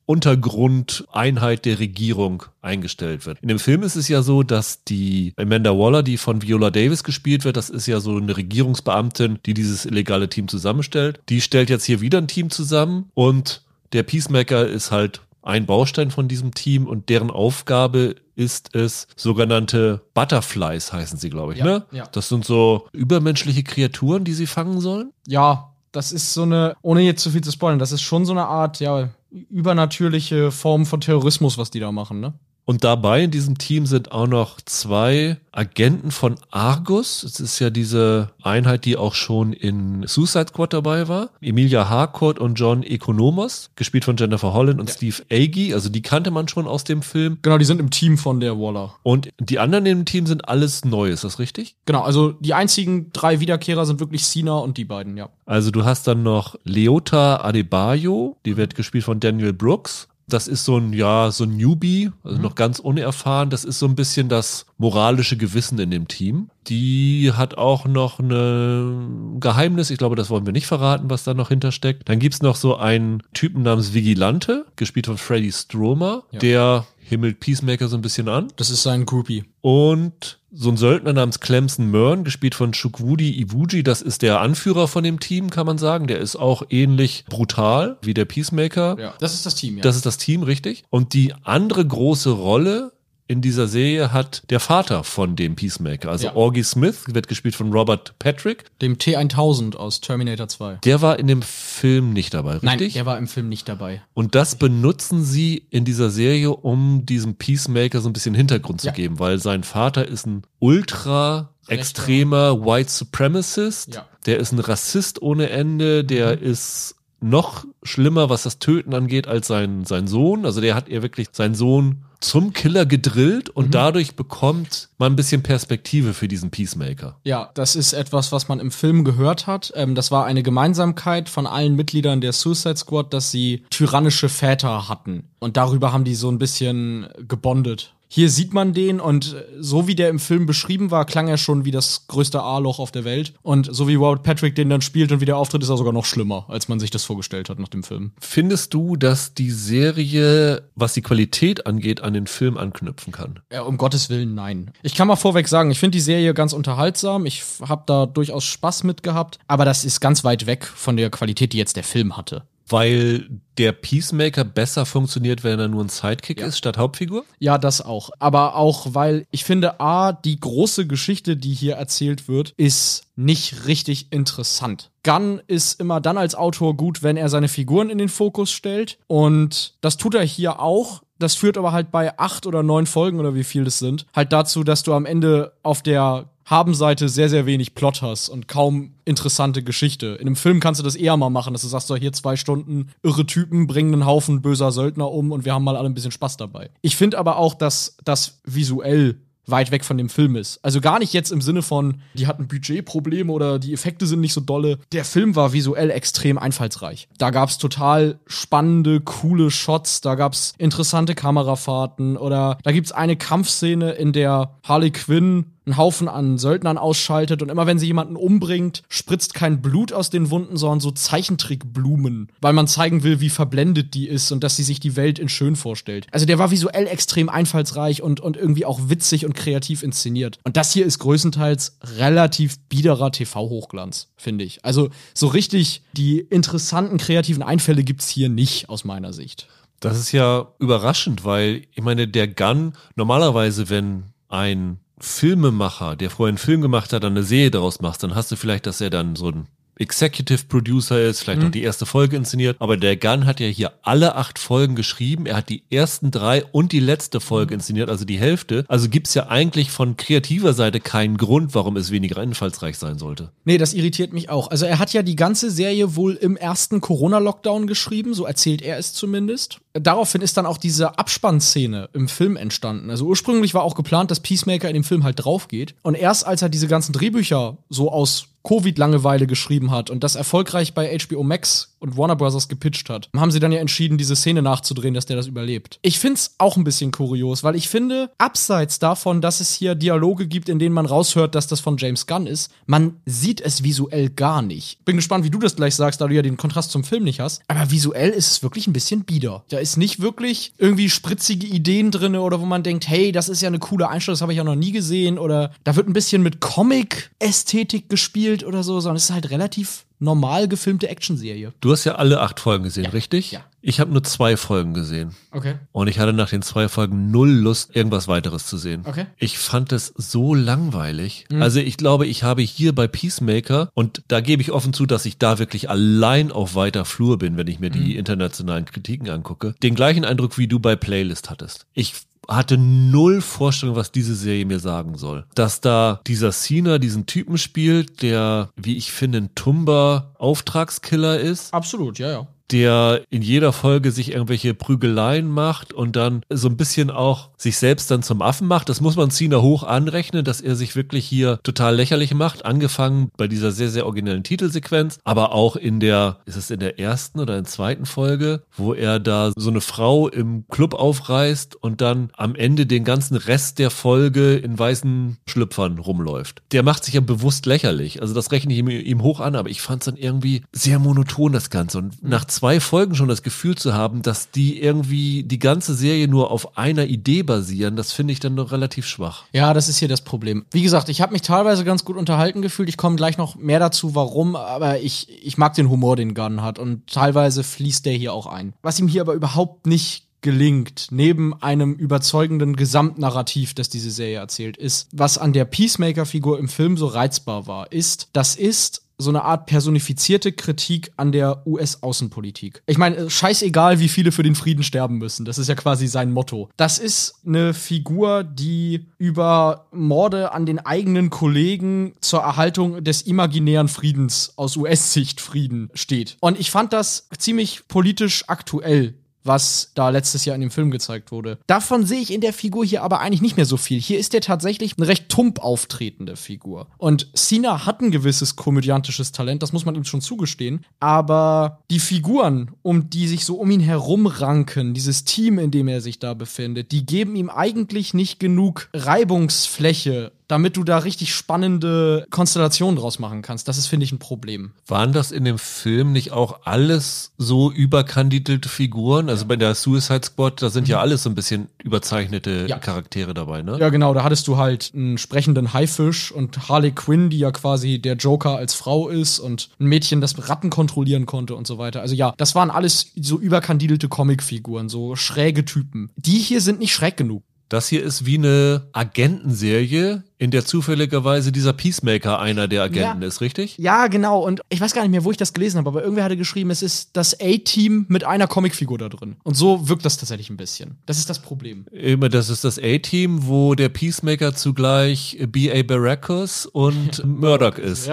Untergrundeinheit 1.29 1.65
der 1.65 1.79
Regierung 1.79 2.43
eingestellt 2.61 3.25
wird. 3.25 3.39
In 3.41 3.47
dem 3.47 3.59
Film 3.59 3.83
ist 3.83 3.95
es 3.95 4.07
ja 4.07 4.21
so, 4.21 4.43
dass 4.43 4.83
die 4.83 5.33
Amanda 5.37 5.71
Waller, 5.71 6.03
die 6.03 6.17
von 6.17 6.41
Viola 6.41 6.69
Davis 6.69 7.03
gespielt 7.03 7.45
wird, 7.45 7.57
das 7.57 7.69
ist 7.69 7.87
ja 7.87 7.99
so 7.99 8.17
eine 8.17 8.35
Regierungsbeamtin, 8.35 9.39
die 9.45 9.53
dieses 9.53 9.85
illegale 9.85 10.29
Team 10.29 10.47
zusammenstellt. 10.47 11.19
Die 11.29 11.41
stellt 11.41 11.69
jetzt 11.69 11.85
hier 11.85 12.01
wieder 12.01 12.17
ein 12.17 12.27
Team 12.27 12.49
zusammen 12.49 13.09
und 13.13 13.63
der 13.93 14.03
Peacemaker 14.03 14.67
ist 14.67 14.91
halt 14.91 15.21
ein 15.41 15.65
Baustein 15.65 16.11
von 16.11 16.27
diesem 16.27 16.53
Team 16.53 16.85
und 16.85 17.09
deren 17.09 17.31
Aufgabe 17.31 18.15
ist 18.35 18.75
es, 18.75 19.07
sogenannte 19.15 20.01
Butterflies 20.13 20.93
heißen 20.93 21.17
sie, 21.17 21.29
glaube 21.29 21.53
ich, 21.53 21.59
Ja, 21.59 21.65
ne? 21.65 21.85
ja. 21.91 22.05
Das 22.11 22.29
sind 22.29 22.45
so 22.45 22.87
übermenschliche 22.93 23.63
Kreaturen, 23.63 24.23
die 24.23 24.33
sie 24.33 24.47
fangen 24.47 24.79
sollen. 24.79 25.11
Ja, 25.27 25.71
das 25.91 26.11
ist 26.11 26.33
so 26.33 26.43
eine, 26.43 26.75
ohne 26.81 27.01
jetzt 27.01 27.23
zu 27.23 27.31
viel 27.31 27.41
zu 27.41 27.51
spoilern, 27.51 27.79
das 27.79 27.91
ist 27.91 28.01
schon 28.01 28.25
so 28.25 28.31
eine 28.31 28.45
Art, 28.45 28.79
ja, 28.79 29.09
übernatürliche 29.31 30.51
Form 30.51 30.85
von 30.85 31.01
Terrorismus, 31.01 31.57
was 31.57 31.71
die 31.71 31.79
da 31.79 31.91
machen, 31.91 32.19
ne? 32.19 32.33
Und 32.69 32.83
dabei 32.83 33.23
in 33.23 33.31
diesem 33.31 33.57
Team 33.57 33.87
sind 33.87 34.11
auch 34.11 34.27
noch 34.27 34.61
zwei 34.63 35.37
Agenten 35.51 36.11
von 36.11 36.35
Argus. 36.51 37.23
Es 37.23 37.39
ist 37.39 37.57
ja 37.57 37.71
diese 37.71 38.29
Einheit, 38.43 38.85
die 38.85 38.95
auch 38.95 39.15
schon 39.15 39.53
in 39.53 40.05
Suicide 40.05 40.49
Squad 40.49 40.73
dabei 40.73 41.07
war. 41.07 41.31
Emilia 41.41 41.89
Harcourt 41.89 42.37
und 42.37 42.59
John 42.59 42.83
Economos, 42.83 43.71
gespielt 43.75 44.05
von 44.05 44.17
Jennifer 44.17 44.53
Holland 44.53 44.79
und 44.79 44.87
Ja. 44.87 44.93
Steve 44.93 45.15
Agee. 45.31 45.73
Also 45.73 45.89
die 45.89 46.03
kannte 46.03 46.29
man 46.29 46.47
schon 46.47 46.67
aus 46.67 46.83
dem 46.83 47.01
Film. 47.01 47.39
Genau, 47.41 47.57
die 47.57 47.65
sind 47.65 47.79
im 47.79 47.89
Team 47.89 48.19
von 48.19 48.39
der 48.39 48.59
Waller. 48.59 48.93
Und 49.01 49.29
die 49.39 49.57
anderen 49.57 49.87
im 49.87 50.05
Team 50.05 50.27
sind 50.27 50.47
alles 50.47 50.85
neu, 50.85 51.09
ist 51.09 51.23
das 51.23 51.39
richtig? 51.39 51.75
Genau, 51.87 52.01
also 52.03 52.33
die 52.33 52.53
einzigen 52.53 53.09
drei 53.13 53.39
Wiederkehrer 53.39 53.87
sind 53.87 53.99
wirklich 53.99 54.27
Sina 54.27 54.59
und 54.59 54.77
die 54.77 54.85
beiden, 54.85 55.17
ja. 55.17 55.29
Also 55.47 55.71
du 55.71 55.85
hast 55.85 56.05
dann 56.05 56.21
noch 56.21 56.55
Leota 56.65 57.37
Adebayo, 57.37 58.37
die 58.45 58.57
wird 58.57 58.75
gespielt 58.75 59.05
von 59.05 59.19
Daniel 59.19 59.53
Brooks. 59.53 60.07
Das 60.29 60.47
ist 60.47 60.63
so 60.65 60.77
ein, 60.77 60.93
ja, 60.93 61.31
so 61.31 61.43
ein 61.43 61.57
Newbie, 61.57 62.11
also 62.23 62.39
noch 62.39 62.55
ganz 62.55 62.79
unerfahren. 62.79 63.49
Das 63.49 63.65
ist 63.65 63.79
so 63.79 63.85
ein 63.87 63.95
bisschen 63.95 64.29
das 64.29 64.65
moralische 64.77 65.35
Gewissen 65.37 65.77
in 65.79 65.91
dem 65.91 66.07
Team. 66.07 66.49
Die 66.67 67.31
hat 67.35 67.57
auch 67.57 67.85
noch 67.85 68.19
ein 68.19 69.39
Geheimnis, 69.39 69.89
ich 69.89 69.97
glaube, 69.97 70.15
das 70.15 70.29
wollen 70.29 70.45
wir 70.45 70.53
nicht 70.53 70.67
verraten, 70.67 71.09
was 71.09 71.23
da 71.23 71.33
noch 71.33 71.49
hintersteckt. 71.49 72.07
Dann 72.09 72.19
gibt's 72.19 72.41
noch 72.41 72.55
so 72.55 72.77
einen 72.77 73.23
Typen 73.33 73.63
namens 73.63 73.93
Vigilante, 73.93 74.65
gespielt 74.75 75.07
von 75.07 75.17
Freddy 75.17 75.51
Stromer, 75.51 76.23
Ja. 76.31 76.39
der 76.39 76.85
himmelt 77.09 77.39
Peacemaker 77.39 77.87
so 77.87 77.97
ein 77.97 78.01
bisschen 78.01 78.29
an. 78.29 78.47
Das 78.55 78.69
ist 78.69 78.83
sein 78.83 79.05
Groupie. 79.05 79.43
Und 79.61 80.39
so 80.51 80.69
ein 80.69 80.77
Söldner 80.77 81.13
namens 81.13 81.39
Clemson 81.39 81.91
Mern, 81.91 82.23
gespielt 82.23 82.55
von 82.55 82.71
Chukwudi 82.71 83.39
Iwuji, 83.41 83.83
das 83.83 84.01
ist 84.01 84.21
der 84.21 84.41
Anführer 84.41 84.87
von 84.87 85.03
dem 85.03 85.19
Team, 85.19 85.49
kann 85.49 85.65
man 85.65 85.77
sagen. 85.77 86.07
Der 86.07 86.19
ist 86.19 86.35
auch 86.35 86.63
ähnlich 86.69 87.25
brutal 87.29 87.97
wie 88.01 88.13
der 88.13 88.25
Peacemaker. 88.25 88.97
Ja. 88.99 89.13
Das 89.19 89.33
ist 89.33 89.45
das 89.45 89.55
Team, 89.55 89.77
ja. 89.77 89.81
Das 89.81 89.95
ist 89.95 90.05
das 90.05 90.17
Team, 90.17 90.43
richtig. 90.43 90.83
Und 90.89 91.13
die 91.13 91.33
andere 91.43 91.85
große 91.85 92.31
Rolle 92.31 92.93
in 93.29 93.41
dieser 93.41 93.67
Serie 93.67 94.11
hat 94.11 94.41
der 94.49 94.59
Vater 94.59 95.03
von 95.03 95.35
dem 95.35 95.55
Peacemaker. 95.55 96.09
Also 96.09 96.25
Ja. 96.25 96.35
Augie 96.35 96.63
Smith 96.63 97.03
wird 97.07 97.27
gespielt 97.27 97.55
von 97.55 97.71
Robert 97.71 98.15
Patrick. 98.17 98.65
Dem 98.81 98.97
T1000 98.97 99.75
aus 99.75 100.01
Terminator 100.01 100.47
2. 100.47 100.79
Der 100.83 101.01
war 101.01 101.19
in 101.19 101.27
dem 101.27 101.43
Film 101.43 102.11
nicht 102.11 102.33
dabei, 102.33 102.53
richtig? 102.53 102.63
Nein, 102.65 102.89
der 102.93 103.05
war 103.05 103.17
im 103.19 103.27
Film 103.27 103.47
nicht 103.47 103.69
dabei. 103.69 104.01
Und 104.15 104.33
das 104.33 104.55
benutzen 104.55 105.23
sie 105.23 105.63
in 105.69 105.85
dieser 105.85 106.09
Serie, 106.09 106.49
um 106.49 107.05
diesem 107.05 107.35
Peacemaker 107.35 108.01
so 108.01 108.09
ein 108.09 108.13
bisschen 108.13 108.33
Hintergrund 108.33 108.81
zu 108.81 108.87
Ja. 108.87 108.93
geben, 108.93 109.19
weil 109.19 109.37
sein 109.37 109.63
Vater 109.63 110.07
ist 110.07 110.25
ein 110.25 110.41
ultra 110.57 111.53
extremer 111.67 112.65
White 112.65 112.89
Supremacist. 112.89 113.93
Ja. 113.95 114.05
Der 114.25 114.39
ist 114.39 114.51
ein 114.51 114.59
Rassist 114.59 115.21
ohne 115.21 115.49
Ende. 115.51 116.03
Der 116.03 116.35
Mhm. 116.37 116.43
ist 116.43 116.95
noch 117.21 117.65
schlimmer, 117.83 118.29
was 118.29 118.43
das 118.43 118.59
Töten 118.59 118.93
angeht, 118.93 119.27
als 119.27 119.47
sein, 119.47 119.85
sein 119.85 120.07
Sohn. 120.07 120.45
Also 120.45 120.61
der 120.61 120.75
hat 120.75 120.89
ihr 120.89 121.01
wirklich 121.01 121.27
seinen 121.31 121.55
Sohn 121.55 122.03
zum 122.21 122.51
Killer 122.51 122.85
gedrillt 122.85 123.49
und 123.49 123.67
Mhm. 123.67 123.71
dadurch 123.71 124.15
bekommt 124.15 124.89
man 124.97 125.13
ein 125.13 125.15
bisschen 125.15 125.41
Perspektive 125.41 126.13
für 126.13 126.27
diesen 126.27 126.49
Peacemaker. 126.49 127.17
Ja, 127.23 127.49
das 127.53 127.77
ist 127.77 127.93
etwas, 127.93 128.33
was 128.33 128.49
man 128.49 128.59
im 128.59 128.71
Film 128.71 129.05
gehört 129.05 129.47
hat. 129.47 129.71
Ähm, 129.75 129.95
das 129.95 130.11
war 130.11 130.25
eine 130.25 130.43
Gemeinsamkeit 130.43 131.29
von 131.29 131.47
allen 131.47 131.75
Mitgliedern 131.77 132.19
der 132.19 132.33
Suicide 132.33 132.75
Squad, 132.75 133.13
dass 133.13 133.31
sie 133.31 133.63
tyrannische 133.69 134.27
Väter 134.27 134.89
hatten. 134.89 135.29
Und 135.39 135.55
darüber 135.55 135.93
haben 135.93 136.03
die 136.03 136.15
so 136.15 136.29
ein 136.29 136.39
bisschen 136.39 137.07
gebondet. 137.25 137.93
Hier 138.11 138.31
sieht 138.31 138.55
man 138.55 138.73
den 138.73 138.99
und 138.99 139.35
so 139.59 139.87
wie 139.87 139.93
der 139.93 140.09
im 140.09 140.17
Film 140.17 140.47
beschrieben 140.47 140.89
war, 140.89 141.05
klang 141.05 141.27
er 141.27 141.37
schon 141.37 141.63
wie 141.63 141.69
das 141.69 142.07
größte 142.07 142.41
A-Loch 142.41 142.79
auf 142.79 142.91
der 142.91 143.03
Welt. 143.03 143.33
Und 143.43 143.69
so 143.71 143.87
wie 143.87 143.93
Robert 143.93 144.23
Patrick 144.23 144.55
den 144.55 144.67
dann 144.67 144.81
spielt 144.81 145.11
und 145.11 145.21
wie 145.21 145.25
der 145.25 145.37
auftritt, 145.37 145.61
ist 145.61 145.69
er 145.69 145.77
sogar 145.77 145.93
noch 145.93 146.05
schlimmer, 146.05 146.45
als 146.47 146.67
man 146.67 146.79
sich 146.79 146.89
das 146.89 147.03
vorgestellt 147.03 147.49
hat 147.49 147.59
nach 147.59 147.67
dem 147.67 147.83
Film. 147.83 148.11
Findest 148.19 148.73
du, 148.73 148.95
dass 148.95 149.35
die 149.35 149.51
Serie, 149.51 150.63
was 150.73 150.95
die 150.95 151.03
Qualität 151.03 151.67
angeht, 151.67 152.01
an 152.01 152.15
den 152.15 152.25
Film 152.25 152.57
anknüpfen 152.57 153.13
kann. 153.13 153.41
Ja, 153.51 153.61
um 153.61 153.77
Gottes 153.77 154.09
Willen, 154.09 154.33
nein. 154.33 154.71
Ich 154.81 154.95
kann 154.95 155.07
mal 155.07 155.15
vorweg 155.15 155.47
sagen, 155.47 155.69
ich 155.69 155.77
finde 155.77 155.97
die 155.97 156.01
Serie 156.01 156.33
ganz 156.33 156.53
unterhaltsam. 156.53 157.27
Ich 157.27 157.43
habe 157.61 157.83
da 157.85 158.07
durchaus 158.07 158.43
Spaß 158.43 158.85
mit 158.85 159.03
gehabt. 159.03 159.37
Aber 159.47 159.65
das 159.65 159.85
ist 159.85 159.99
ganz 159.99 160.23
weit 160.23 160.47
weg 160.47 160.65
von 160.65 160.97
der 160.97 161.11
Qualität, 161.11 161.53
die 161.53 161.57
jetzt 161.57 161.75
der 161.75 161.83
Film 161.83 162.17
hatte. 162.17 162.41
Weil 162.69 163.27
der 163.57 163.71
Peacemaker 163.73 164.43
besser 164.45 164.85
funktioniert, 164.85 165.43
wenn 165.43 165.59
er 165.59 165.67
nur 165.67 165.83
ein 165.83 165.89
Sidekick 165.89 166.39
Ja. 166.39 166.47
ist 166.47 166.57
statt 166.57 166.77
Hauptfigur? 166.77 167.25
Ja, 167.39 167.57
das 167.57 167.81
auch. 167.81 168.09
Aber 168.19 168.55
auch, 168.55 168.93
weil 168.93 169.25
ich 169.31 169.43
finde, 169.43 169.79
A, 169.81 170.13
die 170.13 170.39
große 170.39 170.87
Geschichte, 170.87 171.35
die 171.35 171.53
hier 171.53 171.75
erzählt 171.75 172.27
wird, 172.27 172.53
ist 172.57 173.03
nicht 173.15 173.65
richtig 173.67 174.11
interessant. 174.11 174.91
Gunn 175.03 175.41
ist 175.47 175.79
immer 175.81 175.99
dann 175.99 176.17
als 176.17 176.35
Autor 176.35 176.77
gut, 176.77 177.03
wenn 177.03 177.17
er 177.17 177.27
seine 177.29 177.47
Figuren 177.49 177.89
in 177.89 177.97
den 177.97 178.09
Fokus 178.09 178.51
stellt. 178.51 178.97
Und 179.07 179.73
das 179.81 179.97
tut 179.97 180.15
er 180.15 180.23
hier 180.23 180.61
auch. 180.61 181.01
Das 181.17 181.35
führt 181.35 181.57
aber 181.57 181.73
halt 181.73 181.91
bei 181.91 182.17
acht 182.17 182.45
oder 182.45 182.63
neun 182.63 182.85
Folgen 182.85 183.19
oder 183.19 183.35
wie 183.35 183.43
viel 183.43 183.65
das 183.65 183.79
sind, 183.79 184.05
halt 184.15 184.31
dazu, 184.31 184.63
dass 184.63 184.83
du 184.83 184.93
am 184.93 185.05
Ende 185.05 185.51
auf 185.63 185.81
der 185.83 186.29
Habenseite 186.49 187.09
sehr, 187.09 187.29
sehr 187.29 187.45
wenig 187.45 187.75
Plot 187.75 188.01
hast 188.01 188.29
und 188.29 188.47
kaum 188.47 188.93
interessante 189.05 189.63
Geschichte. 189.63 190.17
In 190.19 190.27
einem 190.27 190.35
Film 190.35 190.59
kannst 190.59 190.79
du 190.79 190.83
das 190.83 190.95
eher 190.95 191.15
mal 191.15 191.29
machen, 191.29 191.53
dass 191.53 191.61
du 191.61 191.67
sagst, 191.67 191.87
so 191.87 191.95
hier 191.95 192.11
zwei 192.11 192.35
Stunden 192.35 192.89
irre 193.03 193.25
Typen 193.25 193.67
bringen 193.67 193.93
einen 193.93 194.05
Haufen 194.05 194.41
böser 194.41 194.71
Söldner 194.71 195.11
um 195.11 195.31
und 195.31 195.45
wir 195.45 195.53
haben 195.53 195.63
mal 195.63 195.77
alle 195.77 195.89
ein 195.89 195.93
bisschen 195.93 196.11
Spaß 196.11 196.37
dabei. 196.37 196.69
Ich 196.81 196.95
finde 196.95 197.17
aber 197.17 197.37
auch, 197.37 197.53
dass 197.53 197.97
das 198.03 198.39
visuell 198.45 199.17
weit 199.51 199.71
weg 199.71 199.85
von 199.85 199.97
dem 199.97 200.09
Film 200.09 200.35
ist. 200.35 200.59
Also 200.63 200.81
gar 200.81 200.99
nicht 200.99 201.13
jetzt 201.13 201.31
im 201.31 201.41
Sinne 201.41 201.61
von, 201.61 202.01
die 202.13 202.27
hatten 202.27 202.47
Budgetprobleme 202.47 203.31
oder 203.31 203.59
die 203.59 203.73
Effekte 203.73 204.05
sind 204.05 204.21
nicht 204.21 204.33
so 204.33 204.41
dolle. 204.41 204.79
Der 204.91 205.05
Film 205.05 205.35
war 205.35 205.53
visuell 205.53 205.89
extrem 205.89 206.37
einfallsreich. 206.37 207.07
Da 207.17 207.29
gab's 207.29 207.57
total 207.57 208.19
spannende, 208.27 209.01
coole 209.01 209.51
Shots, 209.51 210.01
da 210.01 210.15
gab's 210.15 210.53
interessante 210.57 211.15
Kamerafahrten 211.15 212.17
oder 212.17 212.57
da 212.63 212.71
gibt's 212.71 212.91
eine 212.91 213.15
Kampfszene, 213.15 213.91
in 213.91 214.13
der 214.13 214.57
Harley 214.63 214.91
Quinn 214.91 215.45
einen 215.69 215.77
Haufen 215.77 216.07
an 216.07 216.37
Söldnern 216.37 216.77
ausschaltet 216.77 217.41
und 217.41 217.49
immer 217.49 217.67
wenn 217.67 217.79
sie 217.79 217.85
jemanden 217.85 218.15
umbringt, 218.15 218.81
spritzt 218.89 219.33
kein 219.33 219.61
Blut 219.61 219.93
aus 219.93 220.09
den 220.09 220.29
Wunden, 220.31 220.57
sondern 220.57 220.79
so 220.79 220.91
Zeichentrickblumen, 220.91 222.31
weil 222.41 222.53
man 222.53 222.67
zeigen 222.67 223.03
will, 223.03 223.21
wie 223.21 223.29
verblendet 223.29 223.93
die 223.93 224.07
ist 224.07 224.31
und 224.31 224.43
dass 224.43 224.55
sie 224.55 224.63
sich 224.63 224.79
die 224.79 224.95
Welt 224.95 225.19
in 225.19 225.29
schön 225.29 225.55
vorstellt. 225.55 226.07
Also 226.11 226.25
der 226.25 226.39
war 226.39 226.51
visuell 226.51 226.87
extrem 226.87 227.29
einfallsreich 227.29 228.01
und, 228.01 228.19
und 228.19 228.35
irgendwie 228.35 228.65
auch 228.65 228.79
witzig 228.89 229.25
und 229.25 229.33
kreativ 229.33 229.83
inszeniert. 229.83 230.39
Und 230.43 230.57
das 230.57 230.73
hier 230.73 230.85
ist 230.85 230.99
größtenteils 230.99 231.77
relativ 231.97 232.59
biederer 232.67 233.11
TV-Hochglanz, 233.11 234.07
finde 234.17 234.45
ich. 234.45 234.65
Also 234.65 234.89
so 235.13 235.27
richtig 235.27 235.83
die 235.93 236.19
interessanten 236.19 236.97
kreativen 236.97 237.43
Einfälle 237.43 237.83
gibt's 237.83 238.09
hier 238.09 238.29
nicht 238.29 238.69
aus 238.69 238.83
meiner 238.83 239.13
Sicht. 239.13 239.47
Das 239.79 239.97
ist 239.97 240.11
ja 240.11 240.47
überraschend, 240.59 241.23
weil 241.23 241.63
ich 241.73 241.83
meine, 241.83 242.07
der 242.07 242.27
Gun, 242.27 242.73
normalerweise, 242.95 243.69
wenn 243.69 244.03
ein 244.27 244.79
Filmemacher, 244.99 245.95
der 245.95 246.09
vorher 246.09 246.29
einen 246.29 246.37
Film 246.37 246.61
gemacht 246.61 246.93
hat, 246.93 247.03
dann 247.03 247.13
eine 247.13 247.23
Serie 247.23 247.51
daraus 247.51 247.81
macht, 247.81 248.03
dann 248.03 248.15
hast 248.15 248.31
du 248.31 248.35
vielleicht, 248.35 248.65
dass 248.65 248.81
er 248.81 248.89
dann 248.89 249.15
so 249.15 249.29
ein 249.29 249.47
Executive 249.79 250.43
Producer 250.49 251.01
ist, 251.01 251.21
vielleicht 251.21 251.41
noch 251.41 251.51
die 251.51 251.63
erste 251.63 251.85
Folge 251.85 252.17
inszeniert. 252.17 252.57
Aber 252.59 252.75
der 252.75 252.97
Gunn 252.97 253.25
hat 253.25 253.39
ja 253.39 253.47
hier 253.47 253.71
alle 253.81 254.15
acht 254.15 254.37
Folgen 254.37 254.75
geschrieben. 254.75 255.25
Er 255.25 255.37
hat 255.37 255.47
die 255.47 255.63
ersten 255.71 256.11
drei 256.11 256.43
und 256.43 256.73
die 256.73 256.81
letzte 256.81 257.21
Folge 257.21 257.53
inszeniert, 257.53 257.89
also 257.89 258.03
die 258.03 258.19
Hälfte. 258.19 258.65
Also 258.67 258.89
gibt's 258.89 259.13
ja 259.13 259.27
eigentlich 259.27 259.71
von 259.71 259.95
kreativer 259.95 260.53
Seite 260.53 260.81
keinen 260.81 261.15
Grund, 261.15 261.55
warum 261.55 261.77
es 261.77 261.91
weniger 261.91 262.17
einfallsreich 262.17 262.77
sein 262.77 262.99
sollte. 262.99 263.31
Nee, 263.45 263.57
das 263.57 263.73
irritiert 263.73 264.11
mich 264.11 264.29
auch. 264.29 264.51
Also 264.51 264.65
er 264.65 264.79
hat 264.79 264.91
ja 264.91 265.01
die 265.01 265.15
ganze 265.15 265.49
Serie 265.49 265.95
wohl 265.95 266.15
im 266.15 266.35
ersten 266.35 266.81
Corona-Lockdown 266.81 267.65
geschrieben, 267.65 268.13
so 268.13 268.25
erzählt 268.25 268.61
er 268.61 268.77
es 268.77 268.93
zumindest. 268.93 269.61
Daraufhin 269.73 270.21
ist 270.21 270.35
dann 270.37 270.45
auch 270.45 270.57
diese 270.57 270.97
Abspannszene 270.97 271.89
im 271.93 272.07
Film 272.07 272.37
entstanden. 272.37 272.89
Also 272.89 273.05
ursprünglich 273.05 273.53
war 273.53 273.63
auch 273.63 273.75
geplant, 273.75 274.09
dass 274.11 274.19
Peacemaker 274.19 274.67
in 274.67 274.73
dem 274.73 274.83
Film 274.83 275.03
halt 275.03 275.23
drauf 275.23 275.47
geht. 275.47 275.75
Und 275.83 275.95
erst 275.95 276.25
als 276.25 276.41
er 276.41 276.49
diese 276.49 276.67
ganzen 276.67 276.93
Drehbücher 276.93 277.57
so 277.69 277.91
aus 277.91 278.29
Covid-Langeweile 278.43 279.27
geschrieben 279.27 279.71
hat 279.71 279.89
und 279.89 280.03
das 280.03 280.15
erfolgreich 280.15 280.73
bei 280.73 280.97
HBO 280.97 281.23
Max 281.23 281.75
und 281.79 281.97
Warner 281.97 282.15
Bros. 282.15 282.47
gepitcht 282.47 282.89
hat, 282.89 283.09
haben 283.15 283.31
sie 283.31 283.39
dann 283.39 283.51
ja 283.51 283.59
entschieden, 283.59 283.97
diese 283.97 284.15
Szene 284.15 284.41
nachzudrehen, 284.41 284.93
dass 284.93 285.05
der 285.05 285.15
das 285.15 285.27
überlebt. 285.27 285.79
Ich 285.81 285.99
find's 285.99 286.35
auch 286.37 286.57
ein 286.57 286.63
bisschen 286.63 286.91
kurios, 286.91 287.43
weil 287.43 287.55
ich 287.55 287.69
finde, 287.69 288.11
abseits 288.17 288.79
davon, 288.79 289.21
dass 289.21 289.39
es 289.39 289.53
hier 289.53 289.75
Dialoge 289.75 290.27
gibt, 290.27 290.49
in 290.49 290.59
denen 290.59 290.73
man 290.73 290.85
raushört, 290.85 291.35
dass 291.35 291.47
das 291.47 291.59
von 291.59 291.77
James 291.77 292.07
Gunn 292.07 292.27
ist, 292.27 292.51
man 292.65 292.97
sieht 293.05 293.41
es 293.41 293.63
visuell 293.63 294.09
gar 294.09 294.41
nicht. 294.41 294.83
Bin 294.85 294.95
gespannt, 294.95 295.25
wie 295.25 295.29
du 295.29 295.39
das 295.39 295.55
gleich 295.55 295.75
sagst, 295.75 296.01
da 296.01 296.07
du 296.07 296.15
ja 296.15 296.21
den 296.21 296.37
Kontrast 296.37 296.71
zum 296.71 296.83
Film 296.83 297.03
nicht 297.03 297.19
hast. 297.19 297.41
Aber 297.47 297.71
visuell 297.71 298.09
ist 298.09 298.31
es 298.31 298.43
wirklich 298.43 298.67
ein 298.67 298.73
bisschen 298.73 299.03
bieder. 299.03 299.43
Da 299.49 299.58
ist 299.59 299.77
nicht 299.77 300.01
wirklich 300.01 300.53
irgendwie 300.57 300.89
spritzige 300.89 301.47
Ideen 301.47 301.91
drin 301.91 302.15
oder 302.15 302.41
wo 302.41 302.45
man 302.45 302.63
denkt, 302.63 302.87
hey, 302.87 303.11
das 303.11 303.29
ist 303.29 303.41
ja 303.41 303.47
eine 303.47 303.59
coole 303.59 303.89
Einstellung, 303.89 304.15
das 304.15 304.21
habe 304.21 304.33
ich 304.33 304.37
ja 304.37 304.43
noch 304.43 304.55
nie 304.55 304.71
gesehen. 304.71 305.17
Oder 305.17 305.51
da 305.63 305.75
wird 305.75 305.87
ein 305.87 305.93
bisschen 305.93 306.23
mit 306.23 306.39
Comic-Ästhetik 306.39 307.89
gespielt 307.89 308.43
oder 308.43 308.63
so, 308.63 308.79
sondern 308.79 308.97
es 308.97 309.05
ist 309.05 309.13
halt 309.13 309.29
relativ 309.29 309.85
normal 309.99 310.47
gefilmte 310.47 310.87
Actionserie. 310.87 311.53
Du 311.61 311.71
hast 311.71 311.83
ja 311.83 311.95
alle 311.95 312.21
acht 312.21 312.39
Folgen 312.39 312.63
gesehen, 312.63 312.87
richtig? 312.87 313.31
ja. 313.31 313.43
Ich 313.61 313.79
habe 313.79 313.91
nur 313.91 314.03
zwei 314.03 314.37
Folgen 314.37 314.73
gesehen. 314.73 315.15
Okay. 315.31 315.55
Und 315.71 315.87
ich 315.87 315.99
hatte 315.99 316.13
nach 316.13 316.29
den 316.29 316.41
zwei 316.41 316.69
Folgen 316.69 317.11
null 317.11 317.29
Lust, 317.29 317.75
irgendwas 317.75 318.07
weiteres 318.07 318.45
zu 318.45 318.57
sehen. 318.57 318.83
Okay. 318.85 319.05
Ich 319.17 319.37
fand 319.37 319.71
es 319.71 319.93
so 319.97 320.33
langweilig. 320.33 321.25
Also 321.39 321.59
ich 321.59 321.77
glaube, 321.77 322.05
ich 322.07 322.23
habe 322.23 322.41
hier 322.41 322.73
bei 322.73 322.87
Peacemaker, 322.87 323.69
und 323.73 324.03
da 324.07 324.21
gebe 324.21 324.41
ich 324.41 324.51
offen 324.51 324.73
zu, 324.73 324.85
dass 324.85 325.05
ich 325.05 325.17
da 325.17 325.39
wirklich 325.39 325.69
allein 325.69 326.31
auf 326.31 326.55
weiter 326.55 326.85
Flur 326.85 327.17
bin, 327.17 327.37
wenn 327.37 327.47
ich 327.47 327.59
mir 327.59 327.69
die 327.69 327.97
internationalen 327.97 328.65
Kritiken 328.65 329.09
angucke, 329.09 329.55
den 329.61 329.75
gleichen 329.75 330.05
Eindruck, 330.05 330.37
wie 330.37 330.47
du 330.47 330.59
bei 330.59 330.75
Playlist 330.75 331.29
hattest. 331.29 331.65
Ich 331.73 331.93
hatte 332.27 332.57
null 332.57 333.21
Vorstellung, 333.21 333.75
was 333.75 333.91
diese 333.91 334.15
Serie 334.15 334.45
mir 334.45 334.59
sagen 334.59 334.97
soll. 334.97 335.25
Dass 335.33 335.61
da 335.61 335.99
dieser 336.05 336.31
Cena 336.31 336.77
diesen 336.77 337.05
Typen 337.07 337.37
spielt, 337.37 338.01
der, 338.01 338.49
wie 338.55 338.77
ich 338.77 338.91
finde, 338.91 339.17
ein 339.19 339.35
Tumba 339.35 340.11
Auftragskiller 340.17 341.19
ist 341.19 341.53
Absolut, 341.53 341.97
ja, 341.97 342.09
ja. 342.09 342.27
Der 342.51 343.01
in 343.09 343.21
jeder 343.21 343.53
Folge 343.53 343.91
sich 343.91 344.11
irgendwelche 344.11 344.53
Prügeleien 344.53 345.29
macht 345.29 345.73
und 345.73 345.95
dann 345.95 346.21
so 346.29 346.47
ein 346.47 346.57
bisschen 346.57 346.89
auch 346.89 347.29
sich 347.37 347.57
selbst 347.57 347.91
dann 347.91 348.03
zum 348.03 348.21
Affen 348.21 348.47
macht. 348.47 348.69
Das 348.69 348.81
muss 348.81 348.95
man 348.95 349.11
Cena 349.11 349.41
hoch 349.41 349.63
anrechnen, 349.63 350.23
dass 350.23 350.41
er 350.41 350.55
sich 350.55 350.75
wirklich 350.75 351.05
hier 351.05 351.39
total 351.43 351.75
lächerlich 351.75 352.13
macht. 352.13 352.45
Angefangen 352.45 353.11
bei 353.17 353.27
dieser 353.27 353.51
sehr, 353.51 353.69
sehr 353.69 353.85
originellen 353.85 354.23
Titelsequenz, 354.23 354.99
aber 355.03 355.33
auch 355.33 355.55
in 355.55 355.79
der, 355.79 356.17
ist 356.25 356.35
es 356.35 356.49
in 356.49 356.59
der 356.59 356.79
ersten 356.79 357.19
oder 357.19 357.37
in 357.37 357.43
der 357.43 357.51
zweiten 357.51 357.85
Folge, 357.85 358.43
wo 358.55 358.73
er 358.73 358.99
da 358.99 359.31
so 359.35 359.49
eine 359.49 359.61
Frau 359.61 360.07
im 360.07 360.45
Club 360.49 360.73
aufreißt 360.73 361.55
und 361.55 361.81
dann 361.81 362.09
am 362.17 362.35
Ende 362.35 362.65
den 362.65 362.83
ganzen 362.83 363.15
Rest 363.15 363.59
der 363.59 363.69
Folge 363.69 364.35
in 364.35 364.57
weißen 364.57 365.17
Schlüpfern 365.27 365.79
rumläuft. 365.79 366.41
Der 366.51 366.63
macht 366.63 366.83
sich 366.83 366.95
ja 366.95 367.01
bewusst 367.01 367.45
lächerlich. 367.45 368.01
Also 368.01 368.13
das 368.13 368.31
rechne 368.31 368.53
ich 368.53 368.59
ihm, 368.59 369.01
hoch 369.01 369.19
an, 369.19 369.35
aber 369.35 369.49
ich 369.49 369.61
fand 369.61 369.81
es 369.81 369.85
dann 369.85 369.95
irgendwie 369.95 370.43
sehr 370.51 370.79
monoton, 370.79 371.31
das 371.31 371.49
Ganze. 371.49 371.77
Und 371.77 372.03
nach 372.03 372.25
Folgen 372.41 372.95
schon 372.95 373.07
das 373.07 373.23
Gefühl 373.23 373.55
zu 373.55 373.73
haben, 373.73 374.01
dass 374.01 374.31
die 374.31 374.61
irgendwie 374.61 375.23
die 375.23 375.39
ganze 375.39 375.73
Serie 375.73 376.07
nur 376.07 376.31
auf 376.31 376.57
einer 376.57 376.85
Idee 376.85 377.23
basieren, 377.23 377.75
das 377.75 377.91
finde 377.91 378.13
ich 378.13 378.19
dann 378.19 378.35
noch 378.35 378.51
relativ 378.51 378.87
schwach. 378.87 379.25
Ja, 379.31 379.53
das 379.53 379.69
ist 379.69 379.79
hier 379.79 379.87
das 379.87 380.01
Problem. 380.01 380.45
Wie 380.51 380.61
gesagt, 380.61 380.89
ich 380.89 381.01
habe 381.01 381.13
mich 381.13 381.21
teilweise 381.21 381.63
ganz 381.63 381.85
gut 381.85 381.97
unterhalten 381.97 382.41
gefühlt. 382.41 382.69
Ich 382.69 382.77
komme 382.77 382.95
gleich 382.95 383.17
noch 383.17 383.35
mehr 383.35 383.59
dazu, 383.59 383.95
warum, 383.95 384.35
aber 384.35 384.79
ich, 384.79 385.07
ich 385.25 385.37
mag 385.37 385.53
den 385.53 385.69
Humor, 385.69 385.95
den 385.95 386.13
Gunn 386.13 386.41
hat 386.41 386.59
und 386.59 386.87
teilweise 386.87 387.43
fließt 387.43 387.85
der 387.85 387.93
hier 387.93 388.13
auch 388.13 388.27
ein. 388.27 388.53
Was 388.61 388.79
ihm 388.79 388.87
hier 388.87 389.01
aber 389.01 389.13
überhaupt 389.13 389.67
nicht 389.67 390.05
gelingt, 390.21 390.87
neben 390.91 391.33
einem 391.41 391.73
überzeugenden 391.73 392.55
Gesamtnarrativ, 392.55 393.53
das 393.53 393.69
diese 393.69 393.91
Serie 393.91 394.17
erzählt, 394.17 394.57
ist, 394.57 394.89
was 394.91 395.17
an 395.17 395.33
der 395.33 395.45
Peacemaker-Figur 395.45 396.39
im 396.39 396.49
Film 396.49 396.77
so 396.77 396.87
reizbar 396.87 397.47
war, 397.47 397.71
ist, 397.71 398.09
das 398.13 398.35
ist 398.35 398.81
so 398.99 399.09
eine 399.09 399.23
Art 399.23 399.45
personifizierte 399.45 400.33
Kritik 400.33 400.91
an 400.97 401.11
der 401.11 401.47
US-Außenpolitik. 401.47 402.61
Ich 402.67 402.77
meine, 402.77 402.97
äh, 402.97 403.09
scheißegal, 403.09 403.79
wie 403.79 403.87
viele 403.87 404.11
für 404.11 404.23
den 404.23 404.35
Frieden 404.35 404.63
sterben 404.63 404.97
müssen. 404.97 405.25
Das 405.25 405.37
ist 405.37 405.47
ja 405.47 405.55
quasi 405.55 405.87
sein 405.87 406.11
Motto. 406.11 406.49
Das 406.57 406.77
ist 406.77 407.15
eine 407.25 407.53
Figur, 407.53 408.23
die 408.23 408.85
über 408.97 409.67
Morde 409.71 410.33
an 410.33 410.45
den 410.45 410.59
eigenen 410.59 411.09
Kollegen 411.09 411.93
zur 412.01 412.19
Erhaltung 412.19 412.83
des 412.83 413.01
imaginären 413.03 413.69
Friedens 413.69 414.33
aus 414.35 414.57
US-Sicht 414.57 415.21
Frieden 415.21 415.69
steht. 415.73 416.17
Und 416.19 416.39
ich 416.39 416.51
fand 416.51 416.73
das 416.73 417.07
ziemlich 417.17 417.67
politisch 417.67 418.25
aktuell 418.27 418.95
was 419.23 419.71
da 419.75 419.89
letztes 419.89 420.25
Jahr 420.25 420.35
in 420.35 420.41
dem 420.41 420.51
Film 420.51 420.71
gezeigt 420.71 421.11
wurde. 421.11 421.37
Davon 421.47 421.85
sehe 421.85 422.01
ich 422.01 422.13
in 422.13 422.21
der 422.21 422.33
Figur 422.33 422.65
hier 422.65 422.83
aber 422.83 422.99
eigentlich 422.99 423.21
nicht 423.21 423.37
mehr 423.37 423.45
so 423.45 423.57
viel. 423.57 423.79
Hier 423.79 423.99
ist 423.99 424.13
er 424.13 424.21
tatsächlich 424.21 424.77
eine 424.77 424.87
recht 424.87 425.09
tump 425.09 425.39
auftretende 425.39 426.15
Figur. 426.15 426.67
Und 426.77 427.07
Cena 427.13 427.65
hat 427.65 427.81
ein 427.81 427.91
gewisses 427.91 428.35
komödiantisches 428.35 429.11
Talent, 429.11 429.43
das 429.43 429.53
muss 429.53 429.65
man 429.65 429.75
ihm 429.75 429.83
schon 429.83 430.01
zugestehen. 430.01 430.65
Aber 430.79 431.59
die 431.69 431.79
Figuren, 431.79 432.51
um 432.61 432.89
die 432.89 433.07
sich 433.07 433.25
so 433.25 433.35
um 433.35 433.51
ihn 433.51 433.59
herum 433.59 434.07
ranken, 434.07 434.73
dieses 434.73 435.03
Team, 435.03 435.39
in 435.39 435.51
dem 435.51 435.67
er 435.67 435.81
sich 435.81 435.99
da 435.99 436.13
befindet, 436.13 436.71
die 436.71 436.85
geben 436.85 437.15
ihm 437.15 437.29
eigentlich 437.29 437.93
nicht 437.93 438.19
genug 438.19 438.69
Reibungsfläche 438.73 440.11
damit 440.29 440.55
du 440.55 440.63
da 440.63 440.77
richtig 440.77 441.13
spannende 441.13 442.05
Konstellationen 442.11 442.77
draus 442.77 442.99
machen 442.99 443.21
kannst. 443.21 443.47
Das 443.47 443.57
ist, 443.57 443.67
finde 443.67 443.83
ich, 443.83 443.91
ein 443.91 443.99
Problem. 443.99 444.51
Waren 444.67 444.93
das 444.93 445.11
in 445.11 445.25
dem 445.25 445.39
Film 445.39 445.91
nicht 445.91 446.11
auch 446.11 446.41
alles 446.45 447.11
so 447.17 447.51
überkandidelte 447.51 448.47
Figuren? 448.47 449.09
Also 449.09 449.25
bei 449.25 449.35
der 449.35 449.55
Suicide 449.55 450.05
Squad, 450.05 450.41
da 450.41 450.49
sind 450.49 450.67
ja 450.67 450.79
alles 450.79 451.03
so 451.03 451.09
ein 451.09 451.15
bisschen 451.15 451.49
überzeichnete 451.63 452.45
Ja. 452.47 452.59
Charaktere 452.59 453.13
dabei, 453.13 453.41
ne? 453.41 453.57
Ja, 453.59 453.69
genau, 453.69 453.93
da 453.93 454.03
hattest 454.03 454.27
du 454.27 454.37
halt 454.37 454.71
einen 454.75 454.99
sprechenden 454.99 455.51
Haifisch 455.53 456.11
und 456.11 456.47
Harley 456.47 456.71
Quinn, 456.71 457.09
die 457.09 457.17
ja 457.19 457.31
quasi 457.31 457.79
der 457.79 457.95
Joker 457.95 458.37
als 458.37 458.53
Frau 458.53 458.87
ist 458.87 459.17
und 459.19 459.49
ein 459.59 459.65
Mädchen, 459.65 459.99
das 459.99 460.29
Ratten 460.29 460.51
kontrollieren 460.51 461.07
konnte 461.07 461.35
und 461.35 461.47
so 461.47 461.57
weiter. 461.57 461.81
Also 461.81 461.95
ja, 461.95 462.13
das 462.17 462.35
waren 462.35 462.51
alles 462.51 462.91
so 462.95 463.17
überkandidelte 463.19 463.89
Comicfiguren, 463.89 464.69
so 464.69 464.95
schräge 464.95 465.43
Typen. 465.43 465.89
Die 465.95 466.19
hier 466.19 466.41
sind 466.41 466.59
nicht 466.59 466.73
schräg 466.73 466.97
genug. 466.97 467.23
Das 467.49 467.67
hier 467.67 467.81
ist 467.83 468.05
wie 468.05 468.19
eine 468.19 468.67
Agentenserie, 468.73 470.03
in 470.19 470.31
der 470.31 470.45
zufälligerweise 470.45 471.31
dieser 471.31 471.53
Peacemaker 471.53 472.19
einer 472.19 472.47
der 472.49 472.61
Agenten 472.63 473.01
Ja. 473.01 473.07
ist, 473.07 473.21
richtig? 473.21 473.57
Ja, 473.57 473.87
genau. 473.87 474.19
Und 474.23 474.41
ich 474.49 474.59
weiß 474.59 474.73
gar 474.73 474.81
nicht 474.81 474.91
mehr, 474.91 475.05
wo 475.05 475.11
ich 475.11 475.17
das 475.17 475.33
gelesen 475.33 475.57
habe, 475.57 475.69
aber 475.69 475.81
irgendwer 475.81 476.03
hatte 476.03 476.17
geschrieben, 476.17 476.51
es 476.51 476.61
ist 476.61 476.89
das 476.93 477.19
A-Team 477.21 477.85
mit 477.87 478.03
einer 478.03 478.27
Comicfigur 478.27 478.77
da 478.77 478.89
drin. 478.89 479.15
Und 479.23 479.35
so 479.35 479.69
wirkt 479.69 479.85
das 479.85 479.97
tatsächlich 479.97 480.29
ein 480.29 480.35
bisschen. 480.35 480.75
Das 480.85 480.97
ist 480.99 481.09
das 481.09 481.19
Problem. 481.19 481.65
Immer, 481.71 482.09
das 482.09 482.29
ist 482.29 482.43
das 482.43 482.59
A-Team, 482.59 483.27
wo 483.27 483.55
der 483.55 483.69
Peacemaker 483.69 484.35
zugleich 484.35 485.17
B.A. 485.31 485.63
Baracus 485.63 486.45
und 486.45 487.03
Murdoch 487.05 487.57
ist. 487.57 487.89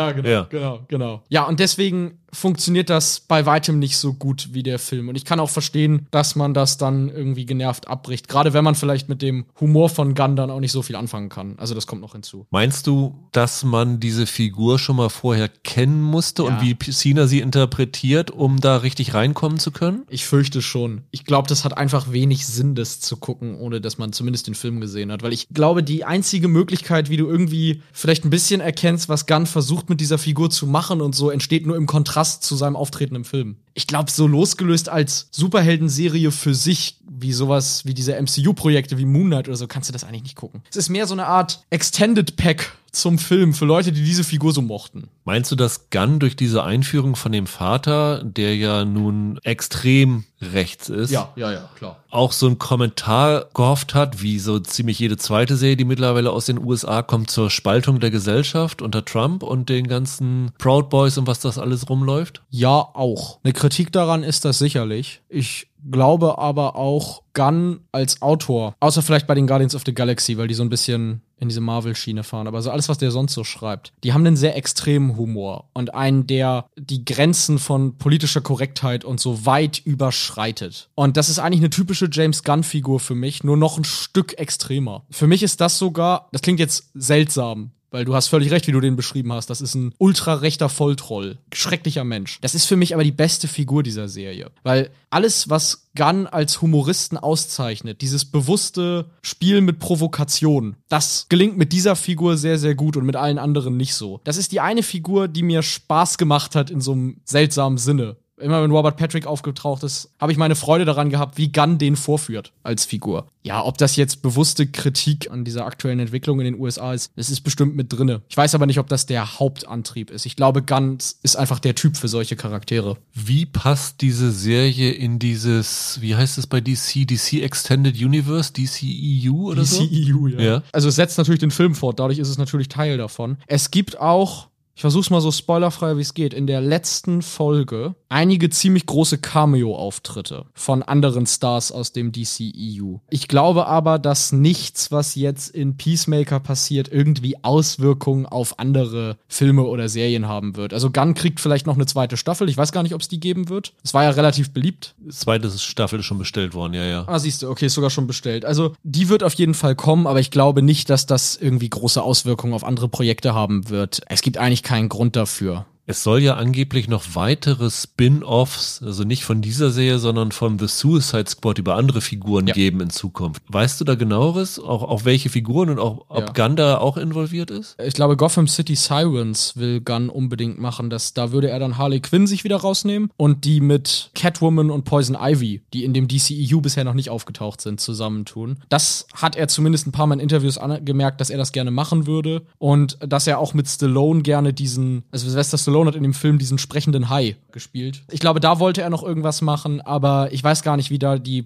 genau, 0.50 0.80
genau. 0.88 1.22
Ja, 1.28 1.44
und 1.44 1.60
deswegen 1.60 2.18
funktioniert 2.32 2.90
das 2.90 3.20
bei 3.20 3.46
weitem 3.46 3.78
nicht 3.78 3.96
so 3.96 4.12
gut 4.12 4.48
wie 4.52 4.62
der 4.62 4.78
Film. 4.78 5.08
Und 5.08 5.14
ich 5.16 5.24
kann 5.24 5.40
auch 5.40 5.48
verstehen, 5.48 6.06
dass 6.10 6.34
man 6.36 6.52
das 6.54 6.76
dann 6.76 7.08
irgendwie 7.08 7.46
genervt 7.46 7.88
abbricht. 7.88 8.28
Gerade 8.28 8.52
wenn 8.52 8.64
man 8.64 8.74
vielleicht 8.74 9.08
mit 9.08 9.22
dem 9.22 9.46
Humor 9.60 9.88
von 9.88 10.14
Gunn 10.14 10.36
dann 10.36 10.50
auch 10.50 10.60
nicht 10.60 10.72
so 10.72 10.82
viel 10.82 10.96
anfangen 10.96 11.28
kann. 11.30 11.54
Also 11.56 11.74
das 11.74 11.86
kommt 11.86 12.02
noch 12.02 12.14
hinzu. 12.16 12.46
Meinst 12.50 12.86
du, 12.86 13.14
dass 13.32 13.64
man 13.64 14.00
diese 14.00 14.26
Figur 14.26 14.78
schon 14.78 14.96
mal 14.96 15.08
vorher 15.08 15.48
kennen 15.48 16.02
musste 16.02 16.42
Ja. 16.42 16.48
und 16.48 16.62
wie 16.62 16.76
Cena 16.76 17.26
sie 17.26 17.40
interpretiert, 17.40 18.30
um 18.30 18.60
da 18.60 18.78
richtig 18.78 19.14
reinkommen 19.14 19.58
zu 19.58 19.70
können? 19.70 20.04
Ich 20.08 20.26
fürchte 20.26 20.62
schon. 20.62 21.02
Ich 21.10 21.24
glaube, 21.24 21.48
das 21.48 21.64
hat 21.64 21.76
einfach 21.76 22.12
wenig 22.12 22.46
Sinn, 22.46 22.74
das 22.74 23.00
zu 23.00 23.16
gucken, 23.16 23.56
ohne 23.56 23.80
dass 23.80 23.98
man 23.98 24.12
zumindest 24.12 24.46
den 24.46 24.54
Film 24.54 24.80
gesehen 24.80 25.12
hat. 25.12 25.22
Weil 25.22 25.32
ich 25.32 25.48
glaube, 25.52 25.82
die 25.82 26.04
einzige 26.04 26.48
Möglichkeit, 26.48 27.10
wie 27.10 27.16
du 27.16 27.26
irgendwie 27.28 27.82
vielleicht 27.92 28.24
ein 28.24 28.30
bisschen 28.30 28.60
erkennst, 28.60 29.08
was 29.08 29.26
Gunn 29.26 29.46
versucht 29.46 29.88
mit 29.90 30.00
dieser 30.00 30.18
Figur 30.18 30.50
zu 30.50 30.66
machen 30.66 31.00
und 31.00 31.14
so, 31.14 31.30
entsteht 31.30 31.66
nur 31.66 31.76
im 31.76 31.86
Kontrast 31.86 32.42
zu 32.42 32.56
seinem 32.56 32.76
Auftreten 32.76 33.14
im 33.14 33.24
Film. 33.24 33.56
Ich 33.78 33.86
glaube, 33.86 34.10
so 34.10 34.26
losgelöst 34.26 34.88
als 34.88 35.28
Superheldenserie 35.32 36.32
für 36.32 36.54
sich, 36.54 36.96
wie 37.06 37.34
sowas 37.34 37.84
wie 37.84 37.92
diese 37.92 38.18
MCU-Projekte 38.20 38.96
wie 38.96 39.04
Moon 39.04 39.26
Knight 39.26 39.48
oder 39.48 39.56
so, 39.58 39.66
kannst 39.66 39.90
du 39.90 39.92
das 39.92 40.02
eigentlich 40.02 40.22
nicht 40.22 40.36
gucken. 40.36 40.62
Es 40.70 40.76
ist 40.76 40.88
mehr 40.88 41.06
so 41.06 41.12
eine 41.12 41.26
Art 41.26 41.62
Extended 41.68 42.36
Pack 42.36 42.72
zum 42.96 43.18
Film 43.18 43.52
für 43.52 43.64
Leute, 43.64 43.92
die 43.92 44.02
diese 44.02 44.24
Figur 44.24 44.52
so 44.52 44.62
mochten. 44.62 45.08
Meinst 45.24 45.50
du, 45.52 45.56
dass 45.56 45.90
Gunn 45.90 46.18
durch 46.18 46.36
diese 46.36 46.64
Einführung 46.64 47.16
von 47.16 47.32
dem 47.32 47.46
Vater, 47.46 48.22
der 48.24 48.56
ja 48.56 48.84
nun 48.84 49.38
extrem 49.42 50.24
rechts 50.40 50.88
ist, 50.88 51.10
ja, 51.10 51.32
ja, 51.36 51.68
klar. 51.76 52.02
auch 52.10 52.32
so 52.32 52.46
einen 52.46 52.58
Kommentar 52.58 53.46
gehofft 53.54 53.94
hat, 53.94 54.22
wie 54.22 54.38
so 54.38 54.58
ziemlich 54.58 54.98
jede 54.98 55.16
zweite 55.16 55.56
Serie, 55.56 55.76
die 55.76 55.84
mittlerweile 55.84 56.30
aus 56.30 56.46
den 56.46 56.62
USA 56.62 57.02
kommt, 57.02 57.30
zur 57.30 57.50
Spaltung 57.50 58.00
der 58.00 58.10
Gesellschaft 58.10 58.82
unter 58.82 59.04
Trump 59.04 59.42
und 59.42 59.68
den 59.68 59.88
ganzen 59.88 60.52
Proud 60.58 60.90
Boys 60.90 61.18
und 61.18 61.26
was 61.26 61.40
das 61.40 61.58
alles 61.58 61.88
rumläuft? 61.88 62.42
Ja, 62.50 62.70
auch. 62.70 63.38
Eine 63.44 63.52
Kritik 63.52 63.92
daran 63.92 64.22
ist 64.22 64.44
das 64.44 64.58
sicherlich. 64.58 65.20
Ich 65.28 65.68
glaube 65.90 66.38
aber 66.38 66.76
auch 66.76 67.22
Gunn 67.34 67.80
als 67.92 68.22
Autor, 68.22 68.74
außer 68.80 69.02
vielleicht 69.02 69.26
bei 69.26 69.34
den 69.34 69.46
Guardians 69.46 69.74
of 69.74 69.82
the 69.84 69.94
Galaxy, 69.94 70.38
weil 70.38 70.48
die 70.48 70.54
so 70.54 70.62
ein 70.62 70.68
bisschen 70.68 71.22
in 71.38 71.48
diese 71.48 71.60
Marvel-Schiene 71.60 72.22
fahren, 72.22 72.46
aber 72.46 72.62
so 72.62 72.70
alles, 72.70 72.88
was 72.88 72.98
der 72.98 73.10
sonst 73.10 73.34
so 73.34 73.44
schreibt, 73.44 73.92
die 74.04 74.12
haben 74.12 74.26
einen 74.26 74.36
sehr 74.36 74.56
extremen 74.56 75.16
Humor 75.16 75.68
und 75.74 75.94
einen, 75.94 76.26
der 76.26 76.66
die 76.76 77.04
Grenzen 77.04 77.58
von 77.58 77.98
politischer 77.98 78.40
Korrektheit 78.40 79.04
und 79.04 79.20
so 79.20 79.44
weit 79.44 79.78
überschreitet. 79.84 80.88
Und 80.94 81.16
das 81.16 81.28
ist 81.28 81.38
eigentlich 81.38 81.60
eine 81.60 81.70
typische 81.70 82.08
James 82.10 82.42
Gunn-Figur 82.42 83.00
für 83.00 83.14
mich, 83.14 83.44
nur 83.44 83.58
noch 83.58 83.76
ein 83.76 83.84
Stück 83.84 84.38
extremer. 84.38 85.04
Für 85.10 85.26
mich 85.26 85.42
ist 85.42 85.60
das 85.60 85.78
sogar, 85.78 86.28
das 86.32 86.40
klingt 86.40 86.60
jetzt 86.60 86.90
seltsam, 86.94 87.72
weil 87.96 88.04
du 88.04 88.14
hast 88.14 88.28
völlig 88.28 88.50
recht, 88.50 88.66
wie 88.66 88.72
du 88.72 88.80
den 88.80 88.94
beschrieben 88.94 89.32
hast. 89.32 89.48
Das 89.48 89.62
ist 89.62 89.74
ein 89.74 89.94
ultrarechter 89.96 90.68
Volltroll. 90.68 91.38
Schrecklicher 91.54 92.04
Mensch. 92.04 92.38
Das 92.42 92.54
ist 92.54 92.66
für 92.66 92.76
mich 92.76 92.92
aber 92.92 93.04
die 93.04 93.10
beste 93.10 93.48
Figur 93.48 93.82
dieser 93.82 94.06
Serie. 94.06 94.50
Weil 94.64 94.90
alles, 95.08 95.48
was 95.48 95.88
Gunn 95.96 96.26
als 96.26 96.60
Humoristen 96.60 97.16
auszeichnet, 97.16 98.02
dieses 98.02 98.26
bewusste 98.26 99.06
Spiel 99.22 99.62
mit 99.62 99.78
Provokation, 99.78 100.76
das 100.90 101.24
gelingt 101.30 101.56
mit 101.56 101.72
dieser 101.72 101.96
Figur 101.96 102.36
sehr, 102.36 102.58
sehr 102.58 102.74
gut 102.74 102.98
und 102.98 103.06
mit 103.06 103.16
allen 103.16 103.38
anderen 103.38 103.78
nicht 103.78 103.94
so. 103.94 104.20
Das 104.24 104.36
ist 104.36 104.52
die 104.52 104.60
eine 104.60 104.82
Figur, 104.82 105.26
die 105.26 105.42
mir 105.42 105.62
Spaß 105.62 106.18
gemacht 106.18 106.54
hat 106.54 106.70
in 106.70 106.82
so 106.82 106.92
einem 106.92 107.16
seltsamen 107.24 107.78
Sinne. 107.78 108.16
Immer 108.38 108.62
wenn 108.62 108.70
Robert 108.70 108.96
Patrick 108.96 109.26
aufgetaucht 109.26 109.82
ist, 109.82 110.10
habe 110.20 110.30
ich 110.30 110.38
meine 110.38 110.56
Freude 110.56 110.84
daran 110.84 111.08
gehabt, 111.08 111.38
wie 111.38 111.50
Gunn 111.50 111.78
den 111.78 111.96
vorführt 111.96 112.52
als 112.62 112.84
Figur. 112.84 113.28
Ja, 113.42 113.64
ob 113.64 113.78
das 113.78 113.96
jetzt 113.96 114.22
bewusste 114.22 114.66
Kritik 114.66 115.30
an 115.30 115.44
dieser 115.44 115.64
aktuellen 115.64 116.00
Entwicklung 116.00 116.40
in 116.40 116.44
den 116.44 116.60
USA 116.60 116.92
ist, 116.92 117.12
das 117.16 117.30
ist 117.30 117.42
bestimmt 117.42 117.76
mit 117.76 117.92
drinne. 117.92 118.22
Ich 118.28 118.36
weiß 118.36 118.54
aber 118.54 118.66
nicht, 118.66 118.78
ob 118.78 118.88
das 118.88 119.06
der 119.06 119.38
Hauptantrieb 119.38 120.10
ist. 120.10 120.26
Ich 120.26 120.36
glaube, 120.36 120.62
Gunn 120.62 120.98
ist 121.22 121.36
einfach 121.36 121.60
der 121.60 121.74
Typ 121.74 121.96
für 121.96 122.08
solche 122.08 122.36
Charaktere. 122.36 122.98
Wie 123.14 123.46
passt 123.46 124.00
diese 124.02 124.30
Serie 124.32 124.90
in 124.92 125.18
dieses, 125.18 125.98
wie 126.00 126.16
heißt 126.16 126.36
es 126.38 126.46
bei 126.46 126.60
DC, 126.60 127.06
DC 127.06 127.42
Extended 127.42 127.96
Universe, 127.96 128.52
DCEU 128.52 129.50
oder 129.50 129.64
so? 129.64 129.86
DCEU, 129.86 130.26
ja. 130.28 130.40
Ja. 130.40 130.62
Also 130.72 130.88
es 130.88 130.96
setzt 130.96 131.16
natürlich 131.16 131.40
den 131.40 131.50
Film 131.50 131.74
fort, 131.74 132.00
dadurch 132.00 132.18
ist 132.18 132.28
es 132.28 132.38
natürlich 132.38 132.68
Teil 132.68 132.98
davon. 132.98 133.38
Es 133.46 133.70
gibt 133.70 133.98
auch, 134.00 134.48
ich 134.76 134.82
versuch's 134.82 135.08
mal 135.08 135.22
so 135.22 135.32
spoilerfrei 135.32 135.96
wie 135.96 136.02
es 136.02 136.12
geht, 136.12 136.34
in 136.34 136.46
der 136.46 136.60
letzten 136.60 137.22
Folge 137.22 137.94
einige 138.10 138.50
ziemlich 138.50 138.84
große 138.84 139.16
Cameo-Auftritte 139.16 140.44
von 140.52 140.82
anderen 140.82 141.24
Stars 141.24 141.72
aus 141.72 141.92
dem 141.92 142.12
DCEU. 142.12 142.98
Ich 143.08 143.26
glaube 143.26 143.68
aber, 143.68 143.98
dass 143.98 144.32
nichts, 144.32 144.92
was 144.92 145.14
jetzt 145.14 145.48
in 145.48 145.78
Peacemaker 145.78 146.40
passiert, 146.40 146.88
irgendwie 146.92 147.42
Auswirkungen 147.42 148.26
auf 148.26 148.58
andere 148.58 149.16
Filme 149.28 149.62
oder 149.62 149.88
Serien 149.88 150.28
haben 150.28 150.56
wird. 150.56 150.74
Also 150.74 150.90
Gunn 150.90 151.14
kriegt 151.14 151.40
vielleicht 151.40 151.66
noch 151.66 151.76
eine 151.76 151.86
zweite 151.86 152.18
Staffel. 152.18 152.50
Ich 152.50 152.58
weiß 152.58 152.70
gar 152.70 152.82
nicht, 152.82 152.94
ob 152.94 153.00
es 153.00 153.08
die 153.08 153.18
geben 153.18 153.48
wird. 153.48 153.72
Es 153.82 153.94
war 153.94 154.04
ja 154.04 154.10
relativ 154.10 154.52
beliebt. 154.52 154.94
Zweite 155.08 155.50
Staffel 155.58 156.00
ist 156.00 156.04
schon 156.04 156.18
bestellt 156.18 156.52
worden, 156.52 156.74
ja, 156.74 156.84
ja. 156.84 157.04
Ah, 157.06 157.18
siehst 157.18 157.40
du, 157.40 157.48
okay, 157.48 157.64
ist 157.64 157.74
sogar 157.74 157.90
schon 157.90 158.06
bestellt. 158.06 158.44
Also, 158.44 158.74
die 158.82 159.08
wird 159.08 159.22
auf 159.22 159.32
jeden 159.32 159.54
Fall 159.54 159.74
kommen, 159.74 160.06
aber 160.06 160.20
ich 160.20 160.30
glaube 160.30 160.60
nicht, 160.60 160.90
dass 160.90 161.06
das 161.06 161.34
irgendwie 161.34 161.70
große 161.70 162.02
Auswirkungen 162.02 162.52
auf 162.52 162.62
andere 162.62 162.90
Projekte 162.90 163.32
haben 163.32 163.70
wird. 163.70 164.02
Es 164.08 164.20
gibt 164.20 164.36
eigentlich 164.36 164.65
keinen 164.66 164.88
Grund 164.88 165.14
dafür. 165.14 165.64
Es 165.88 166.02
soll 166.02 166.20
ja 166.20 166.34
angeblich 166.34 166.88
noch 166.88 167.04
weitere 167.14 167.70
Spin-offs, 167.70 168.82
also 168.84 169.04
nicht 169.04 169.24
von 169.24 169.40
dieser 169.40 169.70
Serie, 169.70 169.98
sondern 170.00 170.32
von 170.32 170.58
The 170.58 170.66
Suicide 170.66 171.26
Squad 171.28 171.58
über 171.58 171.76
andere 171.76 172.00
Figuren 172.00 172.46
Ja. 172.48 172.54
geben 172.54 172.80
in 172.80 172.90
Zukunft. 172.90 173.42
Weißt 173.48 173.80
du 173.80 173.84
da 173.84 173.94
genaueres? 173.94 174.58
Auch, 174.58 174.82
auch 174.82 175.04
welche 175.04 175.28
Figuren 175.28 175.70
und 175.70 175.78
auch, 175.78 176.06
ob 176.08 176.26
Ja. 176.26 176.32
Gunn 176.32 176.56
da 176.56 176.78
auch 176.78 176.96
involviert 176.96 177.50
ist? 177.50 177.76
Ich 177.80 177.94
glaube, 177.94 178.16
Gotham 178.16 178.48
City 178.48 178.74
Sirens 178.74 179.56
will 179.56 179.80
Gunn 179.80 180.08
unbedingt 180.08 180.58
machen. 180.58 180.90
Das, 180.90 181.14
da 181.14 181.30
würde 181.30 181.50
er 181.50 181.58
dann 181.60 181.78
Harley 181.78 182.00
Quinn 182.00 182.26
sich 182.26 182.42
wieder 182.42 182.56
rausnehmen 182.56 183.10
und 183.16 183.44
die 183.44 183.60
mit 183.60 184.10
Catwoman 184.14 184.70
und 184.70 184.84
Poison 184.84 185.16
Ivy, 185.20 185.62
die 185.72 185.84
in 185.84 185.94
dem 185.94 186.08
DCEU 186.08 186.60
bisher 186.60 186.82
noch 186.84 186.94
nicht 186.94 187.10
aufgetaucht 187.10 187.60
sind, 187.60 187.80
zusammentun. 187.80 188.58
Das 188.68 189.06
hat 189.14 189.36
er 189.36 189.46
zumindest 189.48 189.86
ein 189.86 189.92
paar 189.92 190.06
Mal 190.08 190.14
in 190.14 190.20
Interviews 190.20 190.58
angemerkt, 190.58 191.20
dass 191.20 191.30
er 191.30 191.38
das 191.38 191.52
gerne 191.52 191.70
machen 191.70 192.06
würde 192.06 192.42
und 192.58 192.98
dass 193.00 193.26
er 193.26 193.38
auch 193.38 193.54
mit 193.54 193.68
Stallone 193.68 194.22
gerne 194.22 194.52
diesen, 194.52 195.04
also 195.12 195.26
Sylvester 195.28 195.58
Stallone 195.58 195.75
hat 195.84 195.94
in 195.94 196.02
dem 196.02 196.14
Film 196.14 196.38
diesen 196.38 196.56
sprechenden 196.58 197.10
Hai 197.10 197.36
gespielt. 197.52 198.02
Ich 198.10 198.20
glaube, 198.20 198.40
da 198.40 198.58
wollte 198.58 198.80
er 198.80 198.88
noch 198.88 199.02
irgendwas 199.02 199.42
machen, 199.42 199.82
aber 199.82 200.32
ich 200.32 200.42
weiß 200.42 200.62
gar 200.62 200.76
nicht, 200.76 200.90
wie 200.90 200.98
da 200.98 201.18
die 201.18 201.42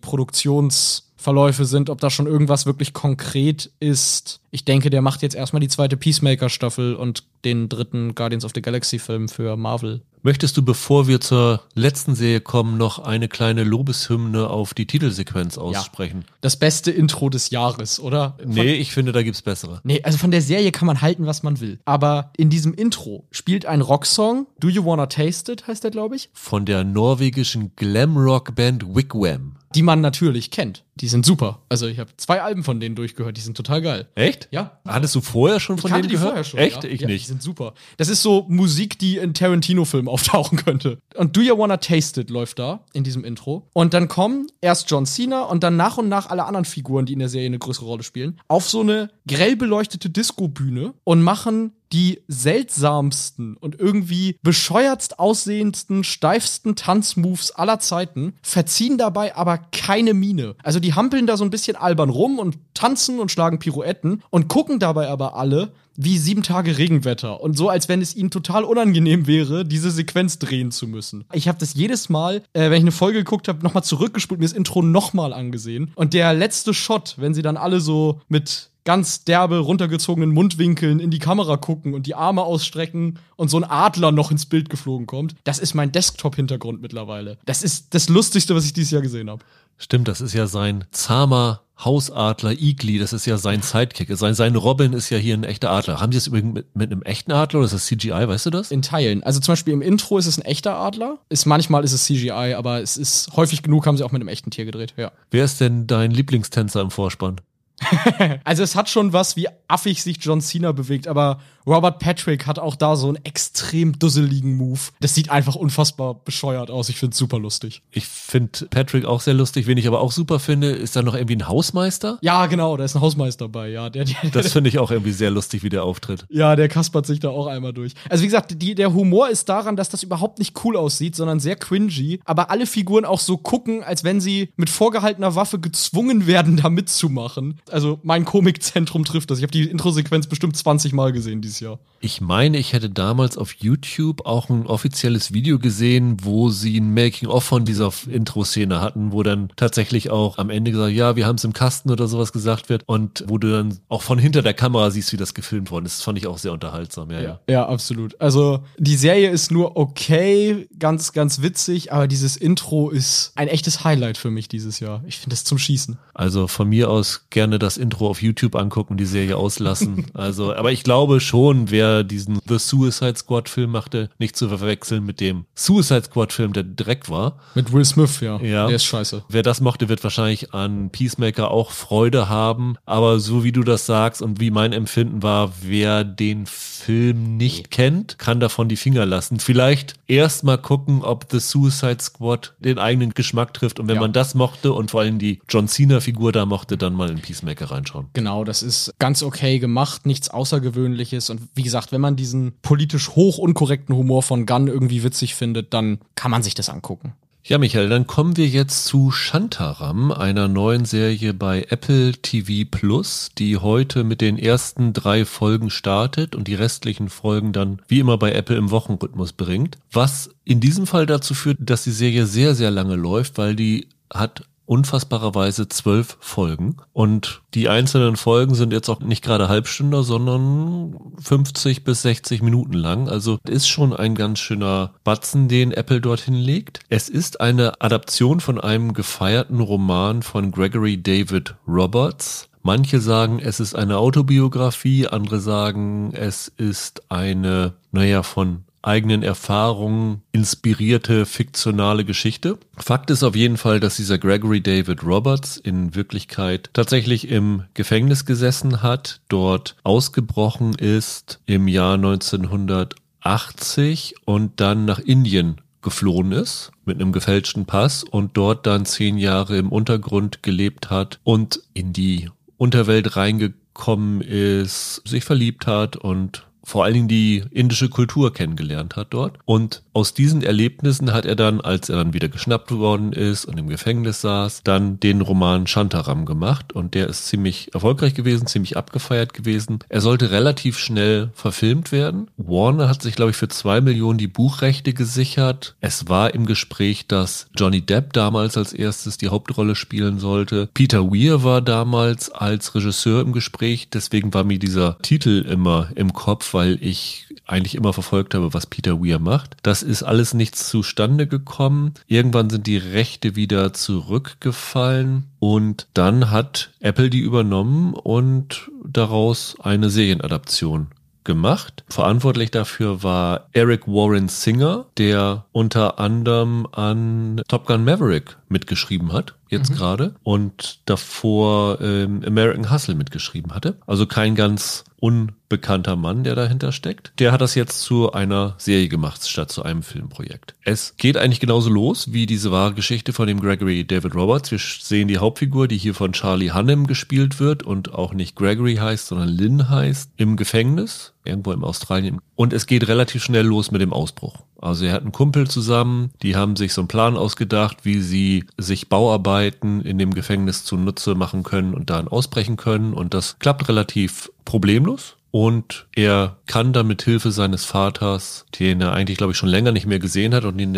Produktionsverläufe 1.21 1.64
sind, 1.64 1.91
ob 1.91 2.01
da 2.01 2.11
schon 2.11 2.27
irgendwas 2.27 2.66
wirklich 2.66 2.93
konkret 2.93 3.71
ist. 3.81 4.41
Ich 4.51 4.64
denke, 4.64 4.91
der 4.91 5.03
macht 5.03 5.23
jetzt 5.23 5.37
erstmal 5.37 5.61
die 5.61 5.68
zweite 5.68 5.97
Peacemaker-Staffel 5.97 6.95
und 6.95 7.25
den 7.45 7.68
dritten 7.68 8.14
Guardians 8.14 8.45
of 8.45 8.53
the 8.55 8.62
Galaxy-Film 8.62 9.29
für 9.29 9.57
Marvel. 9.57 10.03
Möchtest 10.23 10.57
du, 10.57 10.62
bevor 10.62 11.09
wir 11.09 11.21
zur 11.21 11.62
letzten 11.75 12.14
Serie 12.14 12.41
kommen, 12.41 12.77
noch 12.77 12.99
eine 12.99 13.29
kleine 13.29 13.64
Lobeshymne 13.64 14.51
auf 14.51 14.75
die 14.75 14.87
Titelsequenz 14.87 15.57
aussprechen? 15.57 16.27
Das 16.43 16.59
beste 16.59 16.91
Intro 16.91 17.31
des 17.31 17.51
Jahres, 17.51 18.01
oder? 18.01 18.37
Nee, 18.45 18.75
ich 18.75 18.93
finde, 18.93 19.12
da 19.12 19.23
gibt's 19.23 19.41
bessere. 19.41 19.81
Nee, 19.85 20.03
also 20.03 20.18
von 20.18 20.31
der 20.31 20.43
Serie 20.43 20.73
kann 20.73 20.87
man 20.87 21.01
halten, 21.01 21.27
was 21.27 21.43
man 21.43 21.61
will. 21.61 21.79
Aber 21.87 22.33
in 22.37 22.51
diesem 22.51 22.75
Intro 22.75 23.27
spielt 23.31 23.64
ein 23.64 23.81
Rocksong. 23.81 24.47
Do 24.59 24.68
You 24.68 24.85
Wanna 24.85 25.07
Taste 25.07 25.53
It 25.53 25.66
heißt 25.66 25.85
der, 25.85 25.91
glaube 25.91 26.16
ich. 26.16 26.29
Von 26.35 26.66
der 26.66 26.85
norwegischen 26.85 27.75
Glamrock-Band 27.77 28.95
Wigwam. 28.95 29.57
Die 29.75 29.83
man 29.83 30.01
natürlich 30.01 30.51
kennt. 30.51 30.85
Die 31.01 31.09
sind 31.09 31.24
super. 31.24 31.61
Also 31.68 31.86
ich 31.86 31.98
habe 31.98 32.11
zwei 32.16 32.42
Alben 32.42 32.62
von 32.62 32.78
denen 32.78 32.94
durchgehört. 32.94 33.36
Die 33.36 33.40
sind 33.40 33.57
total 33.57 33.80
geil. 33.80 34.09
Echt? 34.14 34.48
Ja. 34.51 34.78
Hattest 34.86 35.14
du 35.14 35.20
vorher 35.20 35.59
schon 35.59 35.76
Ich 35.76 35.82
von 35.82 35.90
kannte 35.90 36.09
denen 36.09 36.11
die 36.11 36.14
gehört? 36.16 36.30
vorher 36.32 36.44
schon. 36.44 36.61
Echt? 36.61 36.84
Ja. 36.84 36.90
Ich 36.90 37.01
ja, 37.01 37.07
Die 37.07 37.12
nicht. 37.14 37.26
sind 37.26 37.42
super. 37.42 37.74
Das 37.96 38.09
ist 38.09 38.22
so 38.22 38.44
Musik, 38.48 38.98
die 38.98 39.16
in 39.16 39.32
Tarantino-Filmen 39.34 40.09
auftauchen 40.12 40.59
könnte. 40.59 40.98
Und 41.16 41.36
Do 41.36 41.40
You 41.40 41.57
Wanna 41.57 41.78
Taste 41.78 42.20
It 42.20 42.30
läuft 42.30 42.59
da 42.59 42.85
in 42.93 43.02
diesem 43.05 43.24
Intro. 43.24 43.68
Und 43.72 43.94
dann 43.94 44.09
kommen 44.09 44.48
erst 44.60 44.90
John 44.90 45.06
Cena 45.06 45.44
und 45.44 45.62
dann 45.64 45.77
nach 45.77 45.97
und 45.98 46.09
nach 46.09 46.28
alle 46.28 46.44
anderen 46.44 46.64
Figuren, 46.66 47.06
die 47.06 47.14
in 47.14 47.18
der 47.18 47.28
Serie 47.28 47.47
eine 47.47 47.59
größere 47.59 47.86
Rolle 47.86 48.02
spielen, 48.02 48.39
auf 48.48 48.68
so 48.68 48.81
eine 48.81 49.10
grell 49.27 49.56
beleuchtete 49.56 50.10
Disco-Bühne 50.10 50.93
und 51.05 51.22
machen 51.22 51.72
die 51.93 52.20
seltsamsten 52.28 53.56
und 53.56 53.81
irgendwie 53.81 54.36
bescheuertst 54.43 55.18
aussehendsten, 55.18 56.05
steifsten 56.05 56.77
Tanzmoves 56.77 57.51
aller 57.51 57.81
Zeiten, 57.81 58.35
verziehen 58.43 58.97
dabei 58.97 59.35
aber 59.35 59.59
keine 59.59 60.14
Miene. 60.14 60.55
Also 60.62 60.78
die 60.78 60.90
hampeln 60.95 61.27
da 61.27 61.37
so 61.37 61.45
ein 61.45 61.51
bisschen 61.51 61.77
albern 61.77 62.11
rum 62.11 62.39
und 62.39 62.59
tanzen 62.75 63.21
und 63.21 63.31
schlagen 63.31 63.59
Pirouetten 63.59 64.23
und 64.31 64.49
gucken 64.49 64.79
dabei 64.79 65.09
aber 65.09 65.37
alle 65.37 65.73
wie 65.97 66.17
sieben 66.17 66.43
Tage 66.43 66.79
Regenwetter 66.79 67.43
und 67.43 67.59
so, 67.59 67.69
als 67.69 67.89
wenn 67.89 68.01
es 68.01 68.17
ihnen 68.17 68.31
total 68.31 68.65
unangenehm 68.65 69.27
wäre, 69.27 69.67
diese 69.67 69.91
Sequenz 69.91 70.39
drehen 70.39 70.71
zu 70.71 70.87
müssen. 70.87 71.25
Ich 71.33 71.47
habe 71.47 71.59
das 71.59 71.75
jedes 71.75 72.09
Mal, 72.09 72.43
äh, 72.55 72.71
wenn 72.71 72.75
ich 72.75 72.81
eine 72.83 72.93
Folge 72.93 73.19
geguckt 73.19 73.49
habe, 73.49 73.62
nochmal 73.62 73.85
zurückgespult, 73.85 74.41
mir 74.41 74.47
das 74.47 74.55
Intro 74.55 74.83
nochmal 74.83 75.33
angesehen. 75.33 75.93
Und 75.97 76.15
der 76.15 76.33
letzte 76.33 76.73
Shot, 76.73 77.17
wenn 77.19 77.35
sie 77.35 77.43
dann 77.43 77.59
alle 77.59 77.81
so 77.81 78.21
mit 78.29 78.69
ganz 78.85 79.24
derbe 79.24 79.59
runtergezogenen 79.59 80.31
Mundwinkeln 80.31 81.01
in 81.01 81.11
die 81.11 81.19
Kamera 81.19 81.57
gucken 81.57 81.94
und 81.94 82.07
die 82.07 82.15
Arme 82.15 82.43
ausstrecken 82.43 83.19
und 83.36 83.51
so 83.51 83.57
ein 83.57 83.65
Adler 83.65 84.12
noch 84.12 84.31
ins 84.31 84.47
Bild 84.47 84.70
geflogen 84.70 85.07
kommt. 85.07 85.35
Das 85.44 85.59
ist 85.59 85.74
mein 85.74 85.93
Desktop-Hintergrund 85.93 86.81
mittlerweile. 86.81 87.39
Das 87.44 87.62
ist 87.62 87.94
das 87.94 88.09
Lustigste, 88.09 88.55
was 88.55 88.65
ich 88.65 88.73
dieses 88.73 88.90
Jahr 88.90 89.02
gesehen 89.02 89.31
habe. 89.31 89.44
Stimmt, 89.78 90.09
das 90.09 90.20
ist 90.20 90.35
ja 90.35 90.47
sein 90.47 90.85
zahmer 90.90 91.62
Hausadler 91.82 92.52
Igli, 92.52 92.98
das 92.98 93.15
ist 93.15 93.24
ja 93.24 93.39
sein 93.39 93.62
Sidekick. 93.62 94.15
Sein, 94.16 94.35
sein 94.35 94.55
Robin 94.55 94.93
ist 94.93 95.09
ja 95.09 95.16
hier 95.16 95.35
ein 95.35 95.44
echter 95.44 95.70
Adler. 95.70 96.01
Haben 96.01 96.11
die 96.11 96.19
das 96.19 96.27
übrigens 96.27 96.52
mit, 96.52 96.77
mit 96.77 96.93
einem 96.93 97.02
echten 97.02 97.32
Adler 97.32 97.61
oder 97.61 97.66
ist 97.66 97.73
das 97.73 97.86
CGI, 97.86 98.28
weißt 98.28 98.47
du 98.47 98.51
das? 98.51 98.70
In 98.70 98.82
Teilen. 98.82 99.23
Also 99.23 99.40
zum 99.40 99.52
Beispiel 99.52 99.73
im 99.73 99.81
Intro 99.81 100.19
ist 100.19 100.27
es 100.27 100.36
ein 100.36 100.44
echter 100.44 100.77
Adler. 100.77 101.19
Ist, 101.31 101.47
manchmal 101.47 101.85
ist 101.85 101.93
es 101.93 102.05
CGI, 102.05 102.55
aber 102.55 102.82
es 102.82 102.98
ist 102.98 103.31
häufig 103.35 103.62
genug, 103.62 103.86
haben 103.86 103.97
sie 103.97 104.05
auch 104.05 104.12
mit 104.12 104.20
einem 104.20 104.28
echten 104.28 104.51
Tier 104.51 104.66
gedreht, 104.66 104.93
ja. 104.98 105.12
Wer 105.31 105.44
ist 105.47 105.61
denn 105.61 105.86
dein 105.86 106.11
Lieblingstänzer 106.11 106.82
im 106.82 106.90
Vorspann? 106.90 107.40
also 108.44 108.62
es 108.62 108.77
hat 108.77 108.89
schon 108.89 109.12
was, 109.12 109.36
wie 109.36 109.48
affig 109.69 110.02
sich 110.02 110.19
John 110.20 110.40
Cena 110.40 110.73
bewegt, 110.73 111.09
aber 111.09 111.40
Robert 111.66 111.98
Patrick 111.98 112.47
hat 112.47 112.59
auch 112.59 112.74
da 112.74 112.97
so 112.97 113.09
einen 113.09 113.24
extrem 113.24 113.98
dusseligen 113.98 114.57
Move. 114.57 114.81
Das 115.01 115.15
sieht 115.15 115.31
einfach 115.31 115.55
unfassbar 115.55 116.15
bescheuert 116.15 116.70
aus. 116.70 116.89
Ich 116.89 116.97
finde 116.97 117.12
es 117.12 117.19
super 117.19 117.39
lustig. 117.39 117.82
Ich 117.90 118.07
finde 118.07 118.66
Patrick 118.70 119.05
auch 119.05 119.20
sehr 119.20 119.35
lustig. 119.35 119.66
Wen 119.66 119.78
ich 119.78 119.86
aber 119.86 120.01
auch 120.01 120.12
super 120.12 120.39
finde, 120.39 120.70
ist 120.70 120.97
da 120.97 121.02
noch 121.02 121.15
irgendwie 121.15 121.36
ein 121.36 121.48
Hausmeister? 121.48 122.19
Ja, 122.23 122.47
genau, 122.47 122.77
da 122.77 122.85
ist 122.85 122.97
ein 122.97 123.01
Hausmeister 123.01 123.48
bei, 123.48 123.69
ja. 123.69 123.90
Der, 123.90 124.05
der, 124.05 124.31
das 124.32 124.52
finde 124.52 124.69
ich 124.69 124.78
auch 124.78 124.90
irgendwie 124.90 125.12
sehr 125.12 125.31
lustig, 125.31 125.62
wie 125.62 125.69
der 125.69 125.85
auftritt. 125.85 126.27
Ja, 126.31 126.57
der 126.57 126.69
kaspert 126.69 127.07
sich 127.07 127.20
da 127.20 127.28
auch 127.28 127.47
einmal 127.47 127.73
durch. 127.73 127.94
Also 128.09 128.23
wie 128.23 128.27
gesagt, 128.27 128.61
die, 128.61 128.74
der 128.74 128.94
Humor 128.94 129.28
ist 129.28 129.48
daran, 129.48 129.77
dass 129.77 129.90
das 129.90 130.02
überhaupt 130.02 130.39
nicht 130.39 130.65
cool 130.65 130.77
aussieht, 130.77 131.15
sondern 131.15 131.40
sehr 131.40 131.57
cringy. 131.57 132.20
Aber 132.24 132.51
alle 132.51 132.66
Figuren 132.66 133.05
auch 133.05 133.20
so 133.20 133.36
gucken, 133.36 133.82
als 133.85 134.02
wenn 134.02 134.20
sie 134.20 134.51
mit 134.57 134.70
vorgehaltener 134.70 135.35
Waffe 135.35 135.59
gezwungen 135.59 136.27
werden, 136.27 136.57
da 136.57 136.70
mitzumachen. 136.70 137.61
Also 137.72 138.01
mein 138.02 138.24
Komikzentrum 138.24 139.05
trifft 139.05 139.30
das. 139.30 139.38
Ich 139.38 139.42
habe 139.42 139.52
die 139.52 139.64
Introsequenz 139.64 140.26
bestimmt 140.26 140.56
20 140.56 140.92
Mal 140.92 141.12
gesehen 141.12 141.40
dieses 141.40 141.60
Jahr. 141.60 141.78
Ich 142.01 142.20
meine, 142.20 142.59
ich 142.59 142.72
hätte 142.72 142.88
damals 142.88 143.36
auf 143.36 143.52
YouTube 143.55 144.24
auch 144.24 144.48
ein 144.48 144.66
offizielles 144.66 145.32
Video 145.32 145.59
gesehen, 145.59 146.16
wo 146.22 146.48
sie 146.48 146.78
ein 146.78 146.94
Making-of 146.94 147.44
von 147.44 147.64
dieser 147.64 147.92
Intro-Szene 148.10 148.80
hatten, 148.80 149.12
wo 149.12 149.22
dann 149.22 149.51
tatsächlich 149.56 150.10
auch 150.10 150.38
am 150.38 150.51
Ende 150.51 150.70
gesagt, 150.70 150.92
ja, 150.92 151.16
wir 151.16 151.26
haben 151.26 151.36
es 151.36 151.44
im 151.44 151.52
Kasten 151.52 151.90
oder 151.90 152.09
sowas 152.09 152.32
gesagt 152.32 152.68
wird 152.68 152.82
und 152.86 153.24
wo 153.28 153.38
du 153.38 153.51
dann 153.51 153.78
auch 153.88 154.02
von 154.02 154.18
hinter 154.18 154.42
der 154.42 154.55
Kamera 154.55 154.90
siehst, 154.90 155.12
wie 155.12 155.18
das 155.18 155.34
gefilmt 155.34 155.70
worden 155.70 155.86
ist. 155.86 155.98
Das 155.98 156.05
fand 156.05 156.18
ich 156.18 156.26
auch 156.26 156.38
sehr 156.38 156.52
unterhaltsam, 156.52 157.10
ja, 157.10 157.20
ja. 157.20 157.40
Ja, 157.48 157.68
absolut. 157.68 158.20
Also 158.20 158.64
die 158.78 158.97
Serie 158.97 159.30
ist 159.30 159.51
nur 159.51 159.76
okay, 159.76 160.68
ganz, 160.78 161.12
ganz 161.12 161.42
witzig, 161.42 161.92
aber 161.92 162.09
dieses 162.09 162.36
Intro 162.36 162.90
ist 162.90 163.32
ein 163.34 163.48
echtes 163.48 163.84
Highlight 163.84 164.16
für 164.16 164.30
mich 164.30 164.48
dieses 164.48 164.80
Jahr. 164.80 165.02
Ich 165.06 165.18
finde 165.18 165.34
es 165.34 165.44
zum 165.44 165.59
Schießen. 165.59 165.98
Also 166.14 166.48
von 166.48 166.68
mir 166.68 166.90
aus 166.90 167.26
gerne 167.30 167.59
das 167.61 167.77
Intro 167.77 168.09
auf 168.09 168.23
YouTube 168.23 168.57
angucken, 168.57 168.97
die 168.97 169.05
Serie 169.05 169.37
auslassen. 169.37 170.07
also, 170.15 170.55
aber 170.55 170.73
ich 170.73 170.82
glaube 170.82 171.20
schon, 171.20 171.70
wer 171.70 172.03
diesen 172.03 172.41
The 172.49 172.59
Suicide 172.59 173.16
Squad 173.16 173.49
Film 173.49 173.70
machte, 173.70 174.11
nicht 174.19 174.37
zu 174.37 174.49
verwechseln 174.49 175.05
mit 175.05 175.20
dem 175.20 175.45
Suicide 175.55 176.05
Squad 176.05 176.32
Film, 176.32 176.53
der 176.53 176.65
direkt 176.65 177.09
war. 177.09 177.39
Mit 177.55 177.73
Will 177.73 177.85
Smith, 177.85 178.20
ja. 178.20 178.41
ja. 178.41 178.66
Der 178.66 178.77
ist 178.77 178.85
scheiße. 178.85 179.24
Wer 179.28 179.43
das 179.43 179.61
mochte, 179.61 179.89
wird 179.89 180.03
wahrscheinlich 180.03 180.53
an 180.55 180.91
Peacemaker 180.91 181.51
auch 181.51 181.70
Freude 181.70 182.28
haben. 182.28 182.77
Aber 182.85 183.20
so 183.20 183.45
wie 183.45 183.53
du 183.53 183.62
das 183.62 183.87
sagst 183.87 184.23
und 184.23 184.41
wie 184.41 184.51
mein 184.51 184.73
Empfinden 184.73 185.23
war, 185.23 185.53
wer 185.62 186.05
den 186.05 186.47
Film 186.47 187.37
nicht 187.37 187.70
kennt, 187.70 188.19
kann 188.19 188.41
davon 188.41 188.69
die 188.69 188.77
Finger 188.77 189.07
lassen. 189.07 189.39
Vielleicht 189.39 189.95
erst 190.07 190.45
mal 190.45 190.59
gucken, 190.59 191.03
ob 191.03 191.27
The 191.31 191.41
Suicide 191.41 192.01
Squad 192.01 192.55
den 192.59 192.78
eigenen 192.78 193.11
Geschmack 193.11 193.55
trifft. 193.55 193.78
Und 193.78 193.89
wenn 193.89 193.97
ja. 193.97 194.01
man 194.01 194.12
das 194.12 194.35
mochte 194.35 194.73
und 194.73 194.91
vor 194.91 195.01
allem 195.01 195.19
die 195.19 195.41
John 195.49 195.69
Cena-Figur 195.69 196.32
da 196.32 196.47
mochte, 196.47 196.77
dann 196.77 196.95
mal 196.95 197.11
in 197.11 197.20
Peacemaker 197.20 197.40
reinschauen. 197.47 198.07
Genau, 198.12 198.45
das 198.45 198.62
ist 198.62 198.93
ganz 198.99 199.23
okay 199.23 199.59
gemacht, 199.59 200.07
nichts 200.07 200.31
Außergewöhnliches. 200.31 201.31
Und 201.31 201.43
wie 201.55 201.62
gesagt, 201.62 201.93
wenn 201.93 202.01
man 202.01 202.17
diesen 202.17 202.53
politisch 202.62 203.11
hoch 203.11 203.39
unkorrekten 203.39 203.95
Humor 203.95 204.23
von 204.23 204.47
Gunn 204.47 204.69
irgendwie 204.69 205.03
witzig 205.03 205.35
findet, 205.35 205.75
dann 205.75 205.99
kann 206.15 206.31
man 206.31 206.43
sich 206.43 206.55
das 206.55 206.69
angucken. 206.69 207.15
Ja, 207.43 207.57
Michael, 207.57 207.89
dann 207.89 208.07
kommen 208.07 208.37
wir 208.37 208.47
jetzt 208.47 208.85
zu 208.85 209.11
Shantaram, 209.11 210.12
einer 210.12 210.47
neuen 210.47 210.85
Serie 210.85 211.33
bei 211.33 211.67
Apple 211.71 212.12
TV 212.12 212.69
Plus, 212.71 213.31
die 213.39 213.57
heute 213.57 214.05
mit 214.05 214.21
den 214.21 214.39
ersten 214.39 214.93
drei 214.93 215.25
Folgen 215.25 215.71
startet 215.71 216.37
und 216.37 216.49
die 216.49 216.55
restlichen 216.55 217.09
Folgen 217.09 217.53
dann 217.53 217.81
wie 217.89 217.99
immer 217.99 218.19
bei 218.19 218.33
Apple 218.33 218.57
im 218.57 218.71
Wochenrhythmus 218.71 219.33
bringt. 219.33 219.79
Was 219.91 220.31
in 220.45 220.61
diesem 220.61 220.87
Fall 220.87 221.07
dazu 221.07 221.33
führt, 221.33 221.59
dass 221.61 221.83
die 221.83 221.93
Serie 221.93 222.27
sehr, 222.27 222.55
sehr 222.55 222.71
lange 222.71 222.95
läuft, 222.95 223.39
weil 223.39 223.57
die 223.57 223.89
hat 224.12 224.45
unfassbarerweise 224.70 225.66
zwölf 225.66 226.16
Folgen. 226.20 226.76
Und 226.92 227.42
die 227.55 227.68
einzelnen 227.68 228.14
Folgen 228.14 228.55
sind 228.55 228.72
jetzt 228.72 228.88
auch 228.88 229.01
nicht 229.01 229.24
gerade 229.24 229.48
Halbstünder, 229.48 230.05
sondern 230.05 230.94
50 231.20 231.82
bis 231.82 232.02
60 232.02 232.40
Minuten 232.40 232.74
lang. 232.74 233.09
Also 233.09 233.40
ist 233.48 233.68
schon 233.68 233.92
ein 233.92 234.14
ganz 234.14 234.38
schöner 234.38 234.92
Batzen, 235.02 235.48
den 235.48 235.72
Apple 235.72 236.01
dorthin 236.01 236.34
legt. 236.34 236.78
Es 236.88 237.09
ist 237.09 237.40
eine 237.40 237.80
Adaption 237.80 238.38
von 238.38 238.60
einem 238.60 238.94
gefeierten 238.94 239.59
Roman 239.59 240.22
von 240.22 240.52
Gregory 240.52 241.02
David 241.02 241.56
Roberts. 241.66 242.48
Manche 242.62 243.01
sagen, 243.01 243.40
es 243.40 243.59
ist 243.59 243.74
eine 243.74 243.98
Autobiografie, 243.98 245.09
andere 245.09 245.40
sagen, 245.40 246.12
es 246.12 246.47
ist 246.47 247.10
eine, 247.10 247.72
naja, 247.90 248.22
von 248.22 248.64
eigenen 248.82 249.23
Erfahrungen 249.23 250.23
inspirierte 250.32 251.27
fiktionale 251.27 252.05
Geschichte. 252.05 252.59
Fakt 252.77 253.11
ist 253.11 253.23
auf 253.23 253.36
jeden 253.36 253.57
Fall, 253.57 253.81
dass 253.81 253.97
dieser 253.97 254.19
Gregory 254.19 254.62
David 254.62 255.05
Roberts 255.05 255.57
in 255.57 255.94
Wirklichkeit 255.94 256.70
tatsächlich 256.73 257.28
im 257.28 257.65
Gefängnis 257.74 258.24
gesessen 258.24 258.82
hat, 258.82 259.20
dort 259.28 259.77
ausgebrochen 259.82 260.74
ist 260.74 261.40
im 261.47 261.69
Jahr 261.69 261.94
1980 261.94 264.15
und 264.24 264.61
dann 264.61 264.85
nach 264.85 264.98
Indien 264.98 265.61
geflohen 265.82 266.32
ist 266.32 266.73
mit 266.85 267.01
einem 267.01 267.12
gefälschten 267.12 267.66
Pass 267.66 268.05
und 268.05 268.36
dort 268.36 268.66
dann 268.66 268.85
zehn 268.85 269.19
Jahre 269.19 269.57
im 269.57 269.70
Untergrund 269.70 270.43
gelebt 270.43 270.90
hat 270.90 271.20
und 271.24 271.62
in 271.74 271.93
die 271.93 272.31
Unterwelt 272.57 273.16
reingekommen 273.16 274.20
ist, 274.20 275.02
sich 275.07 275.24
verliebt 275.24 275.66
hat 275.66 275.97
und 275.97 276.47
vor 276.70 276.84
allen 276.84 276.94
Dingen 276.94 277.09
die 277.09 277.42
indische 277.51 277.88
Kultur 277.88 278.32
kennengelernt 278.32 278.94
hat 278.94 279.09
dort. 279.10 279.38
Und 279.44 279.82
aus 279.92 280.14
diesen 280.14 280.40
Erlebnissen 280.44 281.12
hat 281.12 281.26
er 281.26 281.34
dann, 281.34 281.60
als 281.60 281.88
er 281.88 281.97
dann 281.97 282.14
wieder 282.14 282.28
geschnappt 282.28 282.70
worden 282.70 283.12
ist 283.12 283.44
und 283.44 283.59
im 283.59 283.66
Gefängnis 283.66 284.20
saß, 284.20 284.62
dann 284.62 285.01
den 285.01 285.20
Roman 285.20 285.66
Shantaram 285.66 286.26
gemacht 286.26 286.72
und 286.72 286.94
der 286.94 287.09
ist 287.09 287.26
ziemlich 287.26 287.74
erfolgreich 287.74 288.14
gewesen, 288.14 288.47
ziemlich 288.47 288.76
abgefeiert 288.76 289.34
gewesen. 289.34 289.80
Er 289.88 290.01
sollte 290.01 290.30
relativ 290.30 290.78
schnell 290.78 291.30
verfilmt 291.34 291.90
werden. 291.90 292.28
Warner 292.36 292.88
hat 292.88 293.02
sich, 293.02 293.16
glaube 293.16 293.32
ich, 293.32 293.36
für 293.36 293.48
zwei 293.48 293.80
Millionen 293.80 294.18
die 294.18 294.28
Buchrechte 294.28 294.94
gesichert. 294.94 295.74
Es 295.80 296.09
war 296.09 296.34
im 296.34 296.47
Gespräch, 296.47 297.09
dass 297.09 297.48
Johnny 297.59 297.80
Depp 297.80 298.12
damals 298.12 298.56
als 298.56 298.72
erstes 298.72 299.18
die 299.18 299.28
Hauptrolle 299.28 299.74
spielen 299.74 300.20
sollte. 300.20 300.68
Peter 300.72 301.10
Weir 301.10 301.42
war 301.42 301.62
damals 301.62 302.30
als 302.30 302.76
Regisseur 302.76 303.22
im 303.22 303.32
Gespräch, 303.32 303.88
deswegen 303.90 304.32
war 304.32 304.44
mir 304.44 304.60
dieser 304.60 304.98
Titel 305.02 305.44
immer 305.51 305.88
im 305.97 306.12
Kopf, 306.12 306.55
weil 306.55 306.60
ich 306.69 307.27
eigentlich 307.47 307.74
immer 307.74 307.93
verfolgt 307.93 308.35
habe, 308.35 308.55
was 308.55 308.66
Peter 308.66 309.01
Weir 309.01 309.19
macht. 309.19 309.57
Das 309.62 309.82
ist 309.82 310.03
alles 310.03 310.35
nichts 310.35 310.69
zustande 310.69 311.27
gekommen. 311.27 311.95
Irgendwann 312.07 312.51
sind 312.51 312.66
die 312.66 312.77
Rechte 312.77 313.37
wieder 313.37 313.73
zurückgefallen 313.73 315.24
und 315.39 315.87
dann 315.95 316.31
hat 316.31 316.70
Apple 316.81 317.11
die 317.11 317.20
übernommen 317.20 317.95
und 317.95 318.70
daraus 318.85 319.57
eine 319.61 319.91
Serienadaption 319.91 320.89
gemacht. 321.24 321.85
Verantwortlich 321.89 322.51
dafür 322.51 323.03
war 323.03 323.49
Eric 323.53 323.87
Warren 323.87 324.28
Singer, 324.28 324.87
der 324.97 325.45
unter 325.53 325.99
anderem 325.99 326.66
an 326.73 327.43
Top 327.49 327.66
Gun 327.66 327.85
Maverick 327.85 328.37
mitgeschrieben 328.51 329.12
hat, 329.12 329.35
jetzt 329.48 329.72
gerade, 329.72 330.14
und 330.22 330.81
davor 330.86 331.81
ähm, 331.81 332.22
American 332.27 332.70
Hustle 332.70 332.94
mitgeschrieben 332.94 333.55
hatte. 333.55 333.78
Also 333.86 334.06
kein 334.06 334.35
ganz 334.35 334.85
unbekannter 335.01 335.97
Mann, 335.97 336.24
der 336.24 336.35
dahinter 336.35 336.72
steckt. 336.72 337.12
Der 337.18 337.32
hat 337.32 337.40
das 337.40 337.55
jetzt 337.55 337.81
zu 337.81 338.12
einer 338.12 338.55
Serie 338.59 338.89
gemacht, 338.89 339.27
statt 339.27 339.51
zu 339.51 339.62
einem 339.62 339.82
Filmprojekt. 339.82 340.55
Es 340.62 340.97
geht 340.97 341.16
eigentlich 341.16 341.40
genauso 341.40 341.70
los 341.70 342.12
wie 342.12 342.27
diese 342.27 342.52
wahre 342.52 342.74
Geschichte 342.74 343.12
von 343.12 343.27
dem 343.27 343.40
Gregory 343.40 343.86
David 343.86 344.14
Roberts. 344.14 344.51
Wir 344.51 344.59
sehen 344.59 345.09
die 345.09 345.18
Hauptfigur, 345.18 345.68
die 345.68 345.78
hier 345.78 345.94
von 345.94 346.12
Charlie 346.12 346.52
Hunnam 346.52 346.86
gespielt 346.86 347.40
wird 347.40 347.62
und 347.62 347.94
auch 347.94 348.12
nicht 348.12 348.36
Gregory 348.36 348.77
heißt, 348.77 349.06
sondern 349.06 349.28
Lynn 349.28 349.70
heißt, 349.70 350.10
im 350.16 350.36
Gefängnis, 350.36 351.14
irgendwo 351.24 351.52
im 351.52 351.64
Australien. 351.64 352.20
Und 352.34 352.52
es 352.52 352.66
geht 352.66 352.88
relativ 352.88 353.22
schnell 353.22 353.47
los 353.47 353.70
mit 353.70 353.80
dem 353.80 353.92
Ausbruch. 353.92 354.36
Also 354.60 354.84
er 354.84 354.92
hat 354.92 355.02
einen 355.02 355.12
Kumpel 355.12 355.48
zusammen, 355.48 356.10
die 356.22 356.36
haben 356.36 356.56
sich 356.56 356.72
so 356.72 356.82
einen 356.82 356.88
Plan 356.88 357.16
ausgedacht, 357.16 357.78
wie 357.84 358.01
sie 358.01 358.44
sich 358.56 358.88
Bauarbeiten 358.88 359.82
in 359.82 359.98
dem 359.98 360.14
Gefängnis 360.14 360.64
zunutze 360.64 361.14
machen 361.14 361.42
können 361.42 361.74
und 361.74 361.90
dann 361.90 362.09
ausbrechen 362.09 362.56
können. 362.56 362.94
Und 362.94 363.14
das 363.14 363.38
klappt 363.38 363.68
relativ 363.68 364.30
problemlos. 364.44 365.16
Und 365.31 365.86
er 365.94 366.39
kann 366.47 366.73
dann 366.73 366.86
mit 366.86 367.02
Hilfe 367.02 367.31
seines 367.31 367.65
Vaters, 367.65 368.47
den 368.59 368.81
er 368.81 368.93
eigentlich, 368.93 369.19
glaube 369.19 369.32
ich, 369.32 369.39
schon 369.39 369.48
länger 369.48 369.73
nicht 369.73 369.86
mehr 369.86 370.01
gesehen 370.01 370.35
hat 370.35 370.44
und 370.44 370.59
den 370.59 370.70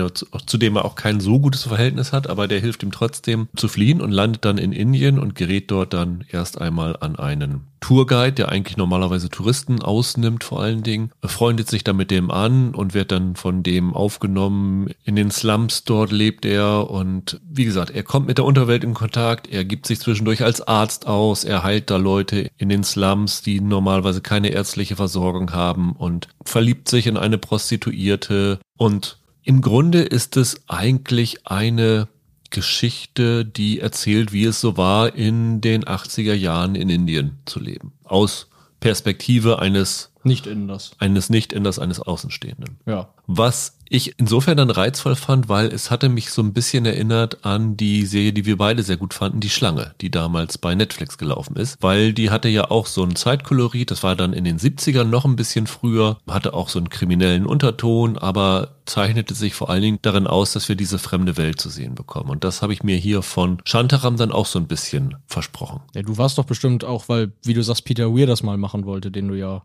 zu 0.46 0.58
dem 0.58 0.76
er 0.76 0.84
auch 0.84 0.94
kein 0.94 1.20
so 1.20 1.40
gutes 1.40 1.62
Verhältnis 1.64 2.12
hat, 2.12 2.28
aber 2.28 2.48
der 2.48 2.60
hilft 2.60 2.82
ihm 2.82 2.92
trotzdem 2.92 3.48
zu 3.56 3.68
fliehen 3.68 4.00
und 4.00 4.10
landet 4.10 4.44
dann 4.44 4.58
in 4.58 4.72
Indien 4.72 5.18
und 5.18 5.34
gerät 5.34 5.70
dort 5.70 5.94
dann 5.94 6.24
erst 6.30 6.60
einmal 6.60 6.96
an 7.00 7.16
einen 7.16 7.72
Tourguide, 7.82 8.32
der 8.32 8.48
eigentlich 8.48 8.76
normalerweise 8.76 9.28
Touristen 9.28 9.82
ausnimmt 9.82 10.44
vor 10.44 10.62
allen 10.62 10.82
Dingen, 10.82 11.10
freundet 11.24 11.68
sich 11.68 11.84
dann 11.84 11.96
mit 11.96 12.10
dem 12.10 12.30
an 12.30 12.74
und 12.74 12.94
wird 12.94 13.12
dann 13.12 13.34
von 13.34 13.62
dem 13.62 13.92
aufgenommen. 13.92 14.88
In 15.04 15.16
den 15.16 15.30
Slums 15.30 15.84
dort 15.84 16.12
lebt 16.12 16.46
er 16.46 16.88
und 16.90 17.40
wie 17.44 17.64
gesagt, 17.64 17.90
er 17.90 18.04
kommt 18.04 18.28
mit 18.28 18.38
der 18.38 18.44
Unterwelt 18.44 18.84
in 18.84 18.94
Kontakt, 18.94 19.48
er 19.48 19.64
gibt 19.64 19.86
sich 19.86 19.98
zwischendurch 20.00 20.42
als 20.42 20.66
Arzt 20.66 21.06
aus, 21.06 21.44
er 21.44 21.64
heilt 21.64 21.90
da 21.90 21.96
Leute 21.96 22.50
in 22.56 22.68
den 22.68 22.84
Slums, 22.84 23.42
die 23.42 23.60
normalerweise 23.60 24.20
keine 24.20 24.41
ärztliche 24.50 24.96
Versorgung 24.96 25.52
haben 25.52 25.92
und 25.92 26.28
verliebt 26.44 26.88
sich 26.88 27.06
in 27.06 27.16
eine 27.16 27.38
Prostituierte 27.38 28.58
und 28.76 29.18
im 29.44 29.60
Grunde 29.60 30.02
ist 30.02 30.36
es 30.36 30.60
eigentlich 30.68 31.46
eine 31.46 32.08
Geschichte, 32.50 33.44
die 33.44 33.80
erzählt, 33.80 34.32
wie 34.32 34.44
es 34.44 34.60
so 34.60 34.76
war, 34.76 35.14
in 35.16 35.60
den 35.60 35.84
80er 35.84 36.34
Jahren 36.34 36.76
in 36.76 36.88
Indien 36.88 37.38
zu 37.44 37.58
leben. 37.58 37.92
Aus 38.04 38.48
Perspektive 38.78 39.58
eines, 39.58 40.11
Nicht 40.24 40.46
in 40.46 40.68
das. 40.68 40.92
eines 40.98 41.30
Nicht-Inders, 41.30 41.78
eines 41.78 42.00
Außenstehenden. 42.00 42.78
Ja. 42.86 43.08
Was 43.26 43.78
ich 43.92 44.18
insofern 44.18 44.56
dann 44.56 44.70
reizvoll 44.70 45.16
fand, 45.16 45.50
weil 45.50 45.66
es 45.66 45.90
hatte 45.90 46.08
mich 46.08 46.30
so 46.30 46.42
ein 46.42 46.54
bisschen 46.54 46.86
erinnert 46.86 47.44
an 47.44 47.76
die 47.76 48.06
Serie, 48.06 48.32
die 48.32 48.46
wir 48.46 48.56
beide 48.56 48.82
sehr 48.82 48.96
gut 48.96 49.12
fanden, 49.12 49.40
Die 49.40 49.50
Schlange, 49.50 49.94
die 50.00 50.10
damals 50.10 50.56
bei 50.56 50.74
Netflix 50.74 51.18
gelaufen 51.18 51.56
ist, 51.56 51.76
weil 51.82 52.14
die 52.14 52.30
hatte 52.30 52.48
ja 52.48 52.70
auch 52.70 52.86
so 52.86 53.02
ein 53.02 53.16
Zeitkolorit, 53.16 53.90
das 53.90 54.02
war 54.02 54.16
dann 54.16 54.32
in 54.32 54.44
den 54.44 54.58
70ern 54.58 55.04
noch 55.04 55.26
ein 55.26 55.36
bisschen 55.36 55.66
früher, 55.66 56.16
hatte 56.26 56.54
auch 56.54 56.70
so 56.70 56.78
einen 56.78 56.88
kriminellen 56.88 57.44
Unterton, 57.44 58.16
aber 58.16 58.76
zeichnete 58.86 59.34
sich 59.34 59.54
vor 59.54 59.68
allen 59.68 59.82
Dingen 59.82 59.98
darin 60.02 60.26
aus, 60.26 60.52
dass 60.52 60.68
wir 60.68 60.76
diese 60.76 60.98
fremde 60.98 61.36
Welt 61.36 61.60
zu 61.60 61.68
sehen 61.68 61.94
bekommen. 61.94 62.30
Und 62.30 62.44
das 62.44 62.62
habe 62.62 62.72
ich 62.72 62.82
mir 62.82 62.96
hier 62.96 63.22
von 63.22 63.58
Shantaram 63.64 64.16
dann 64.16 64.32
auch 64.32 64.46
so 64.46 64.58
ein 64.58 64.66
bisschen 64.66 65.16
versprochen. 65.26 65.80
Ja, 65.94 66.02
du 66.02 66.16
warst 66.16 66.38
doch 66.38 66.44
bestimmt 66.44 66.82
auch, 66.84 67.08
weil, 67.08 67.32
wie 67.44 67.54
du 67.54 67.62
sagst, 67.62 67.84
Peter 67.84 68.14
Weir 68.14 68.26
das 68.26 68.42
mal 68.42 68.56
machen 68.56 68.86
wollte, 68.86 69.10
den 69.10 69.28
du 69.28 69.34
ja 69.34 69.62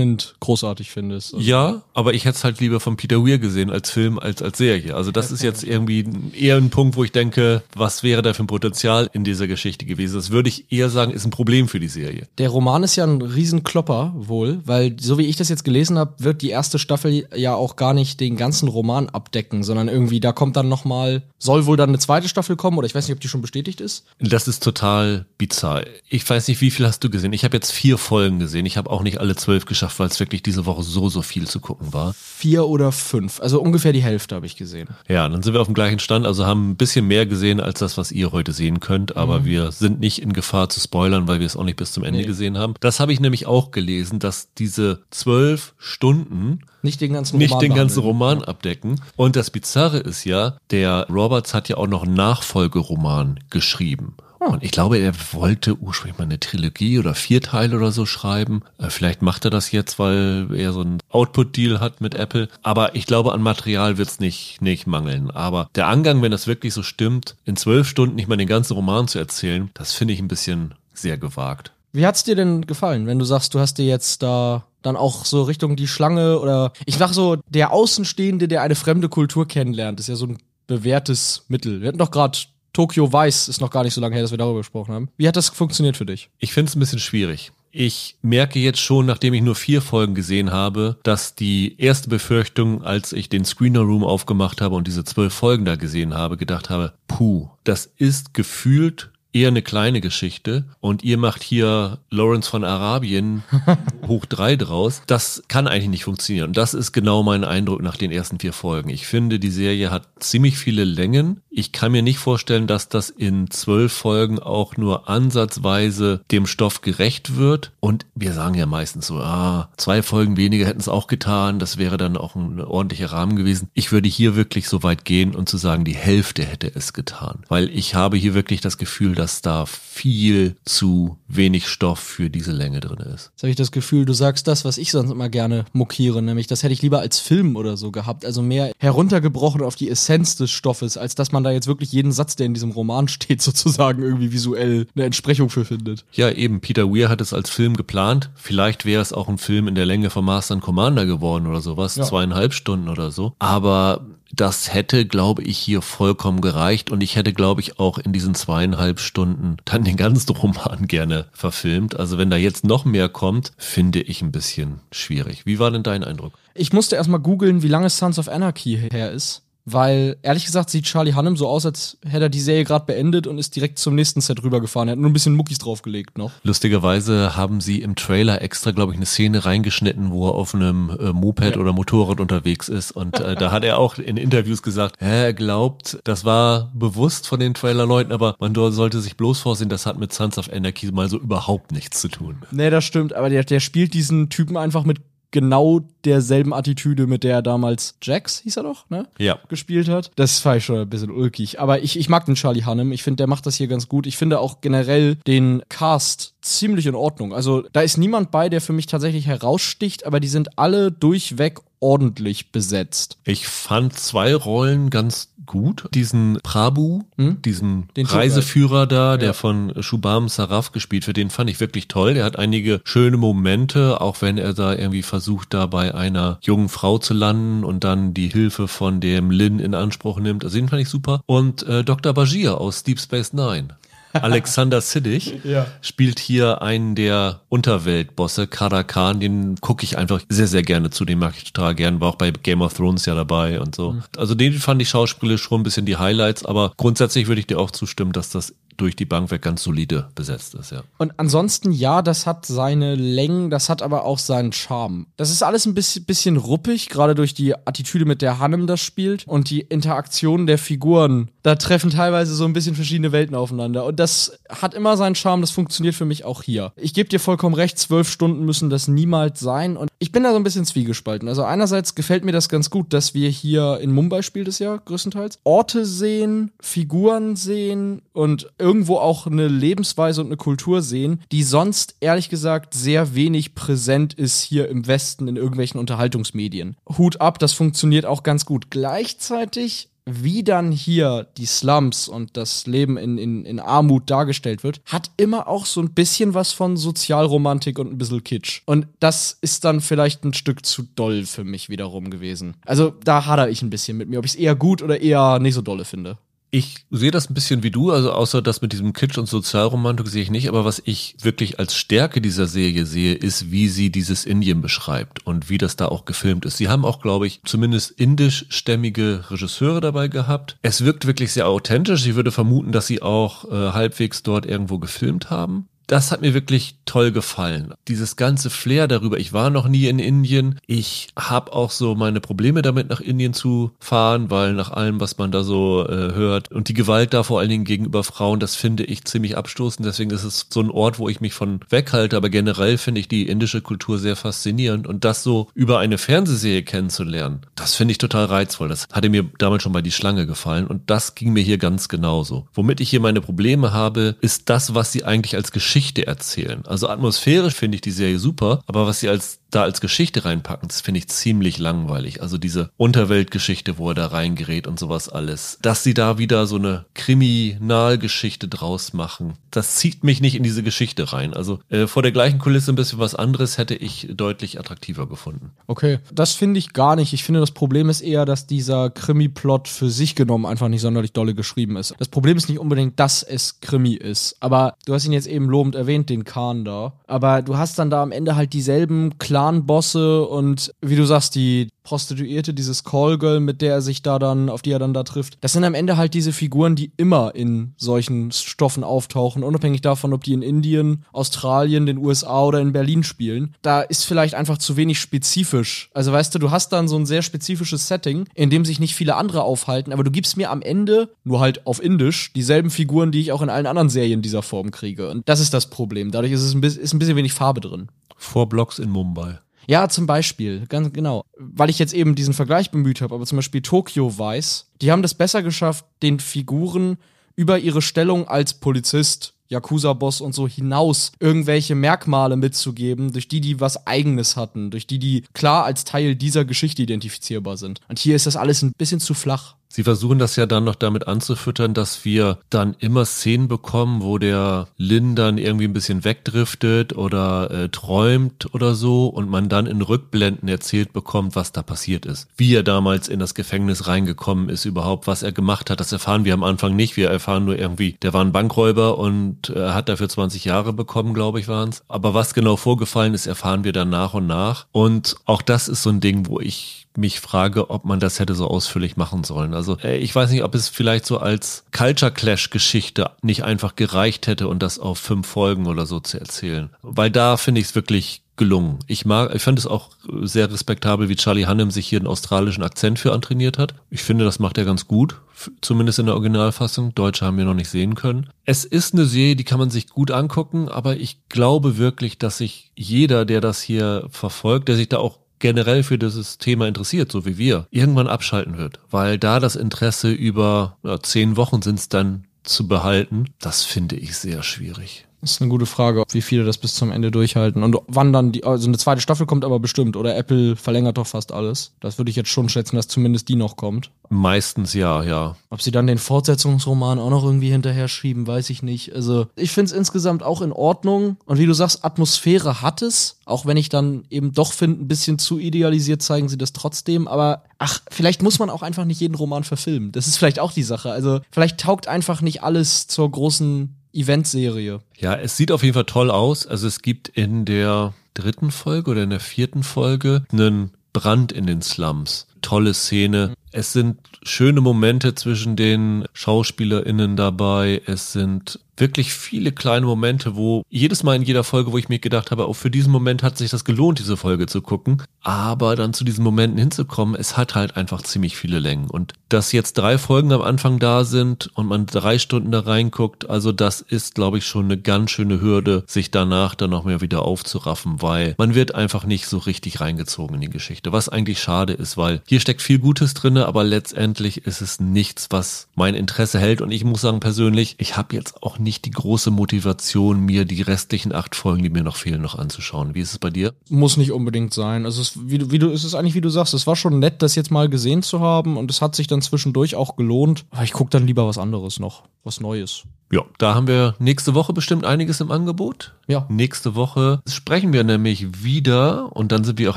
bekennend 0.00 0.34
großartig 0.40 0.90
findest. 0.90 1.34
Also, 1.34 1.46
Ja, 1.46 1.82
aber 1.94 2.14
ich 2.14 2.24
hätte 2.24 2.36
es 2.36 2.44
halt 2.44 2.60
lieber 2.60 2.80
von 2.80 2.96
Peter 2.96 3.24
Weir 3.24 3.38
gesehen 3.38 3.70
als 3.70 3.90
Film 3.90 4.18
als 4.18 4.42
als 4.42 4.58
Serie. 4.58 4.94
Also 4.94 5.10
das 5.10 5.30
ist 5.30 5.42
jetzt 5.42 5.62
irgendwie 5.62 6.06
eher 6.34 6.56
ein 6.56 6.70
Punkt, 6.70 6.96
wo 6.96 7.04
ich 7.04 7.12
denke, 7.12 7.62
was 7.74 8.02
wäre 8.02 8.22
da 8.22 8.32
für 8.34 8.44
ein 8.44 8.46
Potenzial 8.46 9.10
in 9.12 9.24
dieser 9.24 9.46
Geschichte 9.46 9.86
gewesen? 9.86 10.16
Das 10.16 10.30
würde 10.30 10.48
ich 10.48 10.70
eher 10.72 10.90
sagen, 10.90 11.12
ist 11.12 11.24
ein 11.24 11.30
Problem 11.30 11.68
für 11.68 11.80
die 11.80 11.88
Serie. 11.88 12.26
Der 12.38 12.48
Roman 12.48 12.82
ist 12.82 12.96
ja 12.96 13.04
ein 13.04 13.22
Riesenklopper 13.22 14.12
wohl, 14.16 14.60
weil 14.64 14.96
so 15.00 15.18
wie 15.18 15.26
ich 15.26 15.36
das 15.36 15.48
jetzt 15.48 15.64
gelesen 15.64 15.98
habe, 15.98 16.14
wird 16.18 16.42
die 16.42 16.50
erste 16.50 16.78
Staffel 16.78 17.28
ja 17.34 17.54
auch 17.54 17.76
gar 17.76 17.94
nicht 17.94 18.20
den 18.20 18.36
ganzen 18.36 18.68
Roman 18.68 19.08
abdecken, 19.08 19.62
sondern 19.62 19.88
irgendwie 19.88 20.20
da 20.20 20.32
kommt 20.32 20.56
dann 20.56 20.68
noch 20.68 20.84
mal 20.84 21.22
soll 21.42 21.64
wohl 21.64 21.76
dann 21.76 21.88
eine 21.88 21.98
zweite 21.98 22.28
Staffel 22.28 22.54
kommen 22.54 22.76
oder 22.76 22.86
ich 22.86 22.94
weiß 22.94 23.08
nicht, 23.08 23.14
ob 23.14 23.20
die 23.20 23.28
schon 23.28 23.40
bestätigt 23.40 23.80
ist. 23.80 24.04
Das 24.18 24.46
ist 24.46 24.62
total 24.62 25.24
bizarr. 25.38 25.84
Ich 26.08 26.28
weiß 26.28 26.48
nicht, 26.48 26.60
wie 26.60 26.70
viel 26.70 26.86
hast 26.86 27.02
du 27.02 27.08
gesehen? 27.08 27.32
Ich 27.32 27.44
habe 27.44 27.56
jetzt 27.56 27.72
vier 27.72 27.96
Folgen 27.96 28.38
gesehen. 28.38 28.66
Ich 28.66 28.76
habe 28.76 28.90
auch 28.90 29.02
nicht 29.02 29.18
alle 29.18 29.34
zwölf 29.36 29.64
geschafft, 29.64 29.89
weil 29.98 30.08
es 30.08 30.20
wirklich 30.20 30.42
diese 30.42 30.66
Woche 30.66 30.82
so, 30.82 31.08
so 31.08 31.22
viel 31.22 31.46
zu 31.46 31.60
gucken 31.60 31.92
war. 31.92 32.14
Vier 32.14 32.66
oder 32.66 32.92
fünf, 32.92 33.40
also 33.40 33.60
ungefähr 33.60 33.92
die 33.92 34.02
Hälfte 34.02 34.34
habe 34.34 34.46
ich 34.46 34.56
gesehen. 34.56 34.88
Ja, 35.08 35.28
dann 35.28 35.42
sind 35.42 35.52
wir 35.54 35.60
auf 35.60 35.66
dem 35.68 35.74
gleichen 35.74 35.98
Stand, 35.98 36.26
also 36.26 36.46
haben 36.46 36.70
ein 36.70 36.76
bisschen 36.76 37.06
mehr 37.06 37.26
gesehen 37.26 37.60
als 37.60 37.80
das, 37.80 37.98
was 37.98 38.12
ihr 38.12 38.32
heute 38.32 38.52
sehen 38.52 38.80
könnt, 38.80 39.16
aber 39.16 39.44
wir 39.44 39.72
sind 39.72 40.00
nicht 40.00 40.20
in 40.22 40.32
Gefahr 40.32 40.68
zu 40.68 40.80
spoilern, 40.80 41.26
weil 41.28 41.40
wir 41.40 41.46
es 41.46 41.56
auch 41.56 41.64
nicht 41.64 41.76
bis 41.76 41.92
zum 41.92 42.04
Ende 42.04 42.20
Nee. 42.20 42.26
gesehen 42.26 42.56
haben. 42.58 42.74
Das 42.80 43.00
habe 43.00 43.12
ich 43.12 43.20
nämlich 43.20 43.46
auch 43.46 43.70
gelesen, 43.70 44.18
dass 44.18 44.48
diese 44.54 45.02
zwölf 45.10 45.74
Stunden 45.78 46.60
Nicht 46.82 47.00
den 47.00 47.12
ganzen 47.12 47.38
nicht 47.38 47.50
Roman 47.52 47.60
den 47.62 47.74
ganzen. 47.74 48.00
Roman 48.00 48.42
abdecken. 48.44 49.00
Und 49.16 49.36
das 49.36 49.50
Bizarre 49.50 49.98
ist 49.98 50.24
ja, 50.24 50.56
der 50.70 51.06
Roberts 51.10 51.52
hat 51.54 51.68
ja 51.68 51.76
auch 51.76 51.86
noch 51.86 52.02
einen 52.04 52.14
Nachfolgeroman 52.14 53.40
geschrieben. 53.50 54.14
Und 54.40 54.64
ich 54.64 54.70
glaube, 54.70 54.98
er 54.98 55.12
wollte 55.32 55.76
ursprünglich 55.76 56.18
mal 56.18 56.24
eine 56.24 56.40
Trilogie 56.40 56.98
oder 56.98 57.14
vier 57.14 57.42
Teile 57.42 57.76
oder 57.76 57.92
so 57.92 58.06
schreiben. 58.06 58.62
Äh, 58.78 58.88
Vielleicht 58.88 59.20
macht 59.22 59.44
er 59.44 59.50
das 59.50 59.70
jetzt, 59.70 59.98
weil 59.98 60.48
er 60.54 60.72
so 60.72 60.80
einen 60.80 60.98
Output-Deal 61.10 61.78
hat 61.78 62.00
mit 62.00 62.14
Apple. 62.14 62.48
Aber 62.62 62.94
ich 62.94 63.06
glaube, 63.06 63.32
an 63.32 63.42
Material 63.42 63.98
wird's 63.98 64.18
nicht, 64.18 64.62
nicht 64.62 64.86
mangeln. 64.86 65.30
Aber 65.30 65.68
der 65.74 65.88
Angang, 65.88 66.22
wenn 66.22 66.30
das 66.30 66.46
wirklich 66.46 66.72
so 66.72 66.82
stimmt, 66.82 67.36
in 67.44 67.56
zwölf 67.56 67.86
Stunden 67.86 68.16
nicht 68.16 68.28
mal 68.28 68.36
den 68.36 68.48
ganzen 68.48 68.72
Roman 68.74 69.08
zu 69.08 69.18
erzählen, 69.18 69.70
das 69.74 69.92
finde 69.92 70.14
ich 70.14 70.20
ein 70.20 70.28
bisschen 70.28 70.74
sehr 70.94 71.18
gewagt. 71.18 71.72
Wie 71.92 72.06
hat's 72.06 72.24
dir 72.24 72.36
denn 72.36 72.66
gefallen, 72.66 73.06
wenn 73.06 73.18
du 73.18 73.24
sagst, 73.24 73.52
du 73.54 73.58
hast 73.58 73.78
dir 73.78 73.86
jetzt 73.86 74.22
da 74.22 74.64
dann 74.82 74.96
auch 74.96 75.24
so 75.26 75.42
Richtung 75.42 75.76
die 75.76 75.88
Schlange 75.88 76.38
oder 76.38 76.72
ich 76.86 76.96
sag 76.96 77.12
so, 77.12 77.36
der 77.48 77.72
Außenstehende, 77.72 78.48
der 78.48 78.62
eine 78.62 78.74
fremde 78.74 79.08
Kultur 79.08 79.46
kennenlernt, 79.46 80.00
ist 80.00 80.08
ja 80.08 80.14
so 80.14 80.26
ein 80.26 80.38
bewährtes 80.66 81.44
Mittel. 81.48 81.80
Wir 81.80 81.88
hatten 81.88 81.98
doch 81.98 82.10
gerade 82.12 82.38
Tokyo 82.72 83.12
Weiß, 83.12 83.48
ist 83.48 83.60
noch 83.60 83.70
gar 83.70 83.84
nicht 83.84 83.94
so 83.94 84.00
lange 84.00 84.14
her, 84.14 84.22
dass 84.22 84.30
wir 84.30 84.38
darüber 84.38 84.58
gesprochen 84.58 84.94
haben. 84.94 85.08
Wie 85.16 85.28
hat 85.28 85.36
das 85.36 85.48
funktioniert 85.48 85.96
für 85.96 86.06
dich? 86.06 86.30
Ich 86.38 86.52
finde 86.52 86.70
es 86.70 86.76
ein 86.76 86.80
bisschen 86.80 86.98
schwierig. 86.98 87.52
Ich 87.72 88.16
merke 88.20 88.58
jetzt 88.58 88.80
schon, 88.80 89.06
nachdem 89.06 89.32
ich 89.32 89.42
nur 89.42 89.54
vier 89.54 89.80
Folgen 89.80 90.14
gesehen 90.16 90.50
habe, 90.50 90.96
dass 91.04 91.36
die 91.36 91.76
erste 91.78 92.08
Befürchtung, 92.08 92.82
als 92.82 93.12
ich 93.12 93.28
den 93.28 93.44
Screener 93.44 93.82
Room 93.82 94.02
aufgemacht 94.02 94.60
habe 94.60 94.74
und 94.74 94.88
diese 94.88 95.04
zwölf 95.04 95.32
Folgen 95.32 95.64
da 95.64 95.76
gesehen 95.76 96.14
habe, 96.14 96.36
gedacht 96.36 96.68
habe, 96.68 96.94
puh, 97.06 97.48
das 97.62 97.86
ist 97.96 98.34
gefühlt 98.34 99.10
eher 99.32 99.48
eine 99.48 99.62
kleine 99.62 100.00
Geschichte 100.00 100.64
und 100.80 101.04
ihr 101.04 101.16
macht 101.16 101.42
hier 101.42 101.98
Lawrence 102.10 102.50
von 102.50 102.64
Arabien 102.64 103.42
hoch 104.08 104.26
drei 104.26 104.56
draus. 104.56 105.02
Das 105.06 105.42
kann 105.48 105.68
eigentlich 105.68 105.88
nicht 105.88 106.04
funktionieren. 106.04 106.48
Und 106.48 106.56
das 106.56 106.74
ist 106.74 106.92
genau 106.92 107.22
mein 107.22 107.44
Eindruck 107.44 107.82
nach 107.82 107.96
den 107.96 108.10
ersten 108.10 108.40
vier 108.40 108.52
Folgen. 108.52 108.90
Ich 108.90 109.06
finde, 109.06 109.38
die 109.38 109.50
Serie 109.50 109.90
hat 109.90 110.08
ziemlich 110.18 110.58
viele 110.58 110.84
Längen. 110.84 111.42
Ich 111.52 111.72
kann 111.72 111.90
mir 111.90 112.02
nicht 112.02 112.18
vorstellen, 112.18 112.68
dass 112.68 112.88
das 112.88 113.10
in 113.10 113.50
zwölf 113.50 113.92
Folgen 113.92 114.38
auch 114.38 114.76
nur 114.76 115.08
ansatzweise 115.08 116.20
dem 116.30 116.46
Stoff 116.46 116.80
gerecht 116.80 117.36
wird. 117.36 117.72
Und 117.80 118.06
wir 118.14 118.32
sagen 118.32 118.54
ja 118.54 118.66
meistens 118.66 119.08
so, 119.08 119.16
ah, 119.16 119.68
zwei 119.76 120.02
Folgen 120.02 120.36
weniger 120.36 120.66
hätten 120.66 120.78
es 120.78 120.88
auch 120.88 121.08
getan. 121.08 121.58
Das 121.58 121.76
wäre 121.76 121.96
dann 121.96 122.16
auch 122.16 122.36
ein 122.36 122.60
ordentlicher 122.60 123.10
Rahmen 123.10 123.34
gewesen. 123.34 123.68
Ich 123.74 123.90
würde 123.90 124.08
hier 124.08 124.36
wirklich 124.36 124.68
so 124.68 124.84
weit 124.84 125.04
gehen 125.04 125.34
und 125.34 125.48
zu 125.48 125.56
sagen, 125.56 125.84
die 125.84 125.96
Hälfte 125.96 126.44
hätte 126.44 126.70
es 126.72 126.92
getan. 126.92 127.40
Weil 127.48 127.68
ich 127.70 127.96
habe 127.96 128.16
hier 128.16 128.34
wirklich 128.34 128.60
das 128.60 128.78
Gefühl, 128.78 129.16
dass 129.16 129.42
da 129.42 129.66
viel 129.66 130.56
zu 130.64 131.18
wenig 131.28 131.68
Stoff 131.68 131.98
für 131.98 132.30
diese 132.30 132.52
Länge 132.52 132.80
drin 132.80 132.98
ist. 132.98 133.32
Jetzt 133.32 133.42
habe 133.42 133.50
ich 133.50 133.56
das 133.56 133.70
Gefühl, 133.70 134.04
du 134.04 134.12
sagst 134.12 134.48
das, 134.48 134.64
was 134.64 134.78
ich 134.78 134.90
sonst 134.92 135.10
immer 135.10 135.28
gerne 135.28 135.64
mokiere, 135.72 136.22
nämlich 136.22 136.46
das 136.46 136.62
hätte 136.62 136.72
ich 136.72 136.82
lieber 136.82 137.00
als 137.00 137.18
Film 137.18 137.56
oder 137.56 137.76
so 137.76 137.90
gehabt, 137.90 138.24
also 138.24 138.40
mehr 138.40 138.72
heruntergebrochen 138.78 139.62
auf 139.62 139.76
die 139.76 139.90
Essenz 139.90 140.36
des 140.36 140.50
Stoffes, 140.50 140.96
als 140.96 141.14
dass 141.14 141.32
man 141.32 141.39
da 141.44 141.50
jetzt 141.50 141.66
wirklich 141.66 141.92
jeden 141.92 142.12
Satz, 142.12 142.36
der 142.36 142.46
in 142.46 142.54
diesem 142.54 142.70
Roman 142.70 143.08
steht, 143.08 143.42
sozusagen 143.42 144.02
irgendwie 144.02 144.32
visuell 144.32 144.86
eine 144.94 145.04
Entsprechung 145.04 145.50
für 145.50 145.64
findet. 145.64 146.04
Ja, 146.12 146.30
eben, 146.30 146.60
Peter 146.60 146.90
Weir 146.92 147.08
hat 147.08 147.20
es 147.20 147.32
als 147.32 147.50
Film 147.50 147.76
geplant. 147.76 148.30
Vielleicht 148.34 148.84
wäre 148.84 149.02
es 149.02 149.12
auch 149.12 149.28
ein 149.28 149.38
Film 149.38 149.68
in 149.68 149.74
der 149.74 149.86
Länge 149.86 150.10
von 150.10 150.24
Master 150.24 150.54
and 150.54 150.62
Commander 150.62 151.06
geworden 151.06 151.46
oder 151.46 151.60
sowas, 151.60 151.96
Ja. 151.96 152.04
zweieinhalb 152.04 152.52
Stunden 152.54 152.88
oder 152.88 153.10
so. 153.10 153.32
Aber 153.38 154.06
das 154.32 154.72
hätte, 154.72 155.06
glaube 155.06 155.42
ich, 155.42 155.58
hier 155.58 155.82
vollkommen 155.82 156.40
gereicht 156.40 156.92
und 156.92 157.02
ich 157.02 157.16
hätte, 157.16 157.32
glaube 157.32 157.60
ich, 157.60 157.80
auch 157.80 157.98
in 157.98 158.12
diesen 158.12 158.36
zweieinhalb 158.36 159.00
Stunden 159.00 159.56
dann 159.64 159.82
den 159.82 159.96
ganzen 159.96 160.30
Roman 160.36 160.86
gerne 160.86 161.26
verfilmt. 161.32 161.98
Also 161.98 162.16
wenn 162.16 162.30
da 162.30 162.36
jetzt 162.36 162.62
noch 162.64 162.84
mehr 162.84 163.08
kommt, 163.08 163.50
finde 163.58 164.00
ich 164.00 164.22
ein 164.22 164.30
bisschen 164.30 164.80
schwierig. 164.92 165.46
Wie 165.46 165.58
war 165.58 165.72
denn 165.72 165.82
dein 165.82 166.04
Eindruck? 166.04 166.34
Ich 166.54 166.72
musste 166.72 166.94
erstmal 166.96 167.18
googeln, 167.20 167.62
wie 167.62 167.68
lange 167.68 167.90
Sons 167.90 168.18
of 168.20 168.28
Anarchy 168.28 168.88
her 168.92 169.10
ist. 169.10 169.42
Weil 169.64 170.16
ehrlich 170.22 170.44
gesagt 170.46 170.70
sieht 170.70 170.84
Charlie 170.84 171.14
Hunnam 171.14 171.36
so 171.36 171.48
aus, 171.48 171.66
als 171.66 171.98
hätte 172.06 172.24
er 172.26 172.28
die 172.28 172.40
Serie 172.40 172.64
gerade 172.64 172.86
beendet 172.86 173.26
und 173.26 173.38
ist 173.38 173.54
direkt 173.56 173.78
zum 173.78 173.94
nächsten 173.94 174.20
Set 174.20 174.42
rübergefahren. 174.42 174.88
Er 174.88 174.92
hat 174.92 174.98
nur 174.98 175.10
ein 175.10 175.12
bisschen 175.12 175.34
Muckis 175.34 175.58
draufgelegt 175.58 176.18
noch. 176.18 176.32
Lustigerweise 176.42 177.36
haben 177.36 177.60
sie 177.60 177.80
im 177.82 177.94
Trailer 177.96 178.42
extra, 178.42 178.70
glaube 178.70 178.92
ich, 178.92 178.96
eine 178.98 179.06
Szene 179.06 179.44
reingeschnitten, 179.44 180.10
wo 180.10 180.28
er 180.28 180.34
auf 180.34 180.54
einem 180.54 180.90
äh, 181.00 181.12
Moped 181.12 181.54
Ja. 181.56 181.60
oder 181.60 181.72
Motorrad 181.72 182.20
unterwegs 182.20 182.68
ist. 182.68 182.92
Und 182.92 183.20
äh, 183.20 183.34
da 183.34 183.50
hat 183.50 183.64
er 183.64 183.78
auch 183.78 183.98
in 183.98 184.16
Interviews 184.16 184.62
gesagt, 184.62 184.96
er 184.98 185.32
glaubt, 185.34 185.98
das 186.04 186.24
war 186.24 186.70
bewusst 186.74 187.26
von 187.26 187.40
den 187.40 187.54
Trailer-Leuten, 187.54 188.12
aber 188.12 188.36
man 188.38 188.54
sollte 188.54 189.00
sich 189.00 189.16
bloß 189.16 189.40
vorsehen, 189.40 189.68
das 189.68 189.86
hat 189.86 189.98
mit 189.98 190.12
Sons 190.12 190.38
of 190.38 190.50
Anarchy 190.52 190.90
mal 190.92 191.08
so 191.08 191.18
überhaupt 191.18 191.72
nichts 191.72 192.00
zu 192.00 192.08
tun. 192.08 192.42
Nee, 192.50 192.70
das 192.70 192.84
stimmt, 192.84 193.12
aber 193.14 193.28
der, 193.30 193.44
der 193.44 193.60
spielt 193.60 193.94
diesen 193.94 194.28
Typen 194.28 194.56
einfach 194.56 194.84
mit 194.84 194.98
genau 195.30 195.80
derselben 196.04 196.52
Attitüde, 196.52 197.06
mit 197.06 197.24
der 197.24 197.36
er 197.36 197.42
damals 197.42 197.94
Jax, 198.02 198.40
hieß 198.40 198.56
er 198.56 198.62
doch, 198.62 198.88
ne? 198.90 199.06
Ja. 199.18 199.38
gespielt 199.48 199.88
hat. 199.88 200.10
Das 200.16 200.44
war 200.44 200.56
ich 200.56 200.64
schon 200.64 200.78
ein 200.78 200.88
bisschen 200.88 201.10
ulkig. 201.10 201.60
Aber 201.60 201.82
ich, 201.82 201.98
ich 201.98 202.08
mag 202.08 202.24
den 202.26 202.34
Charlie 202.34 202.64
Hunnam. 202.64 202.92
Ich 202.92 203.02
finde, 203.02 203.18
der 203.18 203.26
macht 203.26 203.46
das 203.46 203.56
hier 203.56 203.68
ganz 203.68 203.88
gut. 203.88 204.06
Ich 204.06 204.16
finde 204.16 204.40
auch 204.40 204.60
generell 204.60 205.16
den 205.26 205.62
Cast 205.68 206.34
ziemlich 206.42 206.86
in 206.86 206.94
Ordnung. 206.94 207.34
Also 207.34 207.62
da 207.72 207.80
ist 207.82 207.98
niemand 207.98 208.30
bei, 208.30 208.48
der 208.48 208.60
für 208.60 208.72
mich 208.72 208.86
tatsächlich 208.86 209.26
heraussticht, 209.26 210.06
aber 210.06 210.20
die 210.20 210.28
sind 210.28 210.58
alle 210.58 210.90
durchweg 210.90 211.60
ordentlich 211.80 212.52
besetzt. 212.52 213.18
Ich 213.24 213.46
fand 213.46 213.98
zwei 213.98 214.34
Rollen 214.34 214.90
ganz 214.90 215.29
gut. 215.50 215.88
Diesen 215.94 216.38
Prabhu, 216.42 217.02
Hm? 217.18 217.42
diesen 217.42 217.88
Den. 217.96 218.06
Reiseführer 218.06 218.86
da, 218.86 219.16
der 219.16 219.28
Ja. 219.28 219.32
von 219.32 219.72
Shubham 219.82 220.28
Saraf 220.28 220.72
gespielt 220.72 221.06
wird, 221.06 221.16
den 221.16 221.28
fand 221.30 221.50
ich 221.50 221.58
wirklich 221.60 221.88
toll. 221.88 222.14
Der 222.14 222.24
hat 222.24 222.38
einige 222.38 222.80
schöne 222.84 223.16
Momente, 223.16 224.00
auch 224.00 224.22
wenn 224.22 224.38
er 224.38 224.54
da 224.54 224.72
irgendwie 224.74 225.02
versucht, 225.02 225.52
da 225.52 225.66
bei 225.66 225.94
einer 225.94 226.38
jungen 226.42 226.68
Frau 226.68 226.98
zu 226.98 227.12
landen 227.14 227.64
und 227.64 227.84
dann 227.84 228.14
die 228.14 228.28
Hilfe 228.28 228.68
von 228.68 229.00
dem 229.00 229.30
Lin 229.30 229.58
in 229.58 229.74
Anspruch 229.74 230.20
nimmt. 230.20 230.44
Also 230.44 230.56
den 230.56 230.68
fand 230.68 230.82
ich 230.82 230.88
super. 230.88 231.22
Und 231.26 231.62
äh, 231.64 231.82
Dr. 231.84 232.12
Bashir 232.14 232.58
aus 232.60 232.82
Deep 232.84 233.00
Space 233.00 233.32
Nine. 233.32 233.68
Alexander 234.12 234.80
Siddig 234.80 235.34
Ja. 235.44 235.66
spielt 235.82 236.18
hier 236.18 236.62
einen 236.62 236.94
der 236.94 237.40
Unterweltbosse, 237.48 238.46
Kada 238.46 238.82
Khan, 238.82 239.20
den 239.20 239.56
gucke 239.60 239.84
ich 239.84 239.96
einfach 239.98 240.20
sehr, 240.28 240.46
sehr 240.46 240.62
gerne 240.62 240.90
zu, 240.90 241.04
den 241.04 241.18
mag 241.18 241.34
ich 241.36 241.52
total 241.52 241.74
gern, 241.74 242.00
war 242.00 242.08
auch 242.10 242.16
bei 242.16 242.30
Game 242.30 242.62
of 242.62 242.74
Thrones 242.74 243.06
ja 243.06 243.14
dabei 243.14 243.60
und 243.60 243.74
so. 243.74 243.96
Also 244.16 244.34
den 244.34 244.54
fand 244.54 244.82
ich 244.82 244.88
schauspielerisch 244.88 245.42
schon 245.42 245.60
ein 245.60 245.64
bisschen 245.64 245.86
die 245.86 245.96
Highlights, 245.96 246.44
aber 246.44 246.72
grundsätzlich 246.76 247.26
würde 247.28 247.40
ich 247.40 247.46
dir 247.46 247.58
auch 247.58 247.70
zustimmen, 247.70 248.12
dass 248.12 248.30
das 248.30 248.54
durch 248.80 248.96
die 248.96 249.04
Bank 249.04 249.30
weg 249.30 249.42
ganz 249.42 249.62
solide 249.62 250.08
besetzt 250.14 250.54
ist, 250.54 250.72
ja. 250.72 250.82
Und 250.98 251.12
ansonsten, 251.18 251.72
ja, 251.72 252.02
das 252.02 252.26
hat 252.26 252.46
seine 252.46 252.94
Längen, 252.94 253.50
das 253.50 253.68
hat 253.68 253.82
aber 253.82 254.04
auch 254.04 254.18
seinen 254.18 254.52
Charme. 254.52 255.06
Das 255.16 255.30
ist 255.30 255.42
alles 255.42 255.66
ein 255.66 255.74
bisschen, 255.74 256.04
bisschen 256.04 256.36
ruppig, 256.36 256.88
gerade 256.88 257.14
durch 257.14 257.34
die 257.34 257.54
Attitüde, 257.54 258.04
mit 258.04 258.22
der 258.22 258.38
Hannem 258.38 258.66
das 258.66 258.80
spielt 258.80 259.26
und 259.26 259.50
die 259.50 259.60
Interaktion 259.60 260.46
der 260.46 260.58
Figuren. 260.58 261.30
Da 261.42 261.54
treffen 261.54 261.90
teilweise 261.90 262.34
so 262.34 262.44
ein 262.44 262.52
bisschen 262.52 262.74
verschiedene 262.74 263.12
Welten 263.12 263.36
aufeinander. 263.36 263.84
Und 263.84 264.00
das 264.00 264.38
hat 264.48 264.74
immer 264.74 264.96
seinen 264.96 265.14
Charme, 265.14 265.40
das 265.40 265.50
funktioniert 265.50 265.94
für 265.94 266.04
mich 266.04 266.24
auch 266.24 266.42
hier. 266.42 266.72
Ich 266.76 266.94
gebe 266.94 267.08
dir 267.08 267.20
vollkommen 267.20 267.54
recht, 267.54 267.78
zwölf 267.78 268.10
Stunden 268.10 268.44
müssen 268.44 268.70
das 268.70 268.88
niemals 268.88 269.40
sein. 269.40 269.76
Und 269.76 269.90
ich 269.98 270.12
bin 270.12 270.22
da 270.22 270.30
so 270.30 270.36
ein 270.36 270.44
bisschen 270.44 270.64
zwiegespalten. 270.64 271.28
Also 271.28 271.44
einerseits 271.44 271.94
gefällt 271.94 272.24
mir 272.24 272.32
das 272.32 272.48
ganz 272.48 272.70
gut, 272.70 272.92
dass 272.92 273.14
wir 273.14 273.28
hier 273.28 273.78
in 273.80 273.92
Mumbai 273.92 274.22
spielt 274.22 274.48
es 274.48 274.58
ja 274.58 274.76
größtenteils, 274.76 275.38
Orte 275.44 275.84
sehen, 275.84 276.52
Figuren 276.60 277.36
sehen 277.36 278.02
und 278.12 278.48
irgendwo 278.70 278.98
auch 278.98 279.26
eine 279.26 279.48
Lebensweise 279.48 280.20
und 280.20 280.28
eine 280.28 280.36
Kultur 280.36 280.80
sehen, 280.80 281.22
die 281.32 281.42
sonst 281.42 281.96
ehrlich 281.98 282.28
gesagt 282.28 282.72
sehr 282.72 283.16
wenig 283.16 283.56
präsent 283.56 284.14
ist 284.14 284.42
hier 284.42 284.68
im 284.68 284.86
Westen 284.86 285.26
in 285.26 285.34
irgendwelchen 285.34 285.80
Unterhaltungsmedien. 285.80 286.76
Hut 286.96 287.20
ab, 287.20 287.40
das 287.40 287.52
funktioniert 287.52 288.06
auch 288.06 288.22
ganz 288.22 288.44
gut. 288.44 288.70
Gleichzeitig 288.70 289.88
wie 290.06 290.44
dann 290.44 290.70
hier 290.70 291.26
die 291.36 291.46
Slums 291.46 292.06
und 292.08 292.36
das 292.36 292.66
Leben 292.66 292.96
in, 292.96 293.18
in, 293.18 293.44
in 293.44 293.58
Armut 293.58 294.08
dargestellt 294.08 294.62
wird, 294.62 294.80
hat 294.86 295.10
immer 295.16 295.48
auch 295.48 295.66
so 295.66 295.80
ein 295.80 295.92
bisschen 295.92 296.32
was 296.32 296.52
von 296.52 296.76
Sozialromantik 296.76 297.78
und 297.78 297.92
ein 297.92 297.98
bisschen 297.98 298.22
Kitsch. 298.22 298.62
Und 298.66 298.86
das 299.00 299.36
ist 299.40 299.64
dann 299.64 299.80
vielleicht 299.80 300.24
ein 300.24 300.32
Stück 300.32 300.64
zu 300.64 300.84
doll 300.94 301.26
für 301.26 301.44
mich 301.44 301.68
wiederum 301.68 302.10
gewesen. 302.10 302.54
Also 302.64 302.92
da 303.04 303.26
hadere 303.26 303.50
ich 303.50 303.62
ein 303.62 303.70
bisschen 303.70 303.96
mit 303.96 304.08
mir, 304.08 304.18
ob 304.20 304.24
ich 304.24 304.32
es 304.32 304.38
eher 304.38 304.54
gut 304.54 304.80
oder 304.80 305.00
eher 305.00 305.40
nicht 305.40 305.54
so 305.54 305.62
dolle 305.62 305.84
finde. 305.84 306.18
Ich 306.52 306.86
sehe 306.90 307.12
das 307.12 307.30
ein 307.30 307.34
bisschen 307.34 307.62
wie 307.62 307.70
du, 307.70 307.92
also 307.92 308.12
außer 308.12 308.42
das 308.42 308.60
mit 308.60 308.72
diesem 308.72 308.92
Kitsch 308.92 309.18
und 309.18 309.26
Sozialromantik 309.26 310.08
sehe 310.08 310.22
ich 310.22 310.32
nicht, 310.32 310.48
aber 310.48 310.64
was 310.64 310.82
ich 310.84 311.14
wirklich 311.22 311.60
als 311.60 311.76
Stärke 311.76 312.20
dieser 312.20 312.48
Serie 312.48 312.86
sehe, 312.86 313.14
ist, 313.14 313.52
wie 313.52 313.68
sie 313.68 313.90
dieses 313.90 314.24
Indien 314.24 314.60
beschreibt 314.60 315.24
und 315.24 315.48
wie 315.48 315.58
das 315.58 315.76
da 315.76 315.86
auch 315.86 316.06
gefilmt 316.06 316.44
ist. 316.44 316.56
Sie 316.56 316.68
haben 316.68 316.84
auch, 316.84 317.00
glaube 317.00 317.28
ich, 317.28 317.40
zumindest 317.44 317.92
indischstämmige 317.92 319.30
Regisseure 319.30 319.80
dabei 319.80 320.08
gehabt. 320.08 320.56
Es 320.62 320.84
wirkt 320.84 321.06
wirklich 321.06 321.32
sehr 321.32 321.46
authentisch. 321.46 322.04
Ich 322.04 322.16
würde 322.16 322.32
vermuten, 322.32 322.72
dass 322.72 322.88
sie 322.88 323.00
auch 323.00 323.44
äh, 323.44 323.72
halbwegs 323.72 324.24
dort 324.24 324.44
irgendwo 324.44 324.78
gefilmt 324.78 325.30
haben. 325.30 325.69
Das 325.90 326.12
hat 326.12 326.20
mir 326.20 326.34
wirklich 326.34 326.76
toll 326.84 327.10
gefallen. 327.10 327.74
Dieses 327.88 328.14
ganze 328.14 328.48
Flair 328.48 328.86
darüber. 328.86 329.18
Ich 329.18 329.32
war 329.32 329.50
noch 329.50 329.66
nie 329.66 329.88
in 329.88 329.98
Indien. 329.98 330.60
Ich 330.68 331.08
habe 331.18 331.52
auch 331.52 331.72
so 331.72 331.96
meine 331.96 332.20
Probleme 332.20 332.62
damit, 332.62 332.88
nach 332.88 333.00
Indien 333.00 333.34
zu 333.34 333.72
fahren, 333.80 334.30
weil 334.30 334.52
nach 334.52 334.70
allem, 334.70 335.00
was 335.00 335.18
man 335.18 335.32
da 335.32 335.42
so 335.42 335.84
äh, 335.84 336.14
hört 336.14 336.52
und 336.52 336.68
die 336.68 336.74
Gewalt 336.74 337.12
da 337.12 337.24
vor 337.24 337.40
allen 337.40 337.48
Dingen 337.48 337.64
gegenüber 337.64 338.04
Frauen, 338.04 338.38
das 338.38 338.54
finde 338.54 338.84
ich 338.84 339.04
ziemlich 339.04 339.36
abstoßend. 339.36 339.84
Deswegen 339.84 340.12
ist 340.12 340.22
es 340.22 340.46
so 340.48 340.60
ein 340.60 340.70
Ort, 340.70 341.00
wo 341.00 341.08
ich 341.08 341.20
mich 341.20 341.34
von 341.34 341.58
weghalte. 341.70 342.16
Aber 342.16 342.30
generell 342.30 342.78
finde 342.78 343.00
ich 343.00 343.08
die 343.08 343.26
indische 343.26 343.60
Kultur 343.60 343.98
sehr 343.98 344.14
faszinierend 344.14 344.86
und 344.86 345.04
das 345.04 345.24
so 345.24 345.48
über 345.54 345.80
eine 345.80 345.98
Fernsehserie 345.98 346.62
kennenzulernen, 346.62 347.40
das 347.56 347.74
finde 347.74 347.90
ich 347.90 347.98
total 347.98 348.26
reizvoll. 348.26 348.68
Das 348.68 348.86
hatte 348.92 349.08
mir 349.08 349.28
damals 349.38 349.64
schon 349.64 349.72
bei 349.72 349.82
Die 349.82 349.90
Schlange 349.90 350.28
gefallen 350.28 350.68
und 350.68 350.88
das 350.88 351.16
ging 351.16 351.32
mir 351.32 351.42
hier 351.42 351.58
ganz 351.58 351.88
genauso. 351.88 352.46
Womit 352.54 352.80
ich 352.80 352.90
hier 352.90 353.00
meine 353.00 353.20
Probleme 353.20 353.72
habe, 353.72 354.14
ist 354.20 354.50
das, 354.50 354.76
was 354.76 354.92
sie 354.92 355.02
eigentlich 355.02 355.34
als 355.34 355.50
Geschichte 355.50 355.79
erzählen. 356.06 356.64
Also 356.66 356.88
atmosphärisch 356.88 357.54
finde 357.54 357.76
ich 357.76 357.80
die 357.80 357.90
Serie 357.90 358.18
super, 358.18 358.62
aber 358.66 358.86
was 358.86 359.00
sie 359.00 359.08
als 359.08 359.39
da 359.50 359.62
als 359.62 359.80
Geschichte 359.80 360.24
reinpacken, 360.24 360.68
das 360.68 360.80
finde 360.80 360.98
ich 360.98 361.08
ziemlich 361.08 361.58
langweilig. 361.58 362.22
Also 362.22 362.38
diese 362.38 362.70
Unterweltgeschichte, 362.76 363.78
wo 363.78 363.90
er 363.90 363.94
da 363.94 364.06
reingerät 364.06 364.66
und 364.66 364.78
sowas 364.78 365.08
alles. 365.08 365.58
Dass 365.62 365.82
sie 365.82 365.94
da 365.94 366.18
wieder 366.18 366.46
so 366.46 366.56
eine 366.56 366.86
Kriminalgeschichte 366.94 368.48
draus 368.48 368.92
machen, 368.92 369.34
das 369.50 369.76
zieht 369.76 370.04
mich 370.04 370.20
nicht 370.20 370.36
in 370.36 370.42
diese 370.42 370.62
Geschichte 370.62 371.12
rein. 371.12 371.34
Also 371.34 371.58
äh, 371.68 371.86
vor 371.86 372.02
der 372.02 372.12
gleichen 372.12 372.38
Kulisse 372.38 372.72
ein 372.72 372.76
bisschen 372.76 372.98
was 372.98 373.14
anderes 373.14 373.58
hätte 373.58 373.74
ich 373.74 374.08
deutlich 374.12 374.58
attraktiver 374.58 375.08
gefunden. 375.08 375.50
Okay, 375.66 375.98
das 376.12 376.32
finde 376.32 376.58
ich 376.58 376.72
gar 376.72 376.96
nicht. 376.96 377.12
Ich 377.12 377.24
finde, 377.24 377.40
das 377.40 377.50
Problem 377.50 377.88
ist 377.88 378.00
eher, 378.00 378.24
dass 378.24 378.46
dieser 378.46 378.90
Krimi-Plot 378.90 379.68
für 379.68 379.90
sich 379.90 380.14
genommen 380.14 380.46
einfach 380.46 380.68
nicht 380.68 380.80
sonderlich 380.80 381.12
dolle 381.12 381.34
geschrieben 381.34 381.76
ist. 381.76 381.94
Das 381.98 382.08
Problem 382.08 382.36
ist 382.36 382.48
nicht 382.48 382.58
unbedingt, 382.58 382.98
dass 383.00 383.22
es 383.22 383.60
Krimi 383.60 383.94
ist. 383.94 384.36
Aber 384.40 384.74
du 384.86 384.94
hast 384.94 385.04
ihn 385.04 385.12
jetzt 385.12 385.26
eben 385.26 385.46
lobend 385.46 385.74
erwähnt, 385.74 386.10
den 386.10 386.24
Khan 386.24 386.64
da. 386.64 386.92
Aber 387.06 387.42
du 387.42 387.56
hast 387.56 387.78
dann 387.78 387.90
da 387.90 388.02
am 388.02 388.12
Ende 388.12 388.36
halt 388.36 388.52
dieselben 388.52 389.18
Clan-Bosse 389.40 390.26
und 390.26 390.74
wie 390.82 390.96
du 390.96 391.06
sagst, 391.06 391.34
die 391.34 391.68
Prostituierte, 391.82 392.52
dieses 392.52 392.84
Callgirl, 392.84 393.40
mit 393.40 393.62
der 393.62 393.72
er 393.72 393.82
sich 393.82 394.02
da 394.02 394.18
dann, 394.18 394.50
auf 394.50 394.60
die 394.60 394.70
er 394.70 394.78
dann 394.78 394.92
da 394.92 395.02
trifft. 395.02 395.38
Das 395.40 395.54
sind 395.54 395.64
am 395.64 395.72
Ende 395.72 395.96
halt 395.96 396.12
diese 396.12 396.32
Figuren, 396.32 396.76
die 396.76 396.92
immer 396.98 397.34
in 397.34 397.72
solchen 397.78 398.32
Stoffen 398.32 398.84
auftauchen, 398.84 399.42
unabhängig 399.42 399.80
davon, 399.80 400.12
ob 400.12 400.22
die 400.22 400.34
in 400.34 400.42
Indien, 400.42 401.04
Australien, 401.12 401.86
den 401.86 401.96
USA 401.96 402.44
oder 402.44 402.60
in 402.60 402.72
Berlin 402.72 403.02
spielen. 403.02 403.56
Da 403.62 403.80
ist 403.80 404.04
vielleicht 404.04 404.34
einfach 404.34 404.58
zu 404.58 404.76
wenig 404.76 405.00
spezifisch. 405.00 405.90
Also 405.94 406.12
weißt 406.12 406.34
du, 406.34 406.38
du 406.38 406.50
hast 406.50 406.68
dann 406.74 406.86
so 406.86 406.96
ein 406.96 407.06
sehr 407.06 407.22
spezifisches 407.22 407.88
Setting, 407.88 408.26
in 408.34 408.50
dem 408.50 408.66
sich 408.66 408.78
nicht 408.78 408.94
viele 408.94 409.16
andere 409.16 409.42
aufhalten, 409.42 409.92
aber 409.92 410.04
du 410.04 410.10
gibst 410.10 410.36
mir 410.36 410.50
am 410.50 410.60
Ende, 410.60 411.14
nur 411.24 411.40
halt 411.40 411.66
auf 411.66 411.82
Indisch, 411.82 412.32
dieselben 412.34 412.70
Figuren, 412.70 413.10
die 413.10 413.20
ich 413.20 413.32
auch 413.32 413.42
in 413.42 413.50
allen 413.50 413.66
anderen 413.66 413.88
Serien 413.88 414.20
dieser 414.20 414.42
Form 414.42 414.70
kriege. 414.70 415.08
Und 415.10 415.26
das 415.28 415.40
ist 415.40 415.54
das 415.54 415.70
Problem. 415.70 416.10
Dadurch 416.10 416.32
ist 416.32 416.42
es 416.42 416.54
ein 416.54 416.60
bisschen, 416.60 416.82
ist 416.82 416.92
ein 416.92 416.98
bisschen 416.98 417.16
wenig 417.16 417.32
Farbe 417.32 417.62
drin. 417.62 417.88
Vor 418.20 418.50
Blocks 418.50 418.78
in 418.78 418.90
Mumbai. 418.90 419.38
Ja, 419.66 419.88
zum 419.88 420.06
Beispiel, 420.06 420.66
ganz 420.68 420.92
genau. 420.92 421.24
Weil 421.38 421.70
ich 421.70 421.78
jetzt 421.78 421.94
eben 421.94 422.14
diesen 422.14 422.34
Vergleich 422.34 422.70
bemüht 422.70 423.00
habe, 423.00 423.14
aber 423.14 423.24
zum 423.24 423.36
Beispiel 423.36 423.62
Tokyo 423.62 424.18
Vice, 424.18 424.70
die 424.82 424.92
haben 424.92 425.00
das 425.00 425.14
besser 425.14 425.42
geschafft, 425.42 425.86
den 426.02 426.20
Figuren 426.20 426.98
über 427.34 427.58
ihre 427.58 427.80
Stellung 427.80 428.28
als 428.28 428.54
Polizist, 428.54 429.32
Yakuza-Boss 429.48 430.20
und 430.20 430.34
so 430.34 430.46
hinaus 430.46 431.12
irgendwelche 431.18 431.74
Merkmale 431.74 432.36
mitzugeben, 432.36 433.12
durch 433.12 433.26
die 433.26 433.40
die 433.40 433.58
was 433.58 433.86
Eigenes 433.86 434.36
hatten, 434.36 434.70
durch 434.70 434.86
die 434.86 434.98
die 434.98 435.24
klar 435.32 435.64
als 435.64 435.84
Teil 435.84 436.14
dieser 436.14 436.44
Geschichte 436.44 436.82
identifizierbar 436.82 437.56
sind. 437.56 437.80
Und 437.88 437.98
hier 437.98 438.16
ist 438.16 438.26
das 438.26 438.36
alles 438.36 438.60
ein 438.62 438.72
bisschen 438.76 439.00
zu 439.00 439.14
flach, 439.14 439.56
Sie 439.72 439.84
versuchen 439.84 440.18
das 440.18 440.34
ja 440.34 440.46
dann 440.46 440.64
noch 440.64 440.74
damit 440.74 441.06
anzufüttern, 441.06 441.74
dass 441.74 442.04
wir 442.04 442.38
dann 442.50 442.74
immer 442.80 443.04
Szenen 443.04 443.46
bekommen, 443.46 444.02
wo 444.02 444.18
der 444.18 444.66
Lin 444.76 445.14
dann 445.14 445.38
irgendwie 445.38 445.66
ein 445.66 445.72
bisschen 445.72 446.02
wegdriftet 446.02 446.96
oder 446.96 447.50
äh, 447.52 447.68
träumt 447.68 448.52
oder 448.52 448.74
so 448.74 449.06
und 449.06 449.30
man 449.30 449.48
dann 449.48 449.66
in 449.66 449.80
Rückblenden 449.80 450.48
erzählt 450.48 450.92
bekommt, 450.92 451.36
was 451.36 451.52
da 451.52 451.62
passiert 451.62 452.04
ist. 452.04 452.26
Wie 452.36 452.52
er 452.52 452.64
damals 452.64 453.06
in 453.06 453.20
das 453.20 453.36
Gefängnis 453.36 453.86
reingekommen 453.86 454.48
ist 454.48 454.64
überhaupt, 454.64 455.06
was 455.06 455.22
er 455.22 455.30
gemacht 455.30 455.70
hat, 455.70 455.78
das 455.78 455.92
erfahren 455.92 456.24
wir 456.24 456.34
am 456.34 456.42
Anfang 456.42 456.74
nicht. 456.74 456.96
Wir 456.96 457.08
erfahren 457.08 457.44
nur 457.44 457.56
irgendwie, 457.56 457.96
der 458.02 458.12
war 458.12 458.24
ein 458.24 458.32
Bankräuber 458.32 458.98
und 458.98 459.50
äh, 459.50 459.70
hat 459.70 459.88
dafür 459.88 460.08
20 460.08 460.44
Jahre 460.44 460.72
bekommen, 460.72 461.14
glaube 461.14 461.38
ich, 461.38 461.46
waren 461.46 461.68
es. 461.68 461.84
Aber 461.86 462.12
was 462.12 462.34
genau 462.34 462.56
vorgefallen 462.56 463.14
ist, 463.14 463.28
erfahren 463.28 463.62
wir 463.62 463.72
dann 463.72 463.90
nach 463.90 464.14
und 464.14 464.26
nach. 464.26 464.66
Und 464.72 465.14
auch 465.26 465.42
das 465.42 465.68
ist 465.68 465.84
so 465.84 465.90
ein 465.90 466.00
Ding, 466.00 466.26
wo 466.26 466.40
ich 466.40 466.88
mich 466.96 467.20
frage, 467.20 467.70
ob 467.70 467.84
man 467.84 468.00
das 468.00 468.18
hätte 468.18 468.34
so 468.34 468.46
ausführlich 468.46 468.96
machen 468.96 469.24
sollen. 469.24 469.54
Also 469.54 469.78
äh, 469.78 469.98
ich 469.98 470.14
weiß 470.14 470.30
nicht, 470.30 470.42
ob 470.42 470.54
es 470.54 470.68
vielleicht 470.68 471.06
so 471.06 471.18
als 471.18 471.64
Culture 471.72 472.10
Clash 472.10 472.50
Geschichte 472.50 473.10
nicht 473.22 473.44
einfach 473.44 473.76
gereicht 473.76 474.26
hätte 474.26 474.48
und 474.48 474.62
das 474.62 474.78
auf 474.78 474.98
fünf 474.98 475.26
Folgen 475.26 475.66
oder 475.66 475.86
so 475.86 476.00
zu 476.00 476.18
erzählen. 476.18 476.70
Weil 476.82 477.10
da 477.10 477.36
finde 477.36 477.60
ich 477.60 477.68
es 477.68 477.74
wirklich 477.74 478.22
gelungen. 478.40 478.78
Ich 478.86 479.04
mag, 479.04 479.34
ich 479.34 479.42
fand 479.42 479.58
es 479.58 479.66
auch 479.66 479.90
sehr 480.22 480.50
respektabel, 480.50 481.10
wie 481.10 481.16
Charlie 481.16 481.44
Hannem 481.44 481.70
sich 481.70 481.86
hier 481.86 481.98
einen 481.98 482.06
australischen 482.06 482.64
Akzent 482.64 482.98
für 482.98 483.12
antrainiert 483.12 483.58
hat. 483.58 483.74
Ich 483.90 484.02
finde, 484.02 484.24
das 484.24 484.38
macht 484.38 484.56
er 484.56 484.64
ganz 484.64 484.86
gut, 484.86 485.16
zumindest 485.60 485.98
in 485.98 486.06
der 486.06 486.14
Originalfassung. 486.14 486.94
Deutsche 486.94 487.26
haben 487.26 487.36
wir 487.36 487.44
noch 487.44 487.54
nicht 487.54 487.68
sehen 487.68 487.96
können. 487.96 488.30
Es 488.46 488.64
ist 488.64 488.94
eine 488.94 489.04
Serie, 489.04 489.36
die 489.36 489.44
kann 489.44 489.58
man 489.58 489.68
sich 489.68 489.88
gut 489.88 490.10
angucken, 490.10 490.70
aber 490.70 490.96
ich 490.96 491.28
glaube 491.28 491.76
wirklich, 491.76 492.16
dass 492.16 492.38
sich 492.38 492.72
jeder, 492.74 493.26
der 493.26 493.42
das 493.42 493.60
hier 493.60 494.08
verfolgt, 494.10 494.68
der 494.68 494.76
sich 494.76 494.88
da 494.88 494.96
auch 494.96 495.19
generell 495.40 495.82
für 495.82 495.98
dieses 495.98 496.38
Thema 496.38 496.68
interessiert, 496.68 497.10
so 497.10 497.26
wie 497.26 497.36
wir, 497.36 497.66
irgendwann 497.70 498.06
abschalten 498.06 498.56
wird. 498.56 498.78
Weil 498.90 499.18
da 499.18 499.40
das 499.40 499.56
Interesse 499.56 500.12
über 500.12 500.78
ja, 500.84 501.00
zehn 501.00 501.36
Wochen 501.36 501.62
sind 501.62 501.80
es 501.80 501.88
dann 501.88 502.24
zu 502.44 502.68
behalten, 502.68 503.26
das 503.40 503.64
finde 503.64 503.96
ich 503.96 504.16
sehr 504.16 504.42
schwierig. 504.42 505.06
Das 505.20 505.32
ist 505.32 505.40
eine 505.42 505.50
gute 505.50 505.66
Frage, 505.66 506.04
wie 506.12 506.22
viele 506.22 506.44
das 506.44 506.56
bis 506.58 506.74
zum 506.74 506.90
Ende 506.90 507.10
durchhalten. 507.10 507.62
Und 507.62 507.76
wann 507.86 508.12
dann 508.12 508.32
die, 508.32 508.44
also 508.44 508.66
eine 508.68 508.78
zweite 508.78 509.00
Staffel 509.00 509.26
kommt 509.26 509.44
aber 509.44 509.60
bestimmt. 509.60 509.96
Oder 509.96 510.16
Apple 510.16 510.56
verlängert 510.56 510.96
doch 510.96 511.06
fast 511.06 511.32
alles. 511.32 511.72
Das 511.80 511.98
würde 511.98 512.10
ich 512.10 512.16
jetzt 512.16 512.30
schon 512.30 512.48
schätzen, 512.48 512.76
dass 512.76 512.88
zumindest 512.88 513.28
die 513.28 513.36
noch 513.36 513.56
kommt. 513.56 513.90
Meistens 514.08 514.72
ja, 514.72 515.02
ja. 515.02 515.36
Ob 515.50 515.62
sie 515.62 515.70
dann 515.70 515.86
den 515.86 515.98
Fortsetzungsroman 515.98 516.98
auch 516.98 517.10
noch 517.10 517.24
irgendwie 517.24 517.50
hinterher 517.50 517.88
schieben, 517.88 518.26
weiß 518.26 518.50
ich 518.50 518.62
nicht. 518.62 518.94
Also 518.94 519.26
ich 519.36 519.52
finde 519.52 519.70
es 519.70 519.76
insgesamt 519.76 520.22
auch 520.22 520.40
in 520.40 520.52
Ordnung. 520.52 521.16
Und 521.26 521.38
wie 521.38 521.46
du 521.46 521.52
sagst, 521.52 521.84
Atmosphäre 521.84 522.62
hat 522.62 522.82
es. 522.82 523.18
Auch 523.26 523.46
wenn 523.46 523.56
ich 523.56 523.68
dann 523.68 524.04
eben 524.10 524.32
doch 524.32 524.52
finde, 524.52 524.82
ein 524.82 524.88
bisschen 524.88 525.18
zu 525.18 525.38
idealisiert 525.38 526.02
zeigen 526.02 526.28
sie 526.28 526.38
das 526.38 526.52
trotzdem. 526.52 527.06
Aber 527.06 527.44
ach, 527.58 527.82
vielleicht 527.90 528.22
muss 528.22 528.38
man 528.38 528.50
auch 528.50 528.62
einfach 528.62 528.86
nicht 528.86 529.00
jeden 529.00 529.14
Roman 529.14 529.44
verfilmen. 529.44 529.92
Das 529.92 530.08
ist 530.08 530.16
vielleicht 530.16 530.40
auch 530.40 530.52
die 530.52 530.62
Sache. 530.62 530.90
Also 530.90 531.20
vielleicht 531.30 531.60
taugt 531.60 531.88
einfach 531.88 532.22
nicht 532.22 532.42
alles 532.42 532.86
zur 532.86 533.10
großen 533.10 533.76
Eventserie. 533.92 534.80
Ja, 534.98 535.14
es 535.14 535.36
sieht 535.36 535.52
auf 535.52 535.62
jeden 535.62 535.74
Fall 535.74 535.84
toll 535.84 536.10
aus. 536.10 536.46
Also 536.46 536.66
es 536.66 536.82
gibt 536.82 537.08
in 537.08 537.44
der 537.44 537.94
dritten 538.14 538.50
Folge 538.50 538.90
oder 538.90 539.02
in 539.02 539.10
der 539.10 539.20
vierten 539.20 539.62
Folge 539.62 540.24
einen 540.32 540.72
Brand 540.92 541.32
in 541.32 541.46
den 541.46 541.62
Slums. 541.62 542.26
Tolle 542.42 542.74
Szene. 542.74 543.34
Es 543.52 543.72
sind 543.72 543.98
schöne 544.22 544.60
Momente 544.60 545.14
zwischen 545.14 545.56
den 545.56 546.04
SchauspielerInnen 546.12 547.16
dabei. 547.16 547.82
Es 547.86 548.12
sind 548.12 548.60
wirklich 548.80 549.12
viele 549.12 549.52
kleine 549.52 549.86
Momente, 549.86 550.34
wo 550.34 550.64
jedes 550.68 551.02
Mal 551.02 551.16
in 551.16 551.22
jeder 551.22 551.44
Folge, 551.44 551.70
wo 551.70 551.78
ich 551.78 551.88
mir 551.88 551.98
gedacht 551.98 552.30
habe, 552.30 552.46
auch 552.46 552.54
für 552.54 552.70
diesen 552.70 552.90
Moment 552.90 553.22
hat 553.22 553.38
sich 553.38 553.50
das 553.50 553.64
gelohnt, 553.64 553.98
diese 553.98 554.16
Folge 554.16 554.46
zu 554.46 554.62
gucken. 554.62 555.02
Aber 555.22 555.76
dann 555.76 555.92
zu 555.92 556.02
diesen 556.02 556.24
Momenten 556.24 556.58
hinzukommen, 556.58 557.14
es 557.14 557.36
hat 557.36 557.54
halt 557.54 557.76
einfach 557.76 558.02
ziemlich 558.02 558.36
viele 558.36 558.58
Längen. 558.58 558.88
Und 558.88 559.12
dass 559.28 559.52
jetzt 559.52 559.74
drei 559.74 559.98
Folgen 559.98 560.32
am 560.32 560.40
Anfang 560.40 560.78
da 560.78 561.04
sind 561.04 561.50
und 561.54 561.66
man 561.66 561.86
drei 561.86 562.18
Stunden 562.18 562.50
da 562.50 562.60
reinguckt, 562.60 563.28
also 563.28 563.52
das 563.52 563.82
ist, 563.82 564.14
glaube 564.14 564.38
ich, 564.38 564.46
schon 564.46 564.64
eine 564.64 564.78
ganz 564.78 565.10
schöne 565.10 565.40
Hürde, 565.40 565.84
sich 565.86 566.10
danach 566.10 566.54
dann 566.54 566.70
noch 566.70 566.84
mehr 566.84 567.02
wieder 567.02 567.22
aufzuraffen, 567.22 568.00
weil 568.00 568.34
man 568.38 568.54
wird 568.54 568.74
einfach 568.74 569.04
nicht 569.04 569.26
so 569.26 569.38
richtig 569.38 569.80
reingezogen 569.80 570.36
in 570.36 570.40
die 570.40 570.50
Geschichte. 570.50 570.92
Was 570.92 571.10
eigentlich 571.10 571.40
schade 571.40 571.74
ist, 571.74 571.98
weil 571.98 572.22
hier 572.26 572.40
steckt 572.40 572.62
viel 572.62 572.78
Gutes 572.78 573.12
drinne, 573.40 573.46
aber 573.46 573.64
letztendlich 573.64 574.46
ist 574.46 574.60
es 574.60 574.80
nichts, 574.80 575.28
was 575.30 575.68
mein 575.74 575.94
Interesse 575.94 576.38
hält. 576.38 576.60
Und 576.60 576.70
ich 576.70 576.84
muss 576.84 577.00
sagen, 577.00 577.20
persönlich, 577.20 577.76
ich 577.78 577.96
habe 577.96 578.14
jetzt 578.14 578.42
auch 578.42 578.58
nicht 578.58 578.84
die 578.84 578.90
große 578.90 579.30
Motivation, 579.30 580.20
mir 580.20 580.44
die 580.44 580.62
restlichen 580.62 581.12
acht 581.12 581.34
Folgen, 581.34 581.62
die 581.62 581.70
mir 581.70 581.82
noch 581.82 581.96
fehlen, 581.96 582.22
noch 582.22 582.38
anzuschauen. 582.38 582.94
Wie 582.94 583.00
ist 583.00 583.12
es 583.12 583.18
bei 583.18 583.30
dir? 583.30 583.54
Muss 583.68 583.96
nicht 583.96 584.12
unbedingt 584.12 584.54
sein. 584.54 584.84
Also 584.84 585.02
es, 585.02 585.18
wie, 585.28 585.38
du, 585.38 585.50
wie 585.50 585.58
du, 585.58 585.70
es 585.70 585.84
ist 585.84 585.94
eigentlich, 585.94 586.14
wie 586.14 586.20
du 586.20 586.30
sagst, 586.30 586.54
es 586.54 586.66
war 586.66 586.76
schon 586.76 586.98
nett, 586.98 587.22
das 587.22 587.34
jetzt 587.34 587.50
mal 587.50 587.68
gesehen 587.68 588.02
zu 588.02 588.20
haben 588.20 588.56
und 588.56 588.70
es 588.70 588.82
hat 588.82 588.94
sich 588.94 589.06
dann 589.06 589.22
zwischendurch 589.22 589.74
auch 589.74 589.96
gelohnt. 589.96 590.44
Aber 590.50 590.64
ich 590.64 590.72
gucke 590.72 590.90
dann 590.90 591.06
lieber 591.06 591.26
was 591.26 591.38
anderes 591.38 591.80
noch, 591.80 592.04
was 592.24 592.40
Neues. 592.40 592.84
Ja, 593.12 593.22
da 593.38 593.54
haben 593.54 593.66
wir 593.66 593.96
nächste 593.98 594.34
Woche 594.34 594.52
bestimmt 594.52 594.84
einiges 594.84 595.20
im 595.20 595.32
Angebot. 595.32 595.94
Ja. 596.06 596.26
Nächste 596.28 596.76
Woche 596.76 597.20
sprechen 597.28 597.72
wir 597.72 597.82
nämlich 597.82 598.44
wieder 598.44 599.14
und 599.16 599.32
dann 599.32 599.42
sind 599.42 599.58
wir 599.58 599.68
auch 599.70 599.76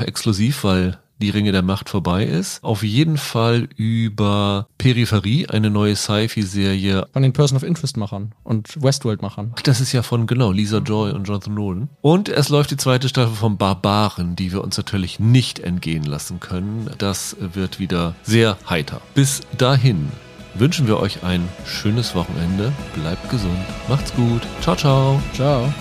exklusiv, 0.00 0.62
weil 0.62 0.98
die 1.20 1.30
Ringe 1.30 1.52
der 1.52 1.62
Macht 1.62 1.88
vorbei 1.88 2.24
ist. 2.24 2.62
Auf 2.62 2.82
jeden 2.82 3.16
Fall 3.16 3.68
über 3.76 4.66
Peripherie, 4.78 5.48
eine 5.48 5.70
neue 5.70 5.96
Sci-Fi-Serie. 5.96 7.06
Von 7.12 7.22
den 7.22 7.32
Person 7.32 7.56
of 7.56 7.62
Interest-Machern 7.62 8.32
und 8.42 8.82
Westworld-Machern. 8.82 9.52
Ach, 9.56 9.62
das 9.62 9.80
ist 9.80 9.92
ja 9.92 10.02
von, 10.02 10.26
genau, 10.26 10.50
Lisa 10.52 10.78
Joy 10.78 11.12
und 11.12 11.26
Jonathan 11.26 11.54
Nolan. 11.54 11.88
Und 12.00 12.28
es 12.28 12.48
läuft 12.48 12.70
die 12.70 12.76
zweite 12.76 13.08
Staffel 13.08 13.34
von 13.34 13.56
Barbaren, 13.56 14.36
die 14.36 14.52
wir 14.52 14.62
uns 14.62 14.76
natürlich 14.76 15.20
nicht 15.20 15.60
entgehen 15.60 16.04
lassen 16.04 16.40
können. 16.40 16.90
Das 16.98 17.36
wird 17.38 17.78
wieder 17.78 18.14
sehr 18.22 18.58
heiter. 18.68 19.00
Bis 19.14 19.40
dahin 19.56 20.08
wünschen 20.54 20.86
wir 20.86 20.98
euch 20.98 21.22
ein 21.22 21.48
schönes 21.64 22.14
Wochenende. 22.14 22.72
Bleibt 22.94 23.30
gesund. 23.30 23.58
Macht's 23.88 24.14
gut. 24.14 24.42
Ciao, 24.60 24.76
ciao. 24.76 25.22
Ciao. 25.32 25.72